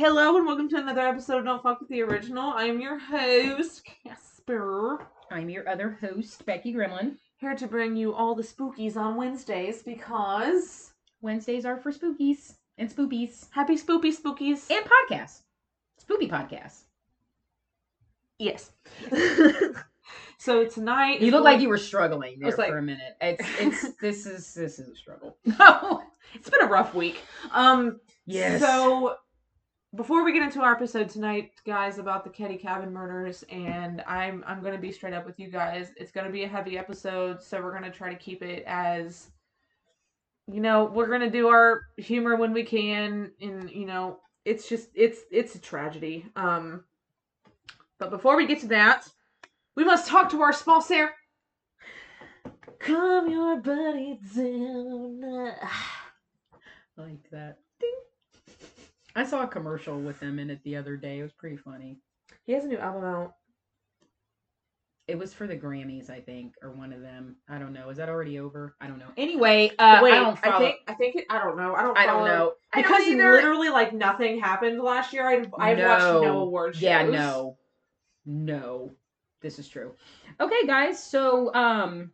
Hello 0.00 0.38
and 0.38 0.46
welcome 0.46 0.66
to 0.70 0.78
another 0.78 1.02
episode 1.06 1.40
of 1.40 1.44
Don't 1.44 1.62
Fuck 1.62 1.80
with 1.80 1.90
the 1.90 2.00
Original. 2.00 2.54
I 2.54 2.64
am 2.64 2.80
your 2.80 2.98
host, 2.98 3.82
Casper, 3.84 5.06
I'm 5.30 5.50
your 5.50 5.68
other 5.68 5.98
host, 6.00 6.46
Becky 6.46 6.72
Gremlin. 6.72 7.16
here 7.36 7.54
to 7.54 7.66
bring 7.66 7.94
you 7.96 8.14
all 8.14 8.34
the 8.34 8.42
spookies 8.42 8.96
on 8.96 9.16
Wednesdays 9.16 9.82
because 9.82 10.92
Wednesdays 11.20 11.66
are 11.66 11.76
for 11.76 11.92
spookies 11.92 12.54
and 12.78 12.88
spoopies 12.88 13.48
happy 13.50 13.76
spoopy 13.76 14.16
spookies. 14.18 14.70
and 14.70 14.86
podcasts. 14.86 15.40
Spoopy 16.02 16.30
podcasts. 16.30 16.84
yes. 18.38 18.70
so 20.38 20.64
tonight 20.64 21.20
You 21.20 21.30
look 21.30 21.44
like 21.44 21.60
you 21.60 21.68
were 21.68 21.76
struggling 21.76 22.38
there 22.38 22.46
was 22.46 22.56
like- 22.56 22.70
for 22.70 22.78
a 22.78 22.82
minute. 22.82 23.16
It's 23.20 23.44
it's 23.60 23.94
this 24.00 24.24
is 24.24 24.54
this 24.54 24.78
is 24.78 24.88
a 24.88 24.96
struggle. 24.96 25.36
No. 25.44 26.04
it's 26.32 26.48
been 26.48 26.62
a 26.62 26.68
rough 26.70 26.94
week. 26.94 27.20
Um 27.52 28.00
Yes. 28.26 28.60
So 28.60 29.16
before 29.96 30.24
we 30.24 30.32
get 30.32 30.42
into 30.42 30.60
our 30.60 30.72
episode 30.72 31.08
tonight, 31.08 31.50
guys, 31.66 31.98
about 31.98 32.22
the 32.22 32.30
Keddie 32.30 32.56
Cabin 32.56 32.92
murders, 32.92 33.44
and 33.50 34.02
I'm 34.06 34.44
I'm 34.46 34.62
gonna 34.62 34.78
be 34.78 34.92
straight 34.92 35.14
up 35.14 35.26
with 35.26 35.40
you 35.40 35.48
guys. 35.48 35.92
It's 35.96 36.12
gonna 36.12 36.30
be 36.30 36.44
a 36.44 36.48
heavy 36.48 36.78
episode, 36.78 37.42
so 37.42 37.60
we're 37.60 37.72
gonna 37.72 37.90
try 37.90 38.10
to 38.10 38.18
keep 38.18 38.42
it 38.42 38.62
as 38.66 39.30
you 40.46 40.60
know, 40.60 40.84
we're 40.84 41.08
gonna 41.08 41.30
do 41.30 41.48
our 41.48 41.82
humor 41.96 42.36
when 42.36 42.52
we 42.52 42.64
can, 42.64 43.32
and 43.40 43.70
you 43.70 43.86
know, 43.86 44.20
it's 44.44 44.68
just 44.68 44.90
it's 44.94 45.20
it's 45.32 45.56
a 45.56 45.60
tragedy. 45.60 46.26
Um 46.36 46.84
but 47.98 48.10
before 48.10 48.36
we 48.36 48.46
get 48.46 48.60
to 48.60 48.68
that, 48.68 49.08
we 49.74 49.84
must 49.84 50.06
talk 50.06 50.30
to 50.30 50.40
our 50.40 50.52
sponsor. 50.52 51.10
Calm 52.78 53.28
your 53.28 53.56
buddy 53.60 54.18
down. 54.34 55.20
like 56.96 57.30
that. 57.30 57.58
I 59.16 59.24
saw 59.24 59.42
a 59.42 59.48
commercial 59.48 60.00
with 60.00 60.20
them 60.20 60.38
in 60.38 60.50
it 60.50 60.62
the 60.64 60.76
other 60.76 60.96
day. 60.96 61.18
It 61.18 61.22
was 61.22 61.32
pretty 61.32 61.56
funny. 61.56 61.98
He 62.44 62.52
has 62.52 62.64
a 62.64 62.68
new 62.68 62.78
album 62.78 63.04
out. 63.04 63.34
It 65.08 65.18
was 65.18 65.34
for 65.34 65.48
the 65.48 65.56
Grammys, 65.56 66.08
I 66.08 66.20
think, 66.20 66.54
or 66.62 66.70
one 66.70 66.92
of 66.92 67.00
them. 67.00 67.34
I 67.48 67.58
don't 67.58 67.72
know. 67.72 67.88
Is 67.90 67.96
that 67.96 68.08
already 68.08 68.38
over? 68.38 68.76
I 68.80 68.86
don't 68.86 69.00
know. 69.00 69.08
Anyway, 69.16 69.72
uh, 69.76 69.98
Wait, 70.02 70.12
I 70.12 70.20
don't 70.20 70.38
follow. 70.38 70.58
think 70.60 70.76
I 70.86 70.94
think 70.94 71.16
it, 71.16 71.24
I 71.28 71.38
don't 71.42 71.56
know. 71.56 71.74
I 71.74 71.82
don't. 71.82 71.98
I 71.98 72.06
don't 72.06 72.14
follow- 72.14 72.26
know. 72.28 72.52
I 72.72 72.82
don't 72.82 72.88
because 72.92 73.08
either. 73.08 73.32
literally 73.32 73.70
like 73.70 73.92
nothing 73.92 74.38
happened 74.38 74.80
last 74.80 75.12
year. 75.12 75.26
I 75.26 75.34
I've 75.58 75.78
watched 75.78 76.22
no 76.22 76.38
award 76.42 76.76
shows. 76.76 76.82
Yeah, 76.82 77.02
no. 77.06 77.56
No. 78.24 78.92
This 79.40 79.58
is 79.58 79.68
true. 79.68 79.94
Okay, 80.38 80.64
guys. 80.66 81.02
So, 81.02 81.52
um 81.54 82.12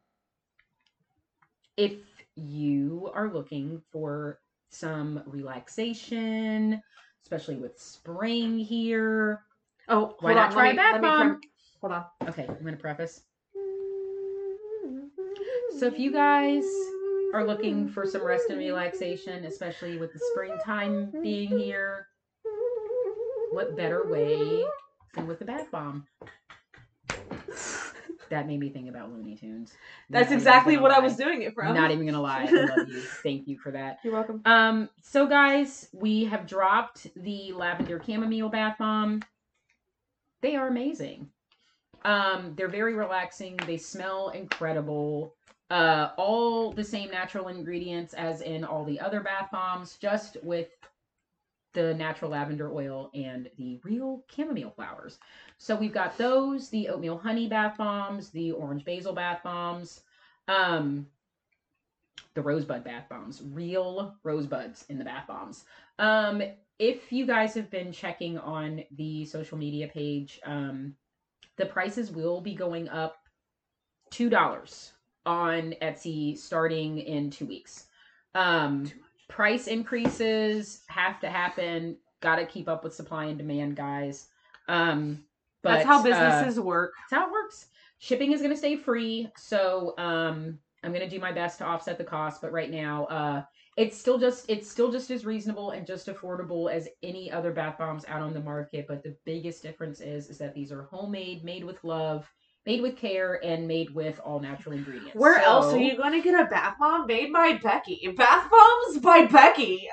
if 1.76 1.96
you 2.36 3.10
are 3.14 3.30
looking 3.30 3.82
for 3.92 4.38
some 4.76 5.22
relaxation, 5.26 6.82
especially 7.22 7.56
with 7.56 7.80
spring 7.80 8.58
here. 8.58 9.40
Oh, 9.88 10.14
Why 10.20 10.34
not 10.34 10.48
on, 10.48 10.52
try 10.52 10.64
me, 10.66 10.70
a 10.72 10.74
bath 10.76 11.00
bomb? 11.00 11.20
prem- 11.28 11.40
Hold 11.80 11.92
on. 11.92 12.04
Okay, 12.28 12.46
I'm 12.48 12.62
to 12.76 12.80
preface. 12.80 13.22
So 15.78 15.86
if 15.86 15.98
you 15.98 16.10
guys 16.10 16.64
are 17.34 17.44
looking 17.44 17.88
for 17.88 18.06
some 18.06 18.22
rest 18.24 18.48
and 18.48 18.58
relaxation, 18.58 19.44
especially 19.44 19.98
with 19.98 20.12
the 20.12 20.20
springtime 20.32 21.12
being 21.22 21.50
here, 21.58 22.06
what 23.52 23.76
better 23.76 24.06
way 24.08 24.64
than 25.14 25.26
with 25.26 25.40
a 25.42 25.44
bath 25.44 25.70
bomb? 25.70 26.06
That 28.30 28.46
made 28.46 28.60
me 28.60 28.70
think 28.70 28.88
about 28.88 29.12
Looney 29.12 29.36
Tunes. 29.36 29.72
That's 30.10 30.32
exactly 30.32 30.76
what 30.76 30.90
I 30.90 30.98
was 31.00 31.16
doing 31.16 31.42
it 31.42 31.54
from. 31.54 31.74
Not 31.74 31.90
even 31.90 32.06
gonna 32.06 32.20
lie. 32.20 32.46
I 32.48 32.52
love 32.52 32.88
you. 32.88 33.00
Thank 33.22 33.46
you 33.48 33.58
for 33.58 33.70
that. 33.72 33.98
You're 34.02 34.12
welcome. 34.12 34.42
Um, 34.44 34.88
so 35.02 35.26
guys, 35.26 35.88
we 35.92 36.24
have 36.24 36.46
dropped 36.46 37.06
the 37.16 37.52
lavender 37.52 38.00
chamomile 38.04 38.48
bath 38.48 38.76
bomb. 38.78 39.22
They 40.40 40.56
are 40.56 40.68
amazing. 40.68 41.30
Um, 42.04 42.52
they're 42.56 42.68
very 42.68 42.94
relaxing. 42.94 43.56
They 43.66 43.76
smell 43.76 44.28
incredible. 44.30 45.34
Uh, 45.70 46.10
all 46.16 46.70
the 46.72 46.84
same 46.84 47.10
natural 47.10 47.48
ingredients 47.48 48.14
as 48.14 48.40
in 48.40 48.64
all 48.64 48.84
the 48.84 49.00
other 49.00 49.20
bath 49.20 49.48
bombs, 49.50 49.96
just 50.00 50.36
with 50.44 50.68
the 51.76 51.94
natural 51.94 52.30
lavender 52.30 52.72
oil 52.72 53.10
and 53.14 53.50
the 53.58 53.78
real 53.84 54.24
chamomile 54.34 54.70
flowers. 54.70 55.18
So 55.58 55.76
we've 55.76 55.92
got 55.92 56.16
those, 56.16 56.70
the 56.70 56.88
oatmeal 56.88 57.18
honey 57.18 57.48
bath 57.48 57.76
bombs, 57.76 58.30
the 58.30 58.50
orange 58.52 58.84
basil 58.84 59.12
bath 59.12 59.42
bombs, 59.44 60.00
um, 60.48 61.06
the 62.34 62.40
rosebud 62.40 62.82
bath 62.82 63.04
bombs, 63.10 63.42
real 63.52 64.16
rosebuds 64.24 64.86
in 64.88 64.98
the 64.98 65.04
bath 65.04 65.26
bombs. 65.28 65.64
Um, 65.98 66.42
if 66.78 67.12
you 67.12 67.26
guys 67.26 67.52
have 67.54 67.70
been 67.70 67.92
checking 67.92 68.38
on 68.38 68.82
the 68.96 69.26
social 69.26 69.58
media 69.58 69.86
page, 69.86 70.40
um, 70.46 70.94
the 71.56 71.66
prices 71.66 72.10
will 72.10 72.40
be 72.40 72.54
going 72.54 72.88
up 72.88 73.18
two 74.10 74.30
dollars 74.30 74.92
on 75.26 75.74
Etsy 75.82 76.38
starting 76.38 76.98
in 76.98 77.30
two 77.30 77.44
weeks. 77.46 77.86
Um, 78.34 78.90
price 79.28 79.66
increases 79.66 80.82
have 80.88 81.20
to 81.20 81.28
happen. 81.28 81.96
Got 82.20 82.36
to 82.36 82.46
keep 82.46 82.68
up 82.68 82.84
with 82.84 82.94
supply 82.94 83.26
and 83.26 83.38
demand, 83.38 83.76
guys. 83.76 84.28
Um, 84.68 85.24
but 85.62 85.74
That's 85.74 85.86
how 85.86 86.00
uh, 86.00 86.02
businesses 86.02 86.60
work. 86.60 86.92
that's 87.10 87.20
how 87.20 87.26
it 87.26 87.32
works. 87.32 87.66
Shipping 87.98 88.32
is 88.32 88.40
going 88.40 88.52
to 88.52 88.56
stay 88.56 88.76
free, 88.76 89.28
so 89.36 89.94
um, 89.98 90.58
I'm 90.84 90.92
going 90.92 91.08
to 91.08 91.10
do 91.10 91.20
my 91.20 91.32
best 91.32 91.58
to 91.58 91.64
offset 91.64 91.98
the 91.98 92.04
cost. 92.04 92.40
But 92.40 92.52
right 92.52 92.70
now, 92.70 93.06
uh, 93.06 93.42
it's 93.76 93.98
still 93.98 94.18
just 94.18 94.48
it's 94.48 94.70
still 94.70 94.92
just 94.92 95.10
as 95.10 95.24
reasonable 95.24 95.70
and 95.70 95.86
just 95.86 96.06
affordable 96.06 96.70
as 96.70 96.88
any 97.02 97.30
other 97.30 97.52
bath 97.52 97.78
bombs 97.78 98.04
out 98.06 98.22
on 98.22 98.32
the 98.32 98.40
market. 98.40 98.86
But 98.86 99.02
the 99.02 99.16
biggest 99.24 99.62
difference 99.62 100.00
is 100.00 100.28
is 100.28 100.38
that 100.38 100.54
these 100.54 100.70
are 100.72 100.82
homemade, 100.84 101.42
made 101.42 101.64
with 101.64 101.82
love, 101.84 102.30
made 102.66 102.82
with 102.82 102.96
care, 102.96 103.40
and 103.44 103.66
made 103.66 103.94
with 103.94 104.20
all 104.24 104.40
natural 104.40 104.74
ingredients. 104.74 105.14
Where 105.14 105.38
else 105.38 105.72
are 105.72 105.78
you 105.78 105.96
going 105.96 106.12
to 106.12 106.20
get 106.20 106.38
a 106.38 106.46
bath 106.46 106.76
bomb 106.78 107.06
made 107.06 107.32
by 107.32 107.54
Becky? 107.54 108.12
Bath 108.16 108.50
bombs 108.50 108.98
by 108.98 109.26
Becky. 109.26 109.88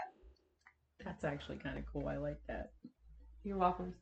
That's 1.06 1.24
actually 1.24 1.58
kind 1.58 1.78
of 1.78 1.86
cool. 1.92 2.08
I 2.08 2.18
like 2.18 2.40
that. 2.48 2.72
You're 3.44 3.58
welcome. 3.58 3.94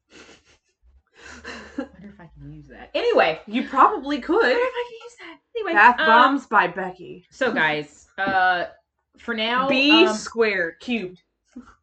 I 1.46 1.52
wonder 1.78 2.08
if 2.08 2.20
I 2.20 2.30
can 2.38 2.52
use 2.52 2.68
that. 2.68 2.92
Anyway, 2.94 3.40
you 3.46 3.68
probably 3.68 4.18
I 4.18 4.22
could. 4.22 4.36
wonder 4.36 4.50
if 4.50 4.74
I 4.74 4.86
can 4.90 5.00
use 5.04 5.16
that. 5.20 5.38
Anyway, 5.56 5.74
Bath 5.74 6.00
um, 6.00 6.06
bombs 6.06 6.48
by 6.48 6.68
Becky. 6.68 7.26
So 7.30 7.52
guys, 7.52 8.08
uh, 8.18 8.66
for 9.18 9.34
now, 9.34 9.68
B 9.68 10.06
um, 10.06 10.16
squared 10.16 10.76
cubed. 10.80 11.22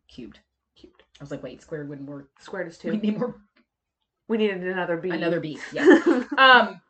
cubed. 0.09 0.41
Cubed. 0.77 1.03
I 1.21 1.25
was 1.25 1.31
like, 1.31 1.43
wait, 1.43 1.63
squared 1.63 1.89
wouldn't 1.89 2.09
work. 2.09 2.31
Squared 2.41 2.69
is 2.69 2.79
two. 2.79 2.91
We 2.91 2.97
need 2.99 3.19
more. 3.19 3.37
We 4.29 4.37
needed 4.37 4.63
another 4.63 4.99
B. 4.99 5.11
Another 5.11 5.41
B. 5.41 5.59
Yeah. 5.73 6.23
um, 6.39 6.81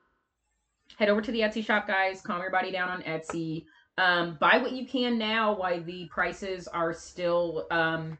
head 0.96 1.08
over 1.08 1.22
to 1.22 1.30
the 1.30 1.40
Etsy 1.40 1.64
shop, 1.64 1.86
guys. 1.86 2.20
Calm 2.20 2.40
your 2.40 2.50
body 2.50 2.72
down 2.72 2.88
on 2.88 3.02
Etsy. 3.02 3.64
Um, 3.96 4.36
buy 4.40 4.58
what 4.58 4.72
you 4.72 4.86
can 4.86 5.18
now 5.18 5.56
while 5.56 5.82
the 5.82 6.06
prices 6.06 6.68
are 6.68 6.92
still 6.92 7.66
um 7.70 8.18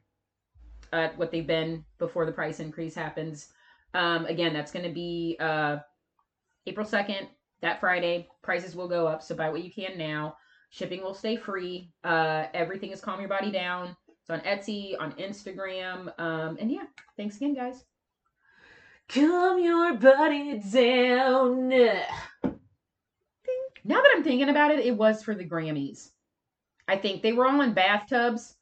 at 0.92 1.16
what 1.18 1.30
they've 1.30 1.46
been 1.46 1.84
before 1.98 2.24
the 2.26 2.32
price 2.32 2.60
increase 2.60 2.94
happens. 2.94 3.48
Um, 3.94 4.26
again, 4.26 4.52
that's 4.52 4.72
going 4.72 4.84
to 4.84 4.92
be 4.92 5.36
uh 5.40 5.78
April 6.66 6.86
second, 6.86 7.28
that 7.60 7.80
Friday. 7.80 8.28
Prices 8.42 8.76
will 8.76 8.88
go 8.88 9.06
up, 9.06 9.22
so 9.22 9.34
buy 9.34 9.50
what 9.50 9.64
you 9.64 9.70
can 9.70 9.98
now. 9.98 10.36
Shipping 10.70 11.02
will 11.02 11.14
stay 11.14 11.36
free. 11.36 11.90
Uh, 12.04 12.46
everything 12.54 12.90
is 12.90 13.00
calm 13.00 13.20
your 13.20 13.28
body 13.28 13.50
down. 13.50 13.96
It's 14.20 14.30
on 14.30 14.40
Etsy, 14.40 14.92
on 14.98 15.12
Instagram, 15.12 16.12
um, 16.20 16.58
and 16.60 16.70
yeah. 16.70 16.84
Thanks 17.16 17.36
again, 17.36 17.54
guys. 17.54 17.84
Calm 19.08 19.62
your 19.62 19.94
body 19.94 20.58
down. 20.58 21.68
Now 23.84 24.02
that 24.02 24.12
I'm 24.14 24.22
thinking 24.22 24.50
about 24.50 24.70
it, 24.70 24.80
it 24.80 24.96
was 24.96 25.22
for 25.22 25.34
the 25.34 25.48
Grammys. 25.48 26.10
I 26.86 26.96
think 26.96 27.22
they 27.22 27.32
were 27.32 27.46
all 27.46 27.60
in 27.62 27.72
bathtubs, 27.72 28.56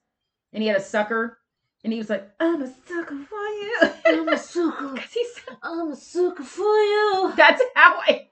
and 0.53 0.63
he 0.63 0.69
had 0.69 0.77
a 0.79 0.83
sucker, 0.83 1.39
and 1.83 1.93
he 1.93 1.99
was 1.99 2.11
like, 2.11 2.31
"I'm 2.39 2.63
a 2.63 2.69
sucker 2.69 3.17
for 3.17 3.49
you." 3.49 3.79
I'm 4.07 4.29
a 4.29 4.39
sucker. 4.39 4.95
'Cause 4.97 5.13
he 5.13 5.25
said, 5.35 5.57
I'm 5.63 5.91
a 5.93 5.97
sucker 5.97 6.45
for 6.45 6.63
you. 6.63 7.33
That's 7.37 7.63
how 7.75 7.99
I. 8.01 8.29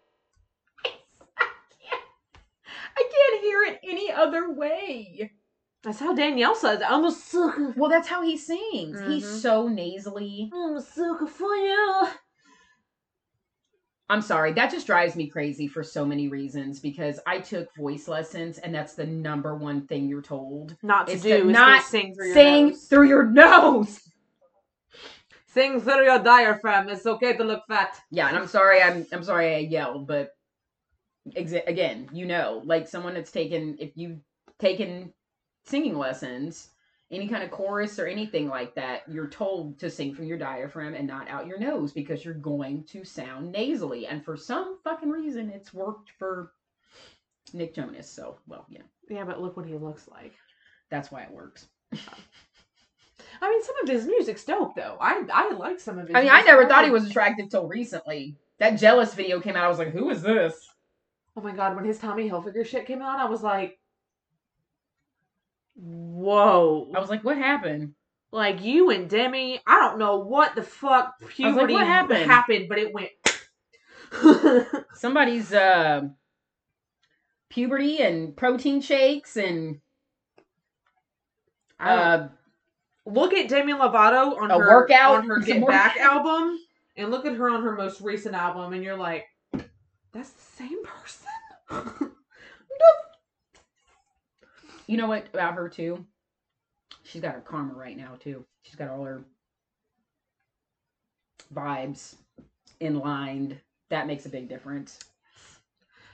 I 0.84 1.46
can't. 1.88 2.02
I 2.96 3.02
can't 3.02 3.42
hear 3.42 3.62
it 3.62 3.80
any 3.82 4.12
other 4.12 4.52
way. 4.52 5.32
That's 5.84 6.00
how 6.00 6.14
Danielle 6.14 6.54
says. 6.54 6.80
I'm 6.86 7.04
a 7.04 7.12
sucker. 7.12 7.74
Well, 7.76 7.90
that's 7.90 8.08
how 8.08 8.22
he 8.22 8.36
sings. 8.38 8.98
He's 9.06 9.24
Mhm. 9.24 9.40
so 9.42 9.68
nasally. 9.68 10.50
I'm 10.52 10.76
a 10.76 10.80
sucker 10.82 11.26
for 11.26 11.54
you. 11.54 12.08
I'm 14.10 14.20
sorry, 14.20 14.52
that 14.52 14.70
just 14.70 14.86
drives 14.86 15.16
me 15.16 15.28
crazy 15.28 15.66
for 15.66 15.82
so 15.82 16.04
many 16.04 16.28
reasons 16.28 16.78
because 16.78 17.18
I 17.26 17.40
took 17.40 17.74
voice 17.74 18.06
lessons, 18.06 18.58
and 18.58 18.74
that's 18.74 18.94
the 18.94 19.06
number 19.06 19.56
one 19.56 19.86
thing 19.86 20.08
you're 20.08 20.20
told. 20.22 20.76
Not 20.82 21.06
to 21.06 21.14
It's 21.14 21.22
do 21.22 21.28
to 21.30 21.48
is 21.48 21.52
not 21.52 21.82
sing 21.84 22.14
through 22.14 22.26
your 22.26 22.34
Sing 22.34 22.68
nose. 22.68 22.86
through 22.86 23.08
your 23.08 23.24
nose. 23.24 24.00
Sing 25.46 25.80
through 25.80 26.04
your 26.04 26.18
diaphragm. 26.18 26.88
It's 26.90 27.06
okay 27.06 27.34
to 27.36 27.44
look 27.44 27.62
fat. 27.66 27.98
Yeah, 28.10 28.28
and 28.28 28.36
I'm 28.36 28.46
sorry. 28.46 28.82
I'm 28.82 29.06
I'm 29.10 29.24
sorry 29.24 29.54
I 29.54 29.58
yelled, 29.58 30.06
but 30.06 30.30
exa- 31.30 31.66
again, 31.66 32.08
you 32.12 32.26
know, 32.26 32.60
like 32.64 32.88
someone 32.88 33.14
that's 33.14 33.32
taken 33.32 33.76
if 33.80 33.92
you've 33.96 34.20
taken 34.58 35.14
singing 35.64 35.96
lessons 35.96 36.70
any 37.10 37.28
kind 37.28 37.42
of 37.42 37.50
chorus 37.50 37.98
or 37.98 38.06
anything 38.06 38.48
like 38.48 38.74
that, 38.74 39.02
you're 39.08 39.28
told 39.28 39.78
to 39.78 39.90
sing 39.90 40.14
from 40.14 40.24
your 40.24 40.38
diaphragm 40.38 40.94
and 40.94 41.06
not 41.06 41.28
out 41.28 41.46
your 41.46 41.58
nose 41.58 41.92
because 41.92 42.24
you're 42.24 42.34
going 42.34 42.84
to 42.84 43.04
sound 43.04 43.52
nasally. 43.52 44.06
And 44.06 44.24
for 44.24 44.36
some 44.36 44.78
fucking 44.82 45.10
reason, 45.10 45.50
it's 45.50 45.74
worked 45.74 46.10
for 46.18 46.52
Nick 47.52 47.74
Jonas. 47.74 48.10
So, 48.10 48.38
well, 48.46 48.66
yeah, 48.68 48.82
Yeah, 49.08 49.24
but 49.24 49.40
look 49.40 49.56
what 49.56 49.66
he 49.66 49.74
looks 49.74 50.08
like. 50.08 50.32
that's 50.90 51.10
why 51.10 51.22
it 51.22 51.30
works. 51.30 51.66
I 53.42 53.50
mean, 53.50 53.62
some 53.62 53.76
of 53.82 53.88
his 53.88 54.06
music's 54.06 54.44
dope 54.44 54.76
though. 54.76 54.96
I 55.00 55.22
I 55.32 55.50
like 55.50 55.80
some 55.80 55.98
of 55.98 56.06
his. 56.06 56.16
I 56.16 56.22
mean, 56.22 56.30
I 56.30 56.42
never 56.42 56.66
thought 56.66 56.84
he 56.84 56.90
oh. 56.90 56.94
was 56.94 57.06
attractive 57.06 57.50
till 57.50 57.66
recently. 57.66 58.36
That 58.58 58.78
jealous 58.78 59.12
video 59.12 59.40
came 59.40 59.56
out. 59.56 59.64
I 59.64 59.68
was 59.68 59.78
like, 59.78 59.92
who 59.92 60.08
is 60.10 60.22
this? 60.22 60.54
Oh 61.36 61.40
my 61.40 61.52
god, 61.52 61.74
when 61.74 61.84
his 61.84 61.98
Tommy 61.98 62.30
Hilfiger 62.30 62.64
shit 62.64 62.86
came 62.86 63.02
out, 63.02 63.18
I 63.18 63.24
was 63.24 63.42
like, 63.42 63.78
whoa. 65.74 66.90
I 66.94 67.00
was 67.00 67.10
like, 67.10 67.24
what 67.24 67.36
happened? 67.36 67.94
like 68.34 68.62
you 68.62 68.90
and 68.90 69.08
Demi, 69.08 69.60
I 69.66 69.80
don't 69.80 69.98
know 69.98 70.16
what 70.18 70.54
the 70.56 70.62
fuck 70.62 71.14
puberty 71.28 71.74
what 71.74 71.86
happened? 71.86 72.30
happened, 72.30 72.68
but 72.68 72.78
it 72.78 72.92
went. 72.92 73.10
Somebody's 74.94 75.52
uh, 75.52 76.02
puberty 77.48 77.98
and 78.02 78.36
protein 78.36 78.80
shakes 78.80 79.36
and 79.36 79.80
uh, 81.78 82.28
look 83.06 83.32
at 83.34 83.48
Demi 83.48 83.72
Lovato 83.72 84.36
on 84.40 84.50
A 84.50 84.58
her 84.58 84.68
workout? 84.80 85.18
on 85.18 85.28
her 85.28 85.38
Get 85.38 85.64
Back 85.66 85.96
workout? 85.96 86.12
album, 86.26 86.58
and 86.96 87.10
look 87.12 87.26
at 87.26 87.36
her 87.36 87.50
on 87.50 87.62
her 87.62 87.76
most 87.76 88.00
recent 88.00 88.34
album, 88.34 88.72
and 88.72 88.82
you're 88.82 88.98
like, 88.98 89.26
that's 90.12 90.30
the 90.30 90.42
same 90.56 90.84
person. 90.84 92.10
you 94.86 94.96
know 94.96 95.06
what 95.06 95.26
about 95.32 95.54
her 95.54 95.68
too? 95.68 96.04
She's 97.02 97.22
got 97.22 97.34
her 97.34 97.40
karma 97.40 97.74
right 97.74 97.96
now 97.96 98.16
too. 98.20 98.44
She's 98.62 98.76
got 98.76 98.88
all 98.90 99.04
her 99.04 99.24
vibes 101.54 102.16
in 102.80 102.98
line. 102.98 103.60
That 103.90 104.06
makes 104.06 104.26
a 104.26 104.30
big 104.30 104.48
difference. 104.48 104.98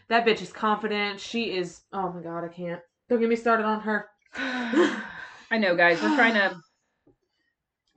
that 0.09 0.27
bitch 0.27 0.43
is 0.43 0.53
confident. 0.53 1.21
She 1.21 1.57
is. 1.57 1.81
Oh 1.93 2.13
my 2.13 2.21
god, 2.23 2.45
I 2.45 2.49
can't. 2.49 2.81
Don't 3.09 3.21
get 3.21 3.29
me 3.29 3.37
started 3.37 3.65
on 3.65 3.81
her. 3.81 4.07
I 4.35 5.59
know, 5.59 5.75
guys. 5.77 6.01
We're 6.03 6.15
trying 6.15 6.35
to 6.35 6.61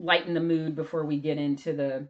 lighten 0.00 0.34
the 0.34 0.40
mood 0.40 0.74
before 0.74 1.04
we 1.04 1.18
get 1.18 1.38
into 1.38 1.72
the. 1.72 2.08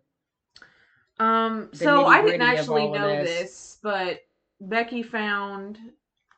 Um, 1.23 1.69
The 1.73 1.77
so 1.79 2.07
I 2.07 2.23
didn't 2.23 2.43
actually 2.43 2.89
know 2.89 3.23
this. 3.23 3.41
this. 3.41 3.79
but 3.83 4.21
Becky 4.61 5.03
found 5.03 5.79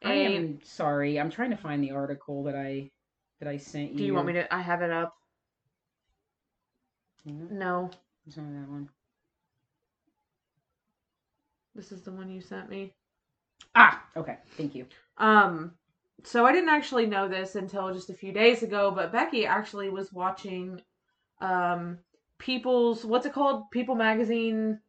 I 0.05 0.15
am 0.15 0.61
sorry. 0.63 1.19
I'm 1.19 1.31
trying 1.31 1.51
to 1.51 1.57
find 1.57 1.83
the 1.83 1.93
article 1.93 2.45
that 2.45 2.55
I 2.55 2.91
that 3.41 3.49
I 3.49 3.57
sent 3.57 3.93
you. 3.93 3.99
Do 3.99 4.05
you 4.05 4.15
want 4.15 4.27
me 4.27 4.35
to? 4.35 4.55
I 4.55 4.61
have 4.61 4.83
it 4.83 4.91
up. 4.91 5.15
No, 7.25 7.91
it's 8.27 8.37
not 8.37 8.47
that 8.47 8.69
one. 8.69 8.89
this 11.77 11.93
is 11.93 12.03
the 12.03 12.11
one 12.11 12.31
you 12.31 12.41
sent 12.41 12.71
me. 12.71 12.95
Ah, 13.75 14.03
okay. 14.17 14.39
Thank 14.57 14.75
you. 14.75 14.87
Um, 15.19 15.73
so 16.25 16.47
I 16.47 16.53
didn't 16.53 16.71
actually 16.71 17.07
know 17.07 17.29
this 17.29 17.55
until 17.55 17.93
just 17.93 18.11
a 18.11 18.15
few 18.15 18.33
days 18.33 18.63
ago, 18.63 18.91
but 18.91 19.13
Becky 19.13 19.47
actually 19.47 19.91
was 19.91 20.13
watching, 20.13 20.81
um, 21.41 21.99
People's 22.39 23.05
what's 23.05 23.27
it 23.27 23.33
called? 23.33 23.71
People 23.71 23.95
Magazine. 23.95 24.81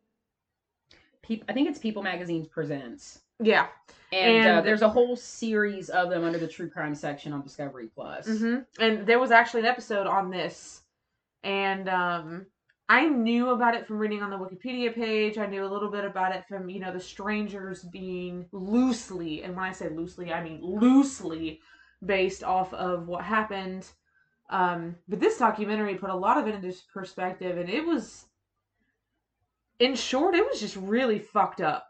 Peop 1.22 1.44
I 1.48 1.54
think 1.54 1.70
it's 1.70 1.80
People 1.80 2.04
Magazine's 2.04 2.48
presents, 2.48 3.20
Yeah. 3.42 3.68
and, 4.12 4.48
uh, 4.48 4.62
there's 4.62 4.82
a 4.82 4.90
whole 4.90 5.16
series 5.16 5.90
of 5.90 6.10
them 6.10 6.24
under 6.24 6.40
the 6.40 6.48
true 6.48 6.70
crime 6.70 6.96
section 6.96 7.34
on 7.34 7.42
Discovery 7.42 7.90
Plus. 7.94 8.26
hmm 8.28 8.60
And 8.80 9.06
there 9.06 9.20
was 9.20 9.32
actually 9.32 9.62
an 9.62 9.68
episode 9.68 10.08
on 10.08 10.30
this, 10.30 10.82
and 11.44 11.90
um, 11.90 12.46
I 12.90 13.08
knew 13.08 13.50
about 13.50 13.76
it 13.76 13.86
from 13.86 13.98
reading 13.98 14.24
on 14.24 14.30
the 14.30 14.38
Wikipedia 14.38 14.94
page. 14.96 15.38
I 15.38 15.46
knew 15.46 15.66
a 15.66 15.68
little 15.68 15.92
bit 15.92 16.06
about 16.06 16.34
it 16.34 16.46
from 16.48 16.70
you 16.70 16.80
know 16.80 16.94
the 16.94 17.00
strangers 17.00 17.84
being 17.84 18.46
loosely, 18.52 19.44
and 19.44 19.56
when 19.56 19.66
I 19.66 19.74
say 19.74 19.90
loosely, 19.90 20.32
I 20.32 20.42
mean 20.44 20.60
loosely 20.62 21.60
based 22.06 22.44
off 22.44 22.74
of 22.74 23.08
what 23.08 23.24
happened. 23.24 23.88
Um, 24.50 24.96
but 25.10 25.20
this 25.20 25.38
documentary 25.38 25.96
put 25.96 26.10
a 26.10 26.16
lot 26.16 26.38
of 26.38 26.48
it 26.48 26.56
into 26.56 26.74
perspective, 26.94 27.58
and 27.58 27.70
it 27.70 27.86
was, 27.86 28.26
in 29.80 29.96
short, 29.96 30.36
it 30.36 30.46
was 30.46 30.62
just 30.62 30.78
really 30.78 31.20
fucked 31.20 31.60
up. 31.60 31.90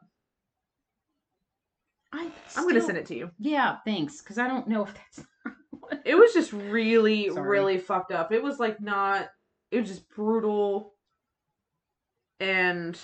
I 2.13 2.31
I'm 2.55 2.67
gonna 2.67 2.81
send 2.81 2.97
it 2.97 3.05
to 3.07 3.15
you. 3.15 3.31
Yeah, 3.39 3.77
thanks. 3.85 4.21
Because 4.21 4.37
I 4.37 4.47
don't 4.47 4.67
know 4.67 4.83
if 4.83 4.93
that's. 4.93 5.27
It 6.03 6.15
was 6.15 6.33
just 6.33 6.51
really, 6.51 7.29
Sorry. 7.29 7.47
really 7.47 7.77
fucked 7.77 8.11
up. 8.11 8.33
It 8.33 8.43
was 8.43 8.59
like 8.59 8.81
not. 8.81 9.29
It 9.71 9.79
was 9.79 9.89
just 9.89 10.09
brutal 10.09 10.93
and 12.41 12.99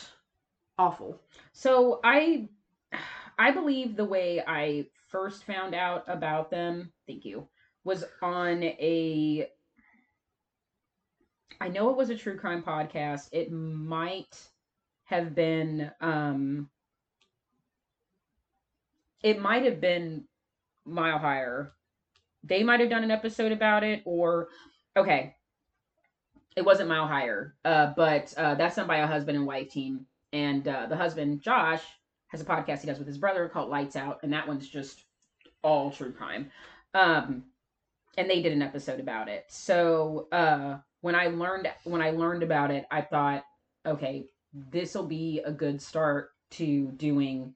awful. 0.78 1.18
So 1.54 2.02
I, 2.04 2.50
I 3.38 3.52
believe 3.52 3.96
the 3.96 4.04
way 4.06 4.44
I 4.46 4.88
first 5.08 5.46
found 5.46 5.74
out 5.76 6.04
about 6.08 6.52
them, 6.52 6.92
thank 7.08 7.24
you, 7.24 7.48
was 7.86 8.04
on 8.22 8.64
a. 8.64 9.48
I 11.62 11.70
know 11.70 11.90
it 11.90 11.96
was 11.98 12.10
a 12.10 12.18
true 12.18 12.38
crime 12.38 12.64
podcast. 12.64 13.30
It 13.32 13.50
might 13.52 14.36
have 15.06 15.34
been. 15.36 15.90
um 16.02 16.70
It 19.24 19.42
might 19.42 19.64
have 19.64 19.82
been 19.82 20.26
Mile 20.86 21.18
Higher. 21.18 21.74
They 22.44 22.64
might 22.64 22.82
have 22.82 22.90
done 22.90 23.04
an 23.04 23.12
episode 23.12 23.52
about 23.52 23.84
it, 23.84 24.02
or 24.06 24.50
okay, 24.98 25.36
it 26.56 26.66
wasn't 26.66 26.90
Mile 26.90 27.08
Higher, 27.08 27.56
uh, 27.66 27.94
but 27.96 28.34
uh, 28.38 28.56
that's 28.56 28.76
done 28.76 28.88
by 28.88 28.98
a 28.98 29.08
husband 29.08 29.38
and 29.38 29.48
wife 29.48 29.70
team 29.70 30.06
and 30.34 30.68
uh, 30.68 30.88
the 30.88 30.98
husband 30.98 31.42
Josh 31.42 31.84
has 32.28 32.42
a 32.42 32.46
podcast 32.46 32.82
he 32.82 32.88
does 32.88 32.98
with 32.98 33.08
his 33.08 33.20
brother 33.20 33.48
called 33.48 33.70
Lights 33.70 33.96
Out, 33.96 34.20
and 34.24 34.34
that 34.34 34.48
one's 34.48 34.68
just 34.68 35.04
all 35.62 35.92
true 35.92 36.12
crime. 36.12 36.52
Um, 36.96 37.44
and 38.18 38.30
they 38.30 38.42
did 38.42 38.52
an 38.52 38.62
episode 38.62 39.00
about 39.00 39.30
it. 39.30 39.46
So 39.48 40.28
uh, 40.32 40.78
when 41.02 41.16
I 41.16 41.28
learned 41.28 41.70
when 41.84 42.02
I 42.02 42.10
learned 42.10 42.44
about 42.44 42.72
it, 42.72 42.86
I 42.92 43.02
thought, 43.02 43.44
okay, 43.86 44.26
this 44.54 44.96
will 44.96 45.06
be 45.06 45.42
a 45.46 45.52
good 45.52 45.82
start 45.82 46.32
to 46.52 46.92
doing. 46.98 47.54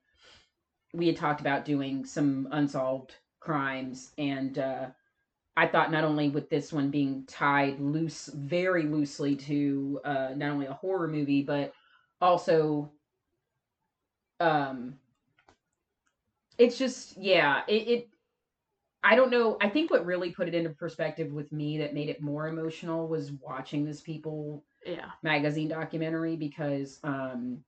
We 0.98 1.08
had 1.08 1.16
talked 1.18 1.42
about 1.42 1.66
doing 1.66 2.06
some 2.06 2.48
unsolved 2.52 3.16
crimes, 3.40 4.12
and 4.18 4.58
uh, 4.58 4.88
I 5.56 5.68
thought 5.68 5.92
not 5.92 6.04
only 6.04 6.30
with 6.30 6.50
this 6.50 6.74
one 6.74 6.90
being 6.92 7.26
tied 7.28 7.80
loose, 7.80 8.28
very 8.28 8.84
loosely 8.84 9.36
to 9.38 10.02
uh, 10.04 10.30
not 10.36 10.52
only 10.52 10.66
a 10.68 10.74
horror 10.74 11.08
movie, 11.08 11.44
but 11.44 11.74
also 12.22 12.92
um 14.40 15.00
it's 16.58 16.78
just 16.78 17.18
yeah 17.18 17.62
it, 17.68 17.88
it 17.88 18.10
i 19.04 19.16
don't 19.16 19.32
know 19.32 19.58
i 19.62 19.70
think 19.70 19.92
what 19.92 20.06
really 20.06 20.32
put 20.32 20.48
it 20.48 20.56
into 20.56 20.70
perspective 20.72 21.32
with 21.32 21.52
me 21.52 21.78
that 21.78 21.94
made 21.94 22.10
it 22.10 22.22
more 22.22 22.48
emotional 22.48 23.08
was 23.08 23.32
watching 23.34 23.86
this 23.86 24.02
people 24.02 24.64
Yeah. 24.86 25.12
magazine 25.24 25.68
documentary 25.68 26.36
because 26.36 27.00
um 27.04 27.64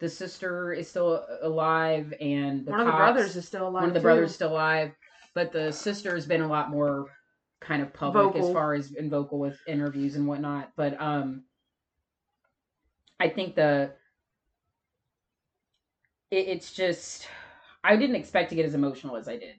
the 0.00 0.08
sister 0.08 0.72
is 0.72 0.88
still 0.88 1.24
alive 1.42 2.12
and 2.20 2.66
the 2.66 2.70
One 2.72 2.80
of 2.80 2.86
the 2.86 2.92
brothers 2.92 3.36
is 3.36 3.46
still 3.46 3.68
alive. 3.68 3.82
one 3.82 3.84
of 3.88 3.94
the 3.94 4.00
too. 4.00 4.02
brothers 4.02 4.30
is 4.30 4.34
still 4.34 4.52
alive 4.52 4.92
but 5.34 5.52
the 5.52 5.72
sister 5.72 6.14
has 6.14 6.26
been 6.26 6.42
a 6.42 6.48
lot 6.48 6.70
more 6.70 7.10
kind 7.60 7.82
of 7.82 7.92
public 7.92 8.36
as 8.36 8.50
far 8.50 8.74
as 8.74 8.92
and 8.92 9.10
vocal 9.10 9.38
with 9.38 9.58
interviews 9.66 10.16
and 10.16 10.26
whatnot 10.26 10.72
but 10.76 11.00
um 11.00 11.44
i 13.20 13.28
think 13.28 13.54
the 13.54 13.92
it, 16.30 16.48
it's 16.48 16.72
just 16.72 17.28
i 17.84 17.96
didn't 17.96 18.16
expect 18.16 18.50
to 18.50 18.56
get 18.56 18.66
as 18.66 18.74
emotional 18.74 19.16
as 19.16 19.28
i 19.28 19.36
did 19.36 19.56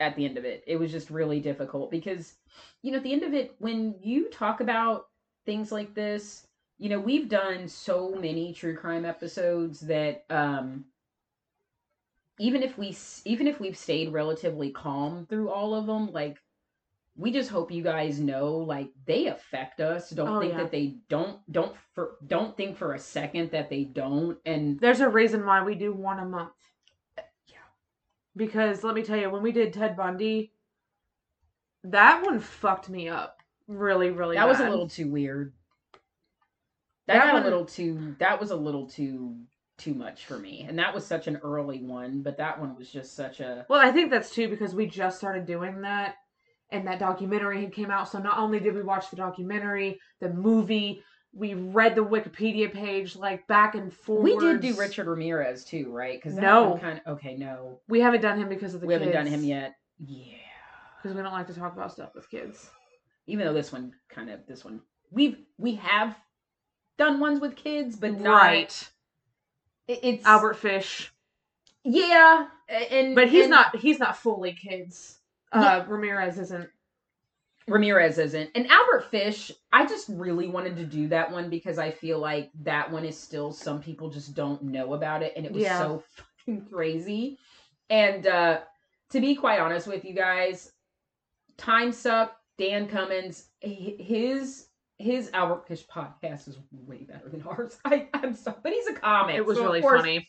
at 0.00 0.14
the 0.16 0.24
end 0.24 0.38
of 0.38 0.44
it 0.44 0.62
it 0.66 0.76
was 0.76 0.92
just 0.92 1.10
really 1.10 1.40
difficult 1.40 1.90
because 1.90 2.34
you 2.82 2.92
know 2.92 2.98
at 2.98 3.04
the 3.04 3.12
end 3.12 3.22
of 3.24 3.34
it 3.34 3.54
when 3.58 3.96
you 4.02 4.30
talk 4.30 4.60
about 4.60 5.06
things 5.46 5.72
like 5.72 5.94
this 5.94 6.47
you 6.78 6.88
know 6.88 7.00
we've 7.00 7.28
done 7.28 7.68
so 7.68 8.14
many 8.14 8.52
true 8.52 8.76
crime 8.76 9.04
episodes 9.04 9.80
that 9.80 10.24
um 10.30 10.84
even 12.38 12.62
if 12.62 12.78
we 12.78 12.96
even 13.24 13.46
if 13.46 13.60
we've 13.60 13.76
stayed 13.76 14.12
relatively 14.12 14.70
calm 14.70 15.26
through 15.26 15.50
all 15.50 15.74
of 15.74 15.86
them 15.86 16.12
like 16.12 16.38
we 17.16 17.32
just 17.32 17.50
hope 17.50 17.72
you 17.72 17.82
guys 17.82 18.20
know 18.20 18.54
like 18.58 18.90
they 19.04 19.26
affect 19.26 19.80
us 19.80 20.10
don't 20.10 20.28
Oh, 20.28 20.40
think 20.40 20.52
yeah. 20.52 20.58
that 20.58 20.70
they 20.70 20.98
don't 21.08 21.40
don't 21.50 21.74
for 21.94 22.16
don't 22.26 22.56
think 22.56 22.76
for 22.76 22.94
a 22.94 22.98
second 22.98 23.50
that 23.50 23.68
they 23.70 23.82
don't 23.84 24.38
and 24.46 24.78
There's 24.78 25.00
a 25.00 25.08
reason 25.08 25.44
why 25.44 25.62
we 25.64 25.74
do 25.74 25.92
one 25.92 26.20
a 26.20 26.24
month. 26.24 26.52
Yeah. 27.48 27.56
Because 28.36 28.84
let 28.84 28.94
me 28.94 29.02
tell 29.02 29.16
you, 29.18 29.30
when 29.30 29.42
we 29.42 29.50
did 29.50 29.72
Ted 29.72 29.96
Bundy, 29.96 30.52
that 31.82 32.22
one 32.24 32.38
fucked 32.38 32.88
me 32.88 33.08
up 33.08 33.42
really, 33.66 34.10
really. 34.10 34.36
that 34.36 34.46
was 34.46 34.60
a 34.60 34.70
little 34.70 34.88
too 34.88 35.08
weird 35.10 35.52
that, 37.14 37.32
one- 37.32 37.42
a 37.42 37.44
little 37.44 37.64
too 37.64 38.14
that 38.18 38.40
was 38.40 38.50
a 38.50 38.56
little 38.56 38.86
too 38.86 39.36
too 39.78 39.94
much 39.94 40.24
for 40.26 40.38
me 40.38 40.66
and 40.68 40.78
that 40.78 40.92
was 40.92 41.06
such 41.06 41.28
an 41.28 41.36
early 41.36 41.82
one 41.84 42.20
but 42.22 42.36
that 42.38 42.58
one 42.60 42.74
was 42.76 42.90
just 42.90 43.14
such 43.14 43.38
a 43.40 43.64
Well, 43.68 43.80
I 43.80 43.92
think 43.92 44.10
that's 44.10 44.30
too 44.34 44.48
because 44.48 44.74
we 44.74 44.86
just 44.86 45.18
started 45.18 45.46
doing 45.46 45.82
that, 45.82 46.16
and 46.70 46.86
that 46.88 46.98
documentary 46.98 47.60
had 47.62 47.72
came 47.72 47.90
out. 47.90 48.08
So 48.10 48.18
not 48.18 48.38
only 48.38 48.58
did 48.60 48.74
we 48.74 48.82
watch 48.82 49.08
the 49.10 49.16
documentary, 49.16 50.00
the 50.20 50.30
movie, 50.30 51.02
we 51.32 51.54
read 51.54 51.94
the 51.94 52.04
Wikipedia 52.04 52.72
page 52.72 53.14
like 53.14 53.46
back 53.46 53.76
and 53.76 53.92
forth. 53.92 54.24
We 54.24 54.36
did 54.36 54.60
do 54.60 54.74
Richard 54.74 55.06
Ramirez 55.06 55.64
too, 55.64 55.92
right? 55.92 56.18
Because 56.20 56.36
No. 56.36 56.76
kind 56.80 57.00
of 57.06 57.14
okay. 57.18 57.36
No, 57.36 57.78
We 57.88 58.00
haven't 58.00 58.20
done 58.22 58.36
him 58.38 58.48
because 58.48 58.74
of 58.74 58.80
the 58.80 58.86
we 58.88 58.94
haven't 58.94 59.12
done 59.12 59.26
him 59.26 59.44
yet. 59.44 59.76
Yeah, 60.00 60.34
because 61.00 61.16
we 61.16 61.22
don't 61.22 61.32
like 61.32 61.46
to 61.46 61.54
talk 61.54 61.72
about 61.74 61.92
stuff 61.92 62.14
with 62.16 62.28
kids. 62.28 62.68
even 63.28 63.46
though 63.46 63.52
this 63.54 63.70
one 63.72 63.92
kind 64.08 64.28
of 64.28 64.44
this 64.48 64.64
one 64.64 64.80
we've 65.12 65.38
we 65.56 65.76
have 65.76 66.16
done 66.98 67.20
ones 67.20 67.40
with 67.40 67.56
kids, 67.56 67.96
but 67.96 68.18
not, 68.20 68.42
right, 68.42 68.88
It's 69.86 70.26
Albert 70.26 70.54
Fish, 70.54 71.12
Yeah, 71.84 72.46
and 72.68 73.14
but 73.14 73.28
he's 73.28 73.44
and 73.44 73.50
not 73.50 73.76
he's 73.76 73.98
not 73.98 74.16
fully 74.16 74.52
kids. 74.52 75.18
Uh, 75.52 75.84
Ramirez 75.88 76.38
isn't. 76.38 76.68
Ramirez 77.66 78.16
isn't, 78.18 78.50
and 78.54 78.66
Albert 78.70 79.10
Fish. 79.10 79.52
I 79.72 79.86
just 79.86 80.08
really 80.08 80.48
wanted 80.48 80.76
to 80.76 80.84
do 80.84 81.08
that 81.08 81.30
one 81.30 81.50
because 81.50 81.78
I 81.78 81.90
feel 81.90 82.18
like 82.18 82.50
that 82.62 82.90
one 82.90 83.04
is 83.04 83.18
still 83.18 83.52
some 83.52 83.80
people 83.82 84.08
just 84.10 84.34
don't 84.34 84.62
know 84.62 84.94
about 84.94 85.22
it, 85.22 85.34
and 85.36 85.44
it 85.46 85.52
was 85.52 85.62
Yeah. 85.62 85.78
so 85.78 86.02
fucking 86.46 86.66
crazy. 86.66 87.38
And 87.90 88.26
uh 88.26 88.60
to 89.10 89.20
be 89.20 89.34
quite 89.34 89.60
honest 89.60 89.86
with 89.86 90.04
you 90.04 90.14
guys, 90.14 90.72
Time 91.58 91.92
Suck, 91.92 92.36
Dan 92.58 92.88
Cummins, 92.88 93.48
his 93.60 94.67
his 94.98 95.30
Albert 95.32 95.66
Fish 95.66 95.86
podcast 95.86 96.48
is 96.48 96.58
way 96.72 97.04
better 97.04 97.28
than 97.28 97.42
ours. 97.42 97.78
I, 97.84 98.08
I'm 98.14 98.34
sorry, 98.34 98.56
but 98.62 98.72
he's 98.72 98.86
a 98.88 98.94
comic. 98.94 99.36
It 99.36 99.46
was 99.46 99.56
so 99.58 99.64
really 99.64 99.80
course 99.80 100.00
funny. 100.00 100.26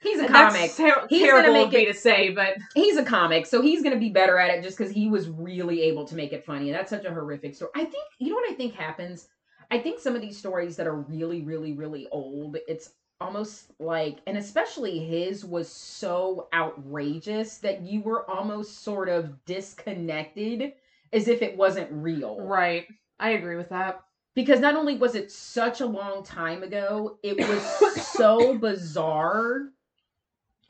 He's 0.00 0.20
a 0.20 0.26
And 0.26 0.32
comic. 0.32 0.72
Ter- 0.76 1.06
He's 1.08 1.22
gonna 1.26 1.42
terrible 1.42 1.52
make 1.54 1.66
of 1.68 1.72
me 1.72 1.80
it- 1.82 1.92
to 1.92 1.98
say, 1.98 2.30
but 2.30 2.54
he's 2.74 2.96
a 2.96 3.04
comic, 3.04 3.46
so 3.46 3.60
he's 3.62 3.82
gonna 3.82 3.98
be 3.98 4.10
better 4.10 4.38
at 4.38 4.50
it 4.50 4.62
just 4.62 4.78
because 4.78 4.92
he 4.92 5.08
was 5.08 5.28
really 5.28 5.82
able 5.82 6.04
to 6.06 6.14
make 6.14 6.32
it 6.32 6.44
funny. 6.44 6.68
And 6.70 6.78
that's 6.78 6.90
such 6.90 7.04
a 7.04 7.10
horrific 7.12 7.54
story. 7.56 7.70
I 7.74 7.84
think 7.84 8.04
you 8.18 8.28
know 8.30 8.36
what 8.36 8.48
I 8.50 8.54
think 8.54 8.74
happens. 8.74 9.28
I 9.70 9.78
think 9.80 9.98
some 10.00 10.14
of 10.14 10.22
these 10.22 10.38
stories 10.38 10.76
that 10.76 10.86
are 10.86 10.94
really, 11.00 11.42
really, 11.42 11.72
really 11.74 12.06
old, 12.12 12.56
it's 12.68 12.90
almost 13.20 13.72
like, 13.80 14.20
and 14.28 14.38
especially 14.38 15.00
his 15.00 15.44
was 15.44 15.68
so 15.68 16.48
outrageous 16.54 17.58
that 17.58 17.82
you 17.82 18.00
were 18.00 18.28
almost 18.30 18.82
sort 18.84 19.08
of 19.08 19.44
disconnected, 19.44 20.72
as 21.12 21.28
if 21.28 21.42
it 21.42 21.56
wasn't 21.56 21.88
real. 21.90 22.40
right, 22.40 22.86
I 23.18 23.30
agree 23.30 23.56
with 23.56 23.68
that. 23.70 24.00
Because 24.38 24.60
not 24.60 24.76
only 24.76 24.96
was 24.96 25.16
it 25.16 25.32
such 25.32 25.80
a 25.80 25.86
long 25.86 26.22
time 26.22 26.62
ago, 26.62 27.18
it 27.24 27.36
was 27.36 28.06
so 28.06 28.56
bizarre 28.66 29.70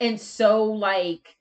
and 0.01 0.19
so 0.19 0.65
like 0.65 1.37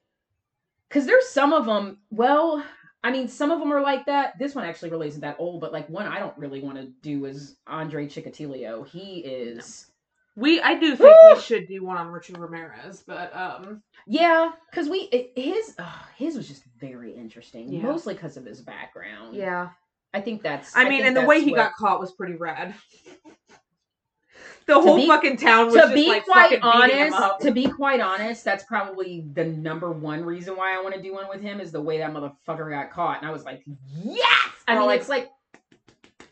because 0.89 1.05
there's 1.05 1.27
some 1.29 1.53
of 1.53 1.65
them 1.65 1.99
well 2.09 2.63
i 3.03 3.11
mean 3.11 3.27
some 3.27 3.51
of 3.51 3.59
them 3.59 3.71
are 3.71 3.81
like 3.81 4.05
that 4.07 4.37
this 4.39 4.55
one 4.55 4.65
actually 4.65 4.89
really 4.89 5.07
isn't 5.07 5.21
that 5.21 5.35
old 5.39 5.61
but 5.61 5.71
like 5.71 5.87
one 5.89 6.07
i 6.07 6.19
don't 6.19 6.37
really 6.37 6.59
want 6.59 6.77
to 6.77 6.87
do 7.01 7.25
is 7.25 7.55
andre 7.67 8.07
chikatilo 8.07 8.87
he 8.87 9.19
is 9.19 9.87
We 10.35 10.61
I 10.61 10.75
do 10.79 10.95
think 10.95 11.15
Woo! 11.23 11.35
we 11.35 11.41
should 11.41 11.67
do 11.67 11.83
one 11.83 11.97
on 11.97 12.09
Richard 12.09 12.37
Ramirez, 12.37 13.03
but 13.05 13.35
um, 13.35 13.81
yeah 14.05 14.51
because 14.69 14.87
we 14.89 14.99
it, 15.11 15.31
his 15.35 15.75
uh, 15.79 16.03
his 16.15 16.35
was 16.35 16.47
just 16.47 16.63
very 16.79 17.11
interesting 17.13 17.69
Yeah. 17.69 17.83
mostly 17.83 18.13
because 18.13 18.37
of 18.37 18.45
his 18.45 18.61
background 18.61 19.35
yeah. 19.35 19.69
I 20.13 20.21
think 20.21 20.41
that's 20.41 20.75
I 20.75 20.83
mean, 20.83 20.93
think 20.93 21.05
and 21.05 21.17
the 21.17 21.25
way 21.25 21.41
he 21.43 21.51
what- 21.51 21.57
got 21.57 21.73
caught 21.75 21.99
was 21.99 22.11
pretty 22.13 22.35
rad. 22.35 22.73
the 24.65 24.73
whole 24.73 24.97
be- 24.97 25.07
fucking 25.07 25.37
town 25.37 25.67
was 25.67 25.75
to 25.75 25.79
just 25.81 25.93
be 25.93 26.09
like 26.09 26.25
quite 26.25 26.59
fucking 26.61 26.81
beating 26.81 26.97
him 27.07 27.13
honest, 27.13 27.23
up. 27.23 27.39
to 27.39 27.51
be 27.51 27.67
quite 27.67 28.01
honest, 28.01 28.43
that's 28.43 28.65
probably 28.65 29.25
the 29.33 29.45
number 29.45 29.91
one 29.91 30.23
reason 30.25 30.57
why 30.57 30.77
I 30.77 30.81
want 30.81 30.93
to 30.95 31.01
do 31.01 31.13
one 31.13 31.29
with 31.29 31.41
him 31.41 31.61
is 31.61 31.71
the 31.71 31.81
way 31.81 31.99
that 31.99 32.11
motherfucker 32.11 32.69
got 32.69 32.91
caught, 32.91 33.19
and 33.19 33.27
I 33.27 33.31
was 33.31 33.45
like, 33.45 33.63
yes. 34.03 34.51
I 34.67 34.75
mean, 34.77 34.85
like- 34.85 34.99
it's 34.99 35.09
like, 35.09 35.29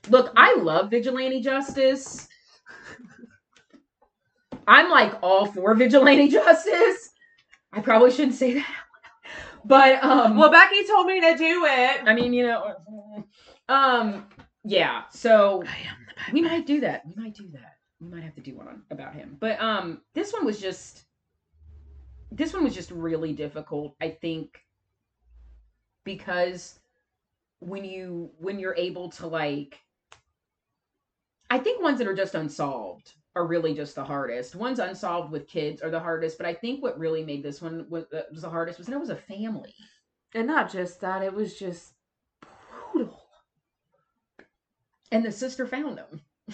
look, 0.10 0.34
I 0.36 0.55
love 0.55 0.91
vigilante 0.91 1.39
justice. 1.41 2.27
I'm 4.67 4.89
like 4.89 5.13
all 5.22 5.46
for 5.46 5.74
vigilante 5.75 6.27
justice. 6.27 7.12
I 7.72 7.82
probably 7.82 8.12
shouldn't 8.12 8.36
say 8.36 8.55
that, 8.55 8.75
but 9.65 10.03
um, 10.03 10.38
well, 10.38 10.51
Becky 10.51 10.86
told 10.88 11.08
me 11.08 11.22
to 11.22 11.38
do 11.38 11.65
it. 11.65 12.01
I 12.05 12.13
mean, 12.13 12.34
you 12.34 12.48
know, 12.48 12.75
um, 13.70 14.28
yeah. 14.64 15.04
So 15.12 15.64
I 15.64 15.90
am 15.90 16.06
the 16.08 16.34
we 16.34 16.42
might 16.42 16.66
do 16.66 16.82
that. 16.82 17.04
We 17.06 17.22
might 17.22 17.36
do 17.36 17.48
that. 17.54 17.78
We 18.00 18.10
might 18.10 18.24
have 18.24 18.36
to 18.36 18.42
do 18.42 18.56
one 18.56 18.68
on, 18.68 18.82
about 18.92 19.14
him. 19.14 19.38
But 19.40 19.62
um 19.62 20.02
this 20.14 20.34
one 20.34 20.46
was 20.46 20.60
just 20.60 21.06
this 22.32 22.54
one 22.54 22.64
was 22.64 22.76
just 22.76 22.92
really 22.92 23.34
difficult, 23.34 23.96
I 24.02 24.10
think 24.10 24.60
because 26.04 26.80
when 27.60 27.86
you 27.86 28.32
when 28.40 28.60
you're 28.60 28.76
able 28.76 29.10
to 29.12 29.28
like 29.28 29.80
I 31.50 31.60
think 31.60 31.82
ones 31.82 32.00
that 32.00 32.08
are 32.08 32.16
just 32.16 32.36
unsolved 32.36 33.14
are 33.36 33.46
really 33.46 33.74
just 33.74 33.96
the 33.96 34.04
hardest. 34.04 34.56
Ones 34.56 34.80
unsolved 34.80 35.32
with 35.32 35.48
kids 35.48 35.82
are 35.82 35.90
the 35.90 36.00
hardest, 36.00 36.38
but 36.38 36.48
I 36.48 36.54
think 36.54 36.82
what 36.82 36.98
really 36.98 37.24
made 37.24 37.44
this 37.44 37.62
one 37.62 37.86
was, 37.90 38.06
uh, 38.14 38.22
was 38.32 38.42
the 38.42 38.50
hardest 38.50 38.78
was 38.78 38.88
that 38.88 38.96
it 38.96 39.00
was 39.00 39.10
a 39.10 39.16
family. 39.16 39.76
And 40.34 40.48
not 40.48 40.72
just 40.72 41.02
that, 41.02 41.22
it 41.22 41.34
was 41.34 41.58
just 41.58 41.94
brutal. 42.94 43.22
And 45.12 45.24
the 45.24 45.32
sister 45.32 45.66
found 45.66 45.98
them. 45.98 46.22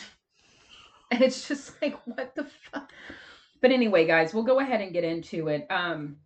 and 1.12 1.22
it's 1.22 1.48
just 1.48 1.82
like, 1.82 1.98
what 2.06 2.36
the 2.36 2.46
fuck? 2.72 2.92
But 3.62 3.72
anyway, 3.72 4.08
guys, 4.08 4.34
we'll 4.34 4.44
go 4.44 4.60
ahead 4.60 4.82
and 4.82 4.94
get 4.94 5.04
into 5.04 5.48
it. 5.48 5.68
Um, 5.70 6.18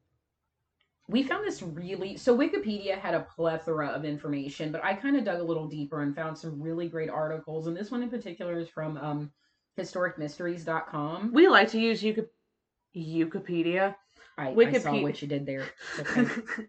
we 1.08 1.22
found 1.22 1.46
this 1.46 1.62
really 1.62 2.18
so 2.18 2.36
Wikipedia 2.36 2.98
had 2.98 3.14
a 3.14 3.28
plethora 3.36 3.88
of 3.88 4.06
information, 4.06 4.72
but 4.72 4.84
I 4.84 4.94
kind 4.94 5.18
of 5.18 5.24
dug 5.24 5.40
a 5.40 5.44
little 5.44 5.68
deeper 5.68 6.02
and 6.02 6.16
found 6.16 6.38
some 6.38 6.62
really 6.62 6.88
great 6.88 7.10
articles. 7.10 7.68
And 7.68 7.78
this 7.78 7.92
one 7.92 8.02
in 8.02 8.10
particular 8.10 8.58
is 8.58 8.70
from 8.70 8.98
um, 8.98 9.32
historicmysteries.com. 9.78 11.32
We 11.34 11.48
like 11.48 11.70
to 11.72 11.80
use 11.80 12.02
Wiki- 12.02 12.24
Wikipedia. 12.96 13.96
I, 14.38 14.50
I 14.50 14.80
saw 14.80 15.00
what 15.02 15.22
you 15.22 15.28
did 15.28 15.46
there. 15.46 15.66
Okay. 16.00 16.66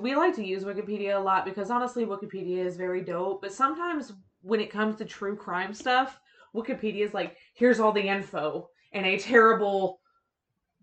we 0.00 0.14
like 0.14 0.34
to 0.36 0.44
use 0.44 0.64
Wikipedia 0.64 1.16
a 1.16 1.20
lot 1.20 1.44
because 1.44 1.70
honestly, 1.70 2.06
Wikipedia 2.06 2.64
is 2.64 2.76
very 2.76 3.02
dope. 3.02 3.42
But 3.42 3.52
sometimes 3.52 4.12
when 4.44 4.60
it 4.60 4.70
comes 4.70 4.96
to 4.96 5.04
true 5.04 5.36
crime 5.36 5.72
stuff, 5.74 6.20
Wikipedia 6.54 7.04
is 7.04 7.14
like, 7.14 7.36
here's 7.54 7.80
all 7.80 7.92
the 7.92 8.08
info 8.08 8.68
in 8.92 9.04
a 9.04 9.18
terrible 9.18 10.00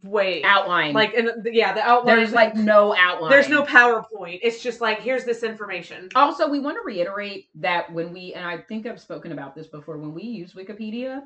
way. 0.04 0.44
outline. 0.44 0.94
Like, 0.94 1.14
and 1.14 1.30
yeah, 1.46 1.74
the 1.74 1.82
outline. 1.82 2.18
there's 2.18 2.34
like 2.34 2.56
no 2.56 2.96
outline. 2.98 3.30
there's 3.30 3.48
no 3.50 3.64
PowerPoint. 3.64 4.40
It's 4.42 4.62
just 4.62 4.82
like, 4.82 5.00
here's 5.00 5.24
this 5.24 5.44
information. 5.44 6.10
Also, 6.16 6.50
we 6.50 6.60
want 6.60 6.78
to 6.78 6.82
reiterate 6.84 7.50
that 7.56 7.92
when 7.94 8.12
we, 8.12 8.34
and 8.34 8.46
I 8.46 8.58
think 8.58 8.88
I've 8.88 9.00
spoken 9.00 9.32
about 9.32 9.56
this 9.56 9.68
before, 9.68 9.98
when 9.98 10.14
we 10.14 10.24
use 10.24 10.54
Wikipedia, 10.54 11.22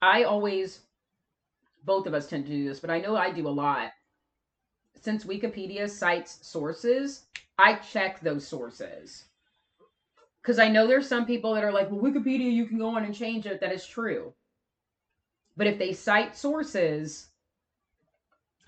I 0.00 0.24
always, 0.24 0.80
both 1.84 2.06
of 2.06 2.14
us 2.14 2.26
tend 2.26 2.46
to 2.46 2.52
do 2.52 2.66
this, 2.66 2.80
but 2.80 2.90
I 2.90 3.00
know 3.00 3.14
I 3.14 3.30
do 3.30 3.46
a 3.46 3.50
lot. 3.50 3.92
Since 5.02 5.24
Wikipedia 5.24 5.88
cites 5.88 6.38
sources, 6.42 7.24
I 7.58 7.74
check 7.74 8.20
those 8.20 8.46
sources. 8.46 9.24
Because 10.46 10.60
I 10.60 10.68
know 10.68 10.86
there's 10.86 11.08
some 11.08 11.26
people 11.26 11.54
that 11.54 11.64
are 11.64 11.72
like, 11.72 11.90
well, 11.90 12.00
Wikipedia, 12.00 12.52
you 12.52 12.66
can 12.66 12.78
go 12.78 12.90
on 12.90 13.04
and 13.04 13.12
change 13.12 13.46
it. 13.46 13.60
That 13.60 13.72
is 13.72 13.84
true. 13.84 14.32
But 15.56 15.66
if 15.66 15.76
they 15.76 15.92
cite 15.92 16.36
sources, 16.36 17.30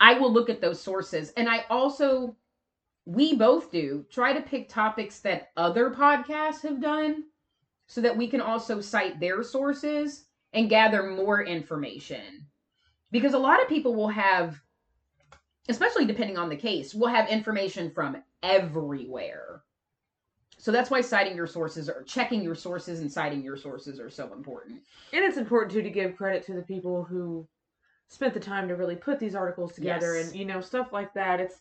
I 0.01 0.15
will 0.15 0.33
look 0.33 0.51
at 0.51 0.61
those 0.61 0.83
sources. 0.83 1.33
And 1.37 1.49
I 1.49 1.65
also 1.71 2.35
we 3.05 3.37
both 3.37 3.71
do 3.71 4.05
try 4.11 4.33
to 4.33 4.41
pick 4.41 4.69
topics 4.69 5.21
that 5.21 5.51
other 5.57 5.91
podcasts 5.91 6.63
have 6.63 6.81
done 6.81 7.25
so 7.87 8.01
that 8.01 8.17
we 8.17 8.27
can 8.27 8.41
also 8.41 8.81
cite 8.81 9.21
their 9.21 9.45
sources 9.45 10.25
and 10.53 10.69
gather 10.69 11.05
more 11.05 11.43
information 11.43 12.45
because 13.13 13.33
a 13.33 13.39
lot 13.39 13.63
of 13.63 13.69
people 13.69 13.95
will 13.95 14.09
have 14.09 14.61
especially 15.71 16.05
depending 16.05 16.37
on 16.37 16.51
the 16.51 16.57
case 16.57 16.95
will 16.95 17.09
have 17.09 17.31
information 17.31 17.91
from 17.91 18.23
everywhere 18.43 19.63
so 20.59 20.71
that's 20.73 20.91
why 20.91 21.01
citing 21.01 21.37
your 21.37 21.47
sources 21.47 21.89
or 21.89 22.03
checking 22.03 22.43
your 22.43 22.55
sources 22.55 23.01
and 23.01 23.11
citing 23.13 23.43
your 23.43 23.57
sources 23.57 23.99
are 24.01 24.11
so 24.11 24.33
important 24.33 24.83
And 25.13 25.25
it's 25.25 25.37
important 25.39 25.73
too 25.73 25.83
to 25.83 25.91
give 25.91 26.17
credit 26.17 26.45
to 26.47 26.53
the 26.55 26.63
people 26.63 27.05
who 27.05 27.47
spent 28.09 28.35
the 28.35 28.41
time 28.41 28.69
to 28.69 28.75
really 28.75 28.97
put 28.97 29.19
these 29.19 29.35
articles 29.35 29.73
together 29.73 30.17
Yes. 30.17 30.27
and 30.31 30.37
you 30.37 30.45
know 30.45 30.61
stuff 30.61 30.93
like 30.93 31.13
that. 31.15 31.41
It's 31.41 31.61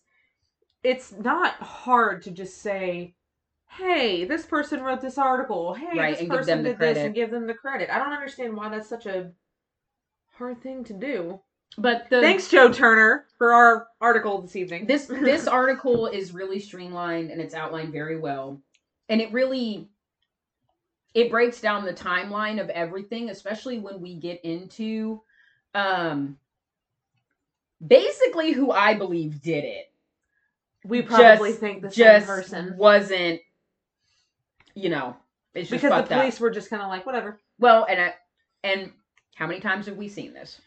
it's 0.83 1.11
not 1.11 1.53
hard 1.55 2.21
to 2.23 2.31
just 2.31 2.61
say, 2.61 3.13
"Hey, 3.67 4.23
this 4.25 4.45
person 4.45 4.81
wrote 4.81 5.01
this 5.01 5.17
article. 5.17 5.73
Hey, 5.73 5.97
Right, 5.97 6.17
this 6.17 6.27
person 6.29 6.63
did 6.63 6.77
this," 6.79 6.97
and 6.99 7.13
give 7.15 7.31
them 7.31 7.47
the 7.47 7.53
credit. 7.53 7.89
I 7.93 7.97
don't 7.97 8.13
understand 8.13 8.55
why 8.55 8.69
that's 8.69 8.87
such 8.87 9.05
a 9.07 9.31
hard 10.37 10.61
thing 10.61 10.83
to 10.85 10.93
do. 10.93 11.41
but 11.77 12.07
the 12.09 12.21
Thanks, 12.21 12.47
Joe 12.47 12.71
Turner, 12.71 13.25
for 13.37 13.53
our 13.53 13.87
article 13.99 14.41
this 14.41 14.55
evening. 14.55 14.85
this 14.85 15.07
this 15.07 15.47
article 15.61 16.07
is 16.07 16.31
really 16.33 16.59
streamlined 16.59 17.29
and 17.31 17.41
it's 17.41 17.53
outlined 17.55 17.91
very 17.91 18.17
well 18.17 18.61
and 19.09 19.21
it 19.21 19.31
really 19.31 19.89
it 21.13 21.31
breaks 21.31 21.61
down 21.61 21.85
the 21.85 21.93
timeline 21.93 22.61
of 22.61 22.69
everything 22.69 23.29
especially 23.29 23.79
when 23.79 24.01
we 24.01 24.15
get 24.15 24.43
into 24.43 25.21
um 25.75 26.37
basically 27.85 28.51
who 28.51 28.71
i 28.71 28.93
believe 28.93 29.41
did 29.41 29.63
it 29.63 29.91
we 30.87 31.01
probably 31.01 31.49
just- 31.49 31.59
think 31.59 31.81
the 31.81 31.91
same 31.91 32.23
person 32.23 32.77
wasn't, 32.77 33.41
you 34.75 34.89
know, 34.89 35.15
it's 35.53 35.69
just 35.69 35.81
because 35.81 35.95
the 35.95 36.01
fucked 36.01 36.11
up. 36.11 36.21
police 36.21 36.39
were 36.39 36.49
just 36.51 36.69
kind 36.69 36.81
of 36.81 36.89
like 36.89 37.05
whatever. 37.05 37.39
Well, 37.59 37.85
and 37.89 37.99
I, 37.99 38.13
and 38.63 38.91
how 39.35 39.47
many 39.47 39.59
times 39.59 39.87
have 39.87 39.97
we 39.97 40.07
seen 40.07 40.33
this? 40.33 40.61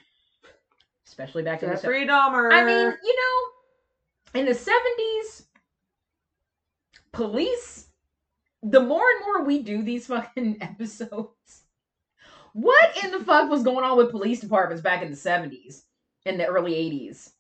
Especially 1.07 1.43
back 1.43 1.63
in 1.63 1.71
the 1.71 1.77
Jeffrey 1.77 2.07
Dahmer. 2.07 2.53
I 2.53 2.65
mean, 2.65 2.95
you 3.03 3.17
know, 3.17 4.41
in 4.41 4.47
the 4.47 4.55
seventies, 4.55 5.47
police. 7.13 7.87
The 8.63 8.81
more 8.81 9.05
and 9.11 9.21
more 9.25 9.45
we 9.45 9.63
do 9.63 9.83
these 9.83 10.07
fucking 10.07 10.59
episodes, 10.61 11.63
what 12.53 13.05
in 13.05 13.11
the 13.11 13.21
fuck 13.21 13.51
was 13.51 13.63
going 13.63 13.85
on 13.85 13.97
with 13.97 14.11
police 14.11 14.41
departments 14.41 14.83
back 14.83 15.03
in 15.03 15.11
the 15.11 15.17
seventies, 15.17 15.85
in 16.27 16.39
the 16.39 16.47
early 16.47 16.75
eighties? 16.75 17.33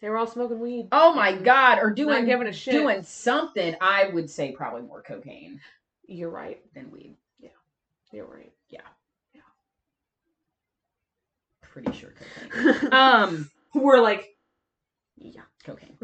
they 0.00 0.08
were 0.08 0.16
all 0.16 0.26
smoking 0.26 0.60
weed. 0.60 0.88
Oh 0.92 1.12
my 1.14 1.32
god, 1.32 1.78
or 1.78 1.88
not 1.88 1.96
doing 1.96 2.24
giving 2.26 2.46
a 2.46 2.52
shit. 2.52 2.72
doing 2.72 3.02
something. 3.02 3.74
I 3.80 4.10
would 4.12 4.30
say 4.30 4.52
probably 4.52 4.82
more 4.82 5.02
cocaine 5.02 5.60
You're 6.06 6.30
right. 6.30 6.60
than 6.74 6.90
weed. 6.90 7.16
Yeah. 7.40 7.48
You're 8.12 8.26
right. 8.26 8.52
Yeah. 8.68 8.80
Yeah. 9.34 9.40
Pretty 11.62 11.92
sure 11.92 12.14
cocaine. 12.52 12.92
um, 12.92 13.50
we're 13.74 14.00
like, 14.00 14.36
yeah. 15.16 15.42
cocaine. 15.64 15.98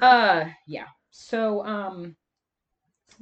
Uh, 0.00 0.46
yeah. 0.66 0.86
So, 1.10 1.64
um, 1.64 2.16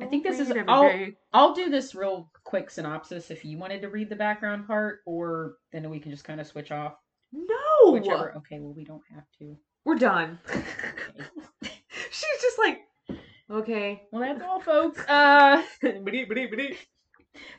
I 0.00 0.06
think 0.06 0.22
this 0.22 0.38
is 0.38 0.48
Smoke 0.48 0.56
weed 0.58 0.68
all- 0.68 0.84
every 0.84 1.06
day. 1.06 1.16
I'll 1.32 1.54
do 1.54 1.70
this 1.70 1.94
real 1.94 2.30
quick 2.44 2.70
synopsis 2.70 3.30
if 3.30 3.44
you 3.44 3.58
wanted 3.58 3.82
to 3.82 3.88
read 3.88 4.08
the 4.08 4.16
background 4.16 4.66
part, 4.66 5.00
or 5.06 5.56
then 5.72 5.88
we 5.90 5.98
can 5.98 6.10
just 6.10 6.24
kind 6.24 6.40
of 6.40 6.46
switch 6.46 6.70
off. 6.70 6.94
No, 7.32 7.92
Whichever. 7.92 8.34
Okay, 8.36 8.58
well, 8.60 8.72
we 8.72 8.84
don't 8.84 9.02
have 9.14 9.24
to. 9.38 9.56
we're 9.84 9.96
done. 9.96 10.38
Okay. 10.48 10.64
She's 12.10 12.40
just 12.42 12.58
like, 12.58 12.78
okay. 13.50 14.02
Well, 14.12 14.22
that's 14.22 14.42
all, 14.42 14.60
folks. 14.60 15.00
Uh, 15.08 15.62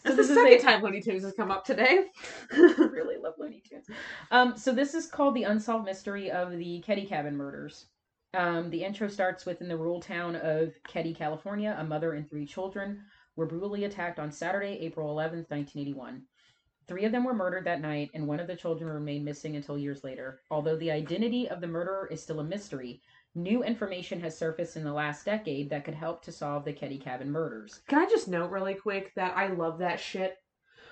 so 0.03 0.15
That's 0.15 0.27
the 0.27 0.35
second 0.35 0.53
a, 0.53 0.59
time 0.59 0.81
Looney 0.81 1.01
Tunes 1.01 1.23
has 1.23 1.33
come 1.33 1.51
up 1.51 1.65
today. 1.65 2.05
I 2.51 2.89
really 2.91 3.17
love 3.21 3.33
Looney 3.37 3.61
Tunes. 3.67 3.85
Um, 4.31 4.57
so 4.57 4.71
this 4.71 4.93
is 4.93 5.07
called 5.07 5.35
the 5.35 5.43
unsolved 5.43 5.85
mystery 5.85 6.31
of 6.31 6.51
the 6.51 6.83
Keddie 6.85 7.07
Cabin 7.07 7.35
murders. 7.35 7.85
Um, 8.33 8.69
the 8.69 8.83
intro 8.83 9.07
starts 9.07 9.45
within 9.45 9.67
the 9.67 9.77
rural 9.77 9.99
town 9.99 10.35
of 10.35 10.73
Keddie, 10.87 11.15
California. 11.15 11.75
A 11.79 11.83
mother 11.83 12.13
and 12.13 12.29
three 12.29 12.45
children 12.45 13.03
were 13.35 13.47
brutally 13.47 13.85
attacked 13.85 14.19
on 14.19 14.31
Saturday, 14.31 14.77
April 14.81 15.15
11th, 15.15 15.49
1981. 15.49 16.23
Three 16.87 17.05
of 17.05 17.11
them 17.11 17.23
were 17.23 17.33
murdered 17.33 17.65
that 17.65 17.81
night, 17.81 18.09
and 18.13 18.27
one 18.27 18.39
of 18.39 18.47
the 18.47 18.55
children 18.55 18.89
remained 18.91 19.25
missing 19.25 19.55
until 19.55 19.77
years 19.77 20.03
later. 20.03 20.41
Although 20.49 20.75
the 20.77 20.91
identity 20.91 21.47
of 21.47 21.61
the 21.61 21.67
murderer 21.67 22.07
is 22.11 22.21
still 22.21 22.39
a 22.39 22.43
mystery, 22.43 23.01
new 23.35 23.63
information 23.63 24.19
has 24.21 24.37
surfaced 24.37 24.75
in 24.75 24.83
the 24.83 24.93
last 24.93 25.25
decade 25.25 25.69
that 25.69 25.85
could 25.85 25.93
help 25.93 26.23
to 26.23 26.31
solve 26.31 26.65
the 26.65 26.73
Keddie 26.73 26.97
Cabin 26.97 27.31
murders. 27.31 27.81
Can 27.87 27.99
I 27.99 28.09
just 28.09 28.27
note 28.27 28.51
really 28.51 28.73
quick 28.73 29.13
that 29.15 29.37
I 29.37 29.47
love 29.47 29.77
that 29.79 29.99
shit? 29.99 30.37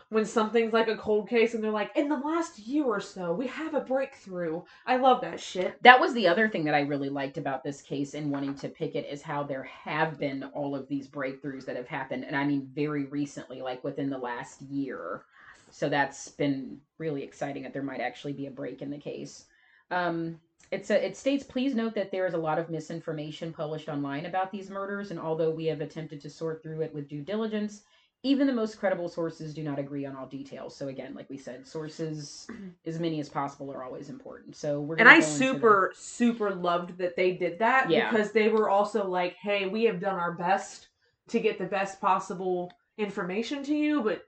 When 0.10 0.26
something's 0.26 0.72
like 0.72 0.88
a 0.88 0.96
cold 0.96 1.28
case 1.28 1.54
and 1.54 1.62
they're 1.62 1.70
like, 1.70 1.92
in 1.98 2.08
the 2.08 2.16
last 2.16 2.60
year 2.60 2.86
or 2.86 3.02
so, 3.02 3.34
we 3.34 3.48
have 3.48 3.74
a 3.74 3.82
breakthrough. 3.82 4.62
I 4.86 4.96
love 4.96 5.20
that 5.22 5.40
shit. 5.40 5.82
that 5.84 6.00
was 6.00 6.14
the 6.14 6.28
other 6.28 6.48
thing 6.48 6.64
that 6.64 6.74
I 6.74 6.82
really 6.82 7.10
liked 7.10 7.38
about 7.38 7.62
this 7.62 7.82
case 7.82 8.14
and 8.14 8.32
wanting 8.32 8.56
to 8.56 8.70
pick 8.70 8.96
it 8.96 9.06
is 9.10 9.22
how 9.22 9.44
there 9.44 9.64
have 9.64 10.18
been 10.18 10.44
all 10.54 10.76
of 10.76 10.88
these 10.88 11.10
breakthroughs 11.10 11.66
that 11.66 11.76
have 11.76 11.90
happened, 11.90 12.24
and 12.24 12.38
I 12.38 12.46
mean 12.46 12.70
very 12.74 13.06
recently, 13.06 13.62
like 13.62 13.84
within 13.84 14.10
the 14.10 14.18
last 14.18 14.62
year. 14.62 15.24
So 15.72 15.90
that's 15.90 16.30
been 16.30 16.80
really 16.98 17.24
exciting 17.24 17.64
that 17.64 17.74
there 17.74 17.84
might 17.84 18.00
actually 18.00 18.34
be 18.34 18.48
a 18.48 18.52
break 18.52 18.82
in 18.82 18.90
the 18.90 18.98
case. 18.98 19.46
Um, 19.92 20.40
it's 20.72 20.90
a, 20.90 21.06
it 21.06 21.16
states, 21.16 21.44
please 21.44 21.76
note 21.76 21.96
that 21.96 22.12
there 22.12 22.26
is 22.26 22.34
a 22.34 22.38
lot 22.38 22.60
of 22.60 22.70
misinformation 22.70 23.54
published 23.54 23.90
online 23.90 24.26
about 24.26 24.52
these 24.52 24.70
murders, 24.70 25.12
and 25.12 25.20
although 25.20 25.52
we 25.52 25.66
have 25.66 25.82
attempted 25.82 26.22
to 26.22 26.30
sort 26.30 26.64
through 26.64 26.82
it 26.82 26.94
with 26.94 27.08
due 27.08 27.22
diligence, 27.22 27.84
even 28.24 28.48
the 28.48 28.54
most 28.54 28.80
credible 28.80 29.08
sources 29.08 29.54
do 29.54 29.64
not 29.64 29.80
agree 29.80 30.06
on 30.06 30.16
all 30.16 30.26
details. 30.28 30.76
So 30.76 30.88
again, 30.88 31.14
like 31.14 31.30
we 31.30 31.38
said, 31.38 31.66
sources 31.68 32.48
as 32.86 33.00
many 33.00 33.20
as 33.20 33.30
possible 33.30 33.72
are 33.72 33.84
always 33.84 34.10
important. 34.10 34.56
So 34.56 34.82
we're 34.82 34.96
And 34.98 35.08
I 35.08 35.20
go 35.20 35.26
into 35.28 35.40
the- 35.40 35.54
super, 35.54 35.94
super 35.96 36.54
loved 36.56 36.98
that 36.98 37.16
they 37.16 37.34
did 37.34 37.60
that 37.60 37.90
Yeah. 37.90 38.10
because 38.12 38.32
they 38.32 38.50
were 38.50 38.70
also 38.70 39.08
like, 39.08 39.36
hey, 39.36 39.68
we 39.68 39.84
have 39.86 40.00
done 40.00 40.16
our 40.16 40.34
best 40.34 40.90
to 41.30 41.40
get 41.40 41.58
the 41.60 41.66
best 41.66 42.02
possible 42.02 42.72
information 42.98 43.64
to 43.64 43.76
you, 43.76 44.02
but 44.02 44.24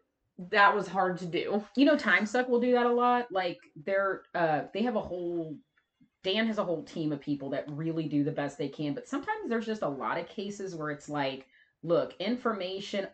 that 0.52 0.74
was 0.74 0.88
hard 0.88 1.18
to 1.18 1.26
do. 1.26 1.62
you 1.76 1.84
know 1.86 1.98
time 1.98 2.26
suck 2.26 2.48
will 2.48 2.62
do 2.62 2.72
that 2.72 2.86
a 2.86 2.90
lot 2.94 3.30
like 3.30 3.58
they're 3.86 4.22
uh 4.36 4.62
they 4.74 4.82
have 4.84 4.96
a 4.96 5.02
whole 5.02 5.58
dan 6.24 6.48
has 6.48 6.58
a 6.60 6.64
whole 6.64 6.82
team 6.84 7.12
of 7.12 7.20
people 7.20 7.50
that 7.50 7.66
really 7.68 8.08
do 8.08 8.24
the 8.24 8.32
best 8.32 8.58
they 8.58 8.70
can 8.70 8.94
but 8.94 9.06
sometimes 9.06 9.50
there's 9.50 9.66
just 9.66 9.82
a 9.82 9.88
lot 9.90 10.18
of 10.18 10.30
cases 10.30 10.76
where 10.76 10.92
it's 10.92 11.10
like 11.10 11.46
look 11.84 12.16
information 12.22 13.06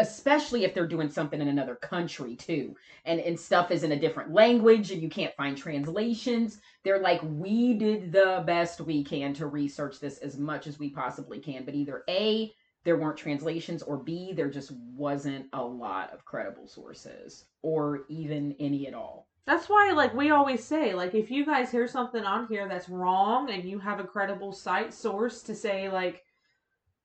especially 0.00 0.64
if 0.64 0.74
they're 0.74 0.86
doing 0.86 1.10
something 1.10 1.40
in 1.40 1.48
another 1.48 1.76
country 1.76 2.34
too. 2.34 2.74
And 3.04 3.20
and 3.20 3.38
stuff 3.38 3.70
is 3.70 3.84
in 3.84 3.92
a 3.92 4.00
different 4.00 4.32
language 4.32 4.90
and 4.90 5.00
you 5.00 5.08
can't 5.08 5.36
find 5.36 5.56
translations. 5.56 6.58
They're 6.82 7.00
like 7.00 7.20
we 7.22 7.74
did 7.74 8.10
the 8.10 8.42
best 8.46 8.80
we 8.80 9.04
can 9.04 9.34
to 9.34 9.46
research 9.46 10.00
this 10.00 10.18
as 10.18 10.38
much 10.38 10.66
as 10.66 10.78
we 10.78 10.90
possibly 10.90 11.38
can. 11.38 11.64
But 11.64 11.74
either 11.74 12.02
a 12.08 12.52
there 12.82 12.96
weren't 12.96 13.18
translations 13.18 13.82
or 13.82 13.98
b 13.98 14.32
there 14.32 14.50
just 14.50 14.72
wasn't 14.96 15.46
a 15.52 15.62
lot 15.62 16.12
of 16.14 16.24
credible 16.24 16.66
sources 16.66 17.44
or 17.62 18.00
even 18.08 18.56
any 18.58 18.86
at 18.88 18.94
all. 18.94 19.28
That's 19.46 19.68
why, 19.68 19.92
like, 19.92 20.14
we 20.14 20.30
always 20.30 20.62
say, 20.62 20.94
like, 20.94 21.14
if 21.14 21.30
you 21.30 21.44
guys 21.44 21.72
hear 21.72 21.88
something 21.88 22.24
on 22.24 22.46
here 22.46 22.68
that's 22.68 22.88
wrong 22.88 23.50
and 23.50 23.64
you 23.64 23.78
have 23.80 23.98
a 23.98 24.04
credible 24.04 24.52
site 24.52 24.94
source 24.94 25.42
to 25.42 25.54
say, 25.54 25.88
like, 25.88 26.22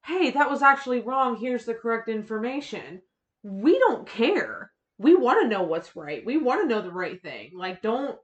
hey, 0.06 0.32
that 0.32 0.50
was 0.50 0.62
actually 0.62 1.02
wrong, 1.02 1.38
here's 1.38 1.66
the 1.66 1.74
correct 1.74 2.10
information, 2.10 3.02
we 3.44 3.80
don't 3.80 4.08
care. 4.08 4.72
We 4.98 5.16
want 5.16 5.42
to 5.42 5.48
know 5.50 5.64
what's 5.64 5.96
right. 5.96 6.26
We 6.26 6.38
want 6.38 6.62
to 6.62 6.68
know 6.68 6.82
the 6.82 6.92
right 6.92 7.22
thing. 7.22 7.52
Like, 7.56 7.82
don't 7.82 8.18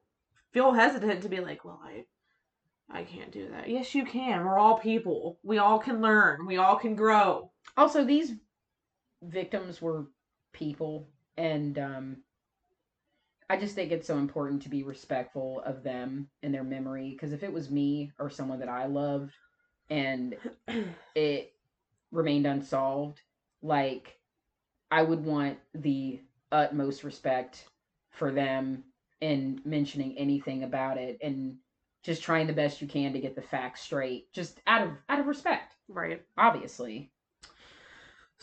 feel 0.54 0.74
hesitant 0.74 1.24
to 1.24 1.30
be 1.30 1.39
like, 1.39 1.65
well, 1.65 1.82
I. 1.84 2.06
I 2.94 3.04
can't 3.04 3.32
do 3.32 3.50
that. 3.52 3.70
Yes, 3.70 3.96
you 3.96 4.06
can. 4.06 4.44
We're 4.44 4.60
all 4.60 4.78
people. 4.78 5.39
We 5.44 5.60
all 5.60 5.80
can 5.80 6.02
learn. 6.02 6.46
We 6.46 6.58
all 6.58 6.76
can 6.76 6.96
grow. 6.96 7.52
also 7.78 8.04
these 8.04 8.34
victims 9.24 9.82
were 9.82 10.08
people 10.54 11.08
and 11.38 11.78
um 11.80 12.17
i 13.50 13.58
just 13.58 13.76
think 13.76 13.91
it's 13.91 14.08
so 14.08 14.17
important 14.17 14.62
to 14.62 14.70
be 14.70 14.84
respectful 14.84 15.62
of 15.65 15.84
them 15.84 16.28
and 16.44 16.54
their 16.54 16.63
memory 16.63 17.12
because 17.12 17.34
if 17.34 17.44
it 17.44 17.54
was 17.54 17.70
me 17.70 18.12
or 18.20 18.30
someone 18.30 18.60
that 18.60 18.70
i 18.70 18.86
loved 18.86 19.34
and 19.89 20.36
it 21.15 21.51
remained 22.12 22.47
unsolved 22.47 23.21
like 23.62 24.19
i 24.91 25.02
would 25.02 25.24
want 25.24 25.58
the 25.74 26.19
utmost 26.52 27.04
respect 27.04 27.65
for 28.10 28.32
them 28.32 28.84
in 29.21 29.62
mentioning 29.65 30.17
anything 30.17 30.63
about 30.63 30.97
it 30.97 31.17
and 31.21 31.58
just 32.04 32.24
trying 32.24 32.47
the 32.47 32.54
best 32.54 32.82
you 32.82 32.88
can 32.88 33.13
to 33.13 33.19
get 33.19 33.36
the 33.36 33.41
facts 33.41 33.82
straight 33.82 34.32
just 34.34 34.60
out 34.67 34.82
of 34.82 34.89
out 35.10 35.19
of 35.19 35.28
respect 35.28 35.76
right. 35.88 36.24
obviously 36.38 37.12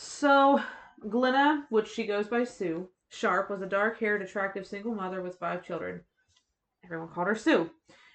So, 0.00 0.60
Glenna, 1.08 1.66
which 1.70 1.88
she 1.88 2.06
goes 2.06 2.28
by 2.28 2.44
Sue, 2.44 2.88
Sharp 3.08 3.50
was 3.50 3.62
a 3.62 3.66
dark 3.66 3.98
haired, 3.98 4.22
attractive 4.22 4.64
single 4.64 4.94
mother 4.94 5.20
with 5.20 5.40
five 5.40 5.64
children. 5.64 6.02
Everyone 6.84 7.08
called 7.08 7.26
her 7.26 7.34
Sue. 7.34 7.70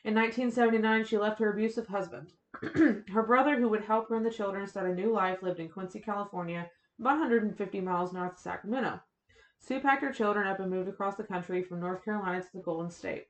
In 0.05 0.15
1979, 0.15 1.03
she 1.05 1.17
left 1.17 1.39
her 1.39 1.51
abusive 1.51 1.87
husband. 1.87 2.31
her 3.11 3.23
brother, 3.23 3.59
who 3.59 3.67
would 3.67 3.83
help 3.83 4.07
her 4.07 4.15
and 4.15 4.25
the 4.25 4.31
children 4.31 4.65
start 4.67 4.89
a 4.89 4.93
new 4.93 5.11
life, 5.11 5.43
lived 5.43 5.59
in 5.59 5.67
Quincy, 5.67 5.99
California, 5.99 6.69
about 6.97 7.19
150 7.19 7.81
miles 7.81 8.13
north 8.13 8.33
of 8.33 8.39
Sacramento. 8.39 9.01
Sue 9.59 9.81
packed 9.81 10.01
her 10.01 10.13
children 10.13 10.47
up 10.47 10.59
and 10.59 10.71
moved 10.71 10.87
across 10.87 11.15
the 11.15 11.23
country 11.23 11.61
from 11.61 11.81
North 11.81 12.05
Carolina 12.05 12.41
to 12.41 12.53
the 12.53 12.61
Golden 12.61 12.89
State. 12.89 13.27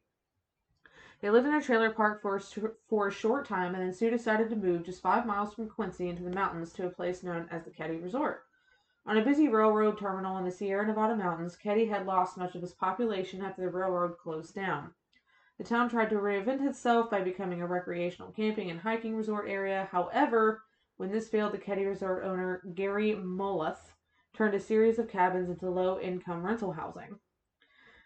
They 1.21 1.31
lived 1.31 1.47
in 1.47 1.53
a 1.55 1.61
trailer 1.61 1.89
park 1.89 2.21
for 2.21 2.35
a, 2.35 2.41
for 2.87 3.07
a 3.07 3.11
short 3.11 3.47
time, 3.47 3.73
and 3.73 3.83
then 3.83 3.93
Sue 3.93 4.11
decided 4.11 4.49
to 4.49 4.55
move 4.55 4.83
just 4.83 5.01
five 5.01 5.25
miles 5.25 5.53
from 5.53 5.69
Quincy 5.69 6.09
into 6.09 6.23
the 6.23 6.29
mountains 6.29 6.71
to 6.73 6.85
a 6.85 6.89
place 6.89 7.23
known 7.23 7.47
as 7.49 7.63
the 7.63 7.71
Keddie 7.71 8.03
Resort. 8.03 8.45
On 9.05 9.17
a 9.17 9.25
busy 9.25 9.47
railroad 9.47 9.97
terminal 9.97 10.37
in 10.37 10.45
the 10.45 10.51
Sierra 10.51 10.85
Nevada 10.85 11.15
mountains, 11.15 11.55
Keddie 11.55 11.89
had 11.89 12.05
lost 12.05 12.37
much 12.37 12.55
of 12.55 12.63
its 12.63 12.73
population 12.73 13.41
after 13.41 13.63
the 13.63 13.69
railroad 13.69 14.17
closed 14.17 14.53
down. 14.53 14.93
The 15.57 15.63
town 15.63 15.89
tried 15.89 16.09
to 16.09 16.15
reinvent 16.15 16.67
itself 16.67 17.09
by 17.09 17.21
becoming 17.21 17.61
a 17.61 17.67
recreational 17.67 18.31
camping 18.31 18.71
and 18.71 18.79
hiking 18.79 19.15
resort 19.15 19.49
area. 19.49 19.87
However, 19.91 20.63
when 20.97 21.11
this 21.11 21.29
failed, 21.29 21.53
the 21.53 21.57
Keddie 21.57 21.85
Resort 21.85 22.23
owner, 22.23 22.61
Gary 22.73 23.13
Moloth, 23.13 23.93
turned 24.33 24.55
a 24.55 24.59
series 24.59 24.99
of 24.99 25.07
cabins 25.07 25.49
into 25.49 25.69
low 25.69 25.99
income 25.99 26.43
rental 26.43 26.73
housing. 26.73 27.19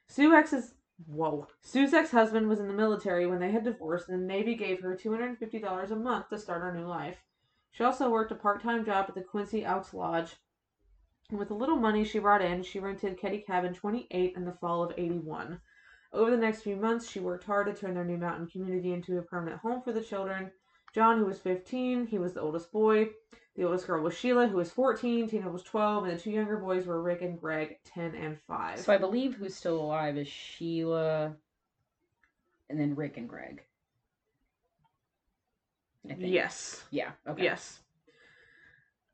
Sue 0.08 0.34
X's 0.34 0.74
Whoa. 1.06 1.48
Sue's 1.62 1.94
ex 1.94 2.10
husband 2.10 2.50
was 2.50 2.60
in 2.60 2.68
the 2.68 2.74
military 2.74 3.28
when 3.28 3.40
they 3.40 3.52
had 3.52 3.64
divorced, 3.64 4.10
and 4.10 4.24
the 4.24 4.26
Navy 4.26 4.56
gave 4.56 4.82
her 4.82 4.98
$250 4.98 5.92
a 5.92 5.96
month 5.96 6.30
to 6.30 6.40
start 6.40 6.64
her 6.64 6.74
new 6.74 6.88
life. 6.88 7.24
She 7.70 7.84
also 7.84 8.10
worked 8.10 8.32
a 8.32 8.36
part 8.36 8.64
time 8.64 8.84
job 8.84 9.06
at 9.08 9.14
the 9.14 9.22
Quincy 9.22 9.64
Elks 9.64 9.94
Lodge. 9.94 10.38
And 11.30 11.38
with 11.38 11.50
the 11.50 11.54
little 11.54 11.76
money 11.76 12.04
she 12.04 12.18
brought 12.18 12.42
in, 12.42 12.64
she 12.64 12.80
rented 12.80 13.20
Keddie 13.20 13.46
Cabin 13.46 13.76
28 13.76 14.34
in 14.36 14.46
the 14.46 14.54
fall 14.54 14.84
of 14.84 14.94
81. 14.98 15.62
Over 16.14 16.32
the 16.32 16.38
next 16.38 16.62
few 16.62 16.76
months, 16.76 17.10
she 17.10 17.20
worked 17.20 17.44
hard 17.44 17.68
to 17.68 17.74
turn 17.74 17.94
their 17.94 18.06
new 18.06 18.18
mountain 18.18 18.48
community 18.48 18.94
into 18.94 19.18
a 19.18 19.22
permanent 19.22 19.62
home 19.62 19.82
for 19.82 19.92
the 19.92 20.02
children. 20.02 20.52
John, 20.94 21.18
who 21.20 21.26
was 21.26 21.40
15, 21.40 22.08
he 22.08 22.18
was 22.18 22.34
the 22.34 22.42
oldest 22.42 22.72
boy. 22.72 23.10
The 23.56 23.64
oldest 23.64 23.88
girl 23.88 24.04
was 24.04 24.16
Sheila, 24.18 24.48
who 24.48 24.58
was 24.58 24.72
14. 24.72 25.28
Tina 25.30 25.50
was 25.50 25.64
12. 25.64 26.06
And 26.06 26.18
the 26.18 26.22
two 26.22 26.32
younger 26.32 26.58
boys 26.58 26.86
were 26.86 27.02
Rick 27.02 27.22
and 27.24 27.40
Greg, 27.40 27.80
10 27.86 28.16
and 28.16 28.40
5. 28.48 28.80
So 28.80 28.94
I 28.94 28.98
believe 28.98 29.34
who's 29.34 29.56
still 29.56 29.80
alive 29.80 30.18
is 30.18 30.28
Sheila, 30.28 31.36
and 32.70 32.80
then 32.80 32.96
Rick 32.96 33.18
and 33.18 33.28
Greg. 33.28 33.64
I 36.06 36.14
think. 36.14 36.32
yes. 36.32 36.84
Yeah. 36.92 37.12
Okay. 37.28 37.44
Yes. 37.44 37.80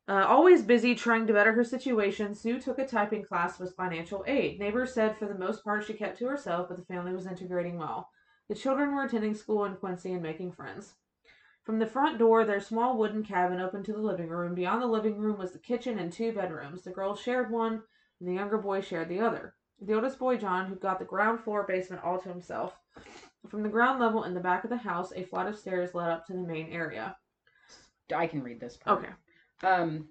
Uh, 0.06 0.24
always 0.28 0.62
busy 0.62 0.94
trying 0.94 1.26
to 1.26 1.32
better 1.32 1.52
her 1.52 1.64
situation, 1.64 2.34
Sue 2.34 2.60
took 2.60 2.78
a 2.78 2.86
typing 2.86 3.24
class 3.24 3.58
with 3.58 3.74
financial 3.74 4.22
aid. 4.26 4.58
Neighbors 4.58 4.92
said 4.92 5.16
for 5.16 5.26
the 5.26 5.38
most 5.38 5.64
part 5.64 5.84
she 5.84 5.94
kept 5.94 6.18
to 6.18 6.26
herself, 6.26 6.68
but 6.68 6.76
the 6.76 6.84
family 6.84 7.14
was 7.14 7.26
integrating 7.26 7.78
well. 7.78 8.10
The 8.48 8.54
children 8.54 8.94
were 8.94 9.04
attending 9.04 9.34
school 9.34 9.64
in 9.64 9.76
Quincy 9.76 10.12
and 10.12 10.22
making 10.22 10.52
friends. 10.52 10.94
From 11.62 11.78
the 11.78 11.86
front 11.86 12.18
door, 12.18 12.44
their 12.44 12.60
small 12.60 12.98
wooden 12.98 13.24
cabin 13.24 13.58
opened 13.58 13.86
to 13.86 13.94
the 13.94 13.98
living 13.98 14.28
room. 14.28 14.54
Beyond 14.54 14.82
the 14.82 14.86
living 14.86 15.16
room 15.16 15.38
was 15.38 15.52
the 15.52 15.58
kitchen 15.58 15.98
and 15.98 16.12
two 16.12 16.32
bedrooms. 16.32 16.82
The 16.82 16.90
girls 16.90 17.18
shared 17.18 17.50
one, 17.50 17.82
and 18.20 18.28
the 18.28 18.34
younger 18.34 18.58
boy 18.58 18.82
shared 18.82 19.08
the 19.08 19.20
other. 19.20 19.54
The 19.80 19.94
oldest 19.94 20.18
boy, 20.18 20.36
John, 20.36 20.66
who 20.66 20.76
got 20.76 20.98
the 20.98 21.06
ground 21.06 21.40
floor 21.40 21.64
basement 21.66 22.04
all 22.04 22.18
to 22.18 22.28
himself. 22.28 22.78
From 23.48 23.62
the 23.62 23.70
ground 23.70 23.98
level 23.98 24.24
in 24.24 24.34
the 24.34 24.40
back 24.40 24.64
of 24.64 24.70
the 24.70 24.76
house, 24.76 25.12
a 25.16 25.24
flight 25.24 25.46
of 25.46 25.58
stairs 25.58 25.94
led 25.94 26.10
up 26.10 26.26
to 26.26 26.34
the 26.34 26.40
main 26.40 26.70
area. 26.70 27.16
I 28.14 28.26
can 28.26 28.42
read 28.42 28.60
this 28.60 28.76
part. 28.76 28.98
Okay. 28.98 29.12
Um, 29.64 30.10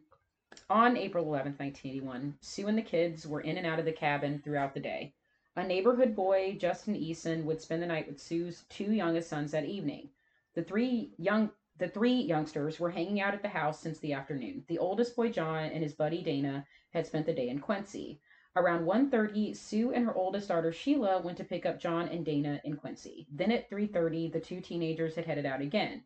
on 0.67 0.97
April 0.97 1.25
11th, 1.25 1.59
1981, 1.59 2.37
Sue 2.41 2.67
and 2.67 2.75
the 2.75 2.81
kids 2.81 3.27
were 3.27 3.41
in 3.41 3.55
and 3.57 3.67
out 3.67 3.77
of 3.77 3.85
the 3.85 3.91
cabin 3.91 4.41
throughout 4.43 4.73
the 4.73 4.79
day. 4.79 5.13
A 5.55 5.63
neighborhood 5.63 6.15
boy, 6.15 6.57
Justin 6.59 6.95
Eason, 6.95 7.43
would 7.43 7.61
spend 7.61 7.83
the 7.83 7.87
night 7.87 8.07
with 8.07 8.19
Sue's 8.19 8.65
two 8.69 8.91
youngest 8.91 9.29
sons 9.29 9.51
that 9.51 9.65
evening. 9.65 10.09
The 10.55 10.63
three 10.63 11.13
young 11.19 11.51
the 11.77 11.87
three 11.87 12.15
youngsters 12.15 12.79
were 12.79 12.89
hanging 12.89 13.21
out 13.21 13.35
at 13.35 13.43
the 13.43 13.47
house 13.49 13.79
since 13.79 13.99
the 13.99 14.13
afternoon. 14.13 14.63
The 14.67 14.79
oldest 14.79 15.15
boy, 15.15 15.29
John, 15.29 15.65
and 15.65 15.83
his 15.83 15.93
buddy 15.93 16.23
Dana 16.23 16.65
had 16.91 17.05
spent 17.05 17.27
the 17.27 17.33
day 17.33 17.49
in 17.49 17.59
Quincy. 17.59 18.19
Around 18.55 18.85
1:30, 18.85 19.55
Sue 19.55 19.93
and 19.93 20.03
her 20.05 20.15
oldest 20.15 20.47
daughter 20.47 20.71
Sheila 20.71 21.21
went 21.21 21.37
to 21.37 21.43
pick 21.43 21.67
up 21.67 21.79
John 21.79 22.07
and 22.07 22.25
Dana 22.25 22.59
in 22.63 22.75
Quincy. 22.75 23.27
Then 23.31 23.51
at 23.51 23.69
3:30, 23.69 24.31
the 24.31 24.39
two 24.39 24.61
teenagers 24.61 25.13
had 25.13 25.25
headed 25.27 25.45
out 25.45 25.61
again. 25.61 26.03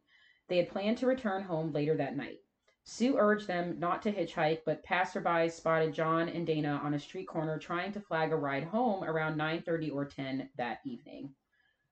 They 0.50 0.58
had 0.58 0.68
planned 0.68 0.98
to 0.98 1.08
return 1.08 1.44
home 1.44 1.72
later 1.72 1.96
that 1.96 2.18
night. 2.18 2.42
Sue 2.90 3.18
urged 3.18 3.48
them 3.48 3.78
not 3.80 4.02
to 4.02 4.14
hitchhike, 4.14 4.62
but 4.64 4.82
passersby 4.82 5.50
spotted 5.50 5.94
John 5.94 6.30
and 6.30 6.48
Dana 6.48 6.80
on 6.82 6.94
a 6.94 7.00
street 7.00 7.28
corner 7.28 7.60
trying 7.60 7.92
to 7.92 8.00
flag 8.00 8.32
a 8.32 8.38
ride 8.38 8.64
home 8.64 9.04
around 9.04 9.38
9:30 9.38 9.94
or 9.94 10.06
10 10.06 10.50
that 10.56 10.80
evening. 10.86 11.36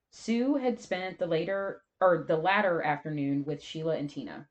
Sue 0.09 0.55
had 0.55 0.79
spent 0.79 1.19
the 1.19 1.27
later 1.27 1.83
or 1.99 2.23
the 2.25 2.37
latter 2.37 2.81
afternoon 2.81 3.43
with 3.43 3.61
Sheila 3.61 3.97
and 3.97 4.09
Tina. 4.09 4.47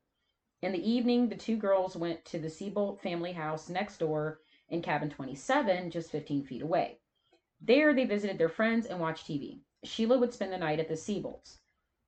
In 0.61 0.71
the 0.71 0.87
evening, 0.87 1.29
the 1.29 1.35
two 1.35 1.57
girls 1.57 1.95
went 1.97 2.23
to 2.25 2.37
the 2.37 2.51
Seabolt 2.51 3.01
family 3.01 3.31
house 3.33 3.67
next 3.67 3.97
door 3.97 4.39
in 4.69 4.83
cabin 4.83 5.09
27, 5.09 5.89
just 5.89 6.11
15 6.11 6.43
feet 6.43 6.61
away. 6.61 6.99
There, 7.59 7.91
they 7.91 8.05
visited 8.05 8.37
their 8.37 8.49
friends 8.49 8.85
and 8.85 8.99
watched 8.99 9.27
TV. 9.27 9.61
Sheila 9.83 10.19
would 10.19 10.31
spend 10.31 10.53
the 10.53 10.59
night 10.59 10.79
at 10.79 10.89
the 10.89 10.95
Seabolts. 10.95 11.57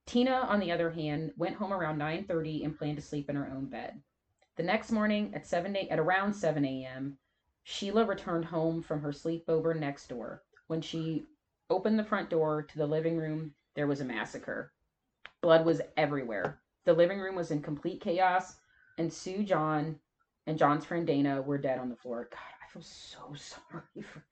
Tina, 0.06 0.32
on 0.32 0.60
the 0.60 0.72
other 0.72 0.92
hand, 0.92 1.34
went 1.38 1.56
home 1.56 1.74
around 1.74 1.98
9:30 1.98 2.64
and 2.64 2.78
planned 2.78 2.98
to 2.98 3.04
sleep 3.04 3.32
in 3.32 3.36
her 3.36 3.50
own 3.50 3.66
bed. 3.66 4.04
The 4.58 4.64
next 4.64 4.92
morning 4.92 5.36
at 5.36 5.46
7 5.46 5.76
a, 5.76 5.88
at 5.88 6.00
around 6.00 6.34
7 6.34 6.66
a.m., 6.66 7.20
Sheila 7.64 8.06
returned 8.06 8.46
home 8.46 8.82
from 8.82 9.02
her 9.02 9.12
sleepover 9.12 9.78
next 9.78 10.08
door. 10.08 10.42
When 10.66 10.82
she 10.82 11.28
opened 11.70 12.00
the 12.00 12.04
front 12.04 12.32
door 12.32 12.64
to 12.64 12.78
the 12.78 12.88
living 12.88 13.18
room, 13.18 13.54
there 13.76 13.86
was 13.86 14.02
a 14.02 14.06
massacre. 14.06 14.74
Blood 15.42 15.64
was 15.64 15.82
everywhere. 15.96 16.60
The 16.86 16.94
living 16.94 17.20
room 17.20 17.36
was 17.36 17.52
in 17.52 17.62
complete 17.62 18.02
chaos, 18.02 18.56
and 18.98 19.14
Sue, 19.14 19.44
John, 19.44 20.00
and 20.48 20.58
John's 20.58 20.86
friend 20.86 21.06
Dana 21.06 21.40
were 21.40 21.60
dead 21.60 21.78
on 21.78 21.90
the 21.90 21.96
floor. 21.96 22.28
God, 22.32 22.40
I 22.40 22.68
feel 22.72 22.82
so 22.82 23.34
sorry 23.36 24.02
for. 24.02 24.24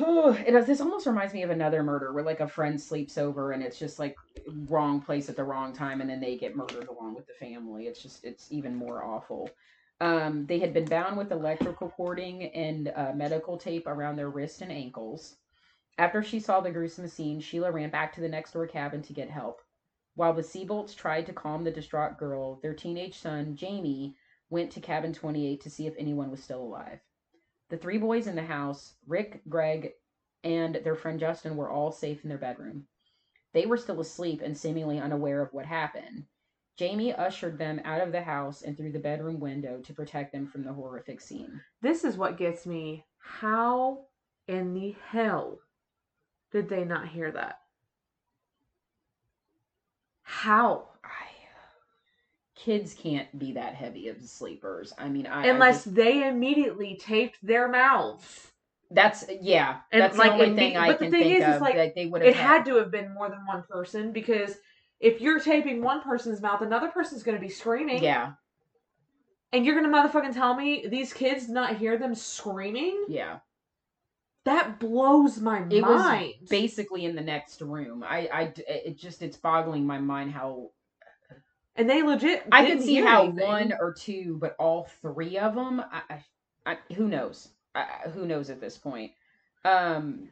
It 0.00 0.52
does. 0.52 0.66
This 0.66 0.80
almost 0.80 1.06
reminds 1.06 1.32
me 1.32 1.42
of 1.42 1.50
another 1.50 1.82
murder 1.82 2.12
where 2.12 2.24
like 2.24 2.40
a 2.40 2.48
friend 2.48 2.80
sleeps 2.80 3.18
over 3.18 3.52
and 3.52 3.62
it's 3.62 3.78
just 3.78 3.98
like 3.98 4.16
wrong 4.68 5.00
place 5.00 5.28
at 5.28 5.36
the 5.36 5.44
wrong 5.44 5.72
time, 5.72 6.00
and 6.00 6.10
then 6.10 6.20
they 6.20 6.36
get 6.36 6.56
murdered 6.56 6.88
along 6.88 7.14
with 7.14 7.26
the 7.26 7.34
family. 7.34 7.86
It's 7.86 8.02
just 8.02 8.24
it's 8.24 8.50
even 8.50 8.74
more 8.74 9.04
awful. 9.04 9.50
Um, 10.00 10.44
they 10.46 10.58
had 10.58 10.74
been 10.74 10.84
bound 10.84 11.16
with 11.16 11.32
electrical 11.32 11.88
cording 11.88 12.44
and 12.54 12.92
uh, 12.94 13.12
medical 13.14 13.56
tape 13.56 13.86
around 13.86 14.16
their 14.16 14.28
wrists 14.28 14.60
and 14.60 14.70
ankles. 14.70 15.36
After 15.98 16.22
she 16.22 16.40
saw 16.40 16.60
the 16.60 16.70
gruesome 16.70 17.08
scene, 17.08 17.40
Sheila 17.40 17.72
ran 17.72 17.88
back 17.88 18.14
to 18.14 18.20
the 18.20 18.28
next 18.28 18.52
door 18.52 18.66
cabin 18.66 19.00
to 19.02 19.14
get 19.14 19.30
help. 19.30 19.62
While 20.14 20.34
the 20.34 20.42
Seabolts 20.42 20.94
tried 20.94 21.26
to 21.26 21.32
calm 21.32 21.64
the 21.64 21.70
distraught 21.70 22.18
girl, 22.18 22.60
their 22.60 22.74
teenage 22.74 23.18
son, 23.18 23.56
Jamie, 23.56 24.16
went 24.50 24.70
to 24.72 24.80
cabin 24.80 25.12
28 25.14 25.60
to 25.62 25.70
see 25.70 25.86
if 25.86 25.94
anyone 25.98 26.30
was 26.30 26.42
still 26.42 26.62
alive. 26.62 27.00
The 27.68 27.76
three 27.76 27.98
boys 27.98 28.26
in 28.26 28.36
the 28.36 28.42
house, 28.42 28.94
Rick, 29.06 29.42
Greg, 29.48 29.92
and 30.44 30.76
their 30.84 30.94
friend 30.94 31.18
Justin, 31.18 31.56
were 31.56 31.70
all 31.70 31.90
safe 31.90 32.22
in 32.22 32.28
their 32.28 32.38
bedroom. 32.38 32.86
They 33.52 33.66
were 33.66 33.76
still 33.76 34.00
asleep 34.00 34.42
and 34.42 34.56
seemingly 34.56 34.98
unaware 34.98 35.42
of 35.42 35.52
what 35.52 35.66
happened. 35.66 36.26
Jamie 36.76 37.14
ushered 37.14 37.58
them 37.58 37.80
out 37.84 38.02
of 38.02 38.12
the 38.12 38.22
house 38.22 38.62
and 38.62 38.76
through 38.76 38.92
the 38.92 38.98
bedroom 38.98 39.40
window 39.40 39.80
to 39.80 39.94
protect 39.94 40.32
them 40.32 40.46
from 40.46 40.62
the 40.62 40.72
horrific 40.72 41.20
scene. 41.20 41.60
This 41.80 42.04
is 42.04 42.18
what 42.18 42.36
gets 42.36 42.66
me. 42.66 43.04
How 43.18 44.04
in 44.46 44.74
the 44.74 44.94
hell 45.08 45.58
did 46.52 46.68
they 46.68 46.84
not 46.84 47.08
hear 47.08 47.32
that? 47.32 47.60
How? 50.22 50.88
I, 51.02 51.25
kids 52.66 52.94
can't 52.94 53.38
be 53.38 53.52
that 53.52 53.74
heavy 53.74 54.08
of 54.08 54.20
sleepers. 54.24 54.92
I 54.98 55.08
mean, 55.08 55.26
I 55.26 55.44
I 55.44 55.46
Unless 55.46 55.84
just- 55.84 55.94
they 55.94 56.26
immediately 56.28 56.96
taped 56.96 57.38
their 57.42 57.68
mouths. 57.68 58.50
that's 58.90 59.24
yeah, 59.40 59.78
And, 59.92 60.02
that's 60.02 60.18
like, 60.18 60.32
the 60.36 60.44
only 60.44 60.56
thing 60.56 60.76
I 60.76 60.88
but 60.88 60.98
the 60.98 61.04
can 61.06 61.12
thing 61.12 61.22
think 61.22 61.42
is, 61.42 61.48
is, 61.48 61.54
of. 61.56 61.60
like, 61.62 61.76
that 61.76 61.94
they 61.94 62.06
would 62.06 62.22
have 62.22 62.30
It 62.30 62.36
had 62.36 62.64
to 62.66 62.74
have 62.76 62.90
been 62.90 63.14
more 63.14 63.28
than 63.30 63.46
one 63.46 63.62
person 63.70 64.12
because 64.12 64.56
if 65.00 65.20
you're 65.20 65.38
taping 65.40 65.80
one 65.82 66.02
person's 66.02 66.40
mouth, 66.42 66.60
another 66.60 66.88
person's 66.88 67.22
going 67.22 67.36
to 67.36 67.40
be 67.40 67.48
screaming. 67.48 68.02
Yeah, 68.02 68.32
And 69.52 69.64
you're 69.64 69.78
going 69.80 69.90
to 69.90 69.96
motherfucking 69.96 70.34
tell 70.34 70.54
me 70.56 70.86
these 70.88 71.12
kids 71.12 71.48
not 71.48 71.76
hear 71.76 71.96
them 71.98 72.14
screaming? 72.14 73.04
yeah. 73.08 73.38
That 74.44 74.78
blows 74.78 75.40
my 75.40 75.58
It 75.70 75.82
was 75.82 76.00
mind. 76.00 76.34
basically 76.48 77.04
in 77.04 77.16
the 77.16 77.20
next 77.22 77.60
room. 77.60 78.04
I, 78.06 78.28
I, 78.32 78.52
it 78.68 78.96
just 78.96 79.20
it's 79.22 79.36
boggling 79.36 79.84
my 79.84 79.98
mind 79.98 80.30
how 80.30 80.70
and 81.76 81.88
they 81.88 82.02
legit. 82.02 82.44
I 82.52 82.66
could 82.66 82.82
see 82.82 82.96
how 82.96 83.24
anything. 83.24 83.46
one 83.46 83.72
or 83.80 83.92
two, 83.92 84.38
but 84.40 84.56
all 84.58 84.88
three 85.02 85.38
of 85.38 85.54
them. 85.54 85.80
I, 85.80 86.02
I, 86.10 86.24
I 86.72 86.94
who 86.94 87.08
knows? 87.08 87.48
I- 87.74 88.08
who 88.12 88.26
knows 88.26 88.50
at 88.50 88.60
this 88.60 88.76
point? 88.78 89.12
Um, 89.64 90.28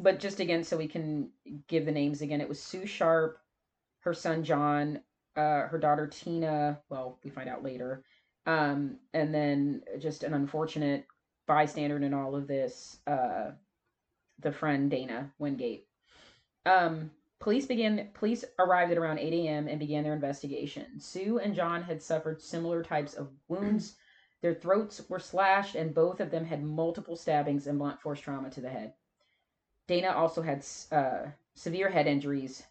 but 0.00 0.18
just 0.20 0.40
again, 0.40 0.64
so 0.64 0.76
we 0.76 0.88
can 0.88 1.30
give 1.68 1.84
the 1.86 1.92
names 1.92 2.20
again. 2.22 2.40
It 2.40 2.48
was 2.48 2.62
Sue 2.62 2.86
Sharp, 2.86 3.38
her 4.00 4.12
son 4.14 4.44
John, 4.44 5.00
uh, 5.36 5.68
her 5.68 5.78
daughter 5.78 6.06
Tina. 6.06 6.80
Well, 6.88 7.18
we 7.24 7.30
find 7.30 7.48
out 7.48 7.62
later. 7.64 8.02
Um, 8.46 8.98
and 9.12 9.34
then 9.34 9.82
just 9.98 10.22
an 10.22 10.34
unfortunate 10.34 11.06
bystander 11.46 11.96
in 11.96 12.14
all 12.14 12.34
of 12.36 12.46
this, 12.46 12.98
uh, 13.06 13.50
the 14.40 14.52
friend 14.52 14.90
Dana 14.90 15.30
Wingate. 15.38 15.86
Um, 16.64 17.10
police 17.40 17.66
began. 17.66 18.10
Police 18.14 18.44
arrived 18.58 18.92
at 18.92 18.98
around 18.98 19.18
8 19.18 19.32
a.m. 19.32 19.68
and 19.68 19.78
began 19.78 20.04
their 20.04 20.14
investigation. 20.14 21.00
Sue 21.00 21.38
and 21.38 21.54
John 21.54 21.82
had 21.82 22.02
suffered 22.02 22.40
similar 22.40 22.82
types 22.82 23.14
of 23.14 23.30
wounds. 23.48 23.96
Their 24.42 24.54
throats 24.54 25.08
were 25.08 25.18
slashed, 25.18 25.74
and 25.74 25.94
both 25.94 26.20
of 26.20 26.30
them 26.30 26.44
had 26.44 26.62
multiple 26.62 27.16
stabbings 27.16 27.66
and 27.66 27.78
blunt 27.78 28.00
force 28.00 28.20
trauma 28.20 28.50
to 28.50 28.60
the 28.60 28.68
head. 28.68 28.92
Dana 29.86 30.08
also 30.08 30.42
had 30.42 30.64
uh, 30.92 31.30
severe 31.54 31.90
head 31.90 32.06
injuries, 32.06 32.62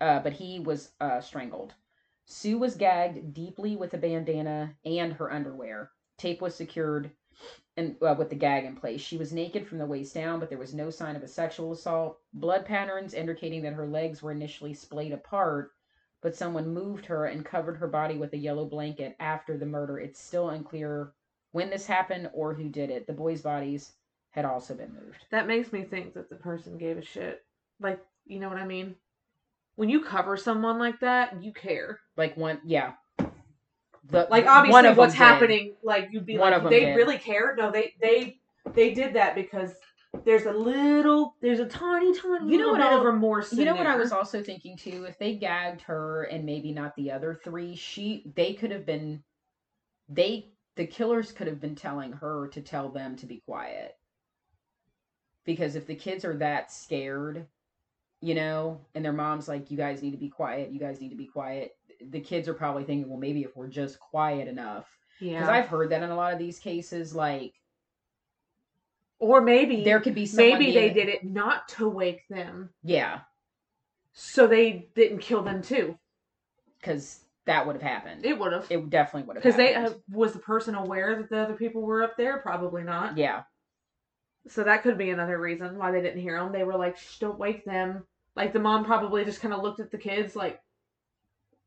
uh, 0.00 0.20
but 0.20 0.34
he 0.34 0.60
was 0.60 0.92
uh, 1.00 1.20
strangled. 1.20 1.74
Sue 2.24 2.58
was 2.58 2.76
gagged 2.76 3.34
deeply 3.34 3.76
with 3.76 3.92
a 3.92 3.98
bandana 3.98 4.76
and 4.84 5.14
her 5.14 5.32
underwear. 5.32 5.90
Tape 6.16 6.40
was 6.40 6.54
secured 6.54 7.10
and 7.76 7.96
uh, 8.02 8.14
with 8.18 8.30
the 8.30 8.36
gag 8.36 8.64
in 8.64 8.76
place. 8.76 9.00
She 9.00 9.16
was 9.16 9.32
naked 9.32 9.66
from 9.66 9.78
the 9.78 9.86
waist 9.86 10.14
down, 10.14 10.40
but 10.40 10.48
there 10.48 10.58
was 10.58 10.74
no 10.74 10.90
sign 10.90 11.16
of 11.16 11.22
a 11.22 11.28
sexual 11.28 11.72
assault. 11.72 12.18
Blood 12.32 12.64
patterns 12.64 13.14
indicating 13.14 13.62
that 13.62 13.72
her 13.72 13.86
legs 13.86 14.22
were 14.22 14.32
initially 14.32 14.74
splayed 14.74 15.12
apart, 15.12 15.72
but 16.22 16.36
someone 16.36 16.74
moved 16.74 17.06
her 17.06 17.26
and 17.26 17.44
covered 17.44 17.76
her 17.76 17.88
body 17.88 18.16
with 18.16 18.32
a 18.34 18.38
yellow 18.38 18.66
blanket 18.66 19.16
after 19.20 19.56
the 19.56 19.66
murder. 19.66 19.98
It's 19.98 20.20
still 20.20 20.50
unclear 20.50 21.12
when 21.52 21.70
this 21.70 21.86
happened 21.86 22.30
or 22.34 22.54
who 22.54 22.68
did 22.68 22.90
it. 22.90 23.06
The 23.06 23.12
boys' 23.12 23.42
bodies 23.42 23.92
had 24.30 24.44
also 24.44 24.74
been 24.74 24.92
moved. 24.92 25.26
That 25.30 25.46
makes 25.46 25.72
me 25.72 25.82
think 25.82 26.14
that 26.14 26.28
the 26.28 26.36
person 26.36 26.78
gave 26.78 26.98
a 26.98 27.02
shit. 27.02 27.44
Like, 27.80 28.00
you 28.26 28.38
know 28.38 28.48
what 28.48 28.58
I 28.58 28.66
mean? 28.66 28.94
When 29.76 29.88
you 29.88 30.04
cover 30.04 30.36
someone 30.36 30.78
like 30.78 31.00
that, 31.00 31.42
you 31.42 31.52
care. 31.52 32.00
Like 32.16 32.36
one, 32.36 32.60
yeah. 32.64 32.92
The, 34.08 34.26
Like 34.30 34.46
one 34.46 34.48
obviously 34.56 34.88
of 34.88 34.96
what's 34.96 35.12
them 35.14 35.18
did. 35.18 35.24
happening, 35.24 35.74
like 35.82 36.08
you'd 36.10 36.26
be 36.26 36.38
One 36.38 36.52
like, 36.52 36.62
of 36.62 36.70
they 36.70 36.80
did. 36.80 36.96
really 36.96 37.18
cared. 37.18 37.58
No, 37.58 37.70
they 37.70 37.94
they 38.00 38.38
they 38.72 38.94
did 38.94 39.14
that 39.14 39.34
because 39.34 39.74
there's 40.24 40.44
a 40.46 40.52
little, 40.52 41.36
there's 41.40 41.60
a 41.60 41.66
tiny, 41.66 42.12
tiny 42.18 42.50
You 42.50 42.58
know 42.58 42.64
little 42.66 42.72
what 42.72 42.78
bit 42.78 42.86
I'll- 42.86 42.98
of 43.00 43.04
remorse. 43.04 43.52
You 43.52 43.60
in 43.60 43.66
know 43.66 43.76
what 43.76 43.86
I 43.86 43.96
was 43.96 44.10
also 44.12 44.42
thinking 44.42 44.76
too? 44.76 45.04
If 45.04 45.18
they 45.18 45.36
gagged 45.36 45.82
her 45.82 46.24
and 46.24 46.44
maybe 46.44 46.72
not 46.72 46.96
the 46.96 47.10
other 47.12 47.38
three, 47.44 47.76
she 47.76 48.24
they 48.34 48.54
could 48.54 48.70
have 48.70 48.84
been 48.86 49.22
they 50.08 50.48
the 50.76 50.86
killers 50.86 51.30
could 51.32 51.46
have 51.46 51.60
been 51.60 51.74
telling 51.76 52.12
her 52.12 52.48
to 52.48 52.60
tell 52.60 52.88
them 52.88 53.16
to 53.16 53.26
be 53.26 53.42
quiet. 53.46 53.96
Because 55.44 55.74
if 55.76 55.86
the 55.86 55.94
kids 55.94 56.24
are 56.24 56.36
that 56.38 56.72
scared, 56.72 57.46
you 58.20 58.34
know, 58.34 58.80
and 58.94 59.04
their 59.04 59.12
mom's 59.12 59.48
like, 59.48 59.70
You 59.70 59.76
guys 59.76 60.02
need 60.02 60.12
to 60.12 60.16
be 60.16 60.28
quiet, 60.28 60.70
you 60.72 60.80
guys 60.80 61.00
need 61.00 61.10
to 61.10 61.16
be 61.16 61.26
quiet, 61.26 61.76
the 62.08 62.20
kids 62.20 62.48
are 62.48 62.54
probably 62.54 62.84
thinking, 62.84 63.08
Well, 63.08 63.18
maybe 63.18 63.42
if 63.42 63.56
we're 63.56 63.68
just 63.68 63.98
quiet 64.00 64.48
enough. 64.48 64.86
Yeah. 65.20 65.34
Because 65.40 65.48
I've 65.48 65.68
heard 65.68 65.90
that 65.90 66.02
in 66.02 66.10
a 66.10 66.16
lot 66.16 66.32
of 66.32 66.38
these 66.38 66.58
cases, 66.58 67.14
like 67.14 67.54
or 69.18 69.40
maybe 69.42 69.84
there 69.84 70.00
could 70.00 70.14
be 70.14 70.28
maybe 70.34 70.72
they 70.72 70.90
did 70.90 71.08
it 71.08 71.24
not 71.24 71.68
to 71.68 71.88
wake 71.88 72.26
them, 72.30 72.70
Yeah, 72.82 73.20
so 74.14 74.46
they 74.46 74.88
didn't 74.94 75.18
kill 75.18 75.42
them 75.42 75.60
too. 75.62 75.98
because 76.80 77.20
that 77.44 77.66
would 77.66 77.74
have 77.76 77.82
happened. 77.82 78.24
It 78.24 78.38
would 78.38 78.52
have. 78.52 78.66
It 78.70 78.88
definitely 78.88 79.26
would 79.26 79.36
have 79.36 79.42
Because 79.42 79.56
they 79.56 79.74
uh, 79.74 79.90
was 80.10 80.32
the 80.32 80.38
person 80.38 80.74
aware 80.74 81.16
that 81.16 81.28
the 81.28 81.38
other 81.38 81.54
people 81.54 81.82
were 81.82 82.02
up 82.02 82.16
there? 82.16 82.38
Probably 82.38 82.82
not. 82.82 83.18
yeah. 83.18 83.42
So 84.48 84.64
that 84.64 84.82
could 84.82 84.96
be 84.96 85.10
another 85.10 85.38
reason 85.38 85.76
why 85.76 85.90
they 85.90 86.00
didn't 86.00 86.22
hear 86.22 86.38
them. 86.38 86.50
They 86.50 86.64
were 86.64 86.76
like, 86.78 86.96
Shh, 86.96 87.18
"Don't 87.18 87.38
wake 87.38 87.64
them." 87.66 88.04
Like 88.36 88.54
the 88.54 88.58
mom 88.58 88.86
probably 88.86 89.22
just 89.26 89.42
kind 89.42 89.52
of 89.52 89.62
looked 89.62 89.80
at 89.80 89.90
the 89.90 89.98
kids 89.98 90.34
like, 90.34 90.60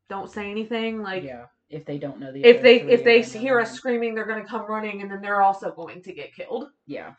"Don't 0.08 0.30
say 0.30 0.50
anything." 0.50 1.02
Like 1.02 1.22
yeah, 1.22 1.46
if 1.70 1.84
they 1.84 1.98
don't 1.98 2.20
know 2.20 2.32
the 2.32 2.44
if 2.44 2.62
they 2.62 2.80
if 2.82 3.04
they 3.04 3.22
hear 3.22 3.58
us 3.60 3.72
screaming, 3.72 4.14
they're 4.14 4.26
gonna 4.26 4.44
come 4.44 4.66
running, 4.68 5.02
and 5.02 5.10
then 5.10 5.20
they're 5.20 5.42
also 5.42 5.72
going 5.72 6.02
to 6.02 6.12
get 6.12 6.34
killed. 6.34 6.68
yeah, 6.86 7.14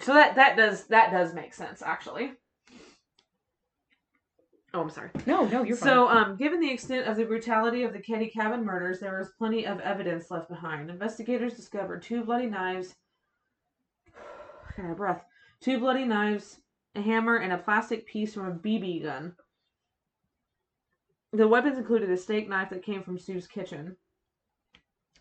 So 0.00 0.14
that 0.14 0.34
that 0.36 0.56
does 0.56 0.86
that 0.88 1.10
does 1.10 1.34
make 1.34 1.54
sense 1.54 1.82
actually. 1.82 2.32
Oh, 4.74 4.80
I'm 4.80 4.88
sorry. 4.90 5.10
no, 5.26 5.44
no, 5.44 5.62
you're 5.64 5.76
fine. 5.76 5.86
So, 5.86 6.08
um, 6.08 6.36
given 6.36 6.58
the 6.58 6.70
extent 6.70 7.06
of 7.06 7.18
the 7.18 7.26
brutality 7.26 7.82
of 7.82 7.92
the 7.92 7.98
Keddie 7.98 8.30
Cabin 8.30 8.64
murders, 8.64 9.00
there 9.00 9.18
was 9.18 9.28
plenty 9.36 9.66
of 9.66 9.80
evidence 9.80 10.30
left 10.30 10.48
behind. 10.48 10.88
Investigators 10.88 11.52
discovered 11.54 12.00
two 12.00 12.24
bloody 12.24 12.46
knives, 12.46 12.94
got 14.76 14.90
a 14.90 14.94
breath, 14.94 15.26
two 15.60 15.78
bloody 15.78 16.06
knives, 16.06 16.58
a 16.94 17.02
hammer, 17.02 17.36
and 17.36 17.52
a 17.52 17.58
plastic 17.58 18.06
piece 18.06 18.32
from 18.32 18.46
a 18.46 18.54
BB 18.54 19.02
gun. 19.02 19.34
The 21.32 21.48
weapons 21.48 21.78
included 21.78 22.10
a 22.10 22.16
steak 22.16 22.48
knife 22.48 22.70
that 22.70 22.82
came 22.82 23.02
from 23.02 23.18
Sue's 23.18 23.46
kitchen. 23.46 23.96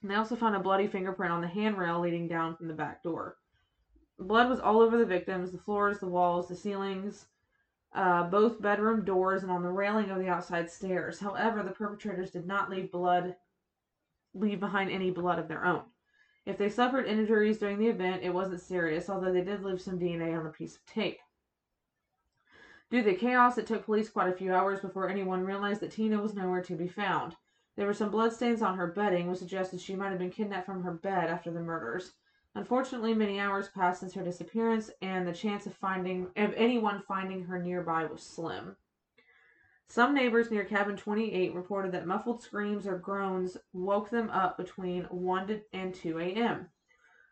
And 0.01 0.11
they 0.11 0.15
also 0.15 0.35
found 0.35 0.55
a 0.55 0.59
bloody 0.59 0.87
fingerprint 0.87 1.31
on 1.31 1.41
the 1.41 1.47
handrail 1.47 1.99
leading 1.99 2.27
down 2.27 2.55
from 2.55 2.67
the 2.67 2.73
back 2.73 3.01
door. 3.01 3.37
Blood 4.19 4.49
was 4.49 4.59
all 4.59 4.81
over 4.81 4.97
the 4.97 5.05
victims, 5.05 5.51
the 5.51 5.57
floors, 5.57 5.99
the 5.99 6.07
walls, 6.07 6.47
the 6.47 6.55
ceilings, 6.55 7.27
uh, 7.93 8.23
both 8.23 8.61
bedroom 8.61 9.05
doors 9.05 9.43
and 9.43 9.51
on 9.51 9.63
the 9.63 9.71
railing 9.71 10.09
of 10.09 10.19
the 10.19 10.27
outside 10.27 10.69
stairs. 10.69 11.19
However, 11.19 11.63
the 11.63 11.71
perpetrators 11.71 12.31
did 12.31 12.45
not 12.45 12.69
leave 12.69 12.91
blood 12.91 13.35
leave 14.33 14.59
behind 14.59 14.89
any 14.89 15.11
blood 15.11 15.39
of 15.39 15.47
their 15.47 15.65
own. 15.65 15.83
If 16.45 16.57
they 16.57 16.69
suffered 16.69 17.05
injuries 17.05 17.57
during 17.57 17.79
the 17.79 17.89
event, 17.89 18.23
it 18.23 18.33
wasn't 18.33 18.61
serious, 18.61 19.09
although 19.09 19.33
they 19.33 19.43
did 19.43 19.63
leave 19.63 19.81
some 19.81 19.99
DNA 19.99 20.37
on 20.37 20.45
a 20.45 20.51
piece 20.51 20.75
of 20.75 20.85
tape. 20.85 21.19
Due 22.91 23.01
to 23.01 23.09
the 23.09 23.15
chaos, 23.15 23.57
it 23.57 23.65
took 23.65 23.85
police 23.85 24.09
quite 24.09 24.27
a 24.27 24.35
few 24.35 24.53
hours 24.53 24.81
before 24.81 25.07
anyone 25.07 25.45
realized 25.45 25.79
that 25.79 25.91
Tina 25.91 26.21
was 26.21 26.35
nowhere 26.35 26.61
to 26.61 26.75
be 26.75 26.89
found. 26.89 27.37
There 27.77 27.87
were 27.87 27.93
some 27.93 28.11
bloodstains 28.11 28.61
on 28.61 28.75
her 28.77 28.87
bedding, 28.87 29.29
which 29.29 29.39
suggested 29.39 29.79
she 29.79 29.95
might 29.95 30.09
have 30.09 30.19
been 30.19 30.29
kidnapped 30.29 30.65
from 30.65 30.83
her 30.83 30.91
bed 30.91 31.29
after 31.29 31.51
the 31.51 31.61
murders. 31.61 32.15
Unfortunately, 32.53 33.13
many 33.13 33.39
hours 33.39 33.69
passed 33.69 34.01
since 34.01 34.13
her 34.13 34.23
disappearance, 34.25 34.91
and 35.01 35.25
the 35.25 35.31
chance 35.31 35.65
of 35.65 35.73
finding 35.73 36.27
of 36.35 36.53
anyone 36.57 37.01
finding 37.07 37.45
her 37.45 37.63
nearby 37.63 38.03
was 38.03 38.23
slim. 38.23 38.75
Some 39.87 40.13
neighbors 40.13 40.51
near 40.51 40.65
cabin 40.65 40.97
28 40.97 41.55
reported 41.55 41.93
that 41.93 42.05
muffled 42.05 42.43
screams 42.43 42.85
or 42.85 42.97
groans 42.97 43.55
woke 43.71 44.09
them 44.09 44.29
up 44.31 44.57
between 44.57 45.05
1 45.05 45.61
and 45.71 45.95
2 45.95 46.19
a.m. 46.19 46.67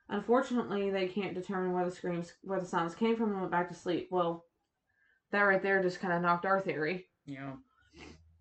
Unfortunately, 0.07 0.89
they 0.89 1.09
can't 1.09 1.35
determine 1.35 1.73
where 1.73 1.83
the 1.83 1.91
screams 1.91 2.33
where 2.43 2.61
the 2.61 2.65
sounds 2.65 2.95
came 2.95 3.17
from 3.17 3.31
and 3.31 3.41
went 3.41 3.51
back 3.51 3.67
to 3.67 3.75
sleep. 3.75 4.07
Well, 4.09 4.45
that 5.31 5.41
right 5.41 5.61
there 5.61 5.81
just 5.81 5.99
kind 5.99 6.13
of 6.13 6.21
knocked 6.21 6.45
our 6.45 6.59
theory. 6.59 7.07
yeah, 7.25 7.53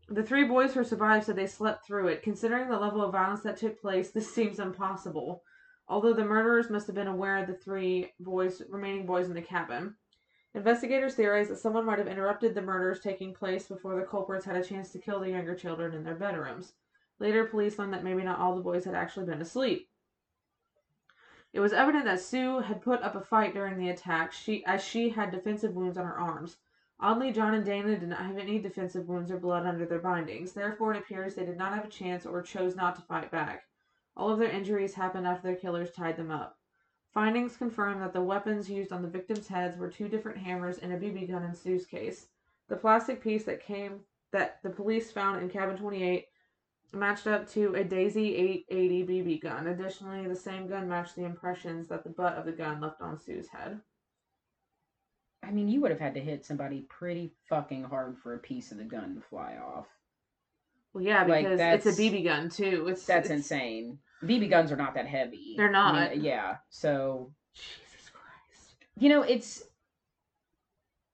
The 0.09 0.23
three 0.23 0.45
boys 0.45 0.73
who 0.75 0.85
survived 0.85 1.27
said 1.27 1.37
they 1.37 1.47
slept 1.47 1.87
through 1.87 2.09
it. 2.09 2.23
Considering 2.23 2.69
the 2.69 2.79
level 2.79 3.03
of 3.03 3.13
violence 3.13 3.43
that 3.43 3.57
took 3.57 3.81
place, 3.81 4.11
this 4.11 4.33
seems 4.33 4.59
impossible. 4.59 5.43
Although 5.89 6.13
the 6.13 6.25
murderers 6.25 6.71
must 6.71 6.87
have 6.87 6.97
been 6.97 7.09
aware 7.09 7.39
of 7.39 7.47
the 7.47 7.55
three 7.55 8.13
boys, 8.21 8.63
remaining 8.69 9.07
boys 9.07 9.29
in 9.29 9.35
the 9.35 9.43
cabin. 9.43 9.95
Investigators 10.55 11.15
theorize 11.15 11.49
that 11.49 11.59
someone 11.59 11.85
might 11.85 11.99
have 11.99 12.09
interrupted 12.09 12.55
the 12.55 12.63
murders 12.63 13.01
taking 13.01 13.35
place 13.35 13.67
before 13.67 13.97
the 13.97 14.07
culprits 14.07 14.45
had 14.45 14.57
a 14.57 14.65
chance 14.65 14.91
to 14.91 14.99
kill 14.99 15.21
the 15.21 15.31
younger 15.31 15.55
children 15.55 15.95
in 15.95 16.05
their 16.05 16.15
bedrooms. 16.15 16.73
Later, 17.21 17.45
police 17.45 17.79
learned 17.79 17.93
that 17.93 18.05
maybe 18.05 18.23
not 18.23 18.39
all 18.39 18.55
the 18.55 18.63
boys 18.63 18.85
had 18.85 18.95
actually 18.95 19.27
been 19.27 19.41
asleep. 19.43 19.89
It 21.53 21.61
was 21.61 21.73
evident 21.73 22.05
that 22.05 22.21
Sue 22.21 22.61
had 22.61 22.83
put 22.83 23.03
up 23.03 23.15
a 23.15 23.21
fight 23.21 23.55
during 23.55 23.79
the 23.79 23.89
attack, 23.89 24.33
she, 24.33 24.65
as 24.67 24.85
she 24.85 25.09
had 25.11 25.31
defensive 25.31 25.75
wounds 25.75 25.97
on 25.97 26.05
her 26.05 26.19
arms. 26.19 26.57
Oddly, 27.01 27.31
John 27.31 27.55
and 27.55 27.65
Dana 27.65 27.97
did 27.97 28.09
not 28.09 28.27
have 28.27 28.39
any 28.39 28.59
defensive 28.59 29.09
wounds 29.09 29.31
or 29.31 29.39
blood 29.39 29.67
under 29.67 29.87
their 29.87 30.01
bindings. 30.01 30.53
Therefore, 30.53 30.95
it 30.95 30.99
appears 30.99 31.35
they 31.35 31.47
did 31.47 31.57
not 31.57 31.73
have 31.73 31.85
a 31.85 31.89
chance 31.89 32.27
or 32.27 32.43
chose 32.43 32.75
not 32.75 32.97
to 32.97 33.03
fight 33.03 33.31
back. 33.31 33.65
All 34.17 34.31
of 34.31 34.41
their 34.41 34.51
injuries 34.51 34.95
happened 34.95 35.27
after 35.27 35.47
their 35.47 35.57
killers 35.57 35.93
tied 35.93 36.17
them 36.17 36.33
up. 36.33 36.59
Findings 37.15 37.57
confirm 37.57 38.01
that 38.01 38.13
the 38.13 38.21
weapons 38.21 38.69
used 38.69 38.93
on 38.93 39.03
the 39.03 39.09
victims' 39.09 39.47
heads 39.47 39.77
were 39.77 39.89
two 39.89 40.09
different 40.09 40.39
hammers 40.39 40.79
and 40.79 40.93
a 40.93 40.99
BB 40.99 41.29
gun 41.29 41.45
in 41.45 41.55
Sue's 41.55 41.87
case. 41.87 42.27
The 42.69 42.77
plastic 42.77 43.21
piece 43.23 43.45
that 43.45 43.63
came 43.63 44.01
that 44.33 44.61
the 44.63 44.71
police 44.71 45.13
found 45.13 45.41
in 45.41 45.49
cabin 45.49 45.77
28 45.77 46.27
matched 46.93 47.27
up 47.27 47.49
to 47.51 47.75
a 47.75 47.85
Daisy 47.85 48.35
880 48.35 49.07
BB 49.07 49.41
gun. 49.43 49.69
Additionally, 49.69 50.27
the 50.27 50.37
same 50.37 50.67
gun 50.67 50.89
matched 50.89 51.15
the 51.15 51.25
impressions 51.25 51.87
that 51.89 52.03
the 52.03 52.11
butt 52.11 52.35
of 52.35 52.45
the 52.45 52.53
gun 52.53 52.81
left 52.81 53.01
on 53.01 53.19
Sue's 53.19 53.49
head. 53.49 53.81
I 55.49 55.51
mean, 55.51 55.67
you 55.69 55.81
would 55.81 55.91
have 55.91 56.01
had 56.01 56.13
to 56.15 56.21
hit 56.21 56.45
somebody 56.45 56.83
pretty 56.91 57.33
fucking 57.49 57.85
hard 57.85 58.19
for 58.19 58.35
a 58.35 58.39
piece 58.39 58.71
of 58.71 58.77
the 58.77 58.85
gun 58.85 59.15
to 59.15 59.21
fly 59.23 59.57
off. 59.57 59.87
Well, 60.93 61.03
yeah, 61.03 61.25
Like, 61.25 61.45
because 61.49 61.87
it's 61.87 61.99
a 61.99 62.03
BB 62.03 62.25
gun 62.25 62.51
too. 62.51 62.87
It's 62.89 63.07
That's 63.07 63.27
it's- 63.27 63.41
insane. 63.41 63.99
BB 64.23 64.51
guns 64.51 64.71
are 64.73 64.77
not 64.77 64.95
that 64.95 65.07
heavy. 65.07 65.55
They're 65.57 65.69
I 65.69 65.73
not. 65.73 66.11
mean, 66.13 66.25
yeah. 66.25 66.57
So 66.69 67.33
Jesus 67.55 68.11
Christ. 68.13 68.75
you 68.99 69.09
know, 69.09 69.23
it's 69.23 69.63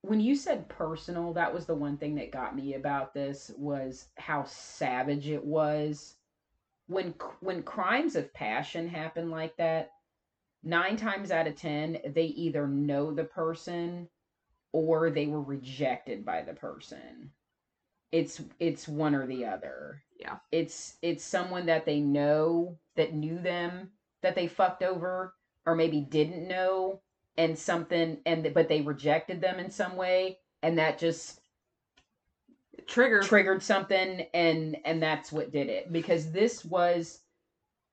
when 0.02 0.20
you 0.20 0.34
said 0.34 0.68
personal. 0.68 1.32
That 1.34 1.52
was 1.54 1.66
the 1.66 1.74
one 1.74 1.96
thing 1.98 2.14
that 2.16 2.30
got 2.32 2.56
me 2.56 2.74
about 2.74 3.14
this 3.14 3.50
was 3.56 4.06
how 4.16 4.44
savage 4.44 5.28
it 5.28 5.44
was. 5.44 6.16
When 6.86 7.14
when 7.40 7.62
crimes 7.62 8.16
of 8.16 8.32
passion 8.34 8.88
happen 8.88 9.30
like 9.30 9.56
that, 9.58 9.90
nine 10.62 10.96
times 10.96 11.30
out 11.30 11.46
of 11.46 11.56
ten, 11.56 11.98
they 12.14 12.26
either 12.26 12.66
know 12.66 13.12
the 13.12 13.24
person 13.24 14.08
or 14.74 15.08
they 15.08 15.28
were 15.28 15.40
rejected 15.40 16.26
by 16.26 16.42
the 16.42 16.52
person. 16.52 17.30
It's 18.10 18.42
it's 18.58 18.88
one 18.88 19.14
or 19.14 19.24
the 19.24 19.46
other. 19.46 20.02
Yeah. 20.18 20.38
It's 20.50 20.96
it's 21.00 21.24
someone 21.24 21.66
that 21.66 21.86
they 21.86 22.00
know 22.00 22.76
that 22.96 23.14
knew 23.14 23.38
them 23.38 23.90
that 24.22 24.34
they 24.34 24.48
fucked 24.48 24.82
over 24.82 25.32
or 25.64 25.76
maybe 25.76 26.00
didn't 26.00 26.48
know 26.48 27.00
and 27.38 27.56
something 27.56 28.18
and 28.26 28.52
but 28.52 28.68
they 28.68 28.80
rejected 28.80 29.40
them 29.40 29.60
in 29.60 29.70
some 29.70 29.94
way 29.96 30.38
and 30.62 30.78
that 30.78 30.98
just 30.98 31.40
triggered 32.88 33.22
triggered 33.22 33.62
something 33.62 34.26
and 34.34 34.76
and 34.84 35.02
that's 35.02 35.30
what 35.30 35.52
did 35.52 35.68
it 35.68 35.92
because 35.92 36.32
this 36.32 36.64
was 36.64 37.20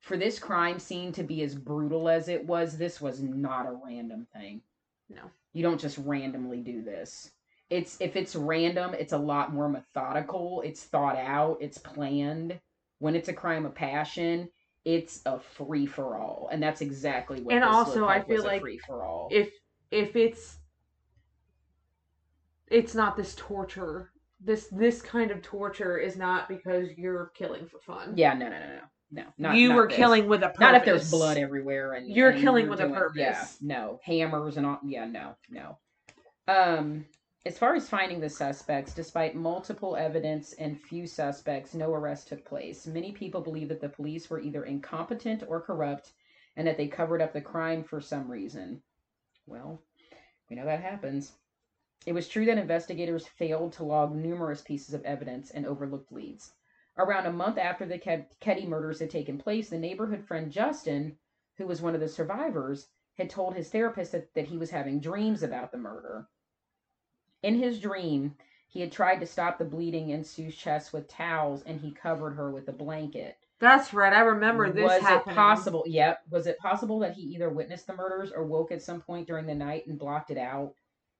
for 0.00 0.16
this 0.16 0.38
crime 0.38 0.78
scene 0.78 1.12
to 1.12 1.22
be 1.22 1.42
as 1.42 1.54
brutal 1.54 2.08
as 2.08 2.28
it 2.28 2.44
was 2.44 2.76
this 2.76 3.00
was 3.00 3.20
not 3.20 3.66
a 3.66 3.78
random 3.84 4.26
thing 4.32 4.60
No. 5.08 5.22
you 5.52 5.62
don't 5.62 5.80
just 5.80 5.98
randomly 5.98 6.60
do 6.60 6.82
this 6.82 7.30
it's 7.70 8.00
if 8.00 8.16
it's 8.16 8.34
random 8.36 8.94
it's 8.94 9.12
a 9.12 9.18
lot 9.18 9.52
more 9.52 9.68
methodical 9.68 10.62
it's 10.64 10.84
thought 10.84 11.16
out 11.16 11.58
it's 11.60 11.78
planned 11.78 12.58
when 12.98 13.14
it's 13.14 13.28
a 13.28 13.32
crime 13.32 13.64
of 13.66 13.74
passion 13.74 14.48
it's 14.84 15.22
a 15.26 15.38
free 15.38 15.86
for 15.86 16.18
all 16.18 16.48
and 16.50 16.62
that's 16.62 16.80
exactly 16.80 17.40
what 17.40 17.54
And 17.54 17.64
also, 17.64 18.00
looked 18.00 18.10
I 18.10 18.22
feel 18.22 18.42
like 18.44 18.60
free 18.60 18.78
for 18.86 19.04
all 19.04 19.28
if 19.30 19.50
if 19.90 20.16
it's 20.16 20.58
it's 22.68 22.94
not 22.94 23.16
this 23.16 23.34
torture. 23.36 24.10
This 24.44 24.66
this 24.72 25.00
kind 25.02 25.30
of 25.30 25.40
torture 25.42 25.98
is 25.98 26.16
not 26.16 26.48
because 26.48 26.88
you're 26.96 27.30
killing 27.34 27.66
for 27.66 27.78
fun. 27.80 28.14
yeah 28.16 28.34
no 28.34 28.48
no 28.48 28.58
no 28.58 28.66
no 28.66 28.80
no 29.12 29.24
not, 29.38 29.54
you 29.54 29.68
not 29.68 29.76
were 29.76 29.88
this. 29.88 29.96
killing 29.96 30.26
with 30.26 30.42
a 30.42 30.48
purpose. 30.48 30.60
Not 30.60 30.74
if 30.74 30.84
there's 30.84 31.10
blood 31.10 31.36
everywhere 31.36 31.92
and 31.92 32.08
You're 32.08 32.30
and 32.30 32.40
killing 32.40 32.68
with 32.68 32.80
a 32.80 32.88
doing- 32.88 32.94
Yeah, 33.14 33.32
purpose. 33.34 33.58
no 33.60 34.00
hammers 34.02 34.56
and 34.56 34.66
all. 34.66 34.80
Yeah, 34.84 35.04
no, 35.04 35.36
no. 35.48 35.78
Um, 36.48 37.06
as 37.46 37.58
far 37.58 37.74
as 37.74 37.88
finding 37.88 38.20
the 38.20 38.28
suspects, 38.30 38.94
despite 38.94 39.34
multiple 39.34 39.96
evidence 39.96 40.52
and 40.54 40.80
few 40.80 41.06
suspects, 41.06 41.74
no 41.74 41.92
arrest 41.92 42.28
took 42.28 42.44
place. 42.44 42.86
Many 42.86 43.12
people 43.12 43.40
believe 43.40 43.68
that 43.68 43.80
the 43.80 43.88
police 43.88 44.30
were 44.30 44.40
either 44.40 44.64
incompetent 44.64 45.42
or 45.48 45.60
corrupt, 45.60 46.12
and 46.56 46.66
that 46.66 46.76
they 46.76 46.86
covered 46.88 47.20
up 47.22 47.32
the 47.32 47.40
crime 47.40 47.82
for 47.82 48.00
some 48.00 48.30
reason. 48.30 48.82
Well, 49.46 49.82
We 50.50 50.56
know 50.56 50.66
that 50.66 50.80
happens. 50.82 51.32
It 52.04 52.12
was 52.12 52.28
true 52.28 52.44
that 52.46 52.58
investigators 52.58 53.26
failed 53.26 53.72
to 53.74 53.84
log 53.84 54.14
numerous 54.14 54.60
pieces 54.60 54.92
of 54.94 55.02
evidence 55.04 55.50
and 55.50 55.64
overlooked 55.64 56.12
leads. 56.12 56.52
Around 57.02 57.26
a 57.26 57.32
month 57.32 57.58
after 57.58 57.84
the 57.84 57.98
Keddie 57.98 58.66
murders 58.66 59.00
had 59.00 59.10
taken 59.10 59.36
place, 59.36 59.68
the 59.68 59.76
neighborhood 59.76 60.24
friend 60.24 60.52
Justin, 60.52 61.18
who 61.56 61.66
was 61.66 61.82
one 61.82 61.96
of 61.96 62.00
the 62.00 62.08
survivors, 62.08 62.86
had 63.18 63.28
told 63.28 63.56
his 63.56 63.70
therapist 63.70 64.12
that, 64.12 64.32
that 64.34 64.46
he 64.46 64.56
was 64.56 64.70
having 64.70 65.00
dreams 65.00 65.42
about 65.42 65.72
the 65.72 65.78
murder. 65.78 66.28
In 67.42 67.56
his 67.56 67.80
dream, 67.80 68.36
he 68.68 68.80
had 68.80 68.92
tried 68.92 69.18
to 69.18 69.26
stop 69.26 69.58
the 69.58 69.64
bleeding 69.64 70.10
in 70.10 70.22
Sue's 70.22 70.54
chest 70.54 70.92
with 70.92 71.08
towels 71.08 71.64
and 71.64 71.80
he 71.80 71.90
covered 71.90 72.34
her 72.34 72.52
with 72.52 72.68
a 72.68 72.72
blanket. 72.72 73.36
That's 73.58 73.92
right. 73.92 74.12
I 74.12 74.20
remember 74.20 74.72
this. 74.72 74.84
Was 74.84 75.02
happening. 75.02 75.34
it 75.34 75.36
possible? 75.36 75.82
Yep. 75.86 76.22
Was 76.30 76.46
it 76.46 76.58
possible 76.58 77.00
that 77.00 77.14
he 77.14 77.22
either 77.22 77.50
witnessed 77.50 77.88
the 77.88 77.96
murders 77.96 78.30
or 78.30 78.44
woke 78.44 78.70
at 78.70 78.80
some 78.80 79.00
point 79.00 79.26
during 79.26 79.46
the 79.46 79.54
night 79.56 79.88
and 79.88 79.98
blocked 79.98 80.30
it 80.30 80.38
out? 80.38 80.74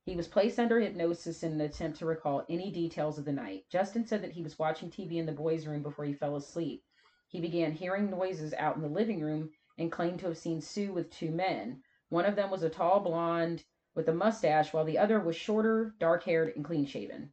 He 0.04 0.16
was 0.16 0.26
placed 0.26 0.58
under 0.58 0.80
hypnosis 0.80 1.44
in 1.44 1.52
an 1.52 1.60
attempt 1.60 1.98
to 2.00 2.06
recall 2.06 2.44
any 2.48 2.72
details 2.72 3.18
of 3.18 3.24
the 3.24 3.32
night. 3.32 3.66
Justin 3.70 4.04
said 4.04 4.20
that 4.22 4.32
he 4.32 4.42
was 4.42 4.58
watching 4.58 4.90
TV 4.90 5.18
in 5.18 5.26
the 5.26 5.32
boys' 5.32 5.66
room 5.66 5.80
before 5.80 6.04
he 6.04 6.12
fell 6.12 6.34
asleep. 6.34 6.82
He 7.28 7.40
began 7.40 7.70
hearing 7.70 8.10
noises 8.10 8.52
out 8.54 8.74
in 8.74 8.82
the 8.82 8.88
living 8.88 9.20
room 9.20 9.52
and 9.78 9.92
claimed 9.92 10.18
to 10.18 10.26
have 10.26 10.36
seen 10.36 10.60
Sue 10.60 10.92
with 10.92 11.08
two 11.10 11.30
men. 11.30 11.84
One 12.08 12.24
of 12.24 12.34
them 12.34 12.50
was 12.50 12.64
a 12.64 12.68
tall 12.68 12.98
blonde 12.98 13.62
with 13.94 14.08
a 14.08 14.12
mustache, 14.12 14.72
while 14.72 14.84
the 14.84 14.98
other 14.98 15.20
was 15.20 15.36
shorter, 15.36 15.94
dark 16.00 16.24
haired, 16.24 16.56
and 16.56 16.64
clean 16.64 16.84
shaven. 16.84 17.32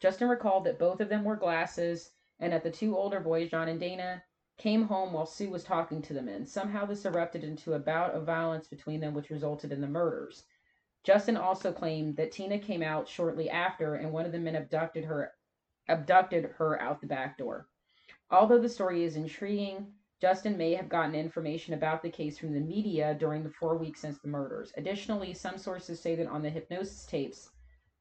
Justin 0.00 0.28
recalled 0.28 0.64
that 0.64 0.78
both 0.78 1.00
of 1.00 1.08
them 1.08 1.22
wore 1.22 1.36
glasses 1.36 2.10
and 2.40 2.52
that 2.52 2.64
the 2.64 2.70
two 2.72 2.96
older 2.96 3.20
boys, 3.20 3.48
John 3.48 3.68
and 3.68 3.78
Dana, 3.78 4.24
came 4.56 4.82
home 4.82 5.12
while 5.12 5.24
Sue 5.24 5.50
was 5.50 5.62
talking 5.62 6.02
to 6.02 6.14
the 6.14 6.22
men. 6.22 6.46
Somehow 6.46 6.84
this 6.84 7.06
erupted 7.06 7.44
into 7.44 7.74
a 7.74 7.78
bout 7.78 8.10
of 8.10 8.26
violence 8.26 8.66
between 8.66 8.98
them, 8.98 9.14
which 9.14 9.30
resulted 9.30 9.70
in 9.70 9.80
the 9.80 9.86
murders. 9.86 10.42
Justin 11.04 11.36
also 11.36 11.72
claimed 11.72 12.16
that 12.16 12.32
Tina 12.32 12.58
came 12.58 12.82
out 12.82 13.08
shortly 13.08 13.48
after 13.48 13.94
and 13.94 14.12
one 14.12 14.26
of 14.26 14.32
the 14.32 14.38
men 14.38 14.56
abducted 14.56 15.04
her 15.04 15.32
abducted 15.88 16.50
her 16.58 16.80
out 16.82 17.00
the 17.00 17.06
back 17.06 17.38
door. 17.38 17.66
Although 18.30 18.58
the 18.58 18.68
story 18.68 19.04
is 19.04 19.16
intriguing, 19.16 19.86
Justin 20.20 20.58
may 20.58 20.74
have 20.74 20.88
gotten 20.88 21.14
information 21.14 21.74
about 21.74 22.02
the 22.02 22.10
case 22.10 22.38
from 22.38 22.52
the 22.52 22.60
media 22.60 23.16
during 23.18 23.42
the 23.42 23.50
four 23.50 23.78
weeks 23.78 24.00
since 24.00 24.18
the 24.18 24.28
murders. 24.28 24.72
Additionally, 24.76 25.32
some 25.32 25.56
sources 25.56 26.00
say 26.00 26.14
that 26.16 26.26
on 26.26 26.42
the 26.42 26.50
hypnosis 26.50 27.06
tapes, 27.06 27.50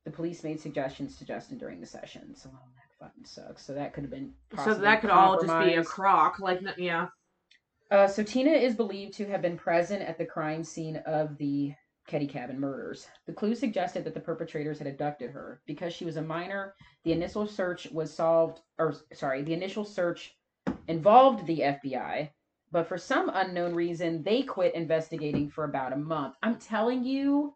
the 0.03 0.11
police 0.11 0.43
made 0.43 0.59
suggestions 0.59 1.17
to 1.17 1.25
Justin 1.25 1.57
during 1.57 1.79
the 1.79 1.85
session. 1.85 2.35
So 2.35 2.49
well, 2.51 2.67
that 2.75 3.05
fucking 3.05 3.25
sucks. 3.25 3.65
So 3.65 3.73
that 3.73 3.93
could 3.93 4.03
have 4.03 4.11
been 4.11 4.33
So 4.65 4.73
that 4.73 5.01
could 5.01 5.11
all 5.11 5.39
just 5.39 5.65
be 5.65 5.75
a 5.75 5.83
crock. 5.83 6.39
Like, 6.39 6.61
yeah. 6.77 7.07
Uh, 7.91 8.07
so 8.07 8.23
Tina 8.23 8.51
is 8.51 8.75
believed 8.75 9.13
to 9.13 9.27
have 9.27 9.41
been 9.41 9.57
present 9.57 10.01
at 10.01 10.17
the 10.17 10.25
crime 10.25 10.63
scene 10.63 10.97
of 11.05 11.37
the 11.37 11.73
Keddie 12.07 12.29
Cabin 12.29 12.59
murders. 12.59 13.07
The 13.25 13.33
clue 13.33 13.53
suggested 13.53 14.03
that 14.05 14.13
the 14.13 14.19
perpetrators 14.19 14.79
had 14.79 14.87
abducted 14.87 15.31
her. 15.31 15.61
Because 15.65 15.93
she 15.93 16.05
was 16.05 16.17
a 16.17 16.21
minor, 16.21 16.73
the 17.03 17.11
initial 17.11 17.45
search 17.45 17.87
was 17.91 18.13
solved, 18.13 18.61
or 18.79 18.95
sorry, 19.13 19.43
the 19.43 19.53
initial 19.53 19.83
search 19.83 20.35
involved 20.87 21.45
the 21.45 21.59
FBI, 21.59 22.29
but 22.71 22.87
for 22.87 22.97
some 22.97 23.31
unknown 23.33 23.73
reason, 23.73 24.23
they 24.23 24.41
quit 24.41 24.75
investigating 24.75 25.49
for 25.49 25.65
about 25.65 25.93
a 25.93 25.97
month. 25.97 26.35
I'm 26.43 26.57
telling 26.57 27.03
you, 27.03 27.55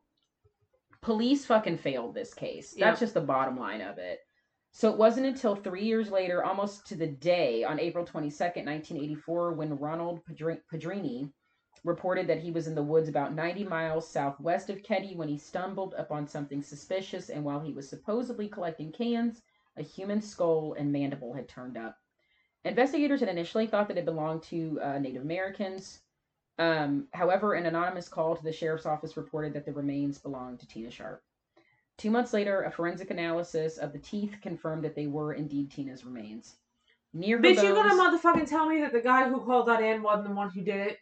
police 1.02 1.46
fucking 1.46 1.78
failed 1.78 2.14
this 2.14 2.34
case. 2.34 2.72
That's 2.72 2.80
yep. 2.80 3.00
just 3.00 3.14
the 3.14 3.22
bottom 3.22 3.60
line 3.60 3.82
of 3.82 3.98
it. 3.98 4.20
So 4.74 4.90
it 4.90 4.98
wasn't 4.98 5.26
until 5.26 5.56
three 5.56 5.84
years 5.84 6.12
later, 6.12 6.46
almost 6.46 6.88
to 6.88 6.96
the 6.96 7.08
day, 7.08 7.64
on 7.66 7.80
April 7.80 8.06
22nd, 8.06 8.66
1984, 8.66 9.54
when 9.54 9.78
Ronald 9.78 10.22
Padrini 10.26 11.30
reported 11.84 12.28
that 12.28 12.40
he 12.40 12.52
was 12.52 12.68
in 12.68 12.76
the 12.76 12.84
woods 12.84 13.10
about 13.10 13.34
90 13.34 13.64
miles 13.64 14.08
southwest 14.08 14.70
of 14.70 14.84
Keddie 14.84 15.16
when 15.16 15.28
he 15.28 15.38
stumbled 15.38 15.96
upon 15.98 16.28
something 16.28 16.62
suspicious, 16.62 17.30
and 17.30 17.44
while 17.44 17.60
he 17.60 17.74
was 17.74 17.90
supposedly 17.90 18.48
collecting 18.48 18.92
cans, 18.92 19.42
a 19.78 19.82
human 19.82 20.22
skull 20.22 20.76
and 20.78 20.92
mandible 20.92 21.34
had 21.34 21.48
turned 21.48 21.78
up. 21.78 21.98
Investigators 22.64 23.22
had 23.22 23.30
initially 23.30 23.66
thought 23.66 23.88
that 23.88 23.98
it 23.98 24.06
belonged 24.06 24.44
to 24.44 24.80
uh, 24.82 25.00
Native 25.00 25.24
Americans. 25.24 26.02
Um, 26.60 27.08
however, 27.14 27.56
an 27.56 27.66
anonymous 27.66 28.08
call 28.08 28.36
to 28.36 28.44
the 28.44 28.52
sheriff's 28.52 28.86
office 28.86 29.18
reported 29.18 29.54
that 29.54 29.66
the 29.66 29.74
remains 29.74 30.20
belonged 30.20 30.60
to 30.60 30.68
Tina 30.68 30.92
Sharp. 30.92 31.24
Two 31.98 32.12
months 32.12 32.34
later, 32.34 32.64
a 32.64 32.72
forensic 32.72 33.10
analysis 33.10 33.78
of 33.78 33.94
the 33.94 34.00
teeth 34.00 34.36
confirmed 34.42 34.84
that 34.84 34.96
they 34.96 35.08
were 35.08 35.34
indeed 35.34 35.72
Tina's 35.72 36.06
remains. 36.06 36.56
Near 37.14 37.40
Bitch, 37.40 37.56
bones, 37.56 37.68
you 37.68 37.74
gonna 37.74 37.94
motherfucking 37.94 38.48
tell 38.48 38.68
me 38.68 38.82
that 38.82 38.94
the 38.94 39.02
guy 39.02 39.28
who 39.28 39.42
called 39.42 39.68
that 39.68 39.82
in 39.82 40.02
wasn't 40.02 40.30
the 40.30 40.34
one 40.34 40.50
who 40.50 40.62
did 40.62 40.88
it? 40.88 40.98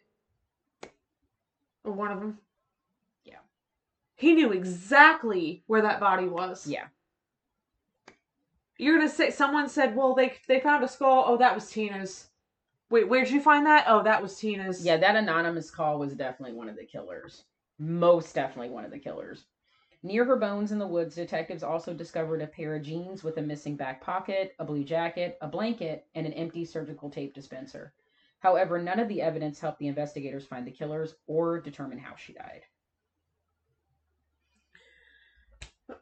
Or 1.84 1.92
one 1.92 2.10
of 2.10 2.20
them? 2.20 2.38
Yeah. 3.24 3.38
He 4.14 4.34
knew 4.34 4.52
exactly 4.52 5.62
where 5.66 5.82
that 5.82 6.00
body 6.00 6.28
was. 6.28 6.66
Yeah. 6.66 6.86
You're 8.78 8.96
gonna 8.96 9.10
say 9.10 9.30
someone 9.30 9.68
said, 9.68 9.94
"Well, 9.94 10.14
they 10.14 10.34
they 10.48 10.60
found 10.60 10.82
a 10.82 10.88
skull. 10.88 11.24
Oh, 11.26 11.36
that 11.36 11.54
was 11.54 11.70
Tina's." 11.70 12.30
Wait, 12.90 13.08
where'd 13.08 13.30
you 13.30 13.40
find 13.40 13.66
that? 13.66 13.84
Oh, 13.86 14.02
that 14.02 14.22
was 14.22 14.38
Tina's. 14.38 14.84
Yeah, 14.84 14.96
that 14.96 15.16
anonymous 15.16 15.70
call 15.70 15.98
was 15.98 16.14
definitely 16.14 16.56
one 16.56 16.68
of 16.68 16.76
the 16.76 16.86
killers. 16.86 17.44
Most 17.78 18.34
definitely 18.34 18.70
one 18.70 18.84
of 18.84 18.90
the 18.90 18.98
killers. 18.98 19.44
Near 20.02 20.24
her 20.24 20.36
bones 20.36 20.72
in 20.72 20.78
the 20.78 20.86
woods, 20.86 21.14
detectives 21.14 21.62
also 21.62 21.92
discovered 21.92 22.40
a 22.40 22.46
pair 22.46 22.74
of 22.74 22.82
jeans 22.82 23.22
with 23.22 23.36
a 23.36 23.42
missing 23.42 23.76
back 23.76 24.00
pocket, 24.00 24.54
a 24.58 24.64
blue 24.64 24.82
jacket, 24.82 25.36
a 25.42 25.46
blanket, 25.46 26.06
and 26.14 26.26
an 26.26 26.32
empty 26.32 26.64
surgical 26.64 27.10
tape 27.10 27.34
dispenser. 27.34 27.92
However, 28.40 28.80
none 28.80 28.98
of 28.98 29.08
the 29.08 29.22
evidence 29.22 29.60
helped 29.60 29.78
the 29.78 29.86
investigators 29.86 30.46
find 30.46 30.66
the 30.66 30.72
killers 30.72 31.14
or 31.26 31.60
determine 31.60 31.98
how 31.98 32.16
she 32.16 32.32
died. 32.32 32.62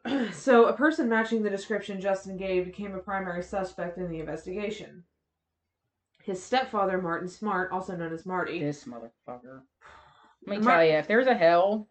so, 0.33 0.65
a 0.65 0.73
person 0.73 1.09
matching 1.09 1.43
the 1.43 1.49
description 1.49 1.99
Justin 1.99 2.37
gave 2.37 2.65
became 2.65 2.95
a 2.95 2.99
primary 2.99 3.43
suspect 3.43 3.97
in 3.97 4.09
the 4.09 4.19
investigation. 4.19 5.03
His 6.23 6.41
stepfather, 6.41 7.01
Martin 7.01 7.27
Smartt, 7.27 7.71
also 7.71 7.95
known 7.95 8.13
as 8.13 8.25
Marty. 8.25 8.59
This 8.59 8.85
motherfucker. 8.85 9.61
Let 10.47 10.59
me 10.59 10.63
Mar- 10.63 10.75
tell 10.75 10.85
you, 10.85 10.93
if 10.93 11.07
there's 11.07 11.27
a 11.27 11.33
hell, 11.33 11.89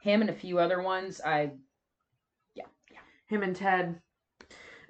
him 0.00 0.22
and 0.22 0.30
a 0.30 0.34
few 0.34 0.58
other 0.58 0.82
ones, 0.82 1.20
I. 1.24 1.52
Yeah, 2.54 2.64
yeah. 2.90 2.98
Him 3.26 3.42
and 3.42 3.54
Ted. 3.54 4.00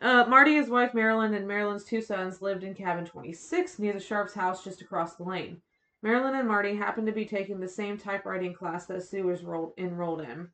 Uh, 0.04 0.26
Marty, 0.28 0.56
his 0.56 0.68
wife 0.68 0.92
Marilyn, 0.92 1.32
and 1.32 1.48
Marilyn's 1.48 1.82
two 1.82 2.02
sons 2.02 2.42
lived 2.42 2.62
in 2.62 2.74
cabin 2.74 3.06
26 3.06 3.78
near 3.78 3.94
the 3.94 3.98
Sharp's 3.98 4.34
house 4.34 4.62
just 4.62 4.82
across 4.82 5.14
the 5.14 5.22
lane. 5.22 5.62
Marilyn 6.02 6.34
and 6.34 6.46
Marty 6.46 6.76
happened 6.76 7.06
to 7.06 7.12
be 7.14 7.24
taking 7.24 7.58
the 7.58 7.66
same 7.66 7.96
typewriting 7.96 8.52
class 8.52 8.84
that 8.84 9.02
Sue 9.02 9.24
was 9.24 9.42
rolled, 9.42 9.72
enrolled 9.78 10.20
in. 10.20 10.48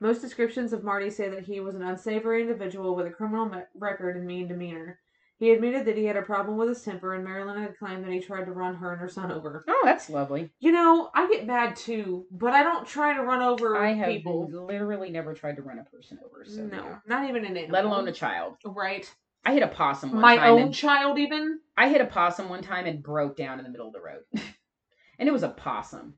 Most 0.00 0.22
descriptions 0.22 0.72
of 0.72 0.82
Marty 0.82 1.10
say 1.10 1.28
that 1.28 1.44
he 1.44 1.60
was 1.60 1.74
an 1.74 1.82
unsavory 1.82 2.40
individual 2.40 2.94
with 2.94 3.06
a 3.06 3.10
criminal 3.10 3.44
me- 3.44 3.58
record 3.74 4.16
and 4.16 4.26
mean 4.26 4.48
demeanor. 4.48 4.98
He 5.42 5.50
admitted 5.50 5.86
that 5.86 5.96
he 5.96 6.04
had 6.04 6.16
a 6.16 6.22
problem 6.22 6.56
with 6.56 6.68
his 6.68 6.82
temper, 6.82 7.14
and 7.14 7.24
Marilyn 7.24 7.60
had 7.60 7.76
claimed 7.76 8.04
that 8.04 8.12
he 8.12 8.20
tried 8.20 8.44
to 8.44 8.52
run 8.52 8.76
her 8.76 8.92
and 8.92 9.00
her 9.00 9.08
son 9.08 9.32
over. 9.32 9.64
Oh, 9.66 9.82
that's 9.84 10.08
lovely. 10.08 10.52
You 10.60 10.70
know, 10.70 11.10
I 11.16 11.28
get 11.28 11.48
mad 11.48 11.74
too, 11.74 12.26
but 12.30 12.52
I 12.52 12.62
don't 12.62 12.86
try 12.86 13.12
to 13.12 13.24
run 13.24 13.42
over 13.42 13.70
people. 13.70 13.82
I 13.82 13.92
have 13.92 14.06
people. 14.06 14.48
literally 14.48 15.10
never 15.10 15.34
tried 15.34 15.56
to 15.56 15.62
run 15.62 15.80
a 15.80 15.82
person 15.82 16.20
over. 16.24 16.44
So 16.44 16.62
no, 16.62 16.84
yeah. 16.84 16.98
not 17.08 17.28
even 17.28 17.44
an 17.44 17.56
animal. 17.56 17.72
Let 17.72 17.84
alone 17.84 18.06
a 18.06 18.12
child. 18.12 18.54
Right. 18.64 19.12
I 19.44 19.52
hit 19.52 19.64
a 19.64 19.66
possum 19.66 20.12
one 20.12 20.22
time. 20.22 20.36
My 20.38 20.46
own 20.46 20.60
and, 20.60 20.72
child, 20.72 21.18
even? 21.18 21.58
I 21.76 21.88
hit 21.88 22.00
a 22.00 22.06
possum 22.06 22.48
one 22.48 22.62
time 22.62 22.86
and 22.86 23.02
broke 23.02 23.36
down 23.36 23.58
in 23.58 23.64
the 23.64 23.70
middle 23.72 23.88
of 23.88 23.94
the 23.94 24.00
road. 24.00 24.22
and 25.18 25.28
it 25.28 25.32
was 25.32 25.42
a 25.42 25.48
possum. 25.48 26.14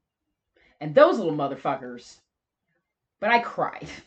And 0.82 0.94
those 0.94 1.16
little 1.16 1.32
motherfuckers. 1.32 2.18
But 3.22 3.30
I 3.30 3.38
cried. 3.38 3.88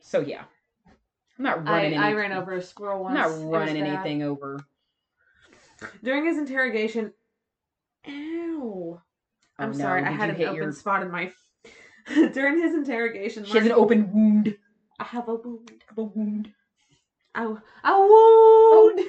So 0.00 0.20
yeah, 0.20 0.44
I'm 1.38 1.44
not 1.44 1.64
running. 1.64 1.98
I, 1.98 2.10
I 2.10 2.12
ran 2.14 2.32
over 2.32 2.54
a 2.54 2.62
squirrel 2.62 3.04
once. 3.04 3.18
I'm 3.18 3.50
not 3.50 3.58
running 3.58 3.82
anything 3.82 4.22
over. 4.22 4.58
During 6.02 6.26
his 6.26 6.36
interrogation, 6.36 7.12
ew. 8.06 9.00
I'm 9.58 9.70
oh, 9.70 9.72
no. 9.72 9.78
sorry, 9.78 10.02
I 10.02 10.10
had 10.10 10.30
an 10.30 10.42
open 10.42 10.54
your... 10.54 10.72
spot 10.72 11.02
in 11.02 11.10
my. 11.10 11.30
During 12.32 12.60
his 12.60 12.74
interrogation, 12.74 13.44
she 13.44 13.56
has 13.56 13.66
an 13.66 13.72
open 13.72 14.12
wound. 14.12 14.56
I 14.98 15.04
have 15.04 15.28
a 15.28 15.34
wound. 15.34 15.70
I 15.70 15.84
have 15.88 15.98
a 15.98 16.02
wound. 16.02 16.52
A, 17.34 17.42
a 17.42 17.50
wound. 17.50 17.60
Oh. 17.84 19.04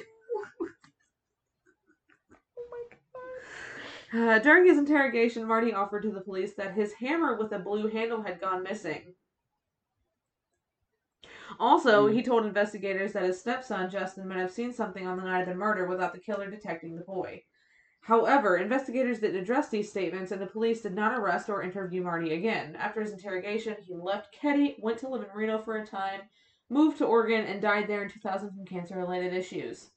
Uh, 4.12 4.40
during 4.40 4.66
his 4.66 4.76
interrogation, 4.76 5.46
Marty 5.46 5.72
offered 5.72 6.02
to 6.02 6.10
the 6.10 6.20
police 6.20 6.54
that 6.54 6.74
his 6.74 6.92
hammer 6.94 7.36
with 7.36 7.52
a 7.52 7.60
blue 7.60 7.86
handle 7.86 8.20
had 8.20 8.40
gone 8.40 8.64
missing. 8.64 9.14
Also, 11.58 12.08
mm. 12.08 12.14
he 12.14 12.22
told 12.22 12.46
investigators 12.46 13.12
that 13.12 13.24
his 13.24 13.40
stepson, 13.40 13.90
Justin, 13.90 14.28
might 14.28 14.38
have 14.38 14.50
seen 14.50 14.72
something 14.72 15.06
on 15.06 15.16
the 15.16 15.24
night 15.24 15.42
of 15.42 15.48
the 15.48 15.54
murder 15.54 15.86
without 15.86 16.12
the 16.12 16.20
killer 16.20 16.50
detecting 16.50 16.94
the 16.94 17.02
boy. 17.02 17.42
However, 18.02 18.56
investigators 18.56 19.20
didn't 19.20 19.42
address 19.42 19.68
these 19.68 19.90
statements, 19.90 20.32
and 20.32 20.40
the 20.40 20.46
police 20.46 20.80
did 20.80 20.94
not 20.94 21.18
arrest 21.18 21.50
or 21.50 21.62
interview 21.62 22.02
Marty 22.02 22.32
again. 22.34 22.74
After 22.76 23.02
his 23.02 23.12
interrogation, 23.12 23.76
he 23.86 23.94
left 23.94 24.34
Keddie, 24.34 24.76
went 24.80 24.98
to 24.98 25.08
live 25.08 25.22
in 25.22 25.28
Reno 25.34 25.60
for 25.60 25.76
a 25.76 25.86
time, 25.86 26.22
moved 26.70 26.98
to 26.98 27.04
Oregon, 27.04 27.44
and 27.44 27.60
died 27.60 27.86
there 27.88 28.02
in 28.02 28.10
2000 28.10 28.50
from 28.50 28.64
cancer 28.64 28.96
related 28.96 29.34
issues. 29.34 29.90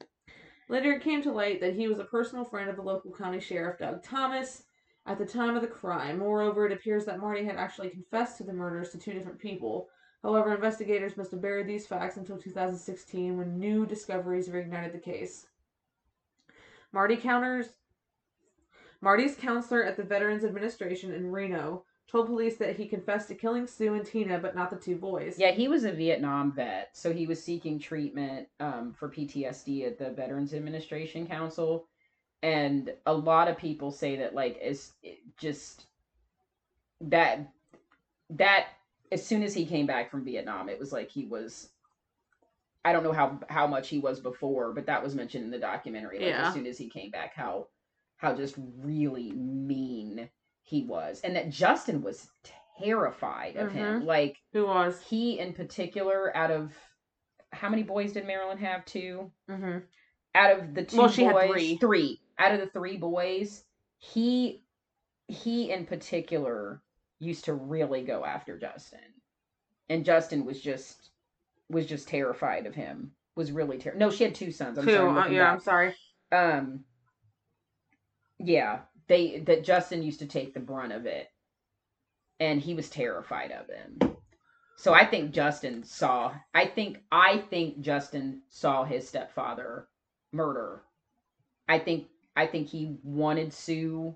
Later, 0.68 0.94
it 0.94 1.04
came 1.04 1.22
to 1.24 1.32
light 1.32 1.62
that 1.62 1.76
he 1.76 1.88
was 1.88 2.00
a 2.00 2.06
personal 2.06 2.46
friend 2.46 2.70
of 2.70 2.76
the 2.76 2.82
local 2.82 3.12
county 3.12 3.40
sheriff, 3.40 3.80
Doug 3.80 4.04
Thomas, 4.04 4.64
at 5.06 5.18
the 5.18 5.26
time 5.26 5.56
of 5.56 5.62
the 5.62 5.68
crime. 5.68 6.20
Moreover, 6.20 6.66
it 6.66 6.72
appears 6.72 7.06
that 7.06 7.20
Marty 7.20 7.44
had 7.46 7.58
actually 7.58 7.90
confessed 7.90 8.38
to 8.38 8.44
the 8.44 8.54
murders 8.54 8.90
to 8.92 8.98
two 8.98 9.14
different 9.14 9.40
people. 9.40 9.90
However, 10.24 10.56
investigators 10.56 11.18
must 11.18 11.32
have 11.32 11.42
buried 11.42 11.68
these 11.68 11.86
facts 11.86 12.18
until 12.18 12.38
2016 12.38 13.38
when 13.38 13.60
new 13.60 13.86
discoveries 13.86 14.48
reignited 14.48 14.94
the 14.94 14.98
case. 14.98 15.48
Marty 16.92 17.18
counters 17.18 17.68
Marty's 19.02 19.36
counselor 19.36 19.84
at 19.84 19.98
the 19.98 20.04
Veterans 20.04 20.46
Administration 20.46 21.14
in 21.14 21.30
Reno 21.30 21.84
told 22.08 22.28
police 22.28 22.56
that 22.58 22.78
he 22.78 22.88
confessed 22.88 23.28
to 23.28 23.36
killing 23.36 23.68
Sue 23.68 23.96
and 23.96 24.06
Tina, 24.06 24.40
but 24.40 24.56
not 24.56 24.70
the 24.70 24.78
two 24.78 24.96
boys. 24.96 25.38
Yeah, 25.38 25.52
he 25.52 25.68
was 25.68 25.84
a 25.84 25.92
Vietnam 25.92 26.54
vet, 26.54 26.90
so 26.94 27.12
he 27.12 27.28
was 27.28 27.44
seeking 27.44 27.80
treatment 27.80 28.48
um, 28.62 28.94
for 28.94 29.10
PTSD 29.10 29.86
at 29.86 29.98
the 29.98 30.12
Veterans 30.12 30.54
Administration 30.54 31.28
Council, 31.28 31.88
and 32.44 32.94
a 33.06 33.14
lot 33.14 33.50
of 33.50 33.58
people 33.58 33.92
say 33.92 34.16
that 34.18 34.36
like 34.36 34.58
it's 34.62 34.94
just 35.38 35.86
that 37.02 37.52
that 38.30 38.68
as 39.14 39.26
soon 39.26 39.44
as 39.44 39.54
he 39.54 39.66
came 39.66 39.86
back 39.86 40.12
from 40.12 40.26
Vietnam, 40.26 40.68
it 40.70 40.80
was 40.80 40.92
like 40.92 41.10
he 41.10 41.26
was. 41.26 41.70
I 42.86 42.92
don't 42.92 43.04
know 43.04 43.14
how 43.14 43.40
how 43.48 43.66
much 43.68 43.88
he 43.88 44.00
was 44.00 44.20
before, 44.20 44.74
but 44.74 44.88
that 44.88 45.02
was 45.02 45.16
mentioned 45.16 45.46
in 45.46 45.52
the 45.52 45.60
documentary. 45.60 46.20
Like 46.20 46.28
Yeah. 46.30 46.48
as 46.48 46.54
soon 46.54 46.66
as 46.68 46.78
he 46.78 46.90
came 46.90 47.12
back, 47.12 47.34
how 47.36 47.68
how 48.18 48.36
just 48.36 48.56
really 48.80 49.32
mean 49.32 50.30
he 50.64 50.84
was, 50.84 51.22
and 51.24 51.36
that 51.36 51.50
Justin 51.50 52.02
was 52.02 52.28
terrified 52.80 53.56
of 53.56 53.72
him. 53.72 54.06
Like 54.06 54.38
Who 54.54 54.66
was? 54.68 55.02
he 55.08 55.40
in 55.40 55.54
particular, 55.54 56.36
out 56.36 56.52
of 56.52 56.74
how 57.52 57.70
many 57.70 57.84
boys 57.84 58.14
did 58.14 58.26
Marilyn 58.28 58.58
have? 58.58 58.84
Two. 58.86 59.32
Mm-hmm. 59.50 59.78
Out 60.36 60.60
of 60.60 60.74
the 60.74 60.84
two 60.84 60.98
Well, 60.98 61.10
she 61.10 61.24
had 61.24 61.48
three. 61.50 61.78
three. 61.78 62.20
Out 62.40 62.54
of 62.54 62.60
the 62.60 62.68
three 62.68 62.98
boys, 62.98 63.64
he 64.00 64.64
he 65.30 65.72
in 65.72 65.86
particular 65.86 66.82
used 67.24 67.46
to 67.46 67.54
really 67.54 68.04
go 68.04 68.26
after 68.26 68.58
Justin, 68.60 69.00
and 69.90 70.06
Justin 70.06 70.46
was 70.46 70.62
just 70.62 71.12
was 71.70 71.86
just 71.88 72.08
terrified 72.08 72.66
of 72.68 72.76
him. 72.76 73.12
Was 73.36 73.52
really 73.52 73.78
terrified. 73.80 74.00
No, 74.00 74.12
she 74.12 74.24
had 74.26 74.36
two 74.36 74.52
sons. 74.52 74.78
I'm 74.78 74.86
Two. 74.86 74.92
sorry. 74.94 75.10
I'm 75.10 75.18
uh, 75.18 75.28
yeah, 75.28 75.40
back 75.40 75.54
I'm 75.54 75.60
sorry. 75.62 75.96
um 76.32 76.86
yeah 78.40 78.80
they 79.08 79.40
that 79.42 79.64
justin 79.64 80.04
used 80.04 80.20
to 80.20 80.26
take 80.26 80.54
the 80.54 80.60
brunt 80.60 80.92
of 80.94 81.06
it 81.06 81.28
and 82.40 82.60
he 82.62 82.74
was 82.74 82.90
terrified 82.90 83.52
of 83.52 83.68
him 83.68 84.16
so 84.78 84.94
i 84.94 85.06
think 85.06 85.32
justin 85.32 85.84
saw 85.84 86.34
i 86.54 86.66
think 86.66 87.00
i 87.12 87.38
think 87.50 87.80
justin 87.82 88.42
saw 88.50 88.84
his 88.84 89.08
stepfather 89.08 89.88
murder 90.32 90.82
i 91.70 91.80
think 91.80 92.08
i 92.36 92.46
think 92.48 92.68
he 92.68 92.98
wanted 93.04 93.54
sue 93.54 94.16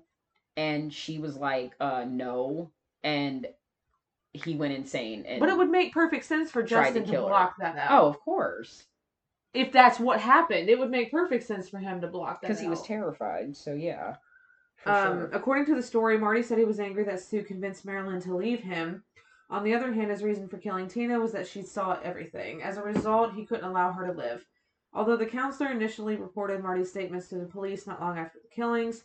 and 0.56 0.92
she 0.92 1.18
was 1.18 1.36
like 1.36 1.72
uh 1.80 2.04
no 2.06 2.70
and 3.08 3.46
he 4.32 4.54
went 4.56 4.72
insane 4.74 5.24
and 5.26 5.40
But 5.40 5.48
it 5.48 5.56
would 5.56 5.70
make 5.70 5.92
perfect 5.92 6.24
sense 6.24 6.50
for 6.50 6.62
Tried 6.62 6.68
to 6.68 7.00
Justin 7.00 7.04
to, 7.04 7.10
kill 7.10 7.22
her. 7.24 7.28
block 7.30 7.54
that 7.58 7.76
out. 7.76 7.90
oh 8.02 8.06
of 8.08 8.20
course 8.20 8.84
if 9.54 9.72
that's 9.72 9.98
what 9.98 10.20
happened, 10.20 10.68
it 10.68 10.78
would 10.78 10.90
make 10.90 11.10
perfect 11.10 11.42
sense 11.44 11.68
for 11.70 11.78
him 11.78 12.02
to 12.02 12.06
block 12.06 12.40
that 12.42 12.48
because 12.48 12.60
he 12.60 12.68
was 12.68 12.82
terrified 12.82 13.56
so 13.56 13.72
yeah 13.74 14.16
Um, 14.86 14.94
sure. 14.94 15.30
According 15.32 15.66
to 15.66 15.74
the 15.74 15.82
story, 15.82 16.18
Marty 16.18 16.42
said 16.42 16.58
he 16.58 16.64
was 16.64 16.78
angry 16.78 17.04
that 17.04 17.20
Sue 17.20 17.42
convinced 17.42 17.84
Marilyn 17.84 18.20
to 18.22 18.36
leave 18.36 18.60
him. 18.60 19.02
On 19.50 19.64
the 19.64 19.74
other 19.74 19.90
hand, 19.92 20.10
his 20.10 20.22
reason 20.22 20.46
for 20.48 20.58
killing 20.58 20.86
Tina 20.86 21.18
was 21.18 21.32
that 21.32 21.48
she 21.48 21.62
saw 21.62 21.98
everything. 22.04 22.62
As 22.62 22.76
a 22.76 22.82
result, 22.82 23.32
he 23.34 23.46
couldn't 23.46 23.64
allow 23.68 23.90
her 23.92 24.06
to 24.06 24.12
live. 24.12 24.44
Although 24.92 25.16
the 25.16 25.26
counselor 25.26 25.70
initially 25.70 26.16
reported 26.16 26.62
Marty's 26.62 26.90
statements 26.90 27.28
to 27.28 27.36
the 27.38 27.46
police 27.46 27.86
not 27.86 28.00
long 28.00 28.18
after 28.18 28.38
the 28.40 28.54
killings, 28.54 29.04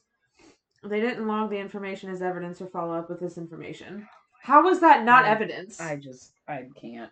they 0.84 1.00
didn't 1.00 1.28
log 1.28 1.50
the 1.50 1.58
information 1.58 2.10
as 2.10 2.22
evidence 2.22 2.62
or 2.62 2.68
follow 2.68 2.94
up 2.94 3.10
with 3.10 3.20
this 3.20 3.38
information. 3.38 4.08
How 4.42 4.64
was 4.64 4.80
that 4.82 5.04
not 5.04 5.26
I- 5.26 5.30
evidence? 5.30 5.80
I 5.80 5.96
just 5.96 6.34
I 6.48 6.66
can't. 6.76 7.12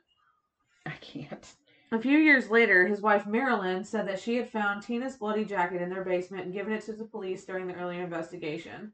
I 0.85 0.91
can't. 1.01 1.53
A 1.93 1.99
few 1.99 2.17
years 2.17 2.49
later, 2.49 2.87
his 2.87 3.01
wife 3.01 3.27
Marilyn 3.27 3.83
said 3.83 4.07
that 4.07 4.19
she 4.19 4.37
had 4.37 4.49
found 4.49 4.81
Tina's 4.81 5.17
bloody 5.17 5.43
jacket 5.43 5.81
in 5.81 5.89
their 5.89 6.05
basement 6.05 6.45
and 6.45 6.53
given 6.53 6.71
it 6.71 6.85
to 6.85 6.93
the 6.93 7.03
police 7.03 7.43
during 7.43 7.67
the 7.67 7.75
earlier 7.75 8.01
investigation. 8.01 8.93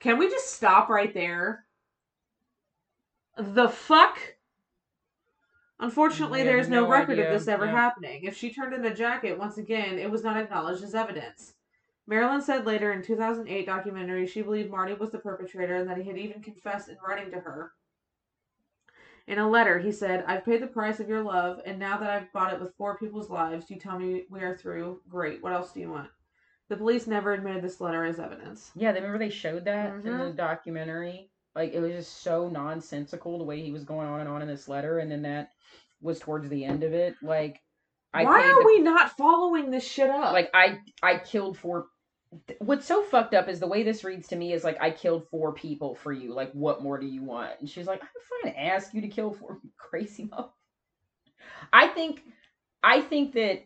Can 0.00 0.18
we 0.18 0.30
just 0.30 0.54
stop 0.54 0.88
right 0.88 1.12
there? 1.12 1.66
The 3.36 3.68
fuck? 3.68 4.18
Unfortunately, 5.80 6.42
there 6.42 6.58
is 6.58 6.68
no, 6.68 6.84
no 6.84 6.90
record 6.90 7.18
idea, 7.18 7.32
of 7.32 7.38
this 7.38 7.48
ever 7.48 7.66
yeah. 7.66 7.72
happening. 7.72 8.24
If 8.24 8.36
she 8.36 8.52
turned 8.52 8.74
in 8.74 8.82
the 8.82 8.90
jacket, 8.90 9.38
once 9.38 9.58
again, 9.58 9.98
it 9.98 10.10
was 10.10 10.24
not 10.24 10.36
acknowledged 10.36 10.82
as 10.82 10.94
evidence. 10.94 11.52
Marilyn 12.08 12.40
said 12.40 12.66
later 12.66 12.90
in 12.92 13.02
2008 13.02 13.66
documentary 13.66 14.26
she 14.26 14.40
believed 14.42 14.70
Marty 14.70 14.94
was 14.94 15.10
the 15.10 15.18
perpetrator 15.18 15.76
and 15.76 15.88
that 15.88 15.98
he 15.98 16.04
had 16.04 16.16
even 16.16 16.42
confessed 16.42 16.88
in 16.88 16.96
writing 17.06 17.30
to 17.32 17.38
her. 17.38 17.72
In 19.26 19.38
a 19.38 19.48
letter, 19.48 19.78
he 19.78 19.92
said, 19.92 20.24
I've 20.26 20.44
paid 20.46 20.62
the 20.62 20.66
price 20.66 21.00
of 21.00 21.08
your 21.08 21.22
love, 21.22 21.60
and 21.66 21.78
now 21.78 21.98
that 21.98 22.08
I've 22.08 22.32
bought 22.32 22.54
it 22.54 22.60
with 22.60 22.74
four 22.76 22.96
people's 22.96 23.28
lives, 23.28 23.68
you 23.70 23.76
tell 23.78 23.98
me 23.98 24.24
we 24.30 24.40
are 24.40 24.56
through. 24.56 25.02
Great. 25.06 25.42
What 25.42 25.52
else 25.52 25.70
do 25.70 25.80
you 25.80 25.90
want? 25.90 26.08
The 26.70 26.78
police 26.78 27.06
never 27.06 27.34
admitted 27.34 27.62
this 27.62 27.78
letter 27.78 28.06
as 28.06 28.18
evidence. 28.18 28.70
Yeah, 28.74 28.90
they 28.92 29.00
remember 29.00 29.18
they 29.18 29.28
showed 29.28 29.66
that 29.66 29.92
in 29.92 30.02
Mhm. 30.02 30.28
the 30.28 30.32
documentary. 30.32 31.30
Like 31.54 31.74
it 31.74 31.80
was 31.80 31.92
just 31.92 32.22
so 32.22 32.48
nonsensical 32.48 33.36
the 33.36 33.44
way 33.44 33.60
he 33.60 33.70
was 33.70 33.84
going 33.84 34.08
on 34.08 34.20
and 34.20 34.28
on 34.30 34.40
in 34.40 34.48
this 34.48 34.66
letter, 34.66 34.98
and 34.98 35.10
then 35.10 35.22
that 35.22 35.50
was 36.00 36.18
towards 36.20 36.48
the 36.48 36.64
end 36.64 36.82
of 36.82 36.94
it. 36.94 37.14
Like 37.22 37.60
I 38.14 38.24
Why 38.24 38.40
are 38.48 38.60
the- 38.60 38.66
we 38.66 38.78
not 38.80 39.10
following 39.18 39.70
this 39.70 39.86
shit 39.86 40.08
up? 40.08 40.32
like 40.32 40.48
I 40.54 40.80
I 41.02 41.18
killed 41.18 41.58
four. 41.58 41.88
What's 42.58 42.86
so 42.86 43.02
fucked 43.02 43.34
up 43.34 43.48
is 43.48 43.58
the 43.60 43.66
way 43.66 43.82
this 43.82 44.04
reads 44.04 44.28
to 44.28 44.36
me 44.36 44.52
is 44.52 44.64
like 44.64 44.76
I 44.80 44.90
killed 44.90 45.26
four 45.30 45.52
people 45.52 45.94
for 45.94 46.12
you. 46.12 46.34
Like 46.34 46.52
what 46.52 46.82
more 46.82 46.98
do 46.98 47.06
you 47.06 47.22
want? 47.22 47.52
And 47.60 47.68
she's 47.68 47.86
like, 47.86 48.02
I'm 48.02 48.08
fine. 48.42 48.52
To 48.52 48.60
ask 48.60 48.92
you 48.92 49.00
to 49.00 49.08
kill 49.08 49.32
four 49.32 49.58
crazy 49.78 50.24
mother. 50.30 50.48
I 51.72 51.88
think 51.88 52.22
I 52.82 53.00
think 53.00 53.32
that 53.34 53.64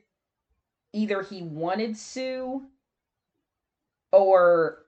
either 0.92 1.22
he 1.22 1.42
wanted 1.42 1.96
Sue 1.96 2.62
or 4.12 4.78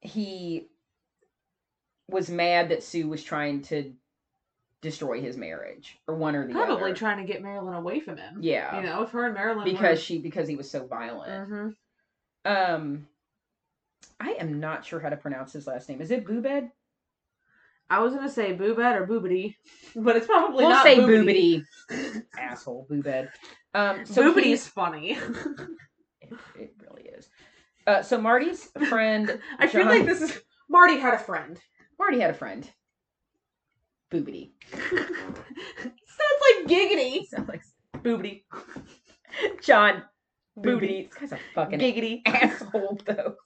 he 0.00 0.68
was 2.08 2.30
mad 2.30 2.68
that 2.68 2.82
Sue 2.82 3.08
was 3.08 3.22
trying 3.22 3.62
to 3.62 3.92
destroy 4.82 5.20
his 5.20 5.36
marriage 5.36 5.98
or 6.06 6.14
one 6.14 6.36
or 6.36 6.46
the 6.46 6.52
other. 6.52 6.66
Probably 6.66 6.90
other. 6.90 6.94
trying 6.94 7.26
to 7.26 7.32
get 7.32 7.42
Marilyn 7.42 7.74
away 7.74 8.00
from 8.00 8.16
him. 8.18 8.38
yeah. 8.40 8.76
You 8.76 8.86
know, 8.86 9.02
if 9.02 9.10
her 9.10 9.24
and 9.26 9.34
Marilyn 9.34 9.64
because 9.64 10.00
she 10.00 10.18
because 10.18 10.46
he 10.46 10.56
was 10.56 10.70
so 10.70 10.86
violent. 10.86 11.48
hmm 11.48 11.68
Um, 12.46 13.08
I 14.20 14.36
am 14.38 14.60
not 14.60 14.84
sure 14.84 15.00
how 15.00 15.08
to 15.08 15.16
pronounce 15.16 15.52
his 15.52 15.66
last 15.66 15.88
name. 15.88 16.00
Is 16.00 16.10
it 16.10 16.24
Boobed? 16.24 16.70
I 17.88 18.00
was 18.00 18.14
gonna 18.14 18.28
say 18.28 18.56
boobet 18.56 18.96
or 18.96 19.06
boobity, 19.06 19.56
but 19.96 20.16
it's 20.16 20.26
probably 20.26 20.64
We'll 20.64 20.70
not 20.70 20.82
say 20.82 20.96
boobity. 20.96 21.62
Boobity. 21.90 22.22
Asshole, 22.38 22.86
Boobed. 22.90 23.28
Um, 23.74 24.04
so 24.06 24.22
Boobity 24.22 24.52
is 24.52 24.66
funny. 24.66 25.18
It, 26.28 26.32
it 26.58 26.74
really 26.82 27.02
is. 27.02 27.28
Uh, 27.86 28.02
so 28.02 28.20
Marty's 28.20 28.64
friend. 28.88 29.38
I 29.60 29.68
feel 29.68 29.86
like 29.86 30.04
this 30.04 30.20
is 30.20 30.36
Marty 30.68 30.98
had 30.98 31.14
a 31.14 31.18
friend. 31.20 31.56
Marty 32.00 32.18
had 32.18 32.30
a 32.30 32.34
friend. 32.34 32.68
Boobity. 34.10 34.50
Sounds 34.72 35.04
like 36.42 36.66
giggity. 36.66 37.26
Sounds 37.28 37.48
like 37.48 37.62
Boobity. 37.98 38.42
John. 39.62 40.02
Boobity. 40.58 41.08
This 41.10 41.18
guy's 41.18 41.32
a 41.32 41.38
fucking 41.54 41.78
Giggity. 41.78 42.22
asshole, 42.26 42.98
though. 43.04 43.36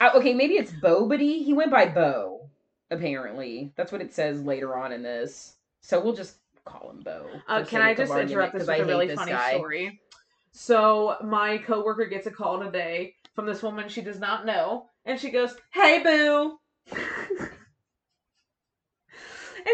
Uh, 0.00 0.10
okay, 0.14 0.34
maybe 0.34 0.54
it's 0.54 0.72
Bobity. 0.72 1.44
He 1.44 1.52
went 1.52 1.70
by 1.70 1.86
Bo, 1.86 2.48
apparently. 2.90 3.72
That's 3.76 3.92
what 3.92 4.00
it 4.00 4.14
says 4.14 4.42
later 4.42 4.76
on 4.76 4.92
in 4.92 5.02
this. 5.02 5.56
So 5.80 6.02
we'll 6.02 6.14
just 6.14 6.36
call 6.64 6.90
him 6.90 7.00
Bo. 7.00 7.26
Uh, 7.48 7.64
can 7.64 7.82
I 7.82 7.94
just 7.94 8.12
interrupt 8.12 8.54
this 8.54 8.62
with 8.62 8.70
I 8.70 8.76
a 8.76 8.84
really 8.84 9.14
funny 9.14 9.32
guy. 9.32 9.54
story? 9.54 10.00
So 10.52 11.16
my 11.22 11.58
coworker 11.58 12.06
gets 12.06 12.26
a 12.26 12.30
call 12.30 12.60
today 12.60 13.14
from 13.34 13.46
this 13.46 13.62
woman 13.62 13.88
she 13.88 14.00
does 14.02 14.18
not 14.18 14.46
know, 14.46 14.86
and 15.04 15.18
she 15.20 15.30
goes, 15.30 15.54
"Hey, 15.72 16.02
boo," 16.02 16.58
and 16.92 17.00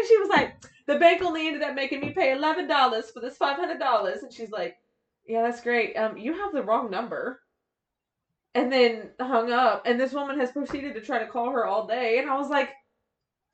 she 0.07 0.17
was 0.17 0.29
like, 0.29 0.53
"The 0.85 0.99
bank 0.99 1.21
only 1.23 1.47
ended 1.47 1.63
up 1.63 1.73
making 1.73 2.01
me 2.01 2.11
pay 2.11 2.31
eleven 2.31 2.67
dollars 2.67 3.09
for 3.11 3.21
this 3.21 3.37
five 3.37 3.57
hundred 3.57 3.79
dollars," 3.79 4.21
and 4.21 4.31
she's 4.31 4.51
like, 4.51 4.77
"Yeah, 5.27 5.43
that's 5.43 5.61
great. 5.61 5.95
Um, 5.95 6.17
you 6.17 6.33
have 6.33 6.53
the 6.53 6.63
wrong 6.63 6.89
number." 6.89 7.41
And 8.55 8.71
then 8.71 9.11
hung 9.19 9.51
up, 9.51 9.83
and 9.85 9.99
this 9.99 10.13
woman 10.13 10.39
has 10.39 10.51
proceeded 10.51 10.95
to 10.95 11.01
try 11.01 11.19
to 11.19 11.27
call 11.27 11.51
her 11.51 11.65
all 11.65 11.85
day, 11.87 12.17
and 12.19 12.29
I 12.29 12.37
was 12.37 12.49
like, 12.49 12.69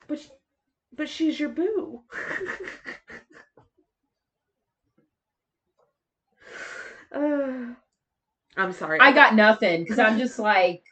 "But, 0.08 0.20
she- 0.20 0.30
but 0.94 1.08
she's 1.08 1.38
your 1.38 1.50
boo." 1.50 2.02
Uh, 7.12 7.74
I'm 8.56 8.72
sorry. 8.72 9.00
I 9.00 9.12
got 9.12 9.34
nothing 9.34 9.82
because 9.82 9.98
I'm 9.98 10.18
just 10.18 10.38
like, 10.38 10.84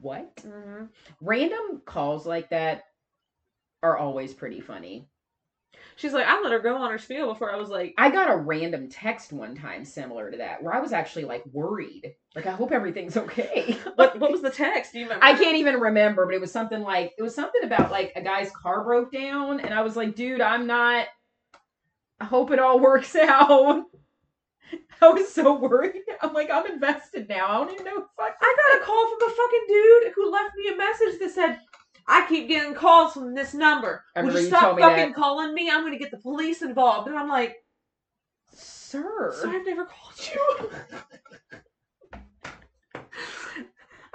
what? 0.00 0.36
Mhm. 0.36 0.88
Random 1.20 1.80
calls 1.84 2.26
like 2.26 2.50
that 2.50 2.84
are 3.82 3.96
always 3.96 4.34
pretty 4.34 4.60
funny. 4.60 5.08
She's 5.96 6.12
like, 6.12 6.26
I 6.26 6.40
let 6.40 6.52
her 6.52 6.58
go 6.58 6.76
on 6.76 6.90
her 6.90 6.98
spiel 6.98 7.32
before 7.32 7.52
I 7.52 7.56
was 7.56 7.68
like, 7.68 7.94
I 7.96 8.10
got 8.10 8.30
a 8.30 8.36
random 8.36 8.88
text 8.88 9.32
one 9.32 9.54
time 9.54 9.84
similar 9.84 10.30
to 10.30 10.38
that 10.38 10.62
where 10.62 10.74
I 10.74 10.80
was 10.80 10.92
actually 10.92 11.24
like 11.24 11.44
worried. 11.52 12.14
Like, 12.34 12.46
I 12.46 12.52
hope 12.52 12.72
everything's 12.72 13.16
okay. 13.16 13.78
what, 13.94 14.18
what 14.18 14.32
was 14.32 14.42
the 14.42 14.50
text? 14.50 14.92
Do 14.92 14.98
you 14.98 15.04
remember? 15.04 15.24
I 15.24 15.34
can't 15.34 15.56
even 15.56 15.78
remember, 15.78 16.26
but 16.26 16.34
it 16.34 16.40
was 16.40 16.52
something 16.52 16.82
like 16.82 17.12
it 17.16 17.22
was 17.22 17.34
something 17.34 17.62
about 17.62 17.90
like 17.90 18.12
a 18.16 18.22
guy's 18.22 18.50
car 18.50 18.82
broke 18.84 19.12
down, 19.12 19.60
and 19.60 19.72
I 19.72 19.82
was 19.82 19.96
like, 19.96 20.16
dude, 20.16 20.40
I'm 20.40 20.66
not. 20.66 21.06
I 22.20 22.24
hope 22.24 22.50
it 22.50 22.58
all 22.58 22.80
works 22.80 23.14
out. 23.14 23.84
I 25.00 25.08
was 25.08 25.32
so 25.32 25.54
worried. 25.58 26.02
I'm 26.22 26.32
like, 26.32 26.50
I'm 26.50 26.66
invested 26.66 27.28
now. 27.28 27.46
I 27.46 27.64
don't 27.64 27.74
even 27.74 27.84
know. 27.84 28.06
Fuck. 28.16 28.36
I 28.40 28.56
got 28.56 28.82
a 28.82 28.84
call 28.84 29.10
from 29.10 29.28
a 29.28 29.34
fucking 29.34 29.64
dude 29.68 30.12
who 30.14 30.30
left 30.30 30.56
me 30.56 30.72
a 30.72 30.76
message 30.76 31.18
that 31.20 31.30
said, 31.30 31.60
I 32.06 32.26
keep 32.28 32.48
getting 32.48 32.74
calls 32.74 33.14
from 33.14 33.34
this 33.34 33.54
number. 33.54 34.04
I 34.14 34.22
Would 34.22 34.34
you 34.34 34.42
stop 34.46 34.78
fucking 34.78 35.10
that. 35.10 35.14
calling 35.14 35.54
me? 35.54 35.70
I'm 35.70 35.80
going 35.80 35.92
to 35.92 35.98
get 35.98 36.10
the 36.10 36.18
police 36.18 36.60
involved. 36.62 37.08
And 37.08 37.16
I'm 37.18 37.28
like, 37.28 37.56
Sir. 38.52 39.34
so 39.40 39.50
I've 39.50 39.64
never 39.66 39.86
called 39.86 40.30
you. 40.34 40.70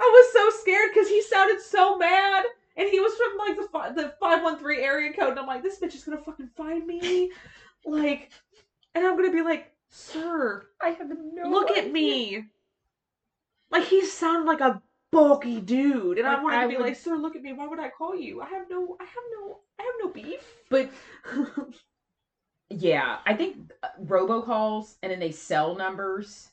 was 0.00 0.32
so 0.32 0.60
scared 0.62 0.90
because 0.94 1.08
he 1.08 1.20
sounded 1.22 1.60
so 1.60 1.98
mad. 1.98 2.44
And 2.76 2.88
he 2.88 3.00
was 3.00 3.12
from 3.14 3.36
like 3.38 3.56
the 3.56 3.68
fi- 3.68 3.92
the 3.92 4.14
513 4.20 4.82
area 4.82 5.12
code. 5.12 5.30
And 5.30 5.40
I'm 5.40 5.46
like, 5.46 5.62
this 5.62 5.78
bitch 5.80 5.94
is 5.94 6.04
going 6.04 6.16
to 6.16 6.24
fucking 6.24 6.50
find 6.56 6.86
me. 6.86 7.30
Like, 7.84 8.30
and 8.94 9.04
I'm 9.06 9.16
going 9.16 9.30
to 9.30 9.36
be 9.36 9.42
like, 9.42 9.72
sir, 9.90 10.66
I 10.80 10.90
have 10.90 11.08
no. 11.08 11.50
look 11.50 11.70
idea. 11.70 11.82
at 11.84 11.92
me. 11.92 12.44
Like 13.70 13.84
he 13.84 14.04
sounded 14.06 14.46
like 14.46 14.60
a 14.60 14.80
bulky 15.30 15.60
dude, 15.60 16.18
and 16.18 16.26
I 16.26 16.34
Like, 16.34 16.42
wanted 16.42 16.56
I 16.56 16.62
to 16.62 16.68
be 16.68 16.76
would- 16.76 16.82
like, 16.86 16.96
"Sir, 16.96 17.16
look 17.16 17.36
at 17.36 17.42
me. 17.42 17.52
Why 17.52 17.66
would 17.66 17.78
I 17.78 17.88
call 17.90 18.14
you? 18.16 18.40
I 18.40 18.48
have 18.48 18.68
no, 18.70 18.96
I 19.00 19.04
have 19.04 19.24
no, 19.38 19.60
I 19.78 19.82
have 19.82 19.94
no 20.02 20.08
beef." 20.10 20.44
But 20.68 20.90
yeah, 22.70 23.18
I 23.26 23.34
think 23.34 23.72
uh, 23.82 23.88
robocalls 24.04 24.94
and 25.02 25.10
then 25.12 25.18
they 25.20 25.32
sell 25.32 25.74
numbers. 25.74 26.50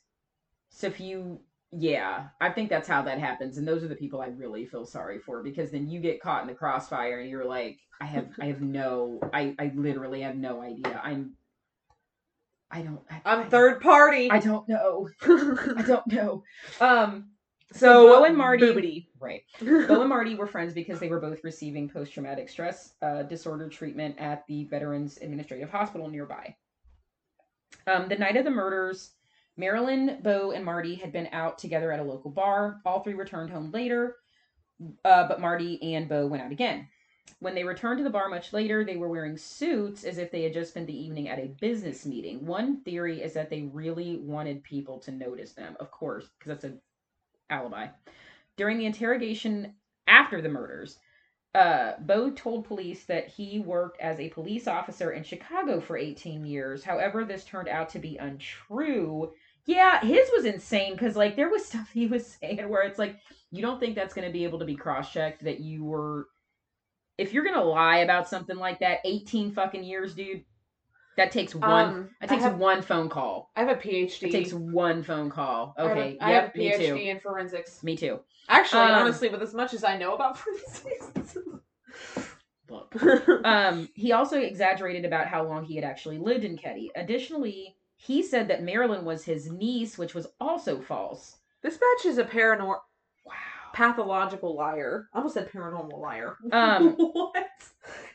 So 0.70 0.88
if 0.88 1.00
you, 1.00 1.40
yeah, 1.72 2.28
I 2.42 2.50
think 2.50 2.70
that's 2.70 2.88
how 2.88 3.02
that 3.04 3.20
happens, 3.20 3.58
and 3.58 3.68
those 3.68 3.84
are 3.84 3.88
the 3.88 3.96
people 3.96 4.22
I 4.22 4.28
really 4.28 4.66
feel 4.66 4.86
sorry 4.86 5.20
for 5.20 5.44
because 5.44 5.72
then 5.72 5.88
you 5.88 6.00
get 6.00 6.22
caught 6.22 6.42
in 6.42 6.48
the 6.48 6.54
crossfire 6.54 7.20
and 7.20 7.30
you're 7.30 7.46
like, 7.46 7.80
I 8.00 8.06
have, 8.06 8.28
I 8.40 8.46
have 8.46 8.62
no, 8.62 9.20
I, 9.34 9.56
I 9.60 9.72
literally 9.76 10.22
have 10.22 10.36
no 10.36 10.62
idea. 10.62 11.00
I'm, 11.04 11.34
I 12.70 12.82
don't, 12.82 13.00
I, 13.10 13.22
I'm 13.26 13.40
I- 13.42 13.50
third 13.50 13.82
party. 13.82 14.30
I 14.30 14.40
don't 14.40 14.68
know. 14.70 15.10
I 15.24 15.84
don't 15.86 16.08
know. 16.08 16.44
Um, 16.82 17.32
so 17.74 18.08
Bo 18.08 18.24
and 18.26 18.38
Marty- 18.38 18.64
boobity. 18.66 19.08
right. 19.20 19.42
Bo 19.60 20.02
and 20.02 20.10
Marty 20.10 20.36
were 20.36 20.48
friends 20.48 20.74
because 20.74 21.00
they 21.00 21.10
were 21.10 21.20
both 21.20 21.44
receiving 21.44 21.90
post 21.90 22.14
traumatic 22.14 22.50
stress 22.50 22.94
uh, 23.02 23.24
disorder 23.24 23.68
treatment 23.70 24.16
at 24.20 24.46
the 24.48 24.66
Veterans 24.66 25.18
Administrative 25.22 25.70
Hospital 25.70 26.08
nearby. 26.08 26.56
Um, 27.86 28.08
the 28.08 28.16
night 28.18 28.38
of 28.38 28.46
the 28.46 28.52
murders, 28.52 29.12
Marilyn, 29.58 30.20
Bo, 30.24 30.52
and 30.52 30.64
Marty 30.64 30.96
had 30.96 31.12
been 31.12 31.28
out 31.32 31.58
together 31.58 31.92
at 31.92 32.00
a 32.00 32.04
local 32.04 32.32
bar. 32.32 32.80
All 32.86 33.02
three 33.02 33.14
returned 33.14 33.50
home 33.50 33.72
later, 33.72 34.16
uh, 35.04 35.28
but 35.28 35.42
Marty 35.42 35.82
and 35.96 36.08
Bo 36.08 36.28
went 36.28 36.44
out 36.44 36.52
again. 36.52 36.88
When 37.40 37.54
they 37.56 37.64
returned 37.64 37.98
to 38.00 38.04
the 38.04 38.10
bar 38.10 38.30
much 38.30 38.54
later, 38.54 38.84
they 38.84 38.96
were 38.96 39.10
wearing 39.10 39.38
suits 39.38 40.06
as 40.06 40.18
if 40.18 40.32
they 40.32 40.44
had 40.44 40.54
just 40.54 40.72
spent 40.72 40.88
the 40.88 40.98
evening 40.98 41.28
at 41.28 41.40
a 41.40 41.54
business 41.60 42.06
meeting. 42.06 42.46
One 42.46 42.82
theory 42.84 43.22
is 43.22 43.34
that 43.34 43.50
they 43.50 43.64
really 43.74 44.18
wanted 44.18 44.64
people 44.64 44.98
to 45.00 45.12
notice 45.12 45.52
them, 45.52 45.76
of 45.80 45.92
course, 45.92 46.30
because 46.40 46.50
that's 46.50 46.64
an 46.64 46.80
alibi. 47.50 47.88
During 48.56 48.78
the 48.78 48.86
interrogation 48.86 49.76
after 50.08 50.42
the 50.42 50.50
murders, 50.50 50.98
uh, 51.56 51.94
Bo 52.02 52.30
told 52.32 52.66
police 52.66 53.06
that 53.06 53.28
he 53.28 53.60
worked 53.60 54.00
as 54.00 54.20
a 54.20 54.30
police 54.30 54.68
officer 54.68 55.12
in 55.12 55.24
Chicago 55.24 55.80
for 55.80 55.98
18 55.98 56.46
years. 56.46 56.84
However, 56.84 57.24
this 57.24 57.46
turned 57.46 57.68
out 57.68 57.90
to 57.90 58.00
be 58.00 58.18
untrue. 58.18 59.32
Yeah, 59.66 60.00
his 60.02 60.30
was 60.36 60.46
insane 60.46 60.94
because, 60.94 61.16
like, 61.16 61.36
there 61.36 61.50
was 61.50 61.66
stuff 61.68 61.90
he 61.92 62.08
was 62.08 62.28
saying 62.28 62.70
where 62.70 62.84
it's 62.84 63.00
like, 63.00 63.20
you 63.52 63.62
don't 63.62 63.80
think 63.80 63.96
that's 63.96 64.14
going 64.14 64.28
to 64.28 64.34
be 64.34 64.44
able 64.44 64.60
to 64.60 64.66
be 64.66 64.76
cross 64.76 65.12
checked 65.12 65.44
that 65.44 65.60
you 65.60 65.84
were. 65.84 66.28
If 67.18 67.34
you're 67.34 67.44
going 67.44 67.56
to 67.56 67.64
lie 67.64 67.98
about 68.00 68.30
something 68.30 68.58
like 68.58 68.80
that, 68.80 69.00
18 69.04 69.52
fucking 69.52 69.84
years, 69.84 70.14
dude, 70.14 70.44
that 71.18 71.32
takes 71.32 71.54
one. 71.54 71.86
Um, 71.86 72.10
that 72.22 72.30
takes 72.30 72.44
have, 72.44 72.58
one 72.58 72.82
phone 72.82 73.10
call. 73.10 73.52
I 73.56 73.62
have 73.64 73.70
a 73.70 73.80
PhD. 73.80 74.24
It 74.24 74.32
takes 74.32 74.54
one 74.54 75.04
phone 75.04 75.30
call. 75.30 75.76
I 75.78 75.82
have 75.82 75.90
a- 75.90 76.00
Okay. 76.00 76.18
I 76.22 76.32
have 76.32 76.46
a 76.56 76.58
PhD 76.58 77.08
in 77.08 77.20
forensics. 77.20 77.84
Me 77.84 77.98
too. 77.98 78.20
Actually, 78.48 78.84
Um, 78.84 78.92
honestly, 79.02 79.28
with 79.30 79.42
as 79.42 79.54
much 79.54 79.74
as 79.74 79.84
I 79.84 79.98
know 79.98 80.16
about 80.16 80.38
forensics. 80.40 81.38
Look. 82.70 82.96
Um, 83.46 83.88
he 83.94 84.12
also 84.12 84.40
exaggerated 84.40 85.06
about 85.06 85.28
how 85.28 85.44
long 85.44 85.64
he 85.64 85.76
had 85.76 85.86
actually 85.86 86.18
lived 86.18 86.44
in 86.44 86.58
Keddie. 86.58 86.92
Additionally, 86.96 87.76
he 87.96 88.22
said 88.22 88.48
that 88.50 88.62
Marilyn 88.64 89.06
was 89.06 89.24
his 89.24 89.50
niece, 89.52 89.98
which 89.98 90.14
was 90.14 90.28
also 90.40 90.82
false. 90.82 91.38
this 91.62 91.78
batch 91.78 92.06
is 92.06 92.18
a 92.18 92.24
paranoid, 92.26 92.78
Wow. 93.26 93.34
pathological 93.74 94.56
liar. 94.56 95.08
I 95.14 95.18
almost 95.18 95.34
said 95.36 95.50
paranormal 95.52 95.98
liar. 96.00 96.38
Um, 96.52 96.92
what? 96.98 97.47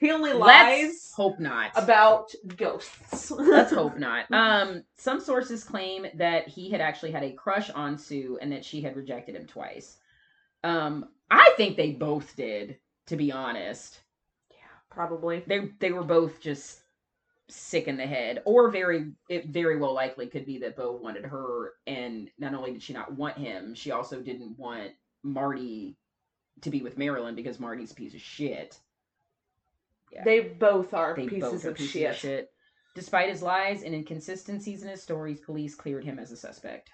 He 0.03 0.11
only 0.11 0.33
lies. 0.33 0.83
Let's 0.83 1.15
hope 1.15 1.39
not. 1.39 1.71
about 1.77 2.33
ghosts. 2.57 3.31
Let's 3.31 3.73
hope 3.73 3.97
not. 3.99 4.25
Um, 4.33 4.83
some 4.99 5.21
sources 5.21 5.63
claim 5.63 6.09
that 6.15 6.49
he 6.49 6.71
had 6.71 6.81
actually 6.81 7.13
had 7.13 7.23
a 7.23 7.31
crush 7.31 7.71
on 7.71 7.97
Sue 7.97 8.37
and 8.43 8.51
that 8.51 8.65
she 8.65 8.81
had 8.81 8.97
rejected 8.97 9.37
him 9.37 9.47
twice. 9.47 9.99
Um, 10.65 11.11
I 11.31 11.55
think 11.57 11.77
they 11.77 11.93
both 11.93 12.35
did, 12.35 12.79
to 13.07 13.17
be 13.17 13.31
honest. 13.31 14.01
Yeah, 14.51 14.57
probably. 14.91 15.45
They 15.47 15.71
they 15.79 15.93
were 15.93 16.03
both 16.03 16.41
just 16.41 16.81
sick 17.49 17.87
in 17.87 17.97
the 17.97 18.07
head, 18.07 18.43
or 18.45 18.71
very 18.71 19.13
it 19.29 19.51
very 19.51 19.77
well 19.77 19.95
likely 19.95 20.27
could 20.27 20.47
be 20.47 20.59
that 20.59 20.75
Bo 20.75 20.97
wanted 20.97 21.27
her, 21.27 21.75
and 21.87 22.29
not 22.41 22.55
only 22.55 22.73
did 22.73 22.83
she 22.83 22.93
not 22.93 23.15
want 23.15 23.39
him, 23.39 23.73
she 23.77 23.93
also 23.93 24.21
didn't 24.21 24.59
want 24.59 24.91
Marty 25.23 25.97
to 26.63 26.71
be 26.71 26.83
with 26.83 26.99
Marilyn 26.99 27.37
because 27.37 27.61
Marty's 27.61 27.93
a 27.93 27.95
piece 27.95 28.15
of 28.15 28.21
shit. 28.21 28.81
Yeah. 30.13 30.25
They 30.25 30.41
both 30.41 30.93
are 30.93 31.15
They 31.17 31.27
pieces, 31.27 31.51
both 31.51 31.65
are 31.65 31.71
of, 31.71 31.77
pieces 31.77 31.93
shit. 31.93 32.11
of 32.11 32.17
shit. 32.17 32.51
Despite 32.95 33.31
his 33.31 33.43
lies 33.43 33.83
and 33.83 33.95
inconsistencies 33.95 34.83
in 34.83 34.89
his 34.89 35.03
stories, 35.03 35.41
police 35.41 35.75
cleared 35.75 36.05
him 36.05 36.19
as 36.19 36.31
a 36.31 36.37
suspect. 36.37 36.91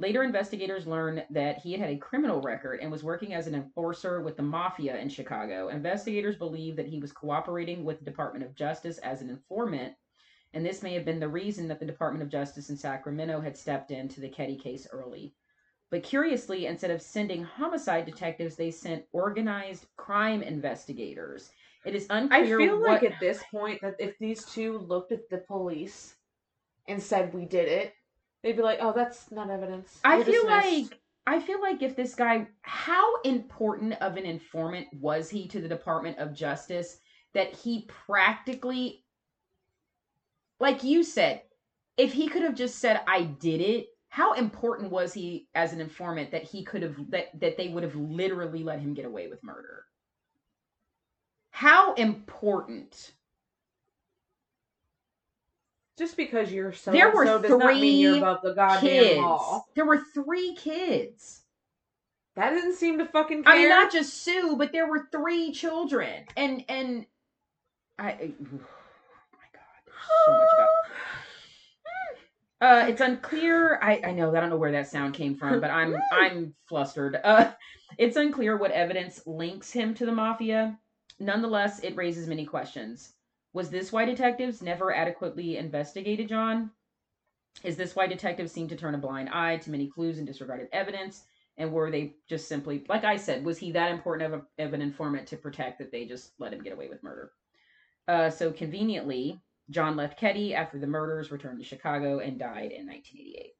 Later, 0.00 0.22
investigators 0.22 0.86
learned 0.86 1.26
that 1.28 1.58
he 1.58 1.72
had 1.72 1.80
had 1.82 1.90
a 1.90 1.98
criminal 1.98 2.40
record 2.40 2.80
and 2.80 2.90
was 2.90 3.04
working 3.04 3.34
as 3.34 3.46
an 3.46 3.54
enforcer 3.54 4.22
with 4.22 4.34
the 4.34 4.42
mafia 4.42 4.98
in 4.98 5.10
Chicago. 5.10 5.68
Investigators 5.68 6.36
believe 6.36 6.74
that 6.76 6.86
he 6.88 6.98
was 6.98 7.12
cooperating 7.12 7.84
with 7.84 7.98
the 7.98 8.06
Department 8.06 8.42
of 8.44 8.54
Justice 8.54 8.96
as 8.98 9.20
an 9.20 9.28
informant, 9.28 9.92
and 10.54 10.64
this 10.64 10.82
may 10.82 10.94
have 10.94 11.04
been 11.04 11.20
the 11.20 11.28
reason 11.28 11.68
that 11.68 11.78
the 11.78 11.86
Department 11.86 12.22
of 12.22 12.30
Justice 12.30 12.70
in 12.70 12.78
Sacramento 12.78 13.40
had 13.42 13.58
stepped 13.58 13.90
into 13.90 14.20
the 14.20 14.28
Keddie 14.28 14.56
case 14.56 14.88
early. 14.90 15.34
But 15.90 16.02
curiously, 16.02 16.64
instead 16.66 16.90
of 16.90 17.02
sending 17.02 17.44
homicide 17.44 18.06
detectives, 18.06 18.56
they 18.56 18.70
sent 18.70 19.04
organized 19.12 19.86
crime 19.96 20.42
investigators. 20.42 21.50
It 21.84 21.94
is 21.94 22.06
unclear. 22.10 22.60
I 22.60 22.64
feel 22.66 22.78
what 22.78 23.02
like 23.02 23.02
at 23.04 23.20
this 23.20 23.42
point 23.50 23.80
that 23.82 23.96
if 23.98 24.18
these 24.18 24.44
two 24.44 24.78
looked 24.78 25.12
at 25.12 25.28
the 25.30 25.38
police 25.38 26.16
and 26.88 27.02
said 27.02 27.32
we 27.32 27.46
did 27.46 27.68
it, 27.68 27.94
they'd 28.42 28.56
be 28.56 28.62
like, 28.62 28.78
"Oh, 28.80 28.92
that's 28.92 29.30
not 29.30 29.50
evidence." 29.50 29.98
I 30.04 30.16
You're 30.16 30.24
feel 30.24 30.46
dismissed." 30.46 30.92
like 30.92 31.00
I 31.26 31.40
feel 31.40 31.60
like 31.60 31.82
if 31.82 31.96
this 31.96 32.14
guy 32.14 32.46
how 32.62 33.20
important 33.22 33.94
of 33.94 34.16
an 34.16 34.24
informant 34.24 34.88
was 34.94 35.30
he 35.30 35.48
to 35.48 35.60
the 35.60 35.68
Department 35.68 36.18
of 36.18 36.34
Justice 36.34 36.98
that 37.34 37.54
he 37.54 37.86
practically 37.86 39.04
like 40.58 40.84
you 40.84 41.02
said, 41.02 41.42
if 41.96 42.12
he 42.12 42.28
could 42.28 42.42
have 42.42 42.54
just 42.54 42.78
said 42.78 43.00
I 43.06 43.22
did 43.24 43.60
it, 43.60 43.88
how 44.08 44.34
important 44.34 44.90
was 44.90 45.12
he 45.14 45.48
as 45.54 45.72
an 45.72 45.80
informant 45.80 46.30
that 46.32 46.42
he 46.44 46.64
could 46.64 46.82
have 46.82 46.96
that 47.10 47.38
that 47.40 47.56
they 47.56 47.68
would 47.68 47.82
have 47.84 47.96
literally 47.96 48.62
let 48.64 48.80
him 48.80 48.94
get 48.94 49.04
away 49.06 49.28
with 49.28 49.42
murder? 49.42 49.86
How 51.50 51.94
important? 51.94 53.12
just 56.00 56.16
because 56.16 56.50
you're 56.50 56.72
so 56.72 56.92
There 56.92 57.12
were 57.12 57.26
so 57.26 57.42
does 57.42 57.50
not 57.58 57.74
mean 57.78 58.00
you're 58.00 58.12
three 58.12 58.18
above 58.20 58.38
the 58.42 58.54
goddamn 58.54 58.80
Kids. 58.80 59.18
law. 59.18 59.64
There 59.74 59.84
were 59.84 59.98
3 60.14 60.54
kids. 60.54 61.42
That 62.36 62.50
didn't 62.54 62.76
seem 62.76 62.96
to 62.98 63.04
fucking 63.04 63.44
care. 63.44 63.52
I 63.52 63.58
mean, 63.58 63.68
not 63.68 63.92
just 63.92 64.14
Sue, 64.22 64.56
but 64.56 64.72
there 64.72 64.88
were 64.88 65.08
three 65.12 65.52
children, 65.52 66.24
and 66.38 66.64
and 66.70 67.04
I, 67.98 68.08
I- 68.08 68.32
oh 68.40 68.58
my 69.34 69.48
god, 69.52 69.80
there's 69.84 69.96
so 70.24 70.32
much 70.32 70.48
about. 70.54 70.68
Uh, 72.62 72.86
it's 72.88 73.00
unclear. 73.02 73.78
I 73.82 74.00
I 74.06 74.12
know 74.12 74.34
I 74.34 74.40
don't 74.40 74.48
know 74.48 74.56
where 74.56 74.72
that 74.72 74.88
sound 74.88 75.12
came 75.12 75.34
from, 75.34 75.60
but 75.60 75.70
I'm 75.70 75.94
I'm 76.12 76.54
flustered. 76.66 77.18
Uh, 77.22 77.50
it's 77.98 78.16
unclear 78.16 78.56
what 78.56 78.70
evidence 78.70 79.20
links 79.26 79.70
him 79.70 79.92
to 79.94 80.06
the 80.06 80.12
mafia. 80.12 80.78
Nonetheless, 81.20 81.80
it 81.80 81.96
raises 81.96 82.26
many 82.26 82.46
questions. 82.46 83.12
Was 83.52 83.70
this 83.70 83.92
why 83.92 84.06
detectives 84.06 84.62
never 84.62 84.92
adequately 84.92 85.58
investigated 85.58 86.28
John? 86.28 86.70
Is 87.62 87.76
this 87.76 87.94
why 87.94 88.06
detectives 88.06 88.52
seem 88.52 88.68
to 88.68 88.76
turn 88.76 88.94
a 88.94 88.98
blind 88.98 89.28
eye 89.28 89.58
to 89.58 89.70
many 89.70 89.88
clues 89.88 90.18
and 90.18 90.26
disregarded 90.26 90.68
evidence? 90.72 91.24
And 91.58 91.72
were 91.72 91.90
they 91.90 92.14
just 92.26 92.48
simply, 92.48 92.84
like 92.88 93.04
I 93.04 93.16
said, 93.16 93.44
was 93.44 93.58
he 93.58 93.72
that 93.72 93.90
important 93.90 94.32
of, 94.32 94.40
a, 94.58 94.64
of 94.64 94.72
an 94.72 94.80
informant 94.80 95.26
to 95.28 95.36
protect 95.36 95.78
that 95.78 95.92
they 95.92 96.06
just 96.06 96.32
let 96.38 96.54
him 96.54 96.62
get 96.62 96.72
away 96.72 96.88
with 96.88 97.02
murder? 97.02 97.32
Uh, 98.08 98.30
so 98.30 98.50
conveniently, 98.50 99.42
John 99.68 99.96
left 99.96 100.18
Keddie 100.18 100.54
after 100.54 100.78
the 100.78 100.86
murders, 100.86 101.30
returned 101.30 101.58
to 101.58 101.64
Chicago, 101.64 102.20
and 102.20 102.38
died 102.38 102.72
in 102.72 102.86
1988. 102.86 103.52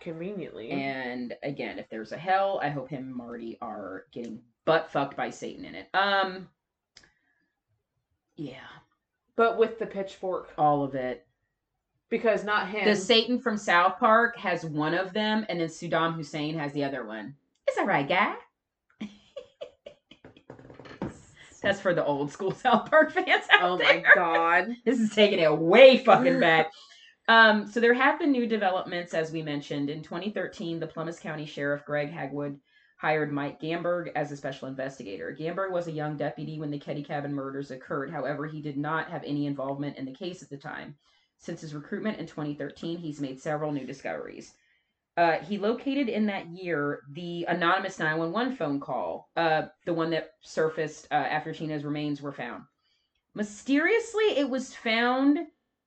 Conveniently. 0.00 0.70
And 0.70 1.34
again, 1.42 1.78
if 1.78 1.90
there's 1.90 2.12
a 2.12 2.18
hell, 2.18 2.60
I 2.62 2.68
hope 2.68 2.88
him 2.88 3.04
and 3.04 3.14
Marty 3.14 3.58
are 3.60 4.04
getting 4.12 4.40
butt 4.64 4.90
fucked 4.90 5.16
by 5.16 5.30
Satan 5.30 5.64
in 5.64 5.74
it. 5.74 5.88
Um, 5.94 6.48
yeah, 8.38 8.54
but 9.36 9.58
with 9.58 9.78
the 9.78 9.86
pitchfork. 9.86 10.52
all 10.56 10.82
of 10.84 10.94
it. 10.94 11.26
Because 12.08 12.42
not 12.42 12.68
him. 12.68 12.86
The 12.86 12.96
Satan 12.96 13.38
from 13.38 13.58
South 13.58 13.98
Park 13.98 14.38
has 14.38 14.64
one 14.64 14.94
of 14.94 15.12
them, 15.12 15.44
and 15.50 15.60
then 15.60 15.68
Saddam 15.68 16.14
Hussein 16.14 16.56
has 16.58 16.72
the 16.72 16.84
other 16.84 17.04
one. 17.04 17.34
Is 17.68 17.74
that 17.76 17.86
right, 17.86 18.08
guy? 18.08 18.34
That's 21.62 21.80
for 21.80 21.92
the 21.92 22.04
old 22.04 22.32
school 22.32 22.52
South 22.54 22.88
Park 22.88 23.12
fans 23.12 23.44
out 23.52 23.62
oh 23.62 23.76
there. 23.76 24.02
my 24.02 24.14
god. 24.14 24.68
This 24.84 25.00
is 25.00 25.14
taking 25.14 25.40
it 25.40 25.58
way 25.58 25.98
fucking 25.98 26.40
back. 26.40 26.70
Um, 27.26 27.70
so 27.70 27.80
there 27.80 27.92
have 27.92 28.18
been 28.18 28.32
new 28.32 28.46
developments, 28.46 29.12
as 29.12 29.30
we 29.30 29.42
mentioned. 29.42 29.90
In 29.90 30.02
2013, 30.02 30.80
the 30.80 30.86
Plumas 30.86 31.20
County 31.20 31.44
Sheriff 31.44 31.84
Greg 31.84 32.10
Hagwood 32.10 32.56
hired 32.98 33.32
Mike 33.32 33.60
Gamberg 33.60 34.10
as 34.16 34.32
a 34.32 34.36
special 34.36 34.68
investigator. 34.68 35.34
Gamberg 35.38 35.70
was 35.70 35.86
a 35.86 35.92
young 35.92 36.16
deputy 36.16 36.58
when 36.58 36.70
the 36.70 36.78
Keddie 36.78 37.04
Cabin 37.04 37.32
murders 37.32 37.70
occurred. 37.70 38.10
However, 38.10 38.46
he 38.46 38.60
did 38.60 38.76
not 38.76 39.08
have 39.08 39.22
any 39.24 39.46
involvement 39.46 39.96
in 39.96 40.04
the 40.04 40.12
case 40.12 40.42
at 40.42 40.50
the 40.50 40.56
time. 40.56 40.96
Since 41.38 41.60
his 41.60 41.74
recruitment 41.74 42.18
in 42.18 42.26
2013, 42.26 42.98
he's 42.98 43.20
made 43.20 43.40
several 43.40 43.70
new 43.70 43.86
discoveries. 43.86 44.52
Uh, 45.16 45.38
he 45.38 45.58
located 45.58 46.08
in 46.08 46.26
that 46.26 46.48
year 46.48 47.02
the 47.12 47.44
anonymous 47.48 48.00
911 48.00 48.56
phone 48.56 48.80
call, 48.80 49.30
uh, 49.36 49.62
the 49.86 49.94
one 49.94 50.10
that 50.10 50.32
surfaced 50.40 51.06
uh, 51.10 51.14
after 51.14 51.52
Tina's 51.52 51.84
remains 51.84 52.20
were 52.20 52.32
found. 52.32 52.64
Mysteriously, 53.34 54.36
it 54.36 54.50
was 54.50 54.74
found 54.74 55.38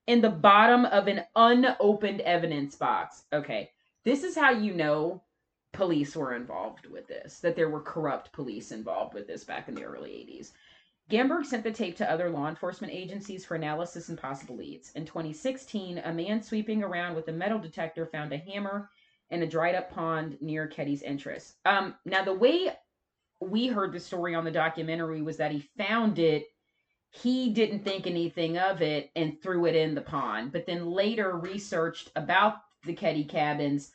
in 0.07 0.21
the 0.21 0.29
bottom 0.29 0.85
of 0.85 1.07
an 1.07 1.23
unopened 1.35 2.21
evidence 2.21 2.75
box. 2.75 3.23
Okay, 3.33 3.69
this 4.05 4.23
is 4.23 4.35
how 4.35 4.51
you 4.51 4.73
know 4.73 5.21
police 5.73 6.15
were 6.15 6.35
involved 6.35 6.85
with 6.87 7.07
this, 7.07 7.39
that 7.39 7.55
there 7.55 7.69
were 7.69 7.81
corrupt 7.81 8.31
police 8.31 8.71
involved 8.71 9.13
with 9.13 9.27
this 9.27 9.43
back 9.43 9.67
in 9.67 9.75
the 9.75 9.83
early 9.83 10.11
80s. 10.11 10.51
Gamberg 11.09 11.45
sent 11.45 11.63
the 11.63 11.71
tape 11.71 11.97
to 11.97 12.09
other 12.09 12.29
law 12.29 12.47
enforcement 12.47 12.93
agencies 12.93 13.45
for 13.45 13.55
analysis 13.55 14.09
and 14.09 14.17
possible 14.17 14.55
leads. 14.55 14.91
In 14.91 15.05
2016, 15.05 15.97
a 15.99 16.13
man 16.13 16.41
sweeping 16.41 16.83
around 16.83 17.15
with 17.15 17.27
a 17.27 17.33
metal 17.33 17.59
detector 17.59 18.05
found 18.05 18.31
a 18.31 18.37
hammer 18.37 18.89
in 19.29 19.43
a 19.43 19.47
dried 19.47 19.75
up 19.75 19.91
pond 19.91 20.37
near 20.41 20.67
Keddie's 20.67 21.03
entrance. 21.03 21.55
Um, 21.65 21.95
now, 22.05 22.23
the 22.23 22.33
way 22.33 22.71
we 23.39 23.67
heard 23.67 23.91
the 23.91 23.99
story 23.99 24.35
on 24.35 24.45
the 24.45 24.51
documentary 24.51 25.21
was 25.21 25.37
that 25.37 25.51
he 25.51 25.69
found 25.77 26.19
it 26.19 26.47
he 27.11 27.49
didn't 27.49 27.83
think 27.83 28.07
anything 28.07 28.57
of 28.57 28.81
it 28.81 29.11
and 29.15 29.41
threw 29.41 29.65
it 29.65 29.75
in 29.75 29.93
the 29.93 30.01
pond, 30.01 30.51
but 30.53 30.65
then 30.65 30.91
later 30.91 31.37
researched 31.37 32.09
about 32.15 32.55
the 32.85 32.95
Keddie 32.95 33.27
cabins, 33.27 33.91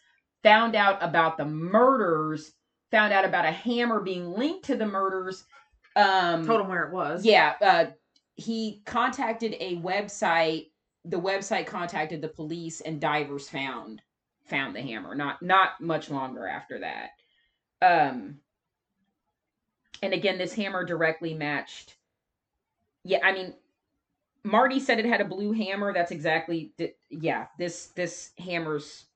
found 0.47 0.77
out 0.77 1.03
about 1.03 1.37
the 1.37 1.45
murders, 1.45 2.53
found 2.93 3.13
out 3.13 3.25
about 3.25 3.45
a 3.45 3.51
hammer 3.51 4.01
being 4.01 4.31
linked 4.31 4.65
to 4.67 4.77
the 4.77 4.87
murders. 4.87 5.45
Um, 5.97 6.47
Told 6.47 6.61
him 6.61 6.69
where 6.69 6.85
it 6.85 6.93
was. 6.93 7.25
yeah, 7.25 7.55
uh, 7.61 7.87
he 8.37 8.81
contacted 8.87 9.57
a 9.59 9.77
website. 9.79 10.67
The 11.05 11.21
website 11.21 11.67
contacted 11.67 12.23
the 12.23 12.29
police, 12.29 12.81
and 12.81 13.01
divers 13.01 13.49
found 13.49 14.03
found 14.45 14.77
the 14.77 14.83
hammer. 14.83 15.17
Not 15.17 15.43
not 15.43 15.81
much 15.81 16.11
longer 16.11 16.47
after 16.47 16.79
that. 16.79 17.11
Um, 17.83 18.39
and 20.01 20.13
again, 20.15 20.39
this 20.39 20.55
hammer 20.55 20.85
directly 20.85 21.35
matched. 21.35 21.97
Yeah, 23.03 23.19
I 23.25 23.33
mean, 23.33 23.55
Marty 24.45 24.79
said 24.79 25.01
it 25.01 25.07
had 25.07 25.21
a 25.21 25.25
blue 25.25 25.51
hammer. 25.53 25.93
That's 25.93 26.13
exactly. 26.13 26.73
Yeah, 27.11 27.47
this 27.59 27.87
this 27.97 28.31
hammer's. 28.39 29.07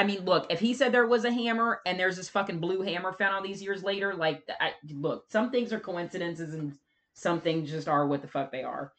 I- 0.00 0.04
mean, 0.04 0.24
look, 0.24 0.46
if 0.50 0.60
he 0.60 0.74
said 0.74 0.92
there 0.92 1.06
was 1.06 1.24
a 1.24 1.32
hammer 1.32 1.80
and 1.86 1.98
there's 1.98 2.16
this 2.16 2.28
fucking 2.28 2.60
blue 2.60 2.82
hammer 2.82 3.12
found 3.12 3.34
all 3.34 3.42
these 3.42 3.62
years 3.62 3.82
later, 3.82 4.14
like, 4.14 4.48
I, 4.60 4.74
look, 4.90 5.30
some 5.30 5.50
things 5.50 5.72
are 5.72 5.80
coincidences 5.80 6.54
and 6.54 6.76
some 7.14 7.40
things 7.40 7.70
just 7.70 7.88
are 7.88 8.06
what 8.06 8.22
the 8.22 8.28
fuck 8.28 8.52
they 8.52 8.62
are. 8.62 8.92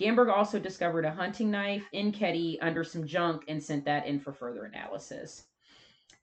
Gamberg 0.00 0.32
also 0.32 0.58
discovered 0.58 1.04
a 1.04 1.10
hunting 1.10 1.50
knife 1.50 1.84
in 1.92 2.12
Keddie 2.12 2.58
under 2.60 2.84
some 2.84 3.06
junk 3.06 3.44
and 3.48 3.62
sent 3.62 3.84
that 3.84 4.06
in 4.06 4.20
for 4.20 4.32
further 4.32 4.64
analysis. 4.64 5.44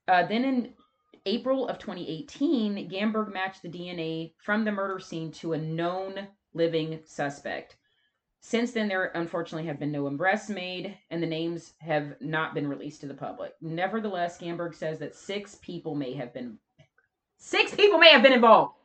Uh, 0.08 0.26
then 0.26 0.44
in 0.44 0.74
April 1.26 1.68
of 1.68 1.78
2018, 1.78 2.88
Gamberg 2.88 3.32
matched 3.32 3.62
the 3.62 3.68
DNA 3.68 4.32
from 4.38 4.64
the 4.64 4.72
murder 4.72 4.98
scene 4.98 5.30
to 5.32 5.52
a 5.52 5.58
known 5.58 6.26
living 6.54 7.00
suspect. 7.04 7.76
Since 8.48 8.70
then, 8.70 8.86
there 8.86 9.06
unfortunately 9.06 9.66
have 9.66 9.80
been 9.80 9.90
no 9.90 10.06
arrests 10.06 10.50
made, 10.50 10.96
and 11.10 11.20
the 11.20 11.26
names 11.26 11.72
have 11.80 12.14
not 12.20 12.54
been 12.54 12.68
released 12.68 13.00
to 13.00 13.08
the 13.08 13.12
public. 13.12 13.54
Nevertheless, 13.60 14.38
Gamberg 14.38 14.76
says 14.76 15.00
that 15.00 15.16
six 15.16 15.56
people 15.56 15.96
may 15.96 16.12
have 16.12 16.32
been 16.32 16.56
six 17.38 17.74
people 17.74 17.98
may 17.98 18.10
have 18.10 18.22
been 18.22 18.32
involved. 18.32 18.76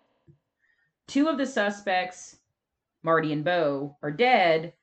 Two 1.06 1.28
of 1.28 1.38
the 1.38 1.46
suspects, 1.46 2.38
Marty 3.04 3.32
and 3.34 3.44
Bo, 3.44 3.98
are 4.02 4.10
dead. 4.10 4.74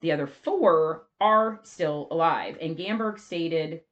The 0.00 0.12
other 0.12 0.26
four 0.26 1.08
are 1.20 1.60
still 1.62 2.08
alive. 2.10 2.56
And 2.58 2.74
Gamberg 2.74 3.18
stated, 3.20 3.82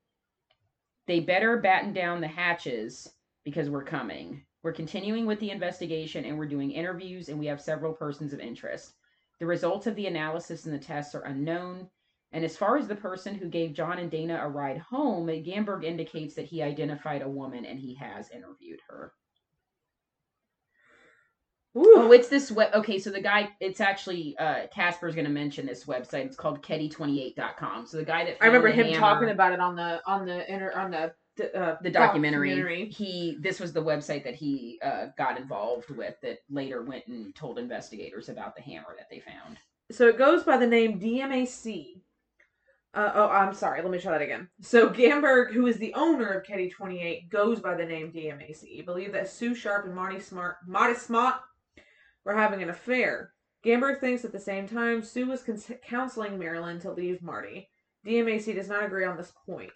they 1.07 1.21
better 1.21 1.59
batten 1.59 1.93
down 1.93 2.23
the 2.23 2.29
hatches 2.29 3.13
because 3.45 3.69
we're 3.69 3.85
coming. 3.85 4.43
We're 4.63 4.73
continuing 4.73 5.27
with 5.27 5.39
the 5.39 5.51
investigation 5.51 6.25
and 6.25 6.39
we're 6.39 6.47
doing 6.47 6.71
interviews, 6.71 7.29
and 7.29 7.39
we 7.39 7.45
have 7.45 7.61
several 7.61 7.93
persons 7.93 8.33
of 8.33 8.41
interest. 8.41 8.95
The 9.41 9.47
results 9.47 9.87
of 9.87 9.97
the 9.97 10.07
analysis 10.07 10.67
and 10.67 10.75
the 10.75 10.79
tests 10.79 11.15
are 11.15 11.23
unknown. 11.23 11.89
And 12.33 12.45
as 12.45 12.57
far 12.57 12.77
as 12.77 12.87
the 12.87 12.95
person 12.95 13.35
who 13.35 13.49
gave 13.49 13.73
John 13.73 13.99
and 13.99 14.11
Dana 14.11 14.39
a 14.41 14.49
ride 14.49 14.79
home, 14.79 15.27
Gamberg 15.27 15.83
indicates 15.83 16.35
that 16.35 16.45
he 16.45 16.63
identified 16.63 17.23
a 17.23 17.29
woman 17.29 17.65
and 17.65 17.81
he 17.81 17.95
has 17.95 18.31
interviewed 18.31 18.81
her. 18.89 19.15
Woo. 21.73 21.85
Oh, 21.95 22.13
it's 22.13 22.29
this 22.29 22.51
web. 22.51 22.75
Okay, 22.75 22.99
so 22.99 23.11
the 23.11 23.21
guy, 23.21 23.49
it's 23.61 23.81
actually, 23.81 24.37
uh, 24.39 24.67
Casper's 24.75 25.15
going 25.15 25.25
to 25.25 25.31
mention 25.31 25.67
this 25.67 25.85
website. 25.85 26.27
It's 26.27 26.37
called 26.37 26.63
Keddie28.com. 26.63 27.87
So 27.87 27.97
the 27.97 28.05
guy 28.05 28.25
that 28.25 28.39
I 28.41 28.47
remember 28.47 28.69
him 28.69 28.87
hammer- 28.87 28.99
talking 28.99 29.29
about 29.31 29.53
it 29.53 29.61
on 29.61 29.77
the 29.77 30.01
on 30.05 30.27
the 30.27 30.53
inter 30.53 30.73
on 30.73 30.91
the 30.91 31.13
uh, 31.41 31.77
the 31.83 31.91
documentary, 31.91 32.51
documentary. 32.51 32.89
he 32.91 33.37
this 33.41 33.61
was 33.61 33.73
the 33.73 33.83
website 33.83 34.25
that 34.25 34.35
he 34.35 34.79
uh, 34.83 35.07
got 35.17 35.39
involved 35.39 35.91
with 35.91 36.15
that 36.23 36.39
later 36.49 36.83
went 36.83 37.07
and 37.07 37.35
told 37.35 37.59
investigators 37.59 38.29
about 38.29 38.55
the 38.57 38.63
hammer 38.63 38.95
that 38.97 39.09
they 39.11 39.21
found 39.21 39.59
So 39.91 40.09
it 40.09 40.19
goes 40.19 40.45
by 40.45 40.57
the 40.57 40.67
name 40.67 41.01
DMAC. 41.01 42.03
Uh, 42.93 43.13
oh, 43.15 43.29
I'm 43.29 43.55
sorry. 43.55 43.83
Let 43.83 43.91
me 43.93 44.01
try 44.01 44.13
that 44.13 44.23
again. 44.23 44.49
So 44.61 44.89
Gamberg, 44.91 45.53
who 45.53 45.67
is 45.67 45.79
the 45.79 45.95
owner 45.95 46.27
of 46.31 46.45
Keddie 46.45 46.71
28, 46.71 47.31
goes 47.31 47.61
by 47.61 47.75
the 47.75 47.85
name 47.85 48.13
DMAC. 48.13 48.85
Believe 48.85 49.13
that 49.13 49.29
Sue 49.31 49.55
Sharp 49.55 49.87
and 49.87 49.95
Marty 49.95 50.19
Smartt, 50.19 50.57
Marty 50.67 50.95
Smartt, 50.95 51.37
were 52.25 52.35
having 52.35 52.63
an 52.63 52.71
affair. 52.71 53.33
Gamberg 53.65 54.01
thinks 54.01 54.25
at 54.25 54.33
the 54.33 54.41
same 54.41 54.67
time 54.67 55.03
Sue 55.03 55.27
was 55.27 55.43
cons- 55.43 55.71
counseling 55.87 56.39
Marilyn 56.39 56.81
to 56.81 56.93
leave 56.93 57.23
Marty. 57.23 57.69
DMAC 58.07 58.55
does 58.55 58.69
not 58.69 58.85
agree 58.85 59.05
on 59.05 59.17
this 59.17 59.33
point. 59.47 59.73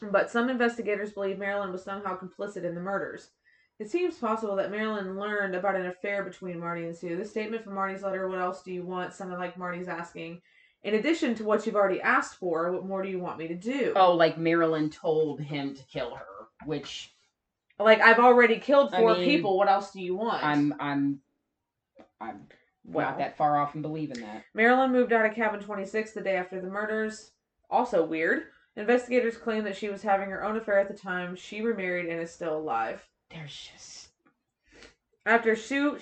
But 0.00 0.30
some 0.30 0.48
investigators 0.48 1.12
believe 1.12 1.38
Marilyn 1.38 1.72
was 1.72 1.82
somehow 1.82 2.16
complicit 2.18 2.64
in 2.64 2.74
the 2.74 2.80
murders. 2.80 3.30
It 3.78 3.90
seems 3.90 4.16
possible 4.18 4.56
that 4.56 4.70
Marilyn 4.70 5.18
learned 5.18 5.54
about 5.54 5.76
an 5.76 5.86
affair 5.86 6.24
between 6.24 6.58
Marty 6.58 6.84
and 6.84 6.96
Sue. 6.96 7.16
The 7.16 7.24
statement 7.24 7.62
from 7.64 7.74
Marty's 7.74 8.02
letter, 8.02 8.28
What 8.28 8.40
else 8.40 8.62
do 8.62 8.72
you 8.72 8.82
want? 8.84 9.12
sounded 9.12 9.38
like 9.38 9.56
Marty's 9.56 9.86
asking, 9.88 10.40
In 10.82 10.94
addition 10.94 11.34
to 11.36 11.44
what 11.44 11.64
you've 11.64 11.76
already 11.76 12.00
asked 12.00 12.36
for, 12.38 12.72
what 12.72 12.86
more 12.86 13.02
do 13.02 13.08
you 13.08 13.18
want 13.20 13.38
me 13.38 13.48
to 13.48 13.54
do? 13.54 13.92
oh 13.96 14.14
like 14.14 14.36
marilyn 14.38 14.90
told 14.90 15.40
him 15.40 15.74
to 15.74 15.82
kill 15.84 16.14
her 16.14 16.24
which 16.66 17.14
Like, 17.78 18.00
I've 18.00 18.18
already 18.18 18.58
killed 18.58 18.92
I 18.92 18.98
four 19.00 19.14
mean, 19.14 19.24
people. 19.24 19.56
What 19.56 19.68
else 19.68 19.92
do 19.92 20.00
you 20.00 20.16
want? 20.16 20.44
i'm 20.44 20.74
i'm 20.80 21.20
i'm 22.20 22.48
Well. 22.84 23.06
not 23.10 23.18
that 23.18 23.36
far 23.36 23.58
off 23.58 23.76
in 23.76 23.82
believing 23.82 24.20
that 24.22 24.42
Marilyn 24.54 24.90
moved 24.90 25.12
out 25.12 25.24
of 25.26 25.34
cabin 25.34 25.60
26 25.60 26.12
the 26.12 26.20
day 26.20 26.34
after 26.36 26.60
the 26.60 26.66
murders. 26.68 27.30
Also 27.70 28.04
weird. 28.04 28.44
Investigators 28.78 29.36
claim 29.36 29.64
that 29.64 29.76
she 29.76 29.88
was 29.88 30.02
having 30.02 30.30
her 30.30 30.44
own 30.44 30.56
affair 30.56 30.78
at 30.78 30.86
the 30.86 30.94
time. 30.94 31.34
She 31.34 31.62
remarried 31.62 32.06
and 32.06 32.20
is 32.20 32.30
still 32.30 32.56
alive. 32.56 33.04
there's 33.28 33.68
just 33.74 34.10
After 35.26 35.56
Sue, 35.56 35.98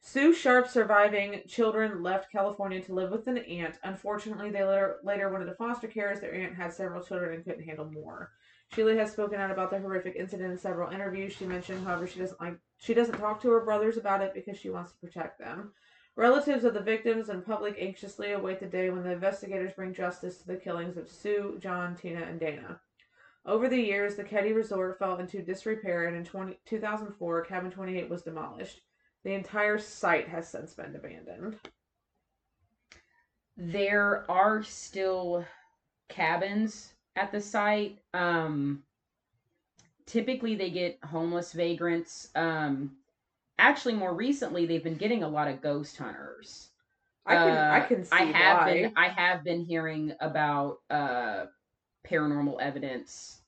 Sue 0.00 0.32
Sharp's 0.32 0.70
surviving 0.72 1.42
children 1.48 2.00
left 2.00 2.30
California 2.30 2.80
to 2.82 2.94
live 2.94 3.10
with 3.10 3.26
an 3.26 3.38
aunt. 3.38 3.74
Unfortunately, 3.82 4.50
they 4.50 4.62
later, 4.62 4.98
later 5.02 5.30
went 5.30 5.42
into 5.42 5.54
foster 5.56 5.88
care 5.88 6.12
as 6.12 6.20
their 6.20 6.32
aunt 6.32 6.54
had 6.54 6.72
several 6.72 7.02
children 7.02 7.34
and 7.34 7.44
couldn't 7.44 7.64
handle 7.64 7.90
more. 7.90 8.30
Sheila 8.72 8.94
has 8.94 9.10
spoken 9.10 9.40
out 9.40 9.50
about 9.50 9.72
the 9.72 9.80
horrific 9.80 10.14
incident 10.14 10.52
in 10.52 10.58
several 10.58 10.92
interviews. 10.92 11.32
She 11.32 11.44
mentioned, 11.44 11.84
however, 11.84 12.06
she 12.06 12.20
doesn't 12.20 12.40
like 12.40 12.56
she 12.78 12.94
doesn't 12.94 13.18
talk 13.18 13.42
to 13.42 13.50
her 13.50 13.64
brothers 13.64 13.96
about 13.96 14.22
it 14.22 14.32
because 14.32 14.56
she 14.56 14.70
wants 14.70 14.92
to 14.92 14.98
protect 14.98 15.40
them. 15.40 15.72
Relatives 16.18 16.64
of 16.64 16.74
the 16.74 16.80
victims 16.80 17.28
and 17.28 17.46
public 17.46 17.76
anxiously 17.78 18.32
await 18.32 18.58
the 18.58 18.66
day 18.66 18.90
when 18.90 19.04
the 19.04 19.12
investigators 19.12 19.72
bring 19.74 19.94
justice 19.94 20.38
to 20.38 20.48
the 20.48 20.56
killings 20.56 20.96
of 20.96 21.08
Sue, 21.08 21.56
John, 21.60 21.94
Tina, 21.94 22.22
and 22.22 22.40
Dana. 22.40 22.80
Over 23.46 23.68
the 23.68 23.80
years, 23.80 24.16
the 24.16 24.24
Keddie 24.24 24.52
Resort 24.52 24.98
fell 24.98 25.18
into 25.18 25.42
disrepair, 25.42 26.08
and 26.08 26.16
in 26.16 26.24
20, 26.24 26.58
2004, 26.66 27.44
Cabin 27.44 27.70
28 27.70 28.10
was 28.10 28.22
demolished. 28.22 28.80
The 29.22 29.32
entire 29.32 29.78
site 29.78 30.26
has 30.26 30.48
since 30.48 30.74
been 30.74 30.96
abandoned. 30.96 31.60
there 33.56 34.28
are 34.28 34.64
still 34.64 35.44
cabins 36.08 36.94
at 37.14 37.30
the 37.30 37.40
site. 37.40 38.00
Um, 38.12 38.82
typically, 40.04 40.56
they 40.56 40.70
get 40.70 40.98
homeless 41.04 41.52
vagrants. 41.52 42.30
Um, 42.34 42.96
actually, 43.58 43.94
more 43.94 44.14
recently, 44.14 44.66
they've 44.66 44.84
been 44.84 44.96
getting 44.96 45.22
a 45.22 45.28
lot 45.28 45.48
of 45.48 45.60
ghost 45.62 45.96
hunters. 45.96 46.70
I 47.26 47.36
can 47.36 47.66
I 47.70 47.80
Uh, 47.80 47.80
can 47.80 48.04
see 48.04 48.14
I 48.14 48.22
have 48.24 48.64
why. 48.64 48.64
been 48.64 48.92
I 48.96 49.08
have 49.08 49.44
been 49.44 49.64
hearing 49.64 50.14
about 50.20 50.78
uh 50.90 51.46
paranormal 52.06 52.60
evidence, 52.60 53.42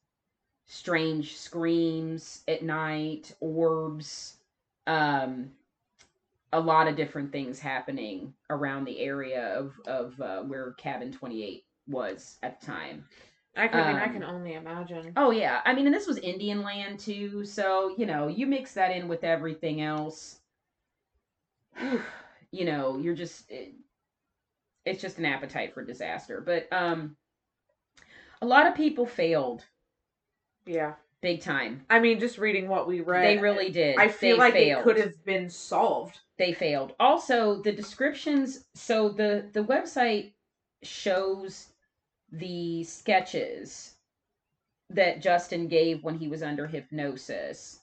strange 0.66 1.36
screams 1.36 2.44
at 2.48 2.62
night, 2.62 3.34
orbs, 3.40 4.38
um 4.86 5.52
a 6.52 6.60
lot 6.60 6.88
of 6.88 6.96
different 6.96 7.32
things 7.32 7.60
happening 7.60 8.34
around 8.50 8.84
the 8.84 8.98
area 9.00 9.54
of 9.58 9.80
of 9.86 10.20
uh, 10.20 10.42
where 10.42 10.72
cabin 10.74 11.12
28 11.12 11.64
was 11.88 12.38
at 12.42 12.60
the 12.60 12.66
time. 12.66 13.04
I 13.56 13.68
can, 13.68 13.80
I 13.80 13.88
mean, 13.92 13.96
I 13.96 14.06
um, 14.06 14.12
can 14.12 14.22
only 14.24 14.54
imagine. 14.54 15.12
Oh 15.16 15.30
yeah, 15.30 15.60
I 15.64 15.74
mean, 15.74 15.86
and 15.86 15.94
this 15.94 16.06
was 16.06 16.18
Indian 16.18 16.62
land 16.62 16.98
too, 17.00 17.44
so 17.44 17.94
you 17.96 18.06
know, 18.06 18.28
you 18.28 18.46
mix 18.46 18.74
that 18.74 18.92
in 18.92 19.08
with 19.08 19.24
everything 19.24 19.80
else. 19.80 20.38
you 22.52 22.64
know, 22.64 22.98
you're 22.98 23.14
just 23.14 23.50
it, 23.50 23.74
it's 24.84 25.02
just 25.02 25.18
an 25.18 25.24
appetite 25.26 25.74
for 25.74 25.84
disaster. 25.84 26.40
But 26.44 26.68
um, 26.72 27.16
a 28.40 28.46
lot 28.46 28.66
of 28.66 28.74
people 28.74 29.04
failed 29.06 29.64
Yeah. 30.66 30.94
big 31.20 31.40
time. 31.40 31.84
I 31.90 31.98
mean, 32.00 32.18
just 32.20 32.38
reading 32.38 32.68
what 32.68 32.86
we 32.86 33.00
read, 33.00 33.24
They 33.24 33.38
really 33.42 33.70
did. 33.70 33.98
I 33.98 34.08
feel 34.08 34.36
They 34.36 34.38
like 34.40 34.52
failed. 34.54 34.80
it 34.80 34.84
could 34.84 34.96
have 34.98 35.24
been 35.24 35.50
solved. 35.50 36.20
they 36.38 36.52
failed. 36.52 36.94
Also, 37.00 37.60
the 37.62 37.72
descriptions. 37.72 38.64
So 38.74 39.08
the 39.08 39.48
the 39.52 39.64
website 39.64 40.32
shows 40.82 41.69
the 42.32 42.84
sketches 42.84 43.94
that 44.90 45.22
Justin 45.22 45.68
gave 45.68 46.02
when 46.02 46.16
he 46.16 46.28
was 46.28 46.42
under 46.42 46.66
hypnosis, 46.66 47.80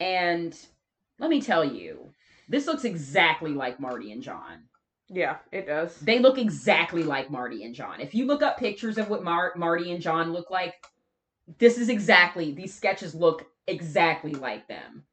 and 0.00 0.56
let 1.18 1.30
me 1.30 1.40
tell 1.40 1.64
you, 1.64 2.12
this 2.48 2.66
looks 2.66 2.84
exactly 2.84 3.52
like 3.52 3.80
Marty 3.80 4.12
and 4.12 4.22
John. 4.22 4.64
Yeah, 5.08 5.36
it 5.52 5.66
does. 5.66 5.98
They 6.00 6.18
look 6.18 6.36
exactly 6.36 7.04
like 7.04 7.30
Marty 7.30 7.64
and 7.64 7.74
John. 7.74 8.00
If 8.00 8.14
you 8.14 8.26
look 8.26 8.42
up 8.42 8.58
pictures 8.58 8.98
of 8.98 9.08
what 9.08 9.22
Mar- 9.22 9.52
Marty 9.56 9.92
and 9.92 10.02
John 10.02 10.32
look 10.32 10.50
like, 10.50 10.74
this 11.58 11.78
is 11.78 11.88
exactly 11.88 12.52
these 12.52 12.74
sketches 12.74 13.14
look 13.14 13.46
exactly 13.68 14.32
like 14.32 14.66
them. 14.66 15.04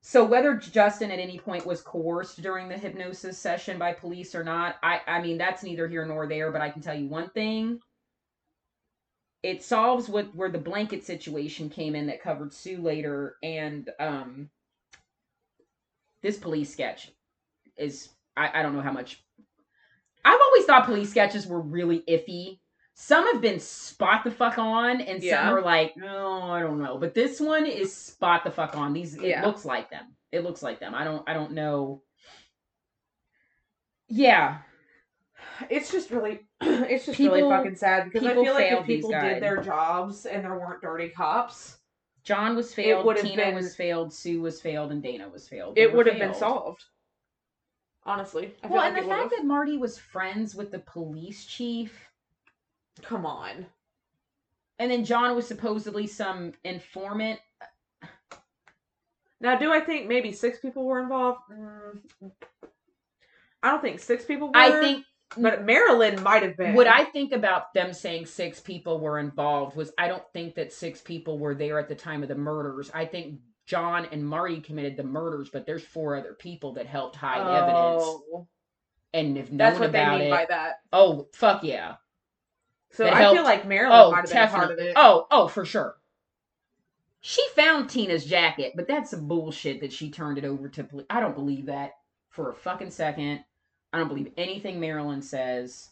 So 0.00 0.24
whether 0.24 0.56
Justin 0.56 1.10
at 1.10 1.18
any 1.18 1.38
point 1.38 1.66
was 1.66 1.80
coerced 1.80 2.42
during 2.42 2.68
the 2.68 2.78
hypnosis 2.78 3.38
session 3.38 3.78
by 3.78 3.92
police 3.92 4.34
or 4.34 4.42
not, 4.44 4.76
I 4.82 5.00
I 5.06 5.22
mean 5.22 5.38
that's 5.38 5.62
neither 5.62 5.88
here 5.88 6.04
nor 6.04 6.26
there, 6.26 6.50
but 6.50 6.60
I 6.60 6.70
can 6.70 6.82
tell 6.82 6.94
you 6.94 7.08
one 7.08 7.30
thing. 7.30 7.80
It 9.42 9.62
solves 9.62 10.08
what 10.08 10.34
where 10.34 10.50
the 10.50 10.58
blanket 10.58 11.04
situation 11.04 11.68
came 11.68 11.94
in 11.94 12.06
that 12.06 12.22
covered 12.22 12.52
Sue 12.52 12.80
later 12.80 13.36
and 13.42 13.90
um 13.98 14.50
this 16.22 16.38
police 16.38 16.72
sketch 16.72 17.10
is 17.76 18.10
I, 18.36 18.60
I 18.60 18.62
don't 18.62 18.74
know 18.74 18.80
how 18.82 18.92
much 18.92 19.22
I've 20.24 20.40
always 20.40 20.64
thought 20.64 20.84
police 20.86 21.10
sketches 21.10 21.46
were 21.46 21.60
really 21.60 22.00
iffy. 22.08 22.60
Some 22.94 23.26
have 23.32 23.40
been 23.40 23.58
spot 23.58 24.22
the 24.22 24.30
fuck 24.30 24.58
on, 24.58 25.00
and 25.00 25.22
Yeah. 25.22 25.46
some 25.48 25.54
are 25.56 25.62
like, 25.62 25.96
no, 25.96 26.42
I 26.42 26.60
don't 26.60 26.80
know. 26.80 26.98
But 26.98 27.14
this 27.14 27.40
one 27.40 27.66
is 27.66 27.92
spot 27.94 28.44
the 28.44 28.50
fuck 28.50 28.76
on. 28.76 28.92
These 28.92 29.14
it 29.14 29.22
Yeah. 29.22 29.44
looks 29.46 29.64
like 29.64 29.90
them. 29.90 30.14
It 30.30 30.44
looks 30.44 30.62
like 30.62 30.78
them. 30.78 30.94
I 30.94 31.02
don't 31.04 31.28
I 31.28 31.32
don't 31.34 31.52
know. 31.52 32.02
Yeah, 34.08 34.58
It's 35.70 35.90
just 35.90 36.10
really, 36.10 36.40
it's 36.60 37.06
just 37.06 37.18
really 37.18 37.42
fucking 37.42 37.76
sad 37.76 38.04
because 38.10 38.26
I 38.26 38.34
feel 38.34 38.54
like 38.54 38.72
if 38.72 38.86
people 38.86 39.10
did 39.10 39.42
their 39.42 39.62
jobs 39.62 40.26
and 40.26 40.44
there 40.44 40.58
weren't 40.58 40.80
dirty 40.80 41.08
cops, 41.08 41.78
John 42.24 42.54
was 42.56 42.72
failed, 42.72 43.16
Tina 43.16 43.36
been- 43.36 43.54
was 43.54 43.74
failed, 43.74 44.12
Sue 44.12 44.40
was 44.40 44.60
failed, 44.60 44.92
and 44.92 45.02
Dana 45.02 45.28
was 45.28 45.48
failed. 45.48 45.74
They 45.74 45.82
it 45.82 45.94
would 45.94 46.06
have 46.06 46.18
been 46.18 46.34
solved. 46.34 46.84
Honestly, 48.04 48.52
I 48.64 48.66
Well, 48.66 48.78
like 48.78 48.96
and 48.96 49.04
the 49.04 49.08
fact 49.08 49.30
that 49.30 49.44
Marty 49.44 49.76
was 49.76 49.96
friends 49.96 50.54
with 50.56 50.72
the 50.72 50.80
police 50.80 51.44
chief, 51.44 52.10
Come 53.02 53.24
on. 53.24 53.66
and 54.80 54.90
then 54.90 55.04
John 55.04 55.36
was 55.36 55.46
supposedly 55.46 56.06
some 56.08 56.52
informant. 56.64 57.38
Now, 59.40 59.56
do 59.58 59.72
I 59.72 59.80
think 59.80 60.06
maybe 60.08 60.32
six 60.32 60.58
people 60.60 60.84
were 60.84 61.00
involved? 61.00 61.40
Mm, 61.52 61.98
I 63.62 63.70
don't 63.70 63.82
think 63.82 64.00
six 64.00 64.24
people 64.24 64.48
were. 64.48 64.56
I 64.56 64.70
think 64.80 65.04
but 65.36 65.64
Marilyn 65.64 66.22
might 66.22 66.42
have 66.42 66.56
been. 66.56 66.74
What 66.74 66.86
I 66.86 67.04
think 67.04 67.32
about 67.32 67.72
them 67.74 67.92
saying 67.92 68.26
six 68.26 68.60
people 68.60 69.00
were 69.00 69.18
involved 69.18 69.76
was 69.76 69.92
I 69.98 70.08
don't 70.08 70.22
think 70.32 70.54
that 70.56 70.72
six 70.72 71.00
people 71.00 71.38
were 71.38 71.54
there 71.54 71.78
at 71.78 71.88
the 71.88 71.94
time 71.94 72.22
of 72.22 72.28
the 72.28 72.34
murders. 72.34 72.90
I 72.92 73.04
think 73.06 73.40
John 73.66 74.06
and 74.12 74.26
Marty 74.26 74.60
committed 74.60 74.96
the 74.96 75.04
murders, 75.04 75.50
but 75.50 75.66
there's 75.66 75.84
four 75.84 76.16
other 76.16 76.34
people 76.34 76.74
that 76.74 76.86
helped 76.86 77.16
hide 77.16 77.40
evidence 77.40 78.02
Oh, 78.04 78.46
and 79.14 79.36
if 79.38 79.50
known 79.50 79.58
That's 79.58 79.78
what 79.78 79.92
they 79.92 80.06
mean 80.08 80.20
it. 80.22 80.30
by 80.30 80.46
that. 80.48 80.80
Oh 80.92 81.28
fuck 81.32 81.62
yeah! 81.64 81.94
So 82.92 83.04
That 83.04 83.14
I 83.14 83.20
helped. 83.20 83.36
feel 83.36 83.44
like 83.44 83.66
Marilyn 83.66 83.98
Oh, 83.98 84.10
might 84.10 84.28
have 84.28 84.30
been 84.30 84.38
a 84.38 84.48
part 84.48 84.70
of 84.72 84.78
it. 84.78 84.92
Oh, 84.96 85.26
oh, 85.30 85.48
for 85.48 85.64
sure. 85.64 85.96
She 87.20 87.46
found 87.54 87.88
Tina's 87.88 88.24
jacket, 88.24 88.72
but 88.74 88.88
that's 88.88 89.10
some 89.10 89.28
bullshit 89.28 89.80
that 89.80 89.92
she 89.92 90.10
turned 90.10 90.38
it 90.38 90.44
over 90.44 90.68
to 90.70 90.82
police. 90.84 91.06
I 91.08 91.20
don't 91.20 91.36
believe 91.36 91.66
that 91.66 91.92
for 92.30 92.50
a 92.50 92.54
fucking 92.54 92.90
second. 92.90 93.44
I 93.92 93.98
don't 93.98 94.08
believe 94.08 94.32
anything 94.36 94.80
Marilyn 94.80 95.22
says. 95.22 95.90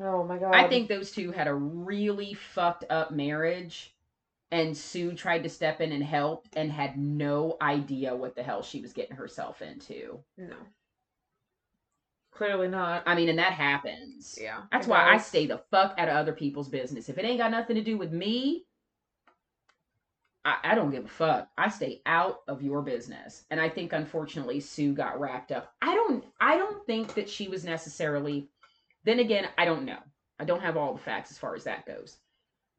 Oh 0.00 0.24
my 0.24 0.38
god. 0.38 0.54
I 0.54 0.68
think 0.68 0.88
those 0.88 1.12
two 1.12 1.30
had 1.30 1.46
a 1.46 1.54
really 1.54 2.34
fucked 2.34 2.84
up 2.90 3.10
marriage, 3.12 3.94
and 4.50 4.76
Sue 4.76 5.12
tried 5.12 5.42
to 5.44 5.48
step 5.48 5.80
in 5.80 5.92
and 5.92 6.02
help 6.02 6.48
and 6.56 6.72
had 6.72 6.98
no 6.98 7.56
idea 7.60 8.16
what 8.16 8.34
the 8.34 8.42
hell 8.42 8.62
she 8.62 8.80
was 8.80 8.92
getting 8.92 9.16
herself 9.16 9.62
into. 9.62 10.18
no. 10.36 10.56
Clearly 12.32 12.66
not. 12.66 13.04
I 13.06 13.14
mean, 13.14 13.28
and 13.28 13.38
that 13.38 13.52
happens. 13.52 14.36
Yeah. 14.40 14.62
That's 14.72 14.88
why 14.88 15.08
I 15.08 15.18
stay 15.18 15.46
the 15.46 15.62
fuck 15.70 15.94
out 15.98 16.08
of 16.08 16.16
other 16.16 16.32
people's 16.32 16.68
business. 16.68 17.08
If 17.08 17.16
it 17.16 17.24
ain't 17.24 17.38
got 17.38 17.52
nothing 17.52 17.76
to 17.76 17.82
do 17.82 17.96
with 17.96 18.10
me, 18.10 18.64
I, 20.44 20.56
I 20.64 20.74
don't 20.74 20.90
give 20.90 21.04
a 21.04 21.08
fuck. 21.08 21.48
I 21.56 21.68
stay 21.68 22.02
out 22.06 22.40
of 22.48 22.62
your 22.62 22.82
business. 22.82 23.44
And 23.50 23.60
I 23.60 23.68
think 23.68 23.92
unfortunately 23.92 24.60
Sue 24.60 24.92
got 24.92 25.18
wrapped 25.20 25.52
up. 25.52 25.72
I 25.82 25.94
don't 25.94 26.24
I 26.40 26.56
don't 26.56 26.84
think 26.86 27.14
that 27.14 27.28
she 27.28 27.48
was 27.48 27.64
necessarily 27.64 28.48
then 29.04 29.20
again, 29.20 29.48
I 29.58 29.64
don't 29.64 29.84
know. 29.84 29.98
I 30.38 30.44
don't 30.44 30.62
have 30.62 30.76
all 30.76 30.94
the 30.94 31.00
facts 31.00 31.30
as 31.30 31.38
far 31.38 31.54
as 31.54 31.64
that 31.64 31.86
goes. 31.86 32.18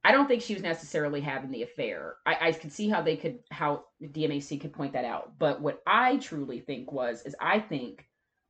I 0.03 0.11
don't 0.11 0.27
think 0.27 0.43
she 0.43 0.53
was 0.53 0.61
necessarily 0.61 1.19
having 1.19 1.49
the 1.49 1.63
affair. 1.63 2.17
I, 2.27 2.49
I 2.49 2.51
could 2.51 2.71
see 2.71 2.89
how 2.89 3.01
they 3.01 3.17
could 3.17 3.39
how 3.49 3.85
DMAC 4.03 4.61
could 4.61 4.73
point 4.73 4.93
that 4.93 5.05
out. 5.05 5.39
But 5.39 5.61
what 5.61 5.81
I 5.87 6.17
truly 6.17 6.59
think 6.59 6.91
was 6.91 7.23
is 7.23 7.35
I 7.39 7.59
think 7.59 8.05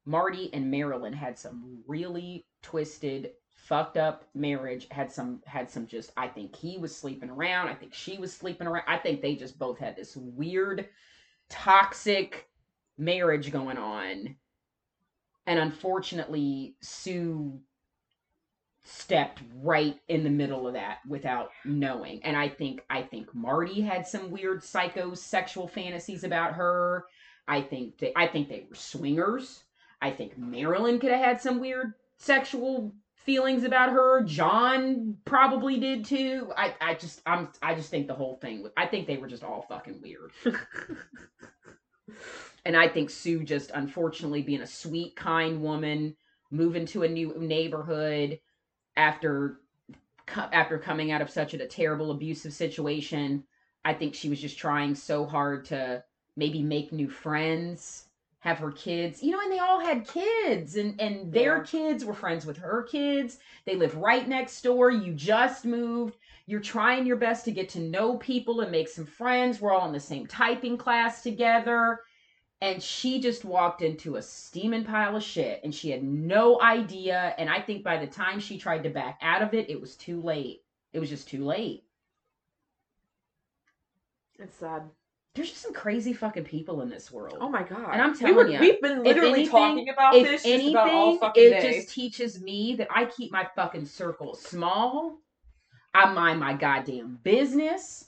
Marty 0.05 0.53
and 0.53 0.69
Marilyn 0.69 1.13
had 1.13 1.39
some 1.39 1.81
really 1.87 2.45
twisted, 2.61 3.31
fucked 3.65 3.97
up 3.97 4.25
marriage. 4.33 4.87
Had 4.91 5.11
some 5.11 5.41
had 5.45 5.69
some 5.69 5.87
just 5.87 6.11
I 6.15 6.27
think 6.27 6.55
he 6.55 6.77
was 6.77 6.95
sleeping 6.95 7.29
around. 7.29 7.67
I 7.67 7.73
think 7.73 7.93
she 7.93 8.17
was 8.17 8.31
sleeping 8.33 8.67
around. 8.67 8.85
I 8.87 8.97
think 8.97 9.21
they 9.21 9.35
just 9.35 9.57
both 9.57 9.79
had 9.79 9.95
this 9.95 10.15
weird, 10.15 10.87
toxic 11.49 12.47
marriage 12.97 13.51
going 13.51 13.77
on. 13.77 14.35
And 15.47 15.59
unfortunately, 15.59 16.75
Sue 16.81 17.59
stepped 18.83 19.41
right 19.61 19.97
in 20.07 20.23
the 20.23 20.29
middle 20.29 20.67
of 20.67 20.73
that 20.73 20.99
without 21.07 21.49
knowing. 21.65 22.23
And 22.23 22.37
I 22.37 22.49
think 22.49 22.83
I 22.89 23.01
think 23.01 23.33
Marty 23.33 23.81
had 23.81 24.05
some 24.05 24.29
weird 24.29 24.63
psycho 24.63 25.15
sexual 25.15 25.67
fantasies 25.67 26.23
about 26.23 26.53
her. 26.53 27.05
I 27.47 27.61
think 27.61 27.97
they 27.97 28.13
I 28.15 28.27
think 28.27 28.47
they 28.47 28.65
were 28.69 28.75
swingers. 28.75 29.63
I 30.01 30.11
think 30.11 30.37
Marilyn 30.37 30.99
could 30.99 31.11
have 31.11 31.23
had 31.23 31.41
some 31.41 31.59
weird 31.59 31.93
sexual 32.17 32.93
feelings 33.25 33.63
about 33.63 33.91
her. 33.91 34.23
John 34.23 35.17
probably 35.25 35.79
did 35.79 36.05
too. 36.05 36.51
I, 36.55 36.75
I 36.79 36.93
just 36.93 37.21
I'm 37.25 37.49
I 37.61 37.75
just 37.75 37.89
think 37.89 38.07
the 38.07 38.13
whole 38.13 38.37
thing 38.37 38.63
was 38.63 38.71
I 38.77 38.85
think 38.85 39.07
they 39.07 39.17
were 39.17 39.27
just 39.27 39.43
all 39.43 39.65
fucking 39.67 40.01
weird. 40.01 40.31
and 42.65 42.77
I 42.77 42.87
think 42.87 43.09
Sue 43.09 43.43
just 43.43 43.71
unfortunately 43.73 44.41
being 44.41 44.61
a 44.61 44.67
sweet, 44.67 45.15
kind 45.15 45.61
woman, 45.61 46.15
moving 46.51 46.85
to 46.87 47.03
a 47.03 47.09
new 47.09 47.35
neighborhood 47.37 48.39
after 48.95 49.59
after 50.27 50.77
coming 50.79 51.11
out 51.11 51.21
of 51.21 51.29
such 51.29 51.53
a 51.53 51.67
terrible 51.67 52.11
abusive 52.11 52.53
situation, 52.53 53.43
I 53.83 53.93
think 53.93 54.15
she 54.15 54.29
was 54.29 54.41
just 54.41 54.57
trying 54.57 54.95
so 54.95 55.25
hard 55.25 55.65
to 55.65 56.03
maybe 56.35 56.63
make 56.63 56.91
new 56.91 57.09
friends, 57.09 58.04
have 58.45 58.59
her 58.59 58.71
kids, 58.71 59.23
you 59.23 59.31
know, 59.31 59.41
and 59.41 59.51
they 59.51 59.59
all 59.59 59.79
had 59.81 60.07
kids 60.07 60.77
and 60.77 60.99
and 61.01 61.33
their 61.33 61.57
Yeah. 61.57 61.63
kids 61.63 62.05
were 62.05 62.13
friends 62.13 62.45
with 62.45 62.57
her 62.57 62.83
kids. 62.83 63.39
They 63.65 63.75
live 63.75 63.95
right 63.97 64.27
next 64.27 64.61
door. 64.63 64.91
You 64.91 65.13
just 65.13 65.65
moved. 65.65 66.17
You're 66.47 66.61
trying 66.61 67.07
your 67.07 67.17
best 67.17 67.45
to 67.45 67.51
get 67.51 67.69
to 67.71 67.81
know 67.81 68.17
people 68.17 68.61
and 68.61 68.71
make 68.71 68.89
some 68.89 69.05
friends. 69.07 69.61
We're 69.61 69.73
all 69.73 69.87
in 69.87 69.93
the 69.93 69.99
same 69.99 70.27
typing 70.27 70.77
class 70.77 71.23
together. 71.23 72.01
and 72.61 72.81
she 72.81 73.19
just 73.21 73.45
walked 73.45 73.81
into 73.81 74.15
a 74.17 74.21
steaming 74.21 74.85
pile 74.85 75.15
of 75.17 75.23
shit 75.23 75.61
and 75.63 75.75
she 75.75 75.91
had 75.91 76.03
no 76.03 76.61
idea 76.61 77.35
and 77.37 77.49
i 77.49 77.59
think 77.61 77.83
by 77.83 77.97
the 77.97 78.07
time 78.07 78.39
she 78.39 78.57
tried 78.57 78.83
to 78.83 78.89
back 78.89 79.19
out 79.21 79.41
of 79.43 79.53
it 79.53 79.69
it 79.69 79.79
was 79.81 79.95
too 79.97 80.21
late 80.21 80.63
it 80.93 80.99
was 80.99 81.09
just 81.09 81.27
too 81.29 81.43
late 81.45 81.83
It's 84.39 84.55
sad. 84.57 84.89
There's 85.35 85.49
just 85.49 85.61
some 85.61 85.73
crazy 85.73 86.13
fucking 86.13 86.45
people 86.45 86.81
in 86.81 86.89
this 86.89 87.11
world 87.11 87.37
Oh 87.41 87.49
my 87.49 87.61
god. 87.63 87.89
And 87.91 88.01
I'm 88.01 88.13
we 88.13 88.17
telling 88.19 88.35
were, 88.35 88.47
ya, 88.47 88.59
we've 88.59 88.81
been 88.81 89.03
literally 89.03 89.29
anything- 89.41 89.49
talking 89.51 89.89
about 89.89 90.13
this 90.13 90.43
just 90.43 90.67
about 90.69 90.89
all 90.89 91.17
fucking 91.17 91.43
days. 91.43 91.51
it 91.53 91.61
day. 91.61 91.73
just 91.81 91.89
teaches 91.93 92.41
me 92.41 92.75
that 92.77 92.87
i 92.89 93.05
keep 93.05 93.31
my 93.31 93.47
fucking 93.55 93.85
circle 93.85 94.33
small 94.35 95.19
i 95.93 96.11
mind 96.11 96.39
my 96.39 96.53
goddamn 96.53 97.19
business 97.23 98.05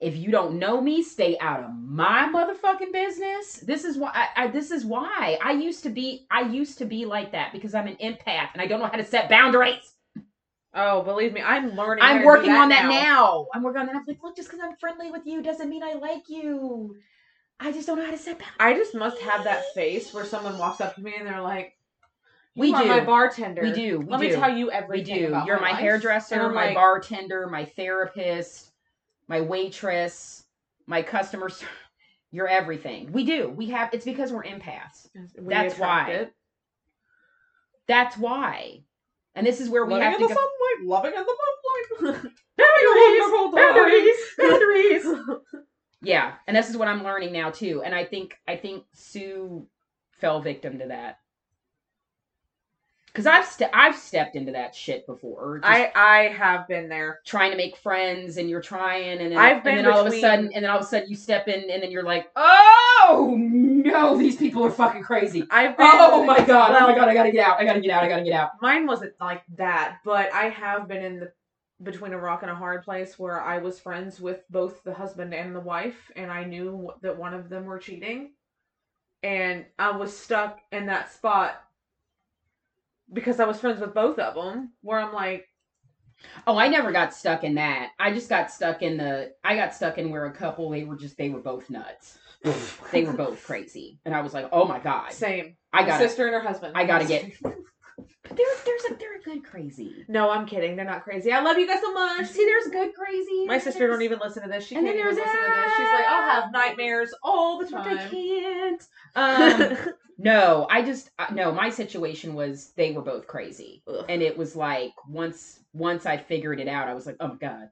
if 0.00 0.16
you 0.16 0.30
don't 0.30 0.58
know 0.58 0.80
me 0.80 1.02
stay 1.02 1.38
out 1.40 1.60
of 1.62 1.70
my 1.74 2.28
motherfucking 2.34 2.92
business 2.92 3.54
this 3.60 3.84
is 3.84 3.96
why 3.96 4.10
I, 4.12 4.44
I 4.44 4.46
this 4.48 4.70
is 4.70 4.84
why 4.84 5.38
i 5.42 5.52
used 5.52 5.82
to 5.84 5.90
be 5.90 6.26
i 6.30 6.42
used 6.42 6.76
to 6.78 6.84
be 6.84 7.06
like 7.06 7.30
that 7.32 7.52
because 7.52 7.74
i'm 7.74 7.86
an 7.86 7.96
empath 8.02 8.48
and 8.52 8.60
i 8.60 8.66
don't 8.66 8.80
know 8.80 8.86
how 8.86 8.96
to 8.98 9.04
set 9.04 9.28
boundaries 9.30 9.93
Oh, 10.76 11.02
believe 11.02 11.32
me, 11.32 11.40
I'm 11.40 11.76
learning. 11.76 12.02
i'm 12.04 12.24
working 12.24 12.50
that 12.50 12.62
on 12.62 12.68
that 12.70 12.88
now. 12.88 13.46
i'm 13.54 13.62
working 13.62 13.80
on 13.82 13.86
that 13.86 13.94
i'm 13.96 14.04
like 14.06 14.22
look 14.22 14.34
just 14.36 14.50
because 14.50 14.64
i'm 14.64 14.76
friendly 14.76 15.10
with 15.10 15.22
you 15.24 15.42
doesn't 15.42 15.68
mean 15.68 15.82
i 15.84 15.92
like 15.94 16.28
you 16.28 16.96
i 17.60 17.70
just 17.70 17.86
don't 17.86 17.98
know 17.98 18.04
how 18.04 18.10
to 18.10 18.18
set 18.18 18.38
boundaries 18.38 18.56
I 18.58 18.74
just 18.74 18.94
must 18.94 19.20
have 19.20 19.44
that 19.44 19.62
face 19.74 20.12
where 20.12 20.24
someone 20.24 20.58
walks 20.58 20.80
up 20.80 20.96
to 20.96 21.00
me 21.00 21.14
and 21.16 21.26
they're 21.26 21.40
like, 21.40 21.76
We 22.56 22.72
are 22.74 22.82
do. 22.82 22.88
my 22.88 23.04
bartender. 23.04 23.62
we 23.62 23.72
do 23.72 24.00
we 24.00 24.06
Let 24.06 24.20
do. 24.20 24.28
me 24.28 24.32
tell 24.34 24.52
you 24.56 24.70
everything. 24.70 25.14
We 25.14 25.28
do. 25.28 25.42
You're 25.46 25.60
my 25.60 25.70
life." 25.70 25.80
hairdresser, 25.80 26.48
my 26.50 26.66
like, 26.66 26.74
bartender, 26.74 27.46
my 27.48 27.64
therapist, 27.64 28.72
my 29.28 29.40
waitress, 29.40 30.44
my 30.86 31.02
customer. 31.02 31.50
You're 32.32 32.48
everything. 32.48 33.12
We 33.12 33.22
do. 33.24 33.48
We 33.48 33.66
have. 33.70 33.90
It's 33.94 34.04
because 34.04 34.32
we're 34.32 34.42
empaths. 34.42 35.08
We 35.38 35.54
That's 35.54 35.78
why. 35.78 36.10
it. 36.10 36.34
That's 37.86 38.16
why. 38.18 38.80
And 39.36 39.46
this 39.46 39.60
is 39.60 39.68
where 39.68 39.84
we 39.84 39.94
have 39.94 40.18
to 40.18 40.28
go. 40.28 40.34
Loving 40.84 41.12
in 41.12 41.24
the 41.24 41.36
moonlight. 42.00 42.22
Boundaries, 42.56 43.54
boundaries, 43.54 44.16
boundaries. 44.38 45.04
Yeah, 46.02 46.34
and 46.46 46.54
this 46.54 46.68
is 46.68 46.76
what 46.76 46.86
I'm 46.86 47.02
learning 47.02 47.32
now 47.32 47.50
too. 47.50 47.82
And 47.82 47.94
I 47.94 48.04
think 48.04 48.36
I 48.46 48.56
think 48.56 48.84
Sue 48.92 49.66
fell 50.20 50.42
victim 50.42 50.78
to 50.80 50.88
that. 50.88 51.18
Cause 53.14 53.26
I've 53.26 53.46
ste- 53.46 53.72
I've 53.72 53.96
stepped 53.96 54.34
into 54.36 54.52
that 54.52 54.74
shit 54.74 55.06
before. 55.06 55.60
I 55.62 55.90
I 55.94 56.18
have 56.36 56.66
been 56.68 56.88
there. 56.88 57.20
trying 57.24 57.52
to 57.52 57.56
make 57.56 57.76
friends 57.76 58.36
and 58.36 58.50
you're 58.50 58.60
trying 58.60 59.20
and 59.20 59.30
then, 59.30 59.38
I've 59.38 59.54
and 59.54 59.62
been 59.64 59.76
then 59.76 59.86
all 59.86 60.04
of 60.06 60.12
a 60.12 60.20
sudden 60.20 60.46
and 60.52 60.64
then 60.64 60.70
all 60.70 60.78
of 60.78 60.84
a 60.84 60.86
sudden 60.88 61.08
you 61.08 61.16
step 61.16 61.48
in 61.48 61.70
and 61.70 61.82
then 61.82 61.90
you're 61.90 62.02
like 62.02 62.28
oh 62.36 62.93
Oh, 63.06 63.36
no 63.36 64.16
these 64.16 64.36
people 64.36 64.64
are 64.64 64.70
fucking 64.70 65.02
crazy. 65.02 65.46
I've 65.50 65.74
oh 65.74 65.76
been. 65.76 65.90
oh 65.90 66.24
my 66.24 66.38
god. 66.42 66.70
Oh 66.70 66.88
my 66.88 66.94
god 66.94 67.08
i 67.08 67.12
gotta 67.12 67.30
get 67.30 67.46
out. 67.46 67.60
I 67.60 67.64
gotta 67.64 67.80
get 67.80 67.90
out. 67.90 68.02
I 68.02 68.08
gotta 68.08 68.24
get 68.24 68.32
out. 68.32 68.52
Mine 68.62 68.86
wasn't 68.86 69.12
like 69.20 69.42
that, 69.56 69.98
but 70.06 70.32
I 70.32 70.48
have 70.48 70.88
been 70.88 71.04
in 71.04 71.20
the 71.20 71.32
between 71.82 72.14
a 72.14 72.18
rock 72.18 72.40
and 72.40 72.50
a 72.50 72.54
hard 72.54 72.82
place 72.82 73.18
where 73.18 73.42
I 73.42 73.58
was 73.58 73.78
friends 73.78 74.20
with 74.20 74.40
both 74.48 74.82
the 74.84 74.94
husband 74.94 75.34
and 75.34 75.54
the 75.54 75.60
wife, 75.60 76.10
and 76.16 76.32
I 76.32 76.44
knew 76.44 76.92
that 77.02 77.18
one 77.18 77.34
of 77.34 77.50
them 77.50 77.66
were 77.66 77.78
cheating, 77.78 78.30
and 79.22 79.66
I 79.78 79.94
was 79.94 80.16
stuck 80.16 80.60
in 80.72 80.86
that 80.86 81.12
spot 81.12 81.62
because 83.12 83.38
I 83.38 83.44
was 83.44 83.60
friends 83.60 83.80
with 83.80 83.92
both 83.92 84.18
of 84.18 84.34
them. 84.34 84.72
Where 84.80 84.98
I'm 84.98 85.12
like, 85.12 85.46
oh 86.46 86.56
i 86.56 86.68
never 86.68 86.90
got 86.90 87.12
stuck 87.12 87.44
in 87.44 87.54
that. 87.56 87.90
I 87.98 88.14
just 88.14 88.30
got 88.30 88.50
stuck 88.50 88.80
in 88.80 88.96
the 88.96 89.34
i 89.44 89.56
got 89.56 89.74
stuck 89.74 89.98
in 89.98 90.08
where 90.08 90.24
a 90.24 90.32
couple 90.32 90.70
they 90.70 90.84
were 90.84 90.96
just 90.96 91.18
they 91.18 91.28
were 91.28 91.40
both 91.40 91.68
nuts 91.68 92.18
they 92.92 93.04
were 93.04 93.12
both 93.12 93.42
crazy 93.44 93.98
and 94.04 94.14
i 94.14 94.20
was 94.20 94.34
like 94.34 94.48
oh 94.52 94.64
my 94.66 94.78
god 94.78 95.12
same. 95.12 95.56
i 95.72 95.84
got 95.84 95.98
sister 95.98 96.26
and 96.26 96.34
her 96.34 96.40
husband. 96.40 96.72
I 96.76 96.84
gotta 96.84 97.06
get- 97.06 97.32
there, 97.42 98.46
there's 98.64 98.84
a 98.90 98.94
they're 98.94 99.18
a 99.18 99.22
good 99.22 99.44
crazy 99.44 100.04
No, 100.08 100.30
I'm 100.30 100.46
kidding. 100.46 100.76
They're 100.76 100.84
not 100.84 101.04
crazy. 101.04 101.30
I 101.32 101.40
love 101.40 101.58
you 101.58 101.66
guys 101.66 101.80
so 101.80 101.92
much. 101.92 102.26
see 102.26 102.44
there's 102.44 102.66
good 102.68 102.94
crazy 102.94 103.46
My 103.46 103.58
sister 103.58 103.86
don't 103.86 104.02
even 104.02 104.18
listen 104.18 104.42
to 104.42 104.48
this. 104.48 104.66
She 104.66 104.74
And 104.74 104.84
can't 104.86 104.96
then 104.96 105.06
even 105.06 105.16
listen 105.16 105.32
to 105.32 105.52
this. 105.54 105.72
She's 105.76 105.92
like, 105.92 106.06
I'll 106.06 106.30
have 106.42 106.52
nightmares 106.52 107.14
all 107.22 107.58
the 107.58 107.70
But 107.70 107.86
I 107.86 108.08
can't 108.08 108.86
um 109.16 109.76
No, 110.18 110.66
I 110.70 110.82
just 110.82 111.10
uh, 111.18 111.26
no. 111.32 111.52
My 111.52 111.70
situation 111.70 112.34
was 112.34 112.72
they 112.76 112.92
were 112.92 113.02
both 113.02 113.26
crazy, 113.26 113.82
Ugh. 113.88 114.04
and 114.08 114.22
it 114.22 114.38
was 114.38 114.54
like 114.54 114.92
once 115.08 115.60
once 115.72 116.06
I 116.06 116.16
figured 116.16 116.60
it 116.60 116.68
out, 116.68 116.88
I 116.88 116.94
was 116.94 117.04
like, 117.06 117.16
oh 117.20 117.28
my 117.28 117.34
god, 117.34 117.68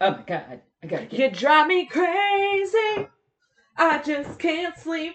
oh 0.00 0.10
my 0.12 0.22
god, 0.22 0.60
I 0.82 0.86
gotta 0.86 1.06
get. 1.06 1.18
You 1.18 1.30
drive 1.30 1.66
me 1.66 1.86
crazy. 1.86 3.08
I 3.76 4.02
just 4.02 4.38
can't 4.38 4.76
sleep. 4.76 5.14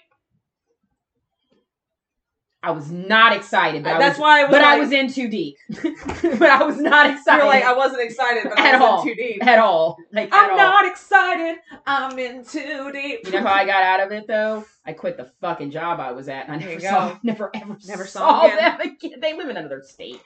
I 2.63 2.71
was 2.71 2.89
not 2.91 3.35
excited, 3.35 3.83
but 3.83 3.93
I 3.93 3.99
That's 3.99 4.17
was, 4.17 4.23
why 4.23 4.39
I 4.39 4.43
was 4.45 4.51
but 4.51 4.61
like, 4.63 4.69
I 4.71 4.79
was 4.79 4.91
in 4.91 5.13
too 5.13 5.27
deep. 5.27 5.55
but 5.69 6.41
I 6.41 6.63
was 6.63 6.79
not 6.79 7.11
excited 7.11 7.43
You're 7.43 7.45
like, 7.45 7.63
I 7.63 7.73
wasn't 7.73 8.01
excited, 8.01 8.43
but 8.49 8.57
I 8.57 8.69
At 8.69 8.79
was 8.79 8.89
all. 8.89 9.01
in 9.01 9.07
too 9.07 9.15
deep. 9.15 9.45
at 9.45 9.59
all. 9.59 9.97
Like 10.11 10.29
I'm 10.31 10.49
all. 10.49 10.57
not 10.57 10.85
excited. 10.87 11.57
I'm 11.85 12.17
in 12.17 12.43
too 12.43 12.91
deep. 12.91 13.19
You 13.23 13.33
know 13.33 13.41
how 13.41 13.53
I 13.53 13.65
got 13.67 13.83
out 13.83 13.99
of 14.07 14.11
it 14.11 14.25
though? 14.27 14.65
I 14.83 14.93
quit 14.93 15.15
the 15.15 15.29
fucking 15.41 15.69
job 15.69 15.99
I 15.99 16.11
was 16.11 16.27
at, 16.27 16.47
and 16.47 16.55
I 16.55 16.57
There 16.57 16.69
never 16.69 16.81
saw, 16.81 17.09
go. 17.09 17.19
never 17.23 17.51
ever, 17.53 17.77
Never 17.85 18.05
saw 18.07 18.41
saw, 18.41 18.47
them 18.47 18.57
them 18.57 18.81
again. 18.81 19.19
They 19.19 19.33
live 19.37 19.49
in 19.49 19.57
another 19.57 19.83
state. 19.85 20.21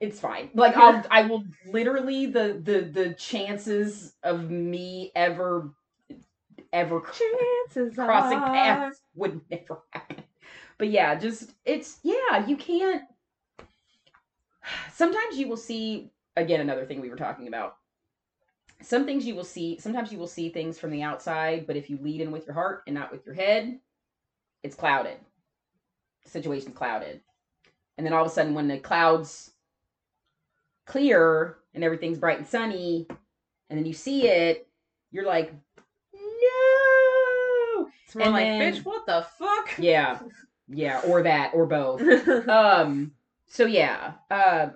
It's 0.00 0.18
fine. 0.18 0.48
Like 0.54 0.74
I'll, 0.78 1.04
I 1.10 1.26
will 1.26 1.44
literally 1.66 2.24
the 2.24 2.58
the 2.62 2.80
the 2.90 3.14
chances 3.14 4.14
of 4.22 4.50
me 4.50 5.12
ever, 5.14 5.70
ever 6.72 7.00
Chances 7.00 7.94
crossing 7.94 8.38
are- 8.38 8.52
paths 8.52 9.00
would 9.14 9.40
never 9.50 9.82
happen. 9.90 10.24
But 10.78 10.88
yeah, 10.90 11.14
just 11.14 11.52
it's 11.64 11.98
yeah, 12.02 12.46
you 12.46 12.56
can't. 12.56 13.02
Sometimes 14.92 15.38
you 15.38 15.48
will 15.48 15.56
see 15.56 16.10
again 16.36 16.60
another 16.60 16.84
thing 16.86 17.00
we 17.00 17.10
were 17.10 17.16
talking 17.16 17.48
about. 17.48 17.76
Some 18.80 19.04
things 19.04 19.24
you 19.24 19.34
will 19.36 19.44
see. 19.44 19.78
Sometimes 19.78 20.10
you 20.10 20.18
will 20.18 20.26
see 20.26 20.48
things 20.48 20.78
from 20.78 20.90
the 20.90 21.02
outside, 21.02 21.66
but 21.66 21.76
if 21.76 21.88
you 21.88 21.98
lead 21.98 22.20
in 22.20 22.32
with 22.32 22.46
your 22.46 22.54
heart 22.54 22.82
and 22.86 22.94
not 22.94 23.12
with 23.12 23.24
your 23.24 23.34
head, 23.34 23.78
it's 24.64 24.74
clouded. 24.74 25.18
The 26.24 26.30
situation's 26.30 26.76
clouded, 26.76 27.20
and 27.96 28.06
then 28.06 28.12
all 28.12 28.24
of 28.24 28.30
a 28.30 28.34
sudden, 28.34 28.54
when 28.54 28.68
the 28.68 28.78
clouds 28.78 29.52
clear 30.86 31.58
and 31.74 31.84
everything's 31.84 32.18
bright 32.18 32.38
and 32.38 32.46
sunny, 32.46 33.06
and 33.70 33.78
then 33.78 33.86
you 33.86 33.92
see 33.92 34.26
it, 34.26 34.66
you're 35.12 35.26
like, 35.26 35.54
It's 38.12 38.16
more 38.16 38.24
And 38.26 38.34
like, 38.34 38.44
then- 38.44 38.74
bitch, 38.74 38.84
what 38.84 39.06
the 39.06 39.26
fuck? 39.38 39.78
Yeah, 39.78 40.20
yeah, 40.68 41.00
or 41.06 41.22
that, 41.22 41.52
or 41.54 41.66
both. 41.66 42.00
um 42.48 43.12
so 43.46 43.66
yeah 43.66 44.12
uh 44.30 44.68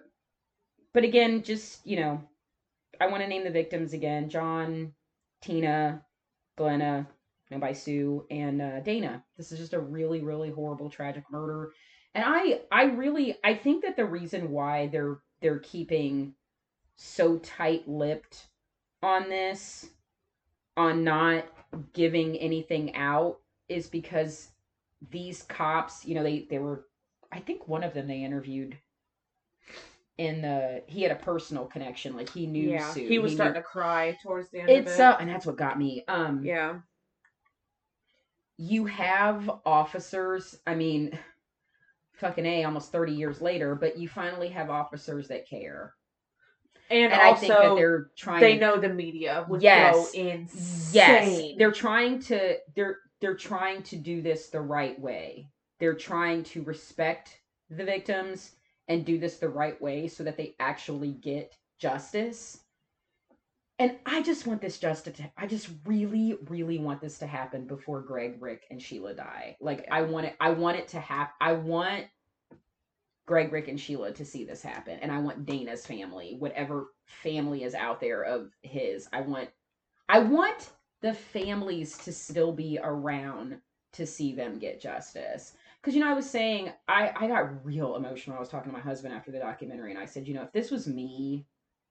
but 0.93 1.03
again 1.03 1.43
just 1.43 1.87
you 1.87 1.99
know 1.99 2.22
i 3.01 3.07
want 3.07 3.22
to 3.22 3.26
name 3.28 3.43
the 3.43 3.51
victims 3.51 3.95
again 3.95 4.28
john 4.28 4.93
tina 5.41 6.03
glenna 6.59 7.07
and 7.51 7.59
by 7.61 7.72
sue 7.72 8.26
and 8.30 8.61
uh, 8.61 8.80
dana 8.80 9.24
this 9.39 9.51
is 9.51 9.59
just 9.59 9.72
a 9.72 9.80
really 9.80 10.20
really 10.20 10.51
horrible 10.51 10.91
tragic 10.91 11.24
murder 11.30 11.70
and 12.14 12.22
i 12.26 12.61
i 12.70 12.84
really 12.84 13.34
i 13.45 13.55
think 13.55 13.82
that 13.82 13.97
the 13.97 14.05
reason 14.05 14.51
why 14.51 14.89
they're 14.89 15.20
they're 15.41 15.61
keeping 15.61 16.34
so 16.97 17.39
tight-lipped 17.39 18.47
on 19.03 19.30
this 19.30 19.87
on 20.76 21.03
not 21.03 21.47
giving 21.93 22.37
anything 22.37 22.95
out 22.97 23.39
is 23.68 23.87
because 23.89 24.49
these 25.11 25.43
cops 25.43 26.05
you 26.07 26.14
know 26.14 26.22
they 26.22 26.47
they 26.51 26.59
were 26.59 26.87
I 27.33 27.41
think 27.41 27.68
one 27.68 27.83
of 27.85 27.93
them 27.95 28.07
they 28.07 28.22
interviewed 28.22 28.79
in 30.18 30.41
the 30.41 30.83
he 30.87 31.03
had 31.03 31.12
a 31.12 31.16
personal 31.16 31.66
connection, 31.66 32.16
like 32.16 32.31
he 32.31 32.47
knew 32.47 32.70
yeah, 32.70 32.91
Sue. 32.93 33.07
he 33.07 33.18
was 33.18 33.33
knew- 33.33 33.37
starting 33.37 33.61
to 33.62 33.66
cry 33.68 34.16
towards 34.22 34.49
the 34.51 34.61
end 34.61 34.70
It's 34.70 34.93
of 34.95 35.01
it. 35.01 35.03
uh, 35.03 35.16
and 35.20 35.29
that's 35.29 35.45
what 35.45 35.57
got 35.59 35.79
me. 35.79 36.05
Um, 36.09 36.43
yeah, 36.43 36.77
you 38.57 38.87
have 38.87 39.51
officers. 39.66 40.59
I 40.66 40.74
mean, 40.74 41.18
fucking 42.14 42.47
a, 42.47 42.64
almost 42.64 42.93
thirty 42.93 43.12
years 43.12 43.43
later, 43.43 43.74
but 43.74 43.99
you 43.99 44.09
finally 44.09 44.49
have 44.49 44.70
officers 44.70 45.29
that 45.29 45.47
care, 45.49 45.93
and, 46.91 47.12
and 47.12 47.22
also 47.22 47.22
I 47.22 47.34
think 47.34 47.53
that 47.55 47.74
they're 47.76 48.11
trying. 48.16 48.41
they 48.41 48.59
know 48.59 48.78
the 48.78 48.89
media 48.89 49.45
would 49.49 49.62
Yes. 49.62 49.95
go 49.95 50.20
insane. 50.20 50.95
Yes, 50.95 51.59
they're 51.59 51.72
trying 51.72 52.20
to 52.22 52.59
they're 52.74 52.99
they're 53.20 53.37
trying 53.37 53.82
to 53.84 53.97
do 53.97 54.22
this 54.22 54.49
the 54.51 54.61
right 54.61 54.99
way. 55.01 55.51
They're 55.80 55.95
trying 55.95 56.45
to 56.45 56.62
respect 56.62 57.41
the 57.70 57.84
victims 57.84 58.53
and 58.89 59.05
do 59.05 59.18
this 59.18 59.39
the 59.39 59.49
right 59.49 59.80
way 59.80 60.09
so 60.09 60.24
that 60.24 60.37
they 60.37 60.55
actually 60.61 61.12
get 61.12 61.57
justice. 61.78 62.61
And 63.78 63.97
I 64.07 64.22
just 64.22 64.47
want 64.47 64.62
this 64.62 64.78
justice 64.78 65.16
to 65.18 65.30
I 65.37 65.47
just 65.47 65.68
really 65.84 66.39
really 66.49 66.78
want 66.78 67.01
this 67.01 67.18
to 67.18 67.26
happen 67.26 67.66
before 67.66 68.01
Greg, 68.01 68.37
Rick 68.41 68.64
and 68.70 68.80
Sheila 68.80 69.14
die. 69.14 69.57
Like 69.61 69.87
I 69.91 70.03
want 70.03 70.26
it 70.26 70.37
I 70.41 70.51
want 70.51 70.78
it 70.78 70.89
to 70.89 71.01
happen. 71.01 71.34
I 71.41 71.53
want 71.55 72.07
Greg, 73.27 73.53
Rick, 73.53 73.68
and 73.68 73.79
Sheila 73.79 74.12
to 74.12 74.24
see 74.24 74.45
this 74.45 74.62
happen. 74.62 74.99
And 75.01 75.11
I 75.11 75.18
want 75.18 75.45
Dana's 75.47 75.85
family, 75.85 76.37
whatever 76.39 76.93
family 77.07 77.64
is 77.64 77.74
out 77.74 78.01
there 78.01 78.22
of 78.22 78.53
his, 78.62 79.09
I 79.12 79.20
want 79.20 79.51
I 80.09 80.20
want 80.20 80.70
the 81.03 81.12
families 81.12 81.99
to 81.99 82.12
still 82.12 82.53
be 82.53 82.79
around 82.83 83.61
to 83.95 84.07
see 84.07 84.33
them 84.33 84.59
get 84.59 84.81
justice. 84.81 85.55
Because 85.81 85.95
you 85.95 86.01
know, 86.03 86.11
I 86.11 86.14
was 86.14 86.29
saying 86.31 86.72
I 86.87 87.12
I 87.16 87.27
got 87.27 87.64
real 87.64 87.97
emotional. 87.97 88.37
I 88.37 88.41
was 88.41 88.49
talking 88.49 88.70
to 88.70 88.77
my 88.77 88.83
husband 88.83 89.12
after 89.12 89.33
the 89.33 89.41
documentary, 89.41 89.91
and 89.91 90.01
I 90.01 90.07
said, 90.07 90.29
you 90.29 90.35
know, 90.35 90.43
if 90.43 90.53
this 90.53 90.70
was 90.70 90.87
me, 90.87 91.47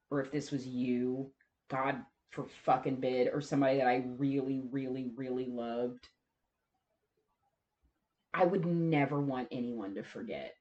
or 0.09 0.21
if 0.21 0.31
this 0.31 0.51
was 0.51 0.65
you, 0.65 1.31
God 1.69 1.97
for 2.31 2.45
fucking 2.63 2.97
bid, 2.97 3.29
or 3.33 3.41
somebody 3.41 3.77
that 3.77 3.87
I 3.87 4.05
really, 4.17 4.63
really, 4.71 5.11
really 5.15 5.47
loved, 5.47 6.07
I 8.33 8.45
would 8.45 8.65
never 8.65 9.19
want 9.19 9.49
anyone 9.51 9.95
to 9.95 10.03
forget 10.03 10.55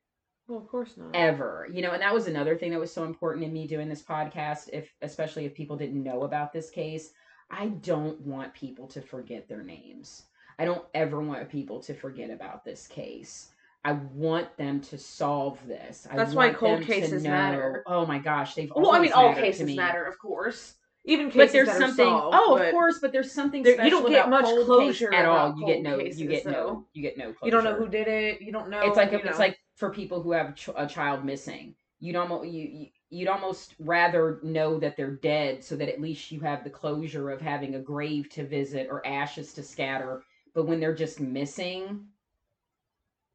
Well, 0.47 0.59
of 0.59 0.69
course 0.69 0.97
not. 0.97 1.11
ever 1.15 1.67
you 1.73 1.81
know 1.83 1.93
and 1.93 2.03
that 2.03 2.13
was 2.13 2.27
another 2.27 2.55
thing 2.57 2.71
that 2.73 2.81
was 2.81 2.93
so 2.93 3.05
important 3.05 3.45
in 3.47 3.53
me 3.53 3.67
doing 3.67 3.89
this 3.89 4.03
podcast 4.03 4.69
if 4.73 4.93
especially 5.03 5.47
if 5.47 5.55
people 5.55 5.77
didn't 5.77 6.03
know 6.03 6.23
about 6.25 6.53
this 6.53 6.69
case 6.71 7.13
i 7.51 7.67
don't 7.69 8.21
want 8.21 8.53
people 8.53 8.87
to 8.89 9.01
forget 9.01 9.49
their 9.49 9.63
names 9.63 10.25
i 10.59 10.65
don't 10.67 10.85
ever 10.95 11.21
want 11.21 11.49
people 11.49 11.81
to 11.81 11.95
forget 11.95 12.29
about 12.31 12.63
this 12.63 12.87
case 12.87 13.49
i 13.87 13.93
want 14.15 14.55
them 14.59 14.81
to 14.83 14.99
solve 14.99 15.59
this 15.67 16.07
I 16.11 16.17
That's 16.17 16.35
why 16.35 16.51
cold 16.53 16.83
cases 16.83 17.23
know- 17.25 17.31
matter. 17.31 17.83
oh 17.87 18.05
my 18.05 18.19
gosh 18.19 18.55
they've 18.55 18.71
well, 18.75 18.93
I 18.93 18.99
mean, 19.01 19.13
all 19.13 19.33
cases 19.35 19.67
me. 19.67 19.77
matter, 19.77 20.05
of 20.05 20.19
course. 20.19 20.75
Even 21.07 21.27
cases 21.31 21.37
but 21.49 21.53
there's 21.53 21.67
that 21.69 21.77
are 21.77 21.81
something 21.89 22.07
solved, 22.07 22.37
oh 22.39 22.57
of 22.57 22.71
course 22.71 22.99
but 22.99 23.13
there's 23.13 23.31
something 23.31 23.63
there- 23.63 23.75
special 23.75 23.85
you 23.85 23.91
don't 23.91 24.11
get 24.11 24.31
much 24.31 24.45
closure 24.65 25.13
at 25.13 25.27
all 25.27 25.55
you 25.59 25.67
get 25.67 25.83
no 25.83 25.99
cases, 25.99 26.19
you 26.21 26.29
get 26.29 26.47
no 26.47 26.87
you 26.95 27.03
get 27.03 27.19
no 27.19 27.33
closure 27.33 27.45
You 27.47 27.51
don't 27.51 27.65
know 27.65 27.75
who 27.75 27.89
did 27.89 28.09
it. 28.09 28.41
You 28.41 28.53
don't 28.53 28.71
know. 28.71 28.81
it's 28.83 28.97
like 28.97 29.13
you 29.13 29.19
it's 29.19 29.27
know. 29.33 29.37
like 29.39 29.59
for 29.75 29.91
people 29.91 30.23
who 30.23 30.33
have 30.33 30.55
ch- 30.55 30.71
a 30.77 30.87
child 30.87 31.25
missing. 31.25 31.75
You'd 32.01 32.17
almost 32.17 32.49
you, 32.51 32.63
you 32.63 32.87
you'd 33.11 33.29
almost 33.29 33.75
rather 33.79 34.41
know 34.43 34.79
that 34.79 34.97
they're 34.97 35.17
dead 35.17 35.63
so 35.63 35.77
that 35.77 35.89
at 35.89 36.01
least 36.01 36.33
you 36.33 36.41
have 36.41 36.65
the 36.65 36.71
closure 36.71 37.31
of 37.31 37.41
having 37.41 37.75
a 37.75 37.81
grave 37.81 38.29
to 38.31 38.47
visit 38.47 38.89
or 38.91 39.07
ashes 39.07 39.53
to 39.55 39.63
scatter. 39.63 40.23
But 40.55 40.67
when 40.67 40.81
they're 40.81 40.95
just 40.95 41.21
missing 41.21 42.07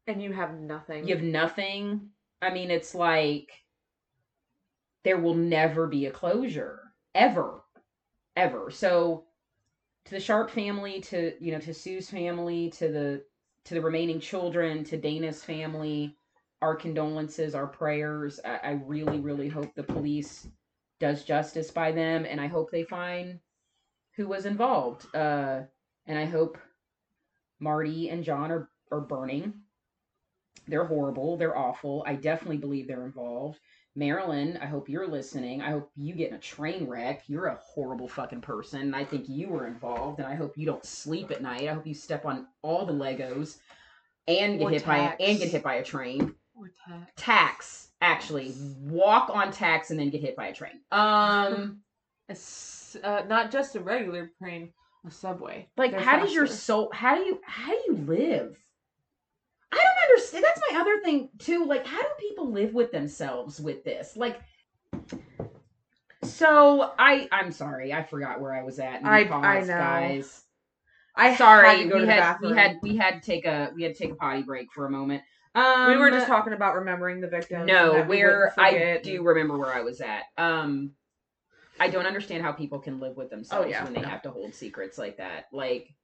and 0.06 0.22
you 0.22 0.32
have 0.32 0.54
nothing. 0.58 1.06
you 1.06 1.14
have 1.14 1.24
nothing. 1.24 2.10
I 2.42 2.50
mean 2.50 2.70
it's 2.70 2.94
like 2.94 3.50
there 5.04 5.18
will 5.18 5.34
never 5.34 5.86
be 5.86 6.06
a 6.06 6.10
closure. 6.10 6.92
Ever. 7.14 7.62
Ever. 8.36 8.70
So 8.70 9.24
to 10.04 10.10
the 10.12 10.20
sharp 10.20 10.50
family 10.50 11.00
to 11.00 11.32
you 11.40 11.52
know 11.52 11.60
to 11.60 11.74
sue's 11.74 12.10
family 12.10 12.70
to 12.70 12.88
the 12.88 13.24
to 13.64 13.74
the 13.74 13.80
remaining 13.80 14.18
children 14.20 14.82
to 14.84 14.96
dana's 14.96 15.44
family 15.44 16.16
our 16.62 16.74
condolences 16.74 17.54
our 17.54 17.66
prayers 17.66 18.40
i, 18.44 18.60
I 18.62 18.70
really 18.86 19.20
really 19.20 19.48
hope 19.48 19.74
the 19.74 19.82
police 19.82 20.48
does 20.98 21.24
justice 21.24 21.70
by 21.70 21.92
them 21.92 22.26
and 22.28 22.40
i 22.40 22.46
hope 22.46 22.70
they 22.70 22.84
find 22.84 23.38
who 24.16 24.28
was 24.28 24.46
involved 24.46 25.06
uh 25.14 25.60
and 26.06 26.18
i 26.18 26.24
hope 26.24 26.58
marty 27.58 28.10
and 28.10 28.24
john 28.24 28.50
are 28.50 28.68
are 28.92 29.00
burning 29.00 29.54
they're 30.66 30.84
horrible 30.84 31.36
they're 31.36 31.56
awful 31.56 32.04
i 32.06 32.14
definitely 32.14 32.58
believe 32.58 32.86
they're 32.86 33.06
involved 33.06 33.58
Marilyn, 33.96 34.56
I 34.62 34.66
hope 34.66 34.88
you're 34.88 35.08
listening. 35.08 35.62
I 35.62 35.70
hope 35.70 35.90
you 35.96 36.14
get 36.14 36.30
in 36.30 36.36
a 36.36 36.40
train 36.40 36.86
wreck. 36.86 37.24
You're 37.26 37.46
a 37.46 37.58
horrible 37.60 38.06
fucking 38.06 38.40
person. 38.40 38.82
And 38.82 38.96
I 38.96 39.04
think 39.04 39.28
you 39.28 39.48
were 39.48 39.66
involved. 39.66 40.20
And 40.20 40.28
I 40.28 40.36
hope 40.36 40.56
you 40.56 40.64
don't 40.64 40.84
sleep 40.84 41.30
at 41.30 41.42
night. 41.42 41.68
I 41.68 41.74
hope 41.74 41.86
you 41.86 41.94
step 41.94 42.24
on 42.24 42.46
all 42.62 42.86
the 42.86 42.92
Legos 42.92 43.58
and 44.28 44.58
get 44.58 44.64
Or 44.64 44.70
hit 44.70 44.86
by 44.86 45.16
and 45.18 45.38
get 45.38 45.50
hit 45.50 45.62
by 45.62 45.74
a 45.74 45.84
train. 45.84 46.34
Or 46.60 46.70
tax. 46.86 47.12
Tax, 47.16 47.88
actually. 48.02 48.54
Walk 48.82 49.30
on 49.32 49.50
tax 49.50 49.90
and 49.90 49.98
then 49.98 50.10
get 50.10 50.20
hit 50.20 50.36
by 50.36 50.48
a 50.48 50.54
train. 50.54 50.80
Um 50.92 51.80
uh, 53.02 53.22
not 53.28 53.50
just 53.50 53.74
a 53.76 53.80
regular 53.80 54.30
train, 54.38 54.72
a 55.06 55.10
subway. 55.10 55.68
like 55.76 55.92
They're 55.92 56.00
how 56.00 56.18
does 56.20 56.32
your 56.34 56.46
soul 56.46 56.90
how 56.92 57.14
do 57.16 57.22
you 57.22 57.40
how 57.44 57.72
do 57.72 57.80
you 57.86 57.96
live? 58.06 58.56
I 59.72 59.76
don't 59.76 60.10
understand. 60.10 60.44
That's 60.44 60.60
my 60.70 60.80
other 60.80 61.00
thing 61.00 61.30
too. 61.38 61.64
Like 61.64 61.86
how 61.86 62.00
do 62.02 62.08
people 62.18 62.50
live 62.52 62.74
with 62.74 62.92
themselves 62.92 63.58
with 63.60 63.82
this? 63.84 64.16
Like 64.16 64.40
so 66.22 66.92
I 66.98 67.28
I'm 67.32 67.52
sorry. 67.52 67.92
I 67.92 68.02
forgot 68.02 68.40
where 68.40 68.52
I 68.52 68.62
was 68.62 68.78
at. 68.78 68.96
in 68.98 69.04
the 69.04 69.08
I- 69.08 69.20
I 69.22 69.60
know. 69.60 69.66
guys. 69.66 70.42
I 71.16 71.34
Sorry, 71.36 71.82
had 71.88 71.92
we 71.92 72.06
had 72.06 72.18
bathroom. 72.20 72.52
we 72.52 72.56
had 72.58 72.76
we 72.82 72.96
had 72.96 73.14
to 73.22 73.26
take 73.26 73.44
a 73.44 73.70
we 73.74 73.82
had 73.82 73.94
to 73.96 73.98
take 74.02 74.12
a 74.12 74.16
potty 74.16 74.42
break 74.42 74.72
for 74.72 74.86
a 74.86 74.90
moment. 74.90 75.22
Um, 75.54 75.88
we 75.88 75.96
were 75.96 76.10
just 76.10 76.26
talking 76.26 76.52
about 76.52 76.76
remembering 76.76 77.20
the 77.20 77.28
victims. 77.28 77.66
No, 77.66 77.94
that 77.94 78.08
we 78.08 78.18
where 78.18 78.54
I 78.56 79.00
do 79.02 79.22
remember 79.22 79.58
where 79.58 79.72
I 79.72 79.80
was 79.80 80.00
at. 80.00 80.24
Um, 80.38 80.92
I 81.80 81.88
don't 81.88 82.06
understand 82.06 82.42
how 82.42 82.52
people 82.52 82.78
can 82.78 83.00
live 83.00 83.16
with 83.16 83.30
themselves 83.30 83.66
Oh, 83.66 83.68
yeah, 83.68 83.82
when 83.84 83.94
they 83.94 84.02
no. 84.02 84.08
have 84.08 84.22
to 84.22 84.30
hold 84.30 84.54
secrets 84.54 84.98
like 84.98 85.16
that. 85.16 85.46
Like 85.52 85.94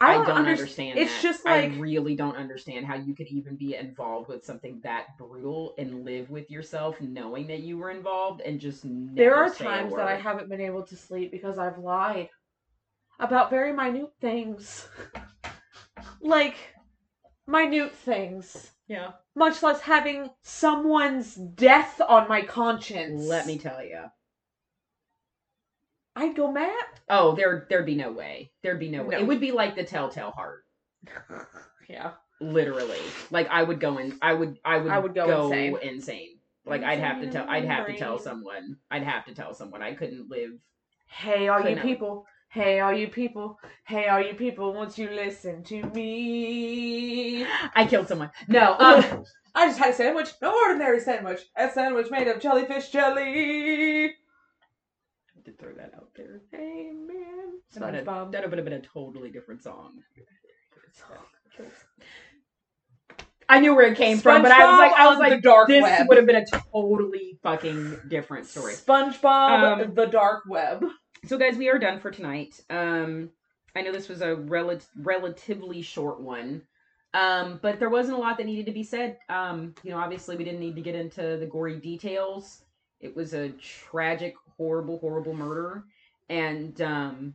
I 0.00 0.10
I 0.10 0.14
don't, 0.14 0.26
don't, 0.26 0.36
under- 0.38 0.50
understand. 0.50 0.98
It's 0.98 1.14
that. 1.14 1.22
just 1.22 1.46
I 1.46 1.66
really 1.78 2.14
don't 2.14 2.36
understand 2.36 2.84
how 2.86 2.96
you 2.96 3.14
could 3.14 3.28
even 3.28 3.56
be 3.56 3.74
involved 3.74 4.28
with 4.28 4.44
something 4.44 4.80
that 4.84 5.16
brutal 5.18 5.74
and 5.78 6.04
live 6.04 6.30
with 6.30 6.50
yourself 6.50 7.00
knowing 7.00 7.46
that 7.48 7.60
you 7.60 7.78
were 7.78 7.90
involved 7.90 8.42
and 8.42 8.60
just 8.60 8.82
there 8.84 9.34
are 9.34 9.50
times 9.50 9.94
that 9.94 10.06
I 10.06 10.16
haven't 10.16 10.48
been 10.48 10.60
able 10.60 10.82
to 10.84 10.96
sleep 10.96 11.30
because 11.30 11.58
I've 11.58 11.78
lied 11.78 12.28
about 13.18 13.50
very 13.50 13.72
minute 13.72 14.12
things, 14.20 14.86
like 16.20 16.56
minute 17.46 17.92
things. 17.94 18.70
Yeah. 18.88 19.12
Much 19.34 19.62
less 19.62 19.80
having 19.80 20.30
someone's 20.42 21.34
death 21.34 22.00
on 22.06 22.28
my 22.28 22.42
conscience. 22.42 23.22
Let 23.24 23.46
me 23.46 23.58
tell 23.58 23.82
you. 23.84 24.00
I'd 26.16 26.36
go 26.36 26.52
mad. 26.52 26.84
Oh, 27.08 27.34
there 27.34 27.66
there'd 27.68 27.86
be 27.86 27.96
no 27.96 28.12
way. 28.12 28.52
There'd 28.62 28.78
be 28.78 28.90
no 28.90 29.02
way. 29.02 29.16
It 29.16 29.26
would 29.26 29.40
be 29.40 29.52
like 29.52 29.74
the 29.74 29.84
Telltale 29.84 30.30
Heart. 30.30 30.64
yeah. 31.88 32.12
Literally. 32.40 33.00
Like 33.30 33.48
I 33.48 33.62
would 33.62 33.80
go 33.80 33.98
in 33.98 34.16
I 34.22 34.34
would 34.34 34.58
I 34.64 34.78
would 34.78 34.92
I 34.92 34.98
would 34.98 35.14
go 35.14 35.46
insane. 35.46 35.76
insane. 35.82 36.38
Like 36.66 36.82
I'd 36.82 37.00
have 37.00 37.20
to 37.20 37.30
tell 37.30 37.46
I'd 37.48 37.66
my 37.66 37.74
have 37.74 37.86
to 37.88 37.96
tell 37.96 38.18
someone. 38.18 38.76
I'd 38.90 39.02
have 39.02 39.24
to 39.26 39.34
tell 39.34 39.54
someone. 39.54 39.82
I 39.82 39.94
couldn't 39.94 40.30
live 40.30 40.52
Hey, 41.06 41.48
all 41.48 41.58
you 41.58 41.64
Couldn't 41.64 41.78
have- 41.78 41.86
people. 41.86 42.26
Hey, 42.54 42.78
all 42.78 42.92
you 42.92 43.08
people. 43.08 43.58
Hey, 43.84 44.06
all 44.06 44.20
you 44.20 44.34
people. 44.34 44.72
Won't 44.72 44.96
you 44.96 45.10
listen 45.10 45.64
to 45.64 45.82
me? 45.86 47.44
I 47.74 47.84
killed 47.84 48.06
someone. 48.06 48.30
No, 48.46 48.74
um 48.78 49.24
I 49.56 49.66
just 49.66 49.80
had 49.80 49.90
a 49.90 49.92
sandwich. 49.92 50.28
No 50.40 50.54
ordinary 50.54 51.00
sandwich. 51.00 51.40
A 51.56 51.68
sandwich 51.68 52.12
made 52.12 52.28
of 52.28 52.40
jellyfish 52.40 52.90
jelly. 52.90 54.06
I 54.06 55.40
did 55.44 55.58
throw 55.58 55.72
that 55.74 55.94
out 55.96 56.10
there. 56.16 56.42
Hey, 56.52 56.92
man. 56.92 57.58
That'd 57.74 57.94
have 57.96 58.04
been 58.04 58.14
a- 58.14 58.26
SpongeBob. 58.26 58.30
That'd 58.32 58.52
have 58.52 58.64
been 58.64 58.72
a 58.74 58.80
totally 58.82 59.30
different 59.32 59.64
song. 59.64 59.98
I 63.48 63.58
knew 63.58 63.74
where 63.74 63.90
it 63.92 63.96
came 63.98 64.18
from, 64.18 64.42
but 64.42 64.52
I 64.52 64.70
was 64.70 64.78
like, 64.78 64.92
I 64.92 65.08
was 65.10 65.18
like, 65.18 65.42
dark 65.42 65.66
this 65.68 65.82
web. 65.82 66.08
would 66.08 66.16
have 66.18 66.26
been 66.26 66.36
a 66.36 66.46
totally 66.72 67.38
fucking 67.42 67.98
different 68.08 68.46
story. 68.46 68.74
SpongeBob, 68.74 69.82
Um, 69.82 69.94
the 69.96 70.06
dark 70.06 70.44
web. 70.48 70.84
So, 71.26 71.38
guys, 71.38 71.56
we 71.56 71.70
are 71.70 71.78
done 71.78 72.00
for 72.00 72.10
tonight. 72.10 72.60
Um, 72.68 73.30
I 73.74 73.80
know 73.80 73.92
this 73.92 74.10
was 74.10 74.20
a 74.20 74.36
rel- 74.36 74.78
relatively 74.94 75.80
short 75.80 76.20
one, 76.20 76.60
um, 77.14 77.58
but 77.62 77.78
there 77.78 77.88
wasn't 77.88 78.18
a 78.18 78.20
lot 78.20 78.36
that 78.36 78.44
needed 78.44 78.66
to 78.66 78.72
be 78.72 78.82
said. 78.82 79.16
Um, 79.30 79.74
you 79.82 79.90
know, 79.90 79.96
obviously, 79.96 80.36
we 80.36 80.44
didn't 80.44 80.60
need 80.60 80.76
to 80.76 80.82
get 80.82 80.94
into 80.94 81.38
the 81.38 81.46
gory 81.46 81.80
details. 81.80 82.64
It 83.00 83.16
was 83.16 83.32
a 83.32 83.48
tragic, 83.52 84.34
horrible, 84.58 84.98
horrible 84.98 85.32
murder, 85.32 85.84
and 86.28 86.78
um, 86.82 87.34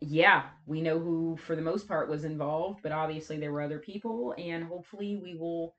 yeah, 0.00 0.44
we 0.64 0.80
know 0.80 0.98
who, 0.98 1.36
for 1.36 1.56
the 1.56 1.62
most 1.62 1.86
part, 1.86 2.08
was 2.08 2.24
involved, 2.24 2.80
but 2.82 2.92
obviously, 2.92 3.36
there 3.36 3.52
were 3.52 3.62
other 3.62 3.78
people, 3.78 4.34
and 4.38 4.64
hopefully, 4.64 5.20
we 5.22 5.34
will 5.34 5.74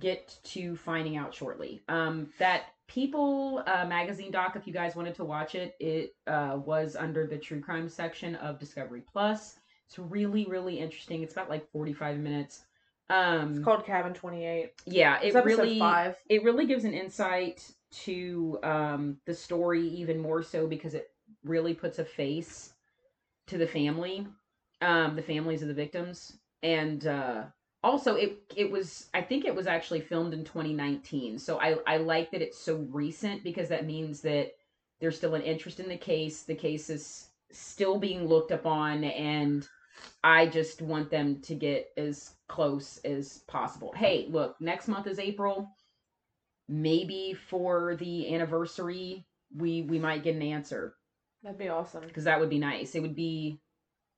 get 0.00 0.36
to 0.42 0.74
finding 0.74 1.16
out 1.16 1.32
shortly. 1.32 1.80
Um, 1.86 2.30
that 2.40 2.73
People 2.86 3.62
uh, 3.66 3.86
magazine 3.86 4.30
doc, 4.30 4.56
if 4.56 4.66
you 4.66 4.72
guys 4.72 4.94
wanted 4.94 5.14
to 5.16 5.24
watch 5.24 5.54
it, 5.54 5.74
it 5.80 6.14
uh, 6.26 6.58
was 6.64 6.96
under 6.96 7.26
the 7.26 7.38
true 7.38 7.60
crime 7.60 7.88
section 7.88 8.34
of 8.36 8.58
Discovery 8.58 9.02
Plus. 9.10 9.56
It's 9.86 9.98
really, 9.98 10.44
really 10.46 10.78
interesting. 10.78 11.22
It's 11.22 11.32
about 11.32 11.48
like 11.50 11.70
45 11.72 12.18
minutes. 12.18 12.64
Um, 13.10 13.50
It's 13.54 13.64
called 13.64 13.84
Cabin 13.84 14.14
28. 14.14 14.72
yeah, 14.86 15.20
it 15.20 15.34
It's 15.34 15.46
really 15.46 15.78
five. 15.78 16.16
it 16.28 16.42
really 16.42 16.66
gives 16.66 16.84
an 16.84 16.94
insight 16.94 17.70
to 18.04 18.58
um, 18.62 19.18
the 19.26 19.34
story 19.34 19.86
even 19.88 20.18
more 20.18 20.42
so 20.42 20.66
because 20.66 20.94
it 20.94 21.10
really 21.44 21.74
puts 21.74 21.98
a 21.98 22.04
face 22.04 22.72
to 23.46 23.58
the 23.58 23.66
family, 23.66 24.26
um, 24.80 25.16
the 25.16 25.22
families 25.22 25.62
of 25.62 25.68
the 25.68 25.74
victims, 25.74 26.38
and 26.62 27.06
uh, 27.06 27.44
also 27.84 28.16
it 28.16 28.42
it 28.56 28.70
was 28.70 29.08
I 29.14 29.20
think 29.20 29.44
it 29.44 29.54
was 29.54 29.66
actually 29.66 30.00
filmed 30.00 30.32
in 30.34 30.44
2019. 30.44 31.38
So 31.38 31.60
I 31.60 31.76
I 31.86 31.98
like 31.98 32.30
that 32.32 32.42
it's 32.42 32.58
so 32.58 32.76
recent 32.90 33.44
because 33.44 33.68
that 33.68 33.86
means 33.86 34.22
that 34.22 34.52
there's 35.00 35.16
still 35.16 35.34
an 35.34 35.42
interest 35.42 35.78
in 35.78 35.88
the 35.88 35.96
case. 35.96 36.42
The 36.42 36.54
case 36.54 36.88
is 36.90 37.28
still 37.52 37.98
being 37.98 38.26
looked 38.26 38.50
upon 38.50 39.04
and 39.04 39.68
I 40.24 40.46
just 40.46 40.82
want 40.82 41.10
them 41.10 41.40
to 41.42 41.54
get 41.54 41.90
as 41.96 42.34
close 42.48 42.98
as 43.04 43.38
possible. 43.46 43.92
Hey, 43.94 44.26
look, 44.30 44.60
next 44.60 44.88
month 44.88 45.06
is 45.06 45.18
April. 45.18 45.70
Maybe 46.68 47.34
for 47.34 47.96
the 47.96 48.34
anniversary, 48.34 49.26
we 49.54 49.82
we 49.82 49.98
might 49.98 50.24
get 50.24 50.34
an 50.36 50.42
answer 50.42 50.96
That'd 51.42 51.58
be 51.58 51.68
awesome. 51.68 52.04
because 52.06 52.24
that 52.24 52.40
would 52.40 52.50
be 52.50 52.58
nice. 52.58 52.94
It 52.94 53.02
would 53.02 53.14
be 53.14 53.60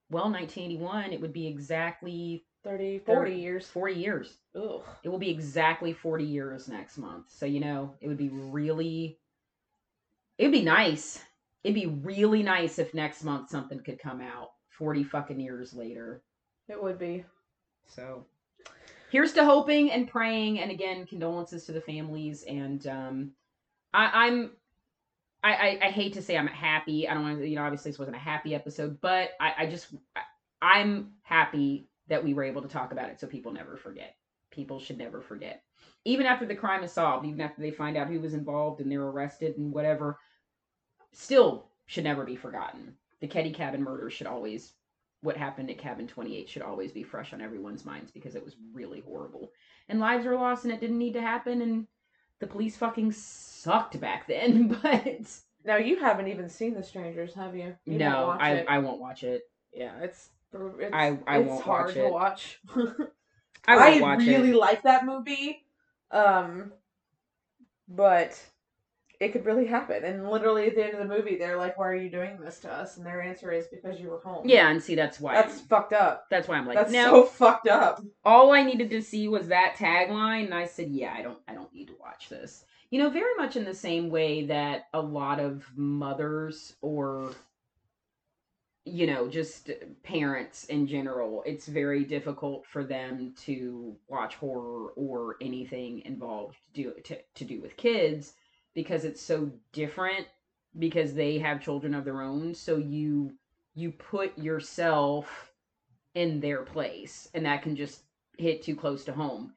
well, 0.09 0.31
1981, 0.31 1.13
it 1.13 1.21
would 1.21 1.33
be 1.33 1.49
exactly 1.49 2.45
30, 2.67 2.99
thir- 2.99 3.15
40 3.15 3.35
years. 3.35 3.67
40 3.69 3.95
years. 3.95 4.39
Ugh. 4.57 4.83
It 5.05 5.09
will 5.09 5.19
be 5.19 5.31
exactly 5.31 5.93
40 5.93 6.25
years 6.25 6.69
next 6.69 6.99
month. 6.99 7.27
So, 7.29 7.47
you 7.47 7.61
know, 7.61 7.95
it 8.01 8.09
would 8.09 8.19
be 8.19 8.29
really, 8.31 9.19
it 10.37 10.45
would 10.45 10.53
be 10.53 10.65
nice. 10.65 11.23
It'd 11.63 11.77
be 11.77 11.87
really 11.87 12.43
nice 12.43 12.79
if 12.79 12.93
next 12.93 13.23
month 13.23 13.51
something 13.51 13.79
could 13.81 14.01
come 14.01 14.21
out 14.21 14.51
40 14.71 15.05
fucking 15.05 15.39
years 15.39 15.75
later. 15.75 16.23
It 16.69 16.83
would 16.83 16.99
be. 16.99 17.25
So, 17.87 18.27
here's 19.11 19.33
to 19.35 19.45
hoping 19.45 19.93
and 19.93 20.09
praying. 20.09 20.59
And 20.59 20.73
again, 20.73 21.07
condolences 21.07 21.67
to 21.67 21.73
the 21.73 21.81
families. 21.81 22.43
And 22.49 22.85
um, 22.89 23.31
I, 23.95 24.27
I'm, 24.27 24.51
I, 25.45 25.55
I, 25.55 25.79
I 25.85 25.91
hate 25.91 26.15
to 26.15 26.23
say 26.23 26.37
I'm 26.37 26.49
happy. 26.49 27.09
I 27.09 27.15
don't 27.15 27.23
want 27.23 27.39
to, 27.39 27.47
you 27.47 27.55
know, 27.55 27.63
obviously 27.63 27.93
this 27.93 27.99
wasn't 27.99 28.17
a 28.17 28.21
happy 28.21 28.57
episode, 28.57 29.01
but 29.01 29.31
I, 29.41 29.53
I 29.59 29.67
just, 29.67 29.87
I, 30.17 30.23
I'm 30.61 31.13
happy 31.23 31.89
that 32.09 32.23
we 32.23 32.35
were 32.35 32.45
able 32.45 32.63
to 32.63 32.69
talk 32.69 32.93
about 32.93 33.09
it 33.11 33.21
so 33.21 33.27
people 33.27 33.53
never 33.53 33.77
forget. 33.77 34.17
People 34.51 34.79
should 34.81 34.99
never 34.99 35.21
forget. 35.21 35.63
Even 36.05 36.27
after 36.27 36.47
the 36.47 36.55
crime 36.55 36.85
is 36.85 36.93
solved, 36.93 37.27
even 37.27 37.41
after 37.41 37.61
they 37.61 37.71
find 37.71 37.97
out 37.97 38.07
who 38.09 38.21
was 38.21 38.35
involved 38.35 38.81
and 38.81 38.91
they're 38.91 39.03
arrested 39.03 39.57
and 39.59 39.73
whatever, 39.73 40.19
still 41.13 41.69
should 41.87 42.05
never 42.05 42.25
be 42.25 42.37
forgotten. 42.37 42.95
The 43.21 43.27
Keddie 43.29 43.53
Cabin 43.55 43.83
murder 43.83 44.11
should 44.11 44.27
always, 44.27 44.73
what 45.23 45.37
happened 45.37 45.71
at 45.71 45.79
Cabin 45.79 46.07
28 46.07 46.49
should 46.49 46.63
always 46.63 46.93
be 46.93 47.03
fresh 47.03 47.33
on 47.33 47.41
everyone's 47.41 47.85
minds 47.85 48.11
because 48.11 48.35
it 48.35 48.45
was 48.45 48.57
really 48.73 49.01
horrible. 49.01 49.51
And 49.89 49.99
lives 50.01 50.25
were 50.27 50.35
lost 50.37 50.65
and 50.65 50.73
it 50.73 50.81
didn't 50.81 50.99
need 50.99 51.15
to 51.15 51.21
happen 51.21 51.63
and 51.63 51.87
the 52.39 52.47
police 52.47 52.77
fucking 52.77 53.13
sucked 53.13 53.99
back 54.01 54.27
then, 54.29 54.69
but 54.83 55.07
Now 55.65 55.77
you 55.77 55.99
haven't 55.99 56.29
even 56.29 56.49
seen 56.49 56.75
The 56.75 56.83
Strangers, 56.83 57.35
have 57.35 57.57
you? 57.57 57.75
you 57.85 57.99
no, 57.99 58.31
I, 58.31 58.51
it. 58.53 58.67
I 58.69 58.79
won't 58.79 59.01
watch 59.01 59.25
it. 59.25 59.43
yeah, 59.73 59.99
it's 60.03 60.31
it's, 60.53 60.93
I- 60.95 61.19
I 61.27 61.39
it's 61.39 61.49
won't 61.49 61.65
hard 61.65 61.87
watch 61.87 61.95
to 61.95 62.07
it. 62.07 62.13
watch. 62.13 62.61
I 63.69 64.01
watch 64.01 64.19
really 64.21 64.51
it. 64.51 64.57
like 64.57 64.83
that 64.83 65.05
movie, 65.05 65.65
um, 66.11 66.73
but 67.89 68.41
it 69.19 69.33
could 69.33 69.47
really 69.47 69.67
happen. 69.67 70.05
And 70.05 70.29
literally 70.31 70.67
at 70.67 70.75
the 70.75 70.85
end 70.85 70.95
of 70.95 70.99
the 71.09 71.15
movie, 71.15 71.37
they're 71.37 71.57
like, 71.57 71.79
"Why 71.79 71.89
are 71.89 71.95
you 71.95 72.11
doing 72.11 72.39
this 72.41 72.61
to 72.61 72.73
us?" 72.73 72.97
And 72.97 73.07
their 73.07 73.23
answer 73.23 73.51
is 73.51 73.67
because 73.67 73.99
you 74.01 74.11
were 74.11 74.21
home. 74.21 74.47
Yeah, 74.49 74.69
and 74.71 74.83
see 74.83 74.95
that's 74.95 75.19
why 75.19 75.35
that's 75.35 75.61
fucked 75.63 75.93
up. 75.93 76.27
that's 76.31 76.49
why 76.49 76.57
I'm 76.57 76.67
like 76.67 76.77
That's 76.77 76.93
no. 76.93 77.05
so 77.07 77.25
fucked 77.25 77.67
up. 77.69 78.03
all 78.25 78.53
I 78.53 78.63
needed 78.63 78.91
to 78.91 79.03
see 79.03 79.27
was 79.29 79.49
that 79.49 79.77
tagline, 79.79 80.45
and 80.45 80.55
I 80.55 80.67
said, 80.67 80.89
"Yeah, 80.91 81.15
I 81.17 81.23
don't, 81.23 81.39
I 81.49 81.55
don't 81.55 81.73
need 81.75 81.89
to 81.89 81.95
watch 82.01 82.29
this." 82.29 82.65
You 82.91 83.01
know, 83.01 83.11
very 83.11 83.35
much 83.37 83.57
in 83.57 83.65
the 83.65 83.75
same 83.75 84.11
way 84.11 84.47
that 84.47 84.85
a 84.95 85.01
lot 85.01 85.41
of 85.41 85.65
mothers 85.77 86.77
or, 86.83 87.33
you 88.87 89.09
know, 89.09 89.29
just 89.29 89.69
parents 90.05 90.65
in 90.67 90.87
general, 90.87 91.43
it's 91.45 91.67
very 91.67 92.05
difficult 92.05 92.65
for 92.67 92.85
them 92.85 93.35
to 93.45 93.97
watch 94.09 94.37
horror 94.37 94.91
or 94.97 95.37
anything 95.41 96.03
involved 96.05 96.57
to 96.75 96.83
do 96.83 96.95
to, 97.05 97.19
to 97.35 97.45
do 97.45 97.61
with 97.61 97.77
kids 97.77 98.35
because 98.75 99.05
it's 99.05 99.21
so 99.21 99.51
different 99.73 100.27
because 100.79 101.15
they 101.15 101.39
have 101.39 101.61
children 101.61 101.95
of 101.95 102.05
their 102.05 102.23
own. 102.23 102.55
So 102.55 102.77
you 102.77 103.35
you 103.75 103.91
put 103.91 104.39
yourself 104.39 105.53
in 106.15 106.39
their 106.41 106.63
place, 106.63 107.29
and 107.35 107.45
that 107.45 107.63
can 107.63 107.75
just 107.75 108.05
hit 108.39 108.63
too 108.63 108.77
close 108.77 109.05
to 109.05 109.13
home. 109.13 109.53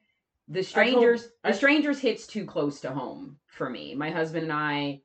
The 0.48 0.64
strangers, 0.64 1.28
I- 1.44 1.52
the 1.52 1.56
strangers 1.56 2.00
hits 2.00 2.26
too 2.26 2.44
close 2.44 2.80
to 2.80 2.90
home 2.90 3.38
for 3.46 3.70
me. 3.70 3.94
My 3.94 4.10
husband 4.10 4.42
and 4.42 4.52
I 4.52 5.02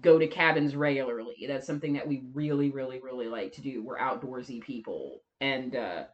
go 0.00 0.18
to 0.18 0.26
cabins 0.26 0.76
regularly. 0.76 1.44
That's 1.46 1.66
something 1.66 1.92
that 1.94 2.08
we 2.08 2.24
really, 2.32 2.70
really, 2.70 3.00
really 3.00 3.28
like 3.28 3.52
to 3.52 3.60
do. 3.62 3.82
We're 3.82 3.98
outdoorsy 3.98 4.62
people, 4.62 5.22
and 5.40 5.76
uh, 5.76 6.04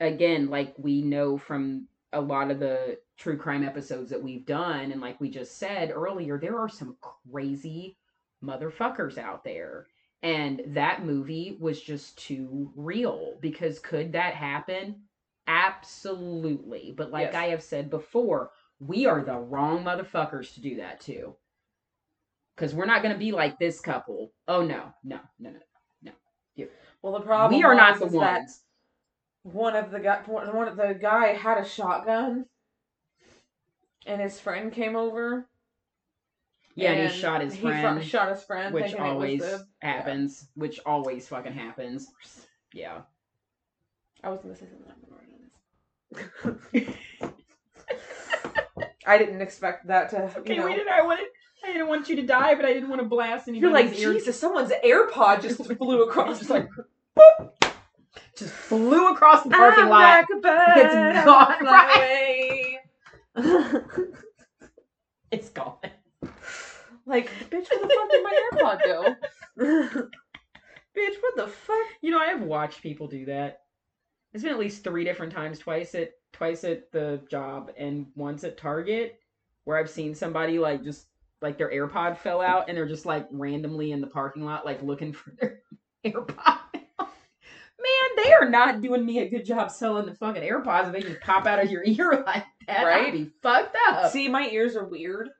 again, 0.00 0.48
like 0.50 0.74
we 0.78 1.02
know 1.02 1.38
from 1.38 1.88
a 2.12 2.20
lot 2.20 2.50
of 2.50 2.58
the 2.58 2.98
true 3.16 3.36
crime 3.36 3.62
episodes 3.64 4.10
that 4.10 4.22
we've 4.22 4.46
done, 4.46 4.92
and 4.92 5.00
like 5.00 5.20
we 5.20 5.30
just 5.30 5.58
said 5.58 5.90
earlier, 5.90 6.38
there 6.38 6.58
are 6.58 6.68
some 6.68 6.96
crazy 7.00 7.96
motherfuckers 8.44 9.18
out 9.18 9.44
there. 9.44 9.86
And 10.22 10.60
that 10.68 11.04
movie 11.04 11.56
was 11.60 11.80
just 11.80 12.18
too 12.18 12.72
real 12.76 13.38
because 13.40 13.78
could 13.78 14.12
that 14.12 14.34
happen? 14.34 15.02
Absolutely. 15.46 16.92
But 16.96 17.10
like 17.10 17.32
Yes. 17.32 17.34
I 17.34 17.46
have 17.46 17.62
said 17.62 17.90
before, 17.90 18.52
we 18.78 19.06
are 19.06 19.22
the 19.22 19.38
wrong 19.38 19.84
motherfuckers 19.84 20.54
to 20.54 20.60
do 20.60 20.76
that 20.76 21.00
to. 21.02 21.36
Because 22.60 22.74
we're 22.74 22.84
not 22.84 23.02
going 23.02 23.14
to 23.14 23.18
be 23.18 23.32
like 23.32 23.58
this 23.58 23.80
couple. 23.80 24.32
Oh, 24.46 24.60
no, 24.62 24.92
no, 25.02 25.18
no, 25.38 25.50
no. 25.50 25.60
No. 26.02 26.66
Well, 27.00 27.14
the 27.14 27.20
problem 27.20 27.58
we 27.58 27.64
are 27.64 27.74
not 27.74 27.98
the 27.98 28.04
is 28.04 28.12
that 28.12 28.40
ones. 28.40 28.60
one 29.44 29.74
of 29.74 29.90
the 29.90 29.98
guy, 29.98 30.20
one 30.26 30.68
of 30.68 30.76
the 30.76 30.92
guy 31.00 31.28
had 31.28 31.56
a 31.56 31.64
shotgun, 31.64 32.44
and 34.04 34.20
his 34.20 34.38
friend 34.38 34.70
came 34.70 34.94
over. 34.94 35.48
Yeah, 36.74 36.92
and 36.92 37.10
he 37.10 37.18
shot 37.18 37.40
his 37.40 37.54
he 37.54 37.62
friend, 37.62 38.04
shot 38.04 38.28
his 38.28 38.42
friend, 38.42 38.74
which 38.74 38.94
always 38.94 39.40
the. 39.40 39.66
happens. 39.80 40.46
Which 40.54 40.80
always 40.84 41.26
fucking 41.28 41.54
happens. 41.54 42.08
Yeah. 42.74 43.00
I 44.22 44.28
was 44.28 44.40
gonna 44.42 44.54
say 44.54 44.66
something. 44.68 44.90
I 49.06 49.16
didn't 49.16 49.40
expect 49.40 49.86
that 49.86 50.10
to. 50.10 50.30
you 50.44 50.56
know, 50.56 50.68
didn't. 50.68 50.88
I 50.88 51.00
wanted. 51.00 51.24
I 51.64 51.72
didn't 51.72 51.88
want 51.88 52.08
you 52.08 52.16
to 52.16 52.22
die, 52.22 52.54
but 52.54 52.64
I 52.64 52.72
didn't 52.72 52.88
want 52.88 53.00
to 53.02 53.08
blast 53.08 53.48
anybody's 53.48 53.62
You're 53.62 53.72
like 53.72 53.98
ear. 53.98 54.12
Jesus. 54.14 54.38
Someone's 54.38 54.72
AirPod 54.84 55.42
just 55.42 55.62
flew 55.78 56.02
across. 56.04 56.38
Just 56.38 56.50
like, 56.50 56.68
just 58.36 58.52
flew 58.52 59.12
across 59.12 59.44
the 59.44 59.50
parking 59.50 59.84
I'm 59.84 59.90
lot. 59.90 60.00
like 60.00 60.26
a 60.30 60.40
It's 60.80 61.24
gone, 61.24 61.66
away. 61.96 62.78
It's 65.30 65.50
gone. 65.50 65.76
like, 67.06 67.28
bitch, 67.50 67.68
where 67.70 67.80
the 67.80 67.94
fuck 67.94 68.10
did 68.10 68.24
my 68.24 68.48
AirPod 68.52 68.84
go? 68.84 69.14
bitch, 70.96 71.14
what 71.20 71.36
the 71.36 71.46
fuck? 71.48 71.86
You 72.00 72.10
know, 72.10 72.18
I 72.18 72.26
have 72.26 72.42
watched 72.42 72.82
people 72.82 73.06
do 73.06 73.26
that. 73.26 73.60
It's 74.32 74.42
been 74.42 74.52
at 74.52 74.58
least 74.58 74.84
three 74.84 75.04
different 75.04 75.32
times, 75.32 75.58
twice 75.58 75.94
at 75.94 76.12
twice 76.32 76.64
at 76.64 76.90
the 76.92 77.20
job 77.28 77.72
and 77.76 78.06
once 78.14 78.44
at 78.44 78.56
Target, 78.56 79.18
where 79.64 79.76
I've 79.76 79.90
seen 79.90 80.14
somebody 80.14 80.58
like 80.58 80.82
just 80.84 81.06
like 81.42 81.58
their 81.58 81.70
AirPod 81.70 82.18
fell 82.18 82.40
out 82.40 82.68
and 82.68 82.76
they're 82.76 82.86
just 82.88 83.06
like 83.06 83.26
randomly 83.30 83.92
in 83.92 84.00
the 84.00 84.06
parking 84.06 84.44
lot 84.44 84.64
like 84.66 84.82
looking 84.82 85.12
for 85.12 85.32
their 85.40 85.60
AirPod. 86.04 86.58
Man, 87.82 88.24
they 88.24 88.32
are 88.34 88.48
not 88.50 88.82
doing 88.82 89.06
me 89.06 89.20
a 89.20 89.28
good 89.30 89.44
job 89.46 89.70
selling 89.70 90.04
the 90.04 90.14
fucking 90.14 90.42
AirPods 90.42 90.88
if 90.88 90.92
they 90.92 91.00
just 91.00 91.20
pop 91.22 91.46
out 91.46 91.62
of 91.64 91.70
your 91.70 91.82
ear 91.86 92.22
like 92.26 92.44
that. 92.66 92.84
Right? 92.84 93.06
I'd 93.06 93.12
be 93.12 93.30
fucked 93.42 93.74
up. 93.88 94.12
See, 94.12 94.28
my 94.28 94.48
ears 94.50 94.76
are 94.76 94.84
weird. 94.84 95.30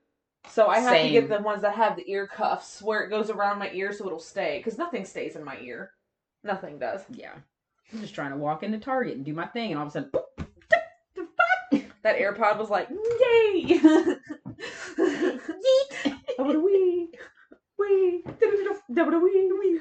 So 0.49 0.67
I 0.67 0.79
have 0.79 0.99
to 0.99 1.09
get 1.09 1.29
the 1.29 1.37
ones 1.39 1.61
that 1.61 1.75
have 1.75 1.95
the 1.95 2.09
ear 2.11 2.25
cuffs 2.25 2.81
where 2.81 3.03
it 3.03 3.11
goes 3.11 3.29
around 3.29 3.59
my 3.59 3.69
ear 3.73 3.93
so 3.93 4.07
it'll 4.07 4.19
stay. 4.19 4.57
Because 4.57 4.79
nothing 4.79 5.05
stays 5.05 5.35
in 5.35 5.43
my 5.43 5.59
ear. 5.59 5.91
Nothing 6.43 6.79
does. 6.79 7.01
yeah. 7.11 7.33
I'm 7.93 8.01
just 8.01 8.15
trying 8.15 8.31
to 8.31 8.37
walk 8.37 8.63
into 8.63 8.79
Target 8.79 9.17
and 9.17 9.25
do 9.25 9.33
my 9.33 9.45
thing 9.45 9.69
and 9.71 9.79
all 9.79 9.85
of 9.85 9.89
a 9.89 9.91
sudden 9.91 10.09
boop, 11.71 11.83
That 12.01 12.17
AirPod 12.17 12.57
was 12.57 12.71
like, 12.71 12.89
yay! 12.89 13.79
Wee, 14.97 16.57
wee, 16.57 17.09
wee, 17.77 19.51
wee. 19.59 19.79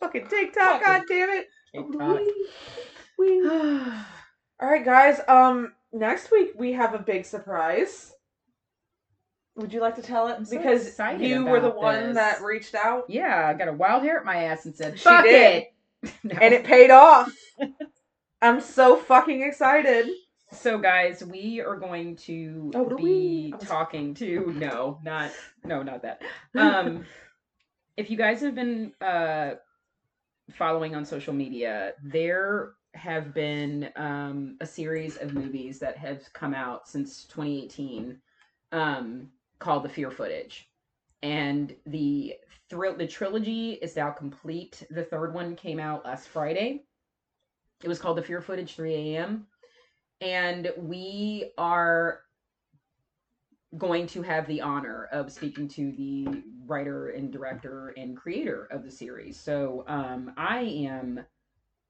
Fucking 0.00 0.26
TikTok, 0.28 0.82
god 0.82 1.02
damn 1.08 1.30
it! 1.30 1.46
TikTok. 1.74 2.18
Wee, 2.18 2.44
wee. 3.18 3.48
All 4.60 4.68
right, 4.70 4.84
guys. 4.84 5.20
Um, 5.28 5.72
next 5.92 6.30
week 6.30 6.52
we 6.56 6.72
have 6.72 6.94
a 6.94 6.98
big 6.98 7.24
surprise. 7.24 8.12
Would 9.56 9.72
you 9.72 9.80
like 9.80 9.96
to 9.96 10.02
tell 10.02 10.28
it? 10.28 10.46
So 10.46 10.56
because 10.56 10.98
you 11.18 11.44
were 11.46 11.60
the 11.60 11.70
one 11.70 12.08
this. 12.08 12.14
that 12.16 12.42
reached 12.42 12.74
out, 12.74 13.04
Yeah, 13.08 13.46
I 13.48 13.54
got 13.54 13.68
a 13.68 13.72
wild 13.72 14.02
hair 14.02 14.18
at 14.18 14.24
my 14.24 14.44
ass 14.44 14.66
and 14.66 14.74
said, 14.76 14.98
She 14.98 15.04
"Fuck 15.04 15.24
did. 15.24 15.62
it." 15.62 15.72
No. 16.22 16.36
and 16.40 16.54
it 16.54 16.64
paid 16.64 16.90
off. 16.90 17.34
I'm 18.42 18.60
so 18.60 18.96
fucking 18.96 19.42
excited. 19.42 20.08
So, 20.50 20.78
guys, 20.78 21.24
we 21.24 21.60
are 21.60 21.76
going 21.76 22.16
to 22.16 22.70
Oh, 22.74 22.84
be 22.96 23.58
talking 23.58 24.14
to 24.14 24.52
no, 24.56 24.98
not 25.02 25.32
no, 25.64 25.82
not 25.82 26.02
that. 26.02 26.22
Um, 26.56 27.06
if 27.96 28.10
you 28.10 28.16
guys 28.16 28.40
have 28.42 28.54
been 28.54 28.92
uh 29.00 29.54
following 30.52 30.94
on 30.94 31.04
social 31.04 31.34
media, 31.34 31.94
there 32.02 32.74
have 32.94 33.34
been 33.34 33.90
um 33.96 34.56
a 34.60 34.66
series 34.66 35.16
of 35.16 35.34
movies 35.34 35.78
that 35.80 35.96
have 35.98 36.32
come 36.32 36.54
out 36.54 36.88
since 36.88 37.24
2018 37.26 38.20
um 38.72 39.28
called 39.58 39.84
the 39.84 39.88
Fear 39.88 40.10
Footage. 40.10 40.70
And 41.22 41.74
the 41.86 42.34
thrill 42.70 42.96
the 42.96 43.06
trilogy 43.06 43.72
is 43.72 43.96
now 43.96 44.10
complete. 44.10 44.82
The 44.90 45.04
third 45.04 45.34
one 45.34 45.56
came 45.56 45.80
out 45.80 46.04
last 46.04 46.28
Friday. 46.28 46.84
It 47.82 47.88
was 47.88 47.98
called 47.98 48.18
the 48.18 48.22
Fear 48.22 48.40
Footage 48.42 48.74
3 48.74 48.94
a.m. 48.94 49.46
And 50.20 50.72
we 50.78 51.52
are 51.58 52.20
going 53.76 54.06
to 54.06 54.22
have 54.22 54.46
the 54.46 54.60
honor 54.62 55.08
of 55.12 55.30
speaking 55.30 55.68
to 55.68 55.92
the 55.92 56.42
writer 56.66 57.08
and 57.08 57.32
director 57.32 57.92
and 57.96 58.16
creator 58.16 58.66
of 58.70 58.84
the 58.84 58.90
series. 58.90 59.38
So 59.38 59.84
um, 59.86 60.32
I 60.36 60.60
am 60.60 61.20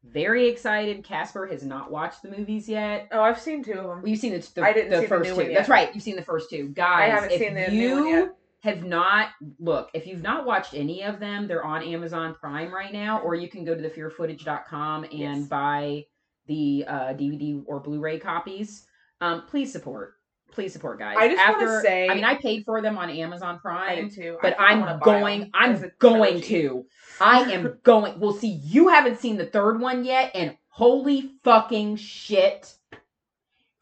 very 0.04 0.48
excited. 0.48 1.04
Casper 1.04 1.46
has 1.46 1.64
not 1.64 1.90
watched 1.90 2.22
the 2.22 2.30
movies 2.30 2.68
yet. 2.68 3.08
Oh, 3.12 3.20
I've 3.20 3.38
seen 3.40 3.62
two 3.62 3.72
of 3.72 3.86
them. 3.88 4.06
You've 4.06 4.18
seen 4.18 4.32
the, 4.32 4.48
the, 4.54 4.62
I 4.64 4.72
didn't 4.72 4.90
the 4.90 4.96
see 4.96 5.02
the 5.02 5.08
first 5.08 5.30
new 5.30 5.36
two. 5.36 5.42
one 5.44 5.54
That's 5.54 5.68
right. 5.68 5.94
You've 5.94 6.02
seen 6.02 6.16
the 6.16 6.22
first 6.22 6.50
two, 6.50 6.68
guys. 6.68 7.12
I 7.12 7.14
haven't 7.14 7.32
if 7.32 7.40
seen 7.40 7.54
the 7.54 7.70
you 7.72 7.88
new 7.88 7.96
one 8.04 8.08
yet. 8.08 8.28
have 8.62 8.84
not 8.84 9.28
look, 9.58 9.90
if 9.94 10.06
you've 10.06 10.22
not 10.22 10.46
watched 10.46 10.74
any 10.74 11.02
of 11.02 11.20
them, 11.20 11.46
they're 11.46 11.64
on 11.64 11.82
Amazon 11.82 12.34
Prime 12.34 12.72
right 12.72 12.92
now, 12.92 13.20
or 13.20 13.34
you 13.34 13.48
can 13.48 13.64
go 13.64 13.74
to 13.74 13.82
thefearfootage.com 13.88 15.04
and 15.04 15.12
Yes. 15.12 15.46
buy 15.46 16.04
the 16.46 16.84
uh, 16.86 17.00
DVD 17.14 17.62
or 17.66 17.80
Blu-ray 17.80 18.18
copies. 18.18 18.86
Um, 19.20 19.42
please 19.46 19.72
support. 19.72 20.14
Please 20.52 20.72
support, 20.72 20.98
guys. 20.98 21.16
I 21.18 21.28
just 21.28 21.48
wanna 21.48 21.80
say- 21.82 22.08
I 22.08 22.14
mean, 22.14 22.24
I 22.24 22.34
paid 22.36 22.64
for 22.64 22.80
them 22.80 22.96
on 22.96 23.10
Amazon 23.10 23.56
I 23.56 23.58
Prime 23.58 24.08
did 24.08 24.14
too. 24.14 24.38
but 24.40 24.56
I'm 24.58 24.98
going. 25.00 25.50
I'm 25.52 25.90
going 25.98 26.40
to. 26.42 26.86
I 27.20 27.40
am 27.52 27.78
going. 27.82 28.20
Well, 28.20 28.32
see, 28.32 28.60
you 28.64 28.88
haven't 28.88 29.18
seen 29.20 29.36
the 29.36 29.46
third 29.46 29.80
one 29.80 30.04
yet, 30.04 30.30
and 30.34 30.56
holy 30.68 31.32
fucking 31.44 31.96
shit, 31.96 32.72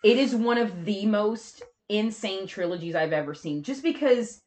it 0.03 0.17
is 0.17 0.35
one 0.35 0.59
of 0.59 0.85
the 0.85 1.07
most 1.07 1.63
insane 1.89 2.47
trilogies 2.47 2.95
I've 2.95 3.13
ever 3.13 3.35
seen. 3.35 3.63
Just 3.63 3.83
because 3.83 4.41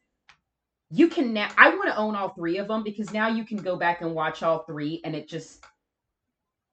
you 0.90 1.08
can 1.08 1.32
now, 1.32 1.48
I 1.56 1.70
want 1.76 1.88
to 1.88 1.96
own 1.96 2.16
all 2.16 2.30
three 2.30 2.58
of 2.58 2.68
them 2.68 2.82
because 2.82 3.12
now 3.12 3.28
you 3.28 3.44
can 3.44 3.58
go 3.58 3.76
back 3.76 4.00
and 4.02 4.14
watch 4.14 4.42
all 4.42 4.64
three, 4.64 5.00
and 5.04 5.14
it 5.14 5.28
just. 5.28 5.64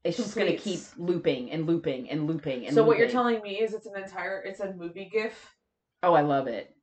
It's 0.06 0.18
just 0.18 0.36
gonna 0.38 0.56
keep 0.56 0.80
looping 0.98 1.52
and 1.52 1.66
looping 1.66 2.10
and 2.12 2.28
looping 2.28 2.66
and 2.68 2.74
So 2.76 2.84
what 2.84 2.98
you're 3.00 3.10
telling 3.10 3.42
me 3.42 3.60
is 3.60 3.74
it's 3.74 3.88
an 3.88 3.98
entire 4.02 4.40
it's 4.42 4.60
a 4.60 4.72
movie 4.74 5.10
gif, 5.12 5.56
Oh, 6.04 6.14
I 6.14 6.22
love 6.22 6.48
it. 6.48 6.76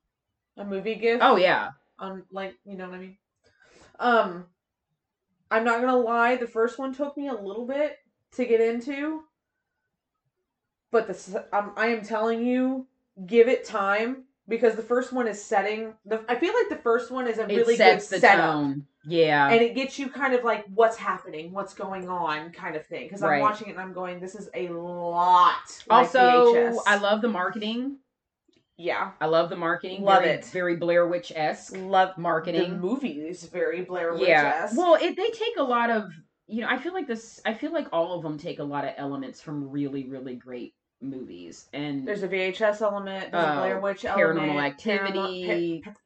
a 0.56 0.64
movie 0.64 0.96
gif. 0.96 1.20
Oh 1.22 1.36
yeah. 1.36 1.70
on 1.98 2.24
like 2.32 2.56
you 2.64 2.76
know 2.76 2.86
what 2.88 2.96
I 2.96 2.98
mean. 2.98 3.18
Um, 4.00 4.46
I'm 5.52 5.64
not 5.64 5.80
gonna 5.80 5.96
lie. 5.96 6.36
The 6.36 6.46
first 6.48 6.78
one 6.78 6.92
took 6.94 7.16
me 7.16 7.28
a 7.28 7.34
little 7.34 7.66
bit 7.66 7.96
to 8.32 8.44
get 8.44 8.60
into, 8.60 9.22
but 10.90 11.06
the 11.06 11.12
s- 11.14 11.36
um, 11.52 11.72
I 11.76 11.86
am 11.88 12.02
telling 12.04 12.44
you, 12.44 12.86
give 13.26 13.48
it 13.48 13.64
time 13.64 14.24
because 14.48 14.74
the 14.74 14.82
first 14.82 15.12
one 15.12 15.28
is 15.28 15.42
setting. 15.42 15.94
The 16.06 16.24
I 16.28 16.34
feel 16.36 16.54
like 16.54 16.68
the 16.70 16.82
first 16.82 17.10
one 17.12 17.28
is 17.28 17.38
a 17.38 17.46
really 17.46 17.76
good 17.76 18.02
setup. 18.02 18.52
tone. 18.52 18.86
Yeah. 19.04 19.48
And 19.50 19.60
it 19.62 19.74
gets 19.74 19.98
you 19.98 20.08
kind 20.08 20.32
of 20.34 20.44
like 20.44 20.64
what's 20.72 20.96
happening, 20.96 21.52
what's 21.52 21.74
going 21.74 22.08
on, 22.08 22.50
kind 22.52 22.76
of 22.76 22.86
thing. 22.86 23.04
Because 23.06 23.22
I'm 23.22 23.30
Right. 23.30 23.42
watching 23.42 23.68
it 23.68 23.72
and 23.72 23.80
I'm 23.80 23.92
going, 23.92 24.20
this 24.20 24.34
is 24.34 24.48
a 24.54 24.68
lot. 24.68 25.56
Like 25.88 25.98
also, 26.06 26.52
VHS. 26.54 26.76
I 26.86 26.98
love 26.98 27.20
the 27.22 27.28
marketing. 27.28 27.98
yeah, 28.76 29.10
I 29.20 29.26
love 29.26 29.48
the 29.50 29.56
marketing. 29.56 30.02
Love 30.02 30.22
very, 30.22 30.34
it. 30.36 30.44
Very 30.46 30.76
Blair 30.76 31.06
Witch 31.06 31.32
esque 31.34 31.76
love 31.76 32.16
marketing. 32.18 32.70
The 32.70 32.76
movie 32.78 33.20
is 33.20 33.44
very 33.44 33.82
Blair 33.82 34.12
Witch. 34.14 34.28
yeah. 34.28 34.68
Well, 34.74 34.94
it, 34.94 35.16
they 35.16 35.30
take 35.30 35.56
a 35.58 35.62
lot 35.64 35.90
of, 35.90 36.10
you 36.46 36.60
know, 36.60 36.68
I 36.68 36.78
feel 36.78 36.92
like 36.92 37.06
this, 37.06 37.40
I 37.44 37.54
feel 37.54 37.72
like 37.72 37.88
all 37.92 38.14
of 38.16 38.22
them 38.22 38.38
take 38.38 38.58
a 38.58 38.64
lot 38.64 38.84
of 38.84 38.94
elements 38.96 39.40
from 39.40 39.68
really, 39.70 40.08
really 40.08 40.34
great 40.36 40.74
movies. 41.00 41.68
And 41.72 42.06
There's 42.06 42.22
a 42.22 42.28
VHS 42.28 42.80
element. 42.82 43.32
There's 43.32 43.44
a 43.44 43.52
Oh, 43.52 43.56
Blair 43.58 43.80
Witch 43.80 44.02
paranormal 44.02 44.08
element. 44.42 44.58
Paranormal- 44.58 44.64
activity. 44.64 45.82
paranormal- 45.84 45.96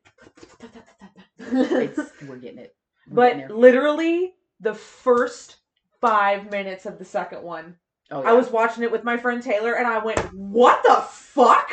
it's, 1.39 1.98
we're 2.28 2.36
getting 2.36 2.59
it. 2.59 2.76
But 3.09 3.51
literally, 3.51 4.35
the 4.61 4.74
first 4.74 5.57
five 6.01 6.51
minutes 6.51 6.87
of 6.87 6.99
the 6.99 7.05
second 7.05 7.43
one, 7.43 7.77
oh, 8.11 8.23
I 8.23 8.33
was 8.33 8.51
watching 8.51 8.83
it 8.83 8.93
with 8.93 9.05
my 9.05 9.16
friend 9.16 9.43
Taylor, 9.43 9.74
and 9.74 9.87
I 9.87 9.99
went, 9.99 10.20
"What 10.35 10.83
the 10.83 11.03
fuck?" 11.11 11.70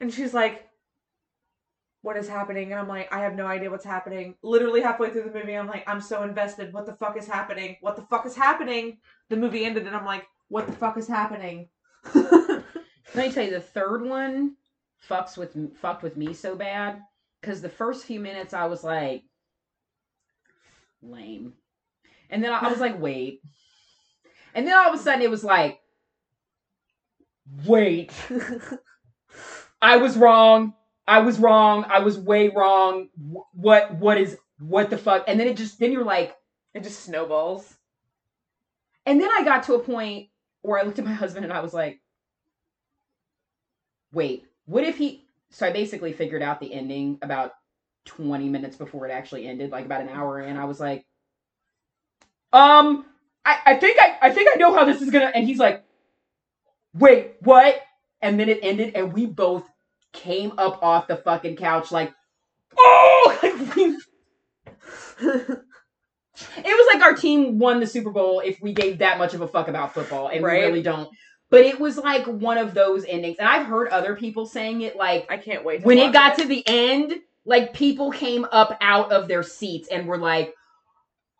And 0.00 0.12
she's 0.12 0.34
like, 0.34 0.68
"What 2.00 2.16
is 2.16 2.28
happening?" 2.28 2.72
And 2.72 2.80
I'm 2.80 2.88
like, 2.88 3.12
"I 3.12 3.20
have 3.20 3.34
no 3.34 3.46
idea 3.46 3.70
what's 3.70 3.84
happening." 3.84 4.36
Literally 4.42 4.80
halfway 4.80 5.10
through 5.10 5.24
the 5.24 5.38
movie, 5.38 5.54
I'm 5.54 5.68
like, 5.68 5.88
"I'm 5.88 6.00
so 6.00 6.22
invested. 6.22 6.72
What 6.72 6.86
the 6.86 6.94
fuck 6.94 7.16
is 7.16 7.26
happening? 7.26 7.76
What 7.80 7.96
the 7.96 8.02
fuck 8.02 8.26
is 8.26 8.36
happening?" 8.36 8.98
The 9.28 9.36
movie 9.36 9.64
ended, 9.64 9.86
and 9.86 9.94
I'm 9.94 10.06
like, 10.06 10.26
"What 10.48 10.66
the 10.66 10.72
fuck 10.72 10.96
is 10.96 11.08
happening?" 11.08 11.68
Let 12.14 13.26
me 13.28 13.32
tell 13.32 13.44
you, 13.44 13.50
the 13.50 13.60
third 13.60 14.02
one 14.02 14.56
fucks 15.08 15.36
with 15.36 15.76
fucked 15.78 16.02
with 16.02 16.16
me 16.16 16.32
so 16.32 16.56
bad 16.56 17.02
because 17.40 17.60
the 17.60 17.68
first 17.68 18.06
few 18.06 18.20
minutes 18.20 18.54
I 18.54 18.64
was 18.64 18.82
like, 18.82 19.24
lame, 21.02 21.54
and 22.30 22.42
then 22.42 22.52
I, 22.52 22.60
I 22.60 22.70
was 22.70 22.80
like, 22.80 23.00
wait, 23.00 23.42
and 24.54 24.66
then 24.66 24.74
all 24.74 24.92
of 24.92 24.98
a 24.98 25.02
sudden 25.02 25.22
it 25.22 25.30
was 25.30 25.44
like, 25.44 25.80
wait, 27.66 28.12
I 29.82 29.96
was 29.98 30.16
wrong, 30.16 30.74
I 31.06 31.20
was 31.20 31.38
wrong, 31.38 31.84
I 31.88 32.00
was 32.00 32.18
way 32.18 32.48
wrong. 32.48 33.08
What 33.52 33.96
what 33.96 34.18
is 34.18 34.36
what 34.58 34.90
the 34.90 34.98
fuck? 34.98 35.24
And 35.26 35.38
then 35.40 35.48
it 35.48 35.56
just 35.56 35.78
then 35.78 35.92
you're 35.92 36.04
like, 36.04 36.36
it 36.74 36.82
just 36.82 37.00
snowballs. 37.04 37.76
and 39.06 39.20
then 39.20 39.30
I 39.32 39.44
got 39.44 39.64
to 39.64 39.74
a 39.74 39.78
point 39.80 40.28
where 40.62 40.78
I 40.78 40.82
looked 40.84 40.98
at 40.98 41.04
my 41.04 41.12
husband 41.12 41.44
and 41.44 41.52
I 41.52 41.60
was 41.60 41.74
like, 41.74 42.00
wait, 44.12 44.44
what 44.66 44.84
if 44.84 44.96
he. 44.96 45.24
So 45.50 45.66
I 45.66 45.72
basically 45.72 46.12
figured 46.12 46.42
out 46.42 46.60
the 46.60 46.72
ending 46.72 47.18
about 47.22 47.52
20 48.04 48.48
minutes 48.48 48.76
before 48.76 49.06
it 49.06 49.10
actually 49.10 49.46
ended, 49.46 49.70
like 49.70 49.84
about 49.84 50.00
an 50.02 50.08
hour 50.08 50.40
in. 50.40 50.56
I 50.56 50.64
was 50.64 50.80
like, 50.80 51.04
um, 52.52 53.04
I, 53.44 53.58
I 53.66 53.76
think 53.76 53.98
I, 54.00 54.28
I 54.28 54.30
think 54.32 54.50
I 54.52 54.56
know 54.58 54.74
how 54.74 54.84
this 54.84 55.00
is 55.00 55.10
gonna. 55.10 55.32
And 55.34 55.46
he's 55.46 55.58
like, 55.58 55.84
wait, 56.94 57.36
what? 57.40 57.80
And 58.20 58.38
then 58.38 58.48
it 58.48 58.60
ended, 58.62 58.94
and 58.94 59.12
we 59.12 59.26
both 59.26 59.64
came 60.12 60.52
up 60.58 60.82
off 60.82 61.08
the 61.08 61.16
fucking 61.16 61.56
couch 61.56 61.90
like, 61.90 62.12
oh! 62.78 63.38
Like 63.42 63.76
we 63.76 63.96
it 65.20 66.64
was 66.64 66.94
like 66.94 67.04
our 67.04 67.14
team 67.14 67.58
won 67.58 67.80
the 67.80 67.86
Super 67.86 68.10
Bowl 68.10 68.40
if 68.40 68.60
we 68.60 68.72
gave 68.72 68.98
that 68.98 69.18
much 69.18 69.34
of 69.34 69.40
a 69.40 69.48
fuck 69.48 69.68
about 69.68 69.94
football, 69.94 70.28
and 70.28 70.42
Right. 70.44 70.60
we 70.60 70.66
really 70.66 70.82
don't. 70.82 71.08
But 71.50 71.60
it 71.62 71.78
was 71.78 71.98
like 71.98 72.24
one 72.26 72.58
of 72.58 72.72
those 72.74 73.04
endings, 73.04 73.36
and 73.38 73.48
I've 73.48 73.66
heard 73.66 73.88
other 73.88 74.16
people 74.16 74.46
saying 74.46 74.80
it 74.80 74.96
like 74.96 75.30
I 75.30 75.36
can't 75.36 75.64
wait. 75.64 75.80
To 75.80 75.86
when 75.86 75.98
it 75.98 76.12
got 76.12 76.38
to 76.38 76.46
the 76.46 76.62
end, 76.66 77.14
like 77.44 77.72
people 77.72 78.10
came 78.10 78.46
up 78.50 78.76
out 78.80 79.12
of 79.12 79.28
their 79.28 79.42
seats 79.42 79.88
and 79.88 80.06
were 80.06 80.18
like, 80.18 80.54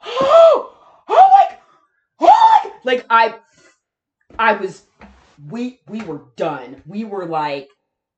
"Oh, 0.04 0.76
oh 1.08 1.28
my, 1.30 1.56
oh 2.20 2.60
my!" 2.64 2.72
Like 2.84 3.06
I, 3.08 3.36
I 4.38 4.54
was, 4.54 4.82
we 5.48 5.80
we 5.88 6.02
were 6.02 6.22
done. 6.36 6.82
We 6.86 7.04
were 7.04 7.26
like, 7.26 7.68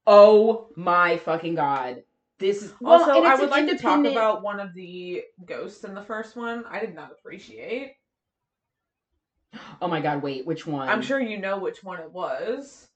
"Oh 0.06 0.68
my 0.76 1.18
fucking 1.18 1.56
god!" 1.56 2.02
This 2.38 2.62
is 2.62 2.72
well, 2.80 3.00
also, 3.00 3.16
and 3.16 3.26
I 3.26 3.36
would 3.36 3.50
like 3.50 3.68
to 3.68 3.78
talk 3.78 4.04
about 4.04 4.42
one 4.42 4.60
of 4.60 4.74
the 4.74 5.22
ghosts 5.44 5.84
in 5.84 5.94
the 5.94 6.02
first 6.02 6.36
one. 6.36 6.64
I 6.68 6.80
did 6.80 6.94
not 6.94 7.12
appreciate. 7.12 7.94
Oh 9.80 9.86
my 9.86 10.00
god! 10.00 10.22
Wait, 10.22 10.46
which 10.46 10.66
one? 10.66 10.88
I'm 10.88 11.02
sure 11.02 11.20
you 11.20 11.38
know 11.38 11.58
which 11.58 11.84
one 11.84 12.00
it 12.00 12.10
was. 12.10 12.88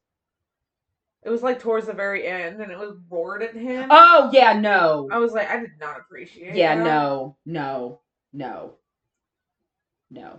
It 1.25 1.31
was 1.31 1.43
like 1.43 1.59
towards 1.59 1.87
the 1.87 1.93
very 1.93 2.27
end, 2.27 2.61
and 2.61 2.71
it 2.71 2.79
was 2.79 2.97
roared 3.11 3.43
at 3.43 3.55
him. 3.55 3.89
Oh 3.91 4.31
yeah, 4.33 4.53
no. 4.59 5.09
I 5.11 5.19
was 5.19 5.33
like, 5.33 5.51
I 5.51 5.59
did 5.61 5.73
not 5.81 5.99
appreciate. 5.99 6.51
It. 6.51 6.57
Yeah, 6.57 6.77
that. 6.77 6.85
no, 6.85 7.37
no, 7.45 8.01
no, 8.33 8.75
no. 10.11 10.39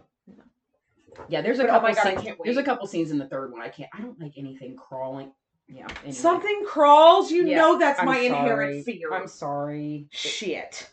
Yeah, 1.28 1.42
there's 1.42 1.60
a 1.60 1.64
But, 1.64 1.70
oh 1.70 1.74
couple 1.74 1.90
my 1.90 1.96
God, 1.96 2.08
I 2.08 2.24
scenes. 2.24 2.38
There's 2.46 2.58
a 2.58 2.64
couple 2.64 2.88
scenes 2.88 3.12
in 3.12 3.18
the 3.18 3.26
third 3.28 3.52
one. 3.52 3.62
I 3.62 3.68
can't. 3.70 3.90
I 3.94 4.00
don't 4.02 4.20
like 4.22 4.34
anything 4.38 4.78
crawling. 4.78 5.34
Yeah. 5.68 5.86
Anyway. 6.00 6.12
Something 6.14 6.64
crawls. 6.66 7.30
You 7.30 7.46
Yeah, 7.46 7.58
know 7.58 7.78
that's 7.78 8.00
I'm 8.00 8.06
my 8.06 8.16
sorry. 8.16 8.26
inherent 8.28 8.86
fear. 8.86 9.14
I'm 9.14 9.28
sorry. 9.28 10.08
Shit. 10.12 10.90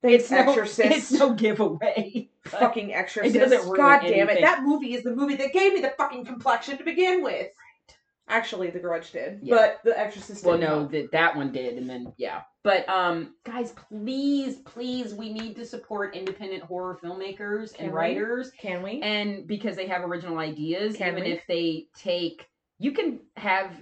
It's 0.00 0.28
Thanks, 0.28 0.30
no, 0.30 0.38
Exorcist. 0.52 0.92
it's 0.96 1.10
no 1.12 1.32
giveaway. 1.34 2.28
fucking 2.44 2.94
Exorcist. 2.94 3.34
doesn't 3.34 3.64
ruin 3.64 3.76
God 3.80 4.00
damn 4.02 4.28
it! 4.28 4.40
That 4.42 4.62
movie 4.62 4.94
is 4.94 5.02
the 5.02 5.12
movie 5.12 5.34
that 5.36 5.52
gave 5.52 5.72
me 5.72 5.80
the 5.80 5.92
fucking 5.98 6.24
complexion 6.24 6.78
to 6.78 6.84
begin 6.84 7.22
with. 7.24 7.48
Actually, 8.28 8.70
The 8.70 8.78
Grudge 8.78 9.10
did, 9.12 9.40
Yeah. 9.42 9.54
but 9.56 9.80
The 9.84 9.98
Exorcist. 9.98 10.44
Well, 10.44 10.58
no, 10.58 10.86
that 10.88 11.10
that 11.12 11.34
one 11.36 11.50
did, 11.52 11.78
and 11.78 11.88
then 11.88 12.12
yeah. 12.16 12.42
But 12.62 12.88
um, 12.88 13.34
guys, 13.44 13.72
please, 13.88 14.56
please, 14.58 15.14
we 15.14 15.32
need 15.32 15.56
to 15.56 15.64
support 15.64 16.14
independent 16.14 16.62
horror 16.62 16.98
filmmakers 17.02 17.74
Can 17.74 17.86
and 17.86 17.92
we? 17.94 17.98
writers. 17.98 18.50
Can 18.58 18.82
we? 18.82 19.00
and 19.02 19.46
because 19.46 19.76
they 19.76 19.86
have 19.86 20.02
original 20.02 20.38
ideas 20.38 20.96
Can 20.96 21.12
even 21.12 21.24
we? 21.24 21.32
if 21.32 21.46
they 21.48 21.86
take 21.96 22.46
you 22.78 22.92
can 22.92 23.20
have 23.36 23.72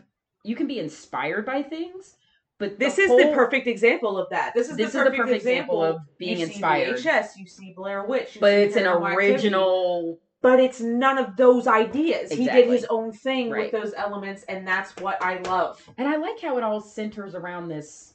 you 0.45 0.55
can 0.57 0.67
be 0.67 0.79
inspired 0.79 1.45
by 1.45 1.63
things 1.63 2.15
but 2.59 2.79
This 2.79 2.99
is 2.99 3.09
the 3.09 3.25
whole- 3.25 3.35
perfect 3.35 3.67
example 3.67 4.17
of 4.17 4.31
that. 4.31 4.53
This 4.55 4.71
is 4.71 4.77
this 4.79 4.93
the 4.93 5.01
is 5.03 5.17
perfect, 5.17 5.29
example, 5.37 5.85
of 5.85 5.99
being 6.17 6.39
you 6.39 6.47
see 6.47 6.53
inspired 6.53 6.97
VHS, 6.97 7.37
you 7.37 7.47
see 7.47 7.75
Blair 7.77 8.05
Witch, 8.07 8.37
you 8.37 8.41
but 8.41 8.51
see 8.53 8.63
it's 8.63 8.77
an 8.77 8.85
Paranormal 8.85 9.11
Activity, 9.13 9.33
original 9.35 10.21
but 10.47 10.61
it's 10.61 10.81
none 10.81 11.19
of 11.19 11.37
those 11.37 11.67
ideas. 11.67 12.31
He 12.31 12.45
did 12.47 12.69
his 12.69 12.87
own 12.89 13.11
thing 13.13 13.51
Right. 13.51 13.73
with 13.73 13.83
those 13.83 13.95
elements, 13.97 14.45
and 14.45 14.67
that's 14.67 14.95
what 14.97 15.21
I 15.23 15.39
love. 15.39 15.83
and 15.99 16.07
i 16.07 16.17
like 16.17 16.41
how 16.41 16.57
it 16.59 16.63
all 16.65 16.81
centers 16.81 17.35
around 17.35 17.69
this 17.69 18.15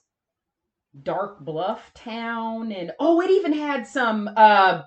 dark 1.04 1.40
bluff 1.40 1.94
town 1.94 2.72
and 2.72 2.92
oh 3.00 3.22
it 3.22 3.30
even 3.30 3.54
had 3.54 3.88
some 3.88 4.30
uh 4.36 4.82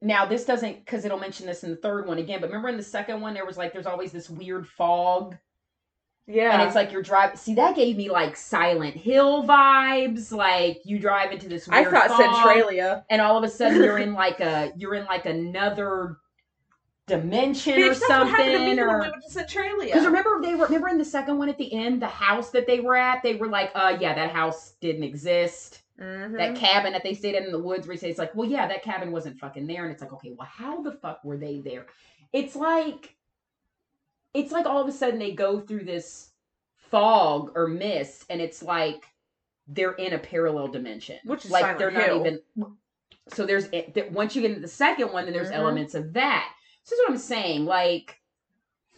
now 0.00 0.24
this 0.24 0.44
doesn't 0.46 0.76
because 0.84 1.04
it'll 1.04 1.18
mention 1.18 1.44
this 1.46 1.64
in 1.64 1.70
the 1.70 1.76
third 1.76 2.06
one 2.06 2.16
again 2.18 2.40
but 2.40 2.46
remember 2.48 2.70
in 2.70 2.78
the 2.78 2.82
second 2.82 3.20
one 3.20 3.34
there 3.34 3.44
was 3.44 3.58
like 3.58 3.70
there's 3.72 3.84
always 3.86 4.10
this 4.12 4.30
weird 4.30 4.66
fog 4.66 5.36
Yeah. 6.26 6.52
And 6.52 6.62
it's 6.62 6.74
like 6.76 6.92
you're 6.92 7.02
driving. 7.02 7.36
See, 7.36 7.54
that 7.56 7.74
gave 7.76 7.96
me 7.96 8.08
like 8.08 8.36
Silent 8.36 8.94
Hill 8.94 9.42
vibes. 9.44 10.30
Like 10.32 10.78
you 10.84 10.98
drive 10.98 11.32
into 11.32 11.48
this 11.48 11.68
I 11.68 11.84
thought 11.84 12.08
fog, 12.08 12.18
Centralia. 12.20 13.04
and 13.10 13.20
all 13.20 13.36
of 13.36 13.42
a 13.44 13.48
sudden 13.48 13.82
you're 13.82 13.98
in 13.98 14.14
like 14.14 14.38
a 14.40 14.72
you're 14.80 14.94
in 14.94 15.04
like 15.06 15.26
another 15.26 16.16
dimension 17.10 17.74
or 17.74 17.90
Bitch, 17.90 18.00
that's 18.00 18.08
what 18.08 18.28
happened 18.28 18.52
to 18.52 18.58
me 18.60 18.76
something. 18.76 18.78
Or 18.80 18.98
we 18.98 19.10
went 19.10 19.14
to 19.24 19.30
Centralia. 19.30 19.84
because 19.86 20.06
remember 20.06 20.40
they 20.42 20.54
were 20.54 20.64
remember 20.66 20.88
in 20.88 20.98
the 20.98 21.04
second 21.04 21.38
one 21.38 21.48
at 21.48 21.58
the 21.58 21.72
end 21.72 22.00
the 22.00 22.06
house 22.06 22.50
that 22.50 22.66
they 22.66 22.80
were 22.80 22.96
at 22.96 23.22
they 23.22 23.34
were 23.36 23.48
like 23.48 23.70
uh 23.74 23.96
yeah 24.00 24.14
that 24.14 24.30
house 24.32 24.72
didn't 24.80 25.02
exist 25.04 25.82
Mhm. 26.00 26.38
that 26.38 26.56
cabin 26.56 26.92
that 26.94 27.02
they 27.02 27.12
stayed 27.12 27.34
in 27.34 27.44
in 27.44 27.52
the 27.52 27.58
woods 27.58 27.86
where 27.86 27.92
he 27.94 27.98
says 28.00 28.16
like 28.16 28.34
well 28.34 28.48
yeah 28.48 28.66
that 28.66 28.82
cabin 28.82 29.12
wasn't 29.12 29.38
fucking 29.38 29.66
there 29.66 29.82
and 29.84 29.92
it's 29.92 30.00
like 30.00 30.12
okay 30.14 30.32
well 30.36 30.48
how 30.50 30.80
the 30.80 30.92
fuck 30.92 31.22
were 31.24 31.36
they 31.36 31.58
there 31.60 31.84
it's 32.32 32.56
like 32.56 33.14
it's 34.32 34.50
like 34.52 34.64
all 34.64 34.80
of 34.80 34.88
a 34.88 34.92
sudden 34.92 35.18
they 35.18 35.32
go 35.32 35.60
through 35.60 35.84
this 35.84 36.30
fog 36.76 37.52
or 37.54 37.68
mist 37.68 38.24
and 38.30 38.40
it's 38.40 38.62
like 38.62 39.04
they're 39.68 39.92
in 39.92 40.14
a 40.14 40.18
parallel 40.18 40.68
dimension 40.68 41.18
Which 41.24 41.44
is 41.44 41.50
like 41.50 41.62
Silent 41.62 41.78
they're 41.78 41.90
Hill. 41.90 42.18
not 42.18 42.26
even 42.26 42.38
so 43.28 43.44
there's 43.46 43.68
that 43.68 44.10
once 44.10 44.34
you 44.34 44.42
get 44.42 44.50
into 44.52 44.62
the 44.62 44.68
second 44.68 45.12
one 45.12 45.24
then 45.24 45.34
there's 45.34 45.50
Mhm. 45.50 45.54
elements 45.56 45.94
of 45.94 46.14
that 46.14 46.50
this 46.84 46.92
is 46.92 46.98
what 47.00 47.10
i'm 47.10 47.18
saying 47.18 47.64
like 47.64 48.20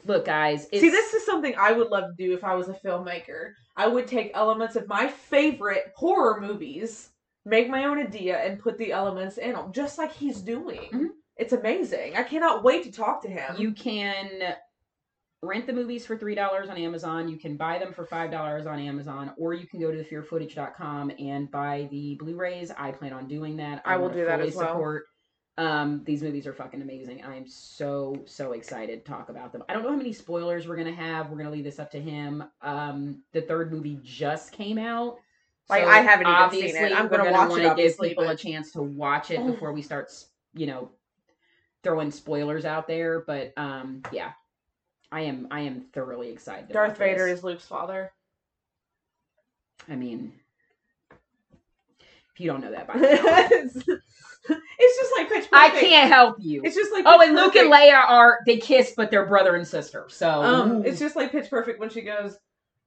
look 0.05 0.25
guys 0.25 0.67
it's, 0.73 0.81
See, 0.81 0.91
this 0.91 1.15
is 1.15 1.25
something 1.25 1.55
I 1.57 1.73
would 1.73 1.89
love 1.89 2.05
to 2.17 2.23
do 2.27 2.35
if 2.35 2.43
I 2.43 2.55
was 2.55 2.69
a 2.69 2.73
filmmaker. 2.75 3.53
I 3.77 3.87
would 3.87 4.09
take 4.09 4.33
elements 4.35 4.75
of 4.75 4.89
my 4.89 5.07
favorite 5.07 5.93
horror 5.95 6.41
movies, 6.41 7.11
make 7.45 7.71
my 7.71 7.85
own 7.85 7.99
idea, 8.01 8.39
and 8.39 8.59
put 8.59 8.79
the 8.79 8.91
elements 8.91 9.39
in 9.39 9.53
them, 9.53 9.73
just 9.73 9.99
like 9.99 10.13
he's 10.13 10.41
doing. 10.41 10.89
Mhm. 10.93 11.09
It's 11.37 11.53
amazing. 11.53 12.17
I 12.17 12.25
cannot 12.25 12.65
wait 12.65 12.83
to 12.85 12.91
talk 12.93 13.23
to 13.23 13.29
him. 13.29 13.55
You 13.59 13.73
can 13.73 14.57
rent 15.41 15.67
the 15.67 15.73
movies 15.73 16.05
for 16.05 16.17
three 16.17 16.35
dollars 16.35 16.69
on 16.69 16.77
Amazon. 16.77 17.29
You 17.29 17.37
can 17.37 17.57
buy 17.57 17.79
them 17.79 17.93
for 17.93 18.05
five 18.05 18.31
dollars 18.33 18.67
on 18.67 18.81
Amazon, 18.81 19.33
or 19.37 19.55
you 19.55 19.67
can 19.69 19.81
go 19.81 19.93
to 19.93 20.03
thefearfootage.com 20.03 21.13
and 21.19 21.51
buy 21.51 21.89
the 21.91 22.17
Blu-rays. 22.17 22.73
I 22.77 22.91
plan 22.91 23.13
on 23.13 23.29
doing 23.29 23.57
that. 23.59 23.83
I 23.85 23.97
will 23.97 24.09
wanna 24.09 24.15
do 24.21 24.25
that 24.27 24.41
as 24.41 24.55
well. 24.57 24.69
Support. 24.69 25.05
Um, 25.63 26.03
these 26.05 26.25
movies 26.25 26.45
are 26.49 26.53
fucking 26.53 26.83
amazing. 26.83 27.23
I 27.23 27.37
am 27.37 27.47
so 27.47 28.21
so 28.27 28.51
excited 28.51 29.05
to 29.05 29.11
talk 29.11 29.29
about 29.29 29.53
them. 29.53 29.63
I 29.69 29.75
don't 29.75 29.85
know 29.85 29.91
how 29.91 29.97
many 29.97 30.13
spoilers 30.13 30.67
we're 30.67 30.75
gonna 30.77 30.93
have. 30.93 31.31
We're 31.31 31.37
gonna 31.37 31.53
leave 31.53 31.63
this 31.63 31.79
up 31.79 31.89
to 31.93 32.01
him. 32.01 32.43
Um, 32.63 33.23
the 33.31 33.43
third 33.43 33.71
movie 33.73 34.01
just 34.03 34.51
came 34.51 34.77
out. 34.77 35.19
Like, 35.69 35.85
I 35.85 35.99
haven't 35.99 36.27
even 36.27 36.51
seen 36.51 36.65
it. 36.65 36.83
obviously, 36.83 36.95
I'm 36.95 37.07
gonna 37.07 37.31
watch 37.31 37.47
it, 37.47 37.51
wanna 37.51 37.63
give 37.63 37.71
obviously, 37.71 38.09
people 38.09 38.29
a 38.29 38.37
chance 38.37 38.73
to 38.73 38.83
watch 38.83 39.31
it 39.31 39.39
Oh. 39.39 39.53
before 39.53 39.73
we 39.73 39.83
start, 39.83 40.13
you 40.53 40.67
know, 40.67 40.91
throwing 41.85 42.11
spoilers 42.11 42.65
out 42.65 42.89
there. 42.89 43.21
But 43.21 43.53
um, 43.57 44.03
yeah, 44.11 44.33
I 45.13 45.21
am 45.21 45.47
I 45.53 45.61
am 45.61 45.83
thoroughly 45.93 46.31
excited. 46.31 46.73
Darth 46.73 46.99
Vader 46.99 47.29
this. 47.29 47.39
is 47.39 47.45
Luke's 47.45 47.67
father. 47.67 48.11
I 49.89 49.95
mean, 49.95 50.33
if 52.35 52.41
you 52.41 52.51
don't 52.51 52.61
know 52.61 52.71
that 52.71 52.87
by 52.87 52.95
now, 52.95 53.01
it's 53.59 53.75
just 53.85 55.13
like 55.17 55.29
Pitch 55.29 55.51
Perfect. 55.51 55.55
I 55.55 55.69
can't 55.81 56.13
help 56.13 56.37
you. 56.41 56.63
It's 56.65 56.75
just 56.77 56.93
like 56.93 57.05
Oh, 57.07 57.21
and 57.21 57.35
Luke 57.35 57.55
and 57.57 57.71
Perfect. 57.71 57.91
Leia 57.93 58.09
are 58.09 58.39
they 58.47 58.57
kiss, 58.59 58.95
but 58.97 59.11
they're 59.11 59.27
brother 59.27 59.55
and 59.55 59.67
sister. 59.67 60.07
So 60.09 60.29
Um, 60.43 60.85
it's 60.85 60.99
just 60.99 61.17
like 61.17 61.33
Pitch 61.33 61.51
Perfect 61.51 61.79
when 61.81 61.91
she 61.91 62.01
goes, 62.03 62.37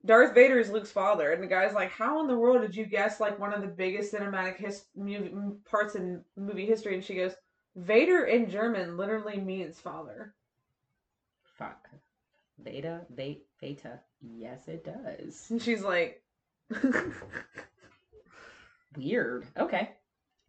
Darth 0.04 0.34
Vader 0.34 0.58
is 0.58 0.70
Luke's 0.70 0.90
father, 0.92 1.32
and 1.32 1.42
the 1.42 1.46
guy's 1.48 1.74
like, 1.74 1.90
"How 1.90 2.20
in 2.20 2.28
the 2.28 2.36
world 2.38 2.60
did 2.62 2.76
you 2.76 2.86
guess 2.86 3.18
like 3.18 3.38
one 3.40 3.52
of 3.52 3.60
the 3.60 3.66
biggest 3.66 4.12
cinematic 4.14 4.56
his- 4.56 4.84
movie, 4.94 5.32
parts 5.68 5.96
in 5.96 6.22
movie 6.36 6.66
history?" 6.66 6.94
And 6.94 7.02
she 7.04 7.14
goes, 7.16 7.32
"Vader 7.74 8.24
in 8.24 8.48
German 8.48 8.96
literally 8.96 9.38
means 9.40 9.80
father." 9.80 10.34
fuck. 11.58 11.88
Veda, 12.58 13.06
Veta. 13.60 14.00
Yes, 14.20 14.68
it 14.68 14.84
does. 14.84 15.46
And 15.50 15.60
she's 15.62 15.82
like, 15.82 16.22
Weird. 18.96 19.46
Okay. 19.58 19.90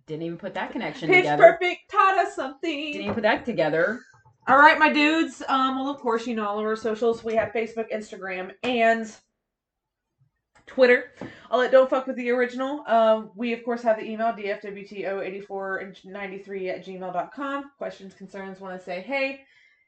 Didn't 0.06 0.24
even 0.24 0.38
put 0.38 0.53
that 0.53 0.72
connection 0.72 1.10
"Pitch 1.10 1.24
together. 1.24 1.44
Perfect 1.44 1.91
taught 1.91 2.18
us 2.18 2.36
something. 2.36 2.94
Didn't 2.94 3.02
even 3.02 3.14
put 3.14 3.24
that 3.24 3.44
together. 3.45 3.99
All 4.48 4.57
right, 4.57 4.80
my 4.80 4.91
dudes. 4.91 5.44
Um, 5.49 5.78
well, 5.78 5.90
of 5.90 5.99
course, 5.99 6.26
you 6.26 6.34
know 6.34 6.48
all 6.48 6.60
of 6.60 6.65
our 6.65 6.78
socials. 6.78 7.22
We 7.22 7.36
have 7.36 7.49
Facebook, 7.49 7.91
Instagram, 7.91 8.53
and 8.64 9.14
Twitter. 10.65 11.11
I'll 11.52 11.60
let 11.60 11.72
Don't 11.72 11.90
Fuck 11.90 12.07
with 12.07 12.15
the 12.15 12.30
Original. 12.30 12.86
Um, 12.88 13.32
we, 13.36 13.52
of 13.52 13.65
course, 13.65 13.84
have 13.84 13.98
the 13.98 14.06
email 14.06 14.28
dfwto8493 14.28 16.69
at 16.69 16.86
gmail.com. 16.86 17.72
Questions, 17.78 18.14
concerns, 18.14 18.61
want 18.61 18.80
to 18.80 18.86
say 18.86 19.02
hey. 19.02 19.41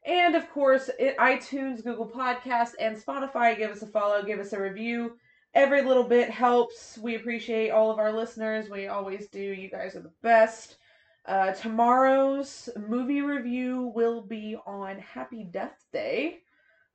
And, 0.06 0.36
of 0.36 0.50
course, 0.50 0.90
it, 1.00 1.16
iTunes, 1.18 1.82
Google 1.84 2.08
Podcast, 2.08 2.72
and 2.80 2.98
Spotify. 2.98 3.58
Give 3.58 3.72
us 3.72 3.82
a 3.82 3.88
follow, 3.88 4.24
give 4.24 4.40
us 4.40 4.52
a 4.52 4.62
review. 4.62 5.14
Every 5.54 5.82
little 5.82 6.04
bit 6.04 6.30
helps. 6.30 6.98
We 6.98 7.16
appreciate 7.16 7.72
all 7.72 7.92
of 7.92 8.00
our 8.00 8.12
listeners. 8.12 8.70
We 8.70 8.88
always 8.88 9.28
do. 9.28 9.40
You 9.40 9.70
guys 9.70 9.96
are 9.96 10.02
the 10.02 10.12
best. 10.22 10.78
Uh, 11.26 11.52
tomorrow's 11.54 12.70
movie 12.78 13.22
review 13.22 13.92
will 13.96 14.22
be 14.22 14.58
on 14.66 15.00
Happy 15.00 15.44
Death 15.44 15.86
Day. 15.92 16.40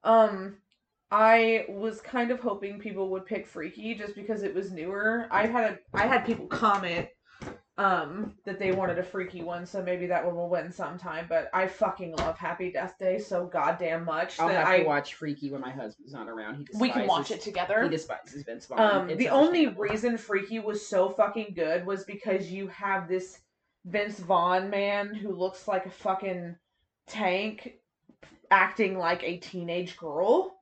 Um, 0.02 0.56
I 1.10 1.66
was 1.68 2.00
kind 2.00 2.30
of 2.30 2.40
hoping 2.40 2.78
people 2.78 3.10
would 3.10 3.26
pick 3.26 3.46
Freaky 3.46 3.94
just 3.94 4.14
because 4.14 4.42
it 4.42 4.54
was 4.54 4.72
newer. 4.72 5.26
I 5.30 5.46
had 5.46 5.64
a 5.64 5.78
I 5.92 6.06
had 6.06 6.26
people 6.26 6.46
comment 6.46 7.08
um 7.76 8.32
that 8.44 8.58
they 8.60 8.70
wanted 8.70 8.98
a 8.98 9.02
freaky 9.02 9.42
one, 9.42 9.66
so 9.66 9.82
maybe 9.82 10.06
that 10.06 10.24
one 10.24 10.36
will 10.36 10.48
win 10.48 10.70
sometime. 10.70 11.26
But 11.28 11.50
I 11.52 11.66
fucking 11.66 12.14
love 12.16 12.38
Happy 12.38 12.70
Death 12.70 12.94
Day 13.00 13.18
so 13.18 13.46
goddamn 13.46 14.04
much 14.04 14.38
I'll 14.38 14.48
that 14.48 14.58
have 14.58 14.68
I 14.68 14.78
to 14.80 14.84
watch 14.84 15.14
Freaky 15.14 15.50
when 15.50 15.60
my 15.60 15.70
husband's 15.70 16.12
not 16.12 16.28
around. 16.28 16.56
He 16.56 16.78
we 16.78 16.90
can 16.90 17.06
watch 17.06 17.32
it 17.32 17.40
together. 17.40 17.82
He 17.82 17.88
despises 17.88 18.44
Vince 18.44 18.66
Vaughn. 18.66 18.80
Um, 18.80 19.10
It's 19.10 19.18
the 19.18 19.28
only 19.28 19.66
reason 19.66 20.16
Freaky 20.16 20.60
was 20.60 20.86
so 20.86 21.08
fucking 21.08 21.54
good 21.56 21.84
was 21.84 22.04
because 22.04 22.50
you 22.50 22.68
have 22.68 23.08
this 23.08 23.40
Vince 23.84 24.20
Vaughn 24.20 24.70
man 24.70 25.12
who 25.12 25.34
looks 25.34 25.66
like 25.66 25.86
a 25.86 25.90
fucking 25.90 26.56
tank 27.06 27.74
acting 28.50 28.96
like 28.96 29.22
a 29.24 29.38
teenage 29.38 29.96
girl 29.96 30.60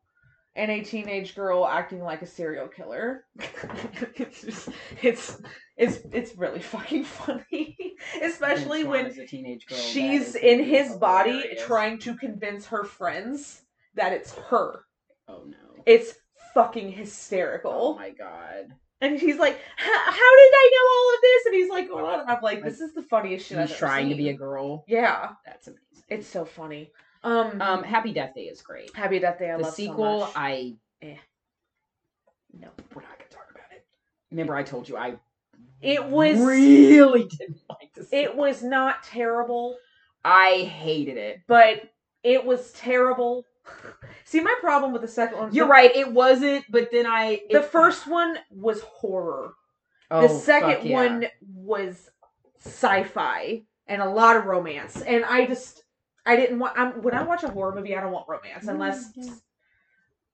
and 0.54 0.70
a 0.70 0.82
teenage 0.82 1.34
girl 1.34 1.66
acting 1.66 2.02
like 2.02 2.22
a 2.22 2.26
serial 2.26 2.68
killer. 2.68 3.24
it's 4.16 4.42
just 4.42 4.68
it's 5.02 5.40
it's 5.76 5.98
it's 6.12 6.36
really 6.36 6.60
fucking 6.60 7.04
funny. 7.04 7.76
Especially 8.22 8.84
when 8.84 9.06
is 9.06 9.18
a 9.18 9.26
teenage 9.26 9.66
girl. 9.66 9.78
She's 9.78 10.34
in 10.34 10.62
his 10.62 10.92
body 10.96 11.30
hilarious. 11.30 11.64
trying 11.64 11.98
to 12.00 12.16
convince 12.16 12.66
her 12.66 12.84
friends 12.84 13.62
that 13.94 14.12
it's 14.12 14.34
her. 14.50 14.84
Oh 15.28 15.44
no. 15.46 15.82
It's 15.86 16.14
fucking 16.54 16.92
hysterical. 16.92 17.94
Oh 17.96 17.98
my 17.98 18.10
god. 18.10 18.66
And 19.00 19.18
he's 19.18 19.36
like, 19.36 19.58
"How 19.76 19.90
did 19.90 20.52
I 20.54 20.70
know 20.72 20.88
all 20.94 21.14
of 21.14 21.20
this? 21.22 21.46
And 21.46 21.54
he's 21.56 21.70
like, 21.70 21.90
on. 21.90 22.30
I'm 22.30 22.40
like, 22.40 22.62
this 22.62 22.80
is 22.80 22.94
the 22.94 23.02
funniest 23.02 23.48
shit 23.48 23.58
I've 23.58 23.68
He's 23.68 23.72
ever 23.72 23.78
trying 23.86 24.10
to 24.10 24.14
be 24.14 24.28
a 24.28 24.34
girl. 24.34 24.84
Yeah, 24.86 25.30
That's 25.44 25.66
amazing. 25.66 26.04
it's 26.08 26.28
so 26.28 26.44
funny. 26.44 26.92
Um, 27.24 27.62
um 27.62 27.82
Happy 27.82 28.12
Death 28.12 28.34
Day 28.34 28.44
is 28.44 28.62
great. 28.62 28.94
Happy 28.94 29.18
Death 29.18 29.38
Day. 29.38 29.50
I 29.50 29.56
the 29.56 29.62
love 29.64 29.74
sequel, 29.74 30.26
So. 30.26 30.32
I 30.34 30.76
no, 32.60 32.68
we're 32.94 33.02
not 33.02 33.18
gonna 33.18 33.30
talk 33.30 33.48
about 33.50 33.70
it. 33.72 33.84
Remember, 34.30 34.54
I 34.54 34.62
told 34.62 34.88
you 34.88 34.96
I 34.96 35.14
it 35.80 36.04
was 36.04 36.38
really 36.38 37.24
didn't 37.38 37.60
like 37.68 37.90
see 38.08 38.16
it 38.16 38.36
was 38.36 38.62
not 38.62 39.02
terrible, 39.02 39.76
I 40.24 40.70
hated 40.70 41.16
it. 41.16 41.40
but 41.46 41.90
it 42.22 42.44
was 42.44 42.72
terrible. 42.72 43.44
See, 44.24 44.40
my 44.40 44.54
problem 44.60 44.92
with 44.92 45.02
the 45.02 45.08
second 45.08 45.38
one. 45.38 45.54
You're 45.54 45.66
the, 45.66 45.72
right, 45.72 45.94
it 45.94 46.12
wasn't, 46.12 46.64
but 46.70 46.90
then 46.90 47.06
I 47.06 47.42
The 47.50 47.62
first 47.62 48.06
one 48.06 48.36
was 48.50 48.80
horror. 48.82 49.54
Oh, 50.10 50.22
the 50.22 50.28
second 50.28 50.86
yeah. 50.86 50.94
one 50.94 51.26
was 51.54 52.10
sci-fi 52.64 53.62
and 53.86 54.02
a 54.02 54.08
lot 54.08 54.36
of 54.36 54.46
romance, 54.46 55.00
and 55.00 55.24
I 55.24 55.46
just 55.46 55.81
I 56.24 56.36
didn't 56.36 56.58
want. 56.58 56.78
I'm, 56.78 57.02
when 57.02 57.14
I 57.14 57.22
watch 57.24 57.42
a 57.42 57.48
horror 57.50 57.74
movie, 57.74 57.96
I 57.96 58.00
don't 58.00 58.12
want 58.12 58.28
romance 58.28 58.66
unless 58.68 59.12
Mm, 59.16 59.40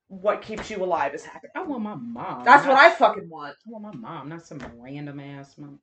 what 0.09 0.43
keeps 0.43 0.71
you 0.71 0.83
alive 0.83 1.15
is 1.15 1.25
happening. 1.25 1.53
I 1.55 1.63
want 1.63 1.83
my 1.83 1.95
mom. 1.95 2.45
That's 2.45 2.67
what 2.67 2.79
I 2.79 2.91
fucking 2.91 3.29
want. 3.29 3.57
I 3.67 3.71
want 3.71 3.85
my 3.85 4.09
mom, 4.09 4.29
not 4.29 4.47
some 4.47 4.61
random 4.79 5.21
ass 5.21 5.57
mom. 5.59 5.79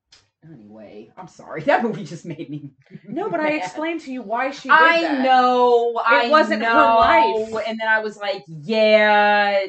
Anyway, 0.52 1.12
I'm 1.18 1.28
sorry. 1.28 1.62
That 1.66 1.84
movie 1.84 2.04
just 2.04 2.26
made 2.26 2.50
me. 2.50 2.72
No, 3.08 3.30
but 3.30 3.40
I 3.40 3.52
explained 3.54 4.02
to 4.02 4.12
you 4.12 4.22
why 4.22 4.52
she 4.52 4.70
did 4.70 4.78
I 4.80 5.02
that. 5.02 5.22
know. 5.24 6.00
I 6.06 6.30
wasn't 6.30 6.64
her 6.64 6.74
know. 6.74 6.96
life. 6.98 7.66
And 7.68 7.80
then 7.80 7.88
I 7.88 8.00
was 8.00 8.18
like, 8.18 8.44
yeah, 8.48 9.66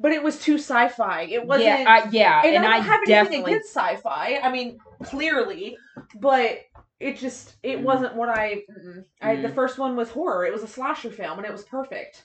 But 0.00 0.12
it 0.12 0.22
was 0.22 0.38
too 0.40 0.54
sci-fi. 0.58 1.22
It 1.22 1.44
wasn't. 1.46 1.66
yeah, 1.66 2.08
yeah. 2.12 2.42
and, 2.44 2.56
And, 2.56 2.66
I 2.66 2.76
I, 2.76 2.78
have 2.78 3.00
anything 3.08 3.42
against 3.44 3.70
sci-fi. 3.74 4.38
I 4.42 4.50
mean, 4.52 4.78
clearly, 5.02 5.76
but 6.20 6.60
it 7.00 7.16
just 7.18 7.56
it 7.62 7.78
Mm. 7.78 7.82
wasn't 7.82 8.14
what 8.14 8.28
I. 8.28 8.62
mm-mm. 8.70 9.04
I 9.20 9.36
the 9.36 9.48
Mm. 9.48 9.54
first 9.54 9.78
one 9.78 9.96
was 9.96 10.10
horror. 10.10 10.44
It 10.46 10.52
was 10.52 10.62
a 10.62 10.68
slasher 10.68 11.10
film, 11.10 11.38
and 11.38 11.46
it 11.46 11.52
was 11.52 11.64
perfect. 11.64 12.24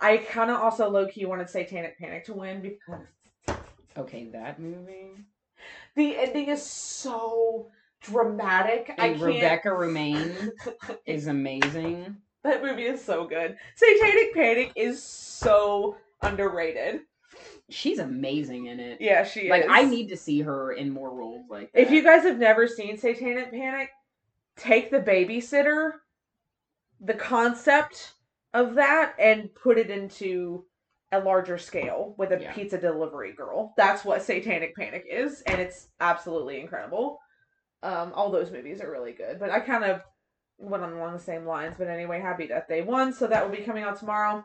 I 0.00 0.16
kind 0.18 0.50
of 0.50 0.60
also 0.60 0.88
low 0.88 1.06
key 1.06 1.26
wanted 1.26 1.50
Satanic 1.50 1.98
Panic 1.98 2.24
to 2.26 2.34
win 2.34 2.62
because 2.62 3.58
Okay, 3.96 4.26
that 4.32 4.58
movie. 4.60 5.24
the 5.96 6.16
ending 6.16 6.48
is 6.48 6.62
so 6.64 7.70
dramatic. 8.00 8.94
I 8.98 9.08
And 9.08 9.12
can't. 9.20 9.22
Rebecca 9.34 9.68
Romijn 9.68 10.50
is 11.06 11.26
amazing. 11.26 12.16
That 12.42 12.62
movie 12.62 12.84
is 12.86 13.04
so 13.04 13.26
good. 13.26 13.56
Satanic 13.76 14.34
Panic 14.34 14.72
is 14.76 15.02
so 15.02 15.96
underrated. 16.22 17.00
She's 17.70 17.98
amazing 17.98 18.66
in 18.66 18.80
it. 18.80 18.98
Yeah, 19.00 19.24
she 19.24 19.48
Like 19.48 19.62
is. 19.62 19.68
Like 19.68 19.84
I 19.84 19.88
need 19.88 20.08
to 20.08 20.16
see 20.16 20.40
her 20.42 20.72
in 20.72 20.90
more 20.90 21.10
roles 21.10 21.46
like 21.48 21.72
that. 21.72 21.80
If 21.82 21.90
you 21.90 22.02
guys 22.02 22.22
have 22.24 22.38
never 22.38 22.66
seen 22.66 22.98
Satanic 22.98 23.50
Panic, 23.52 23.90
take 24.56 24.90
the 24.90 25.00
babysitter, 25.00 25.92
the 27.00 27.14
concept 27.14 28.14
of 28.52 28.74
that, 28.74 29.14
and 29.18 29.54
put 29.54 29.78
it 29.78 29.90
into 29.90 30.64
a 31.12 31.20
larger 31.20 31.58
scale 31.58 32.14
with 32.18 32.32
a 32.32 32.40
Yeah. 32.40 32.52
pizza 32.52 32.78
delivery 32.78 33.32
girl. 33.32 33.74
That's 33.76 34.04
what 34.04 34.22
Satanic 34.22 34.76
Panic 34.76 35.06
is, 35.10 35.42
and 35.42 35.60
it's 35.60 35.88
absolutely 36.00 36.60
incredible. 36.60 37.20
Um, 37.82 38.12
all 38.14 38.30
those 38.30 38.50
movies 38.50 38.80
are 38.80 38.90
really 38.90 39.12
good, 39.12 39.38
but 39.40 39.50
I 39.50 39.60
kind 39.60 39.84
of 39.84 40.02
went 40.58 40.82
on 40.82 40.92
along 40.92 41.14
the 41.14 41.18
same 41.18 41.46
lines. 41.46 41.76
But 41.78 41.88
anyway, 41.88 42.20
Happy 42.20 42.46
Death 42.46 42.68
Day 42.68 42.82
one, 42.82 43.12
so 43.12 43.26
that 43.26 43.42
will 43.48 43.56
be 43.56 43.62
coming 43.64 43.82
out 43.82 43.98
tomorrow. 43.98 44.44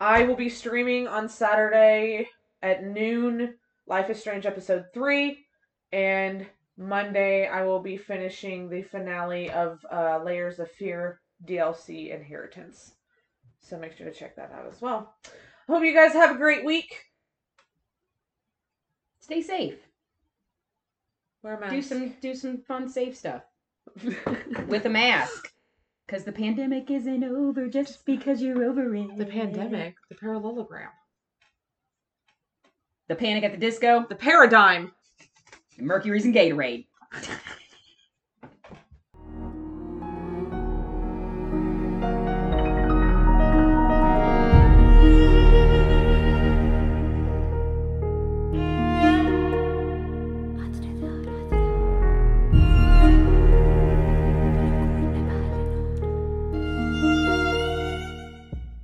I 0.00 0.22
will 0.24 0.36
be 0.36 0.48
streaming 0.48 1.08
on 1.08 1.28
Saturday 1.28 2.28
at 2.62 2.84
noon. 2.84 3.54
Life 3.86 4.10
is 4.10 4.20
Strange 4.20 4.46
episode 4.46 4.86
three, 4.94 5.44
and 5.92 6.46
Monday 6.76 7.48
I 7.48 7.64
will 7.64 7.80
be 7.80 7.96
finishing 7.96 8.68
the 8.68 8.82
finale 8.82 9.50
of 9.50 9.84
uh, 9.90 10.20
Layers 10.22 10.60
of 10.60 10.70
Fear 10.70 11.20
DLC 11.44 12.14
Inheritance. 12.14 12.92
So 13.60 13.76
make 13.76 13.96
sure 13.96 14.06
to 14.06 14.14
check 14.14 14.36
that 14.36 14.52
out 14.52 14.66
as 14.72 14.80
well. 14.80 15.14
Hope 15.68 15.82
you 15.82 15.94
guys 15.94 16.12
have 16.12 16.36
a 16.36 16.38
great 16.38 16.64
week. 16.64 17.04
stay 19.20 19.42
safe. 19.42 19.78
Wear 21.42 21.56
a 21.56 21.60
mask. 21.60 21.72
Do 21.72 21.82
some 21.82 22.16
do 22.20 22.34
some 22.34 22.58
fun 22.58 22.88
safe 22.88 23.16
stuff 23.16 23.42
with 24.68 24.86
a 24.86 24.88
mask. 24.88 25.52
Cause 26.08 26.24
the 26.24 26.32
pandemic 26.32 26.90
isn't 26.90 27.22
over 27.22 27.68
just 27.68 28.06
because 28.06 28.40
you're 28.40 28.64
over 28.64 28.94
it. 28.94 29.18
the 29.18 29.26
pandemic, 29.26 29.94
the 30.08 30.14
parallelogram, 30.14 30.88
The 33.08 33.14
panic 33.14 33.44
at 33.44 33.52
the 33.52 33.58
disco, 33.58 34.06
the 34.08 34.14
paradigm. 34.14 34.92
Mercury's 35.78 36.24
and 36.24 36.34
Gatorade. 36.34 36.86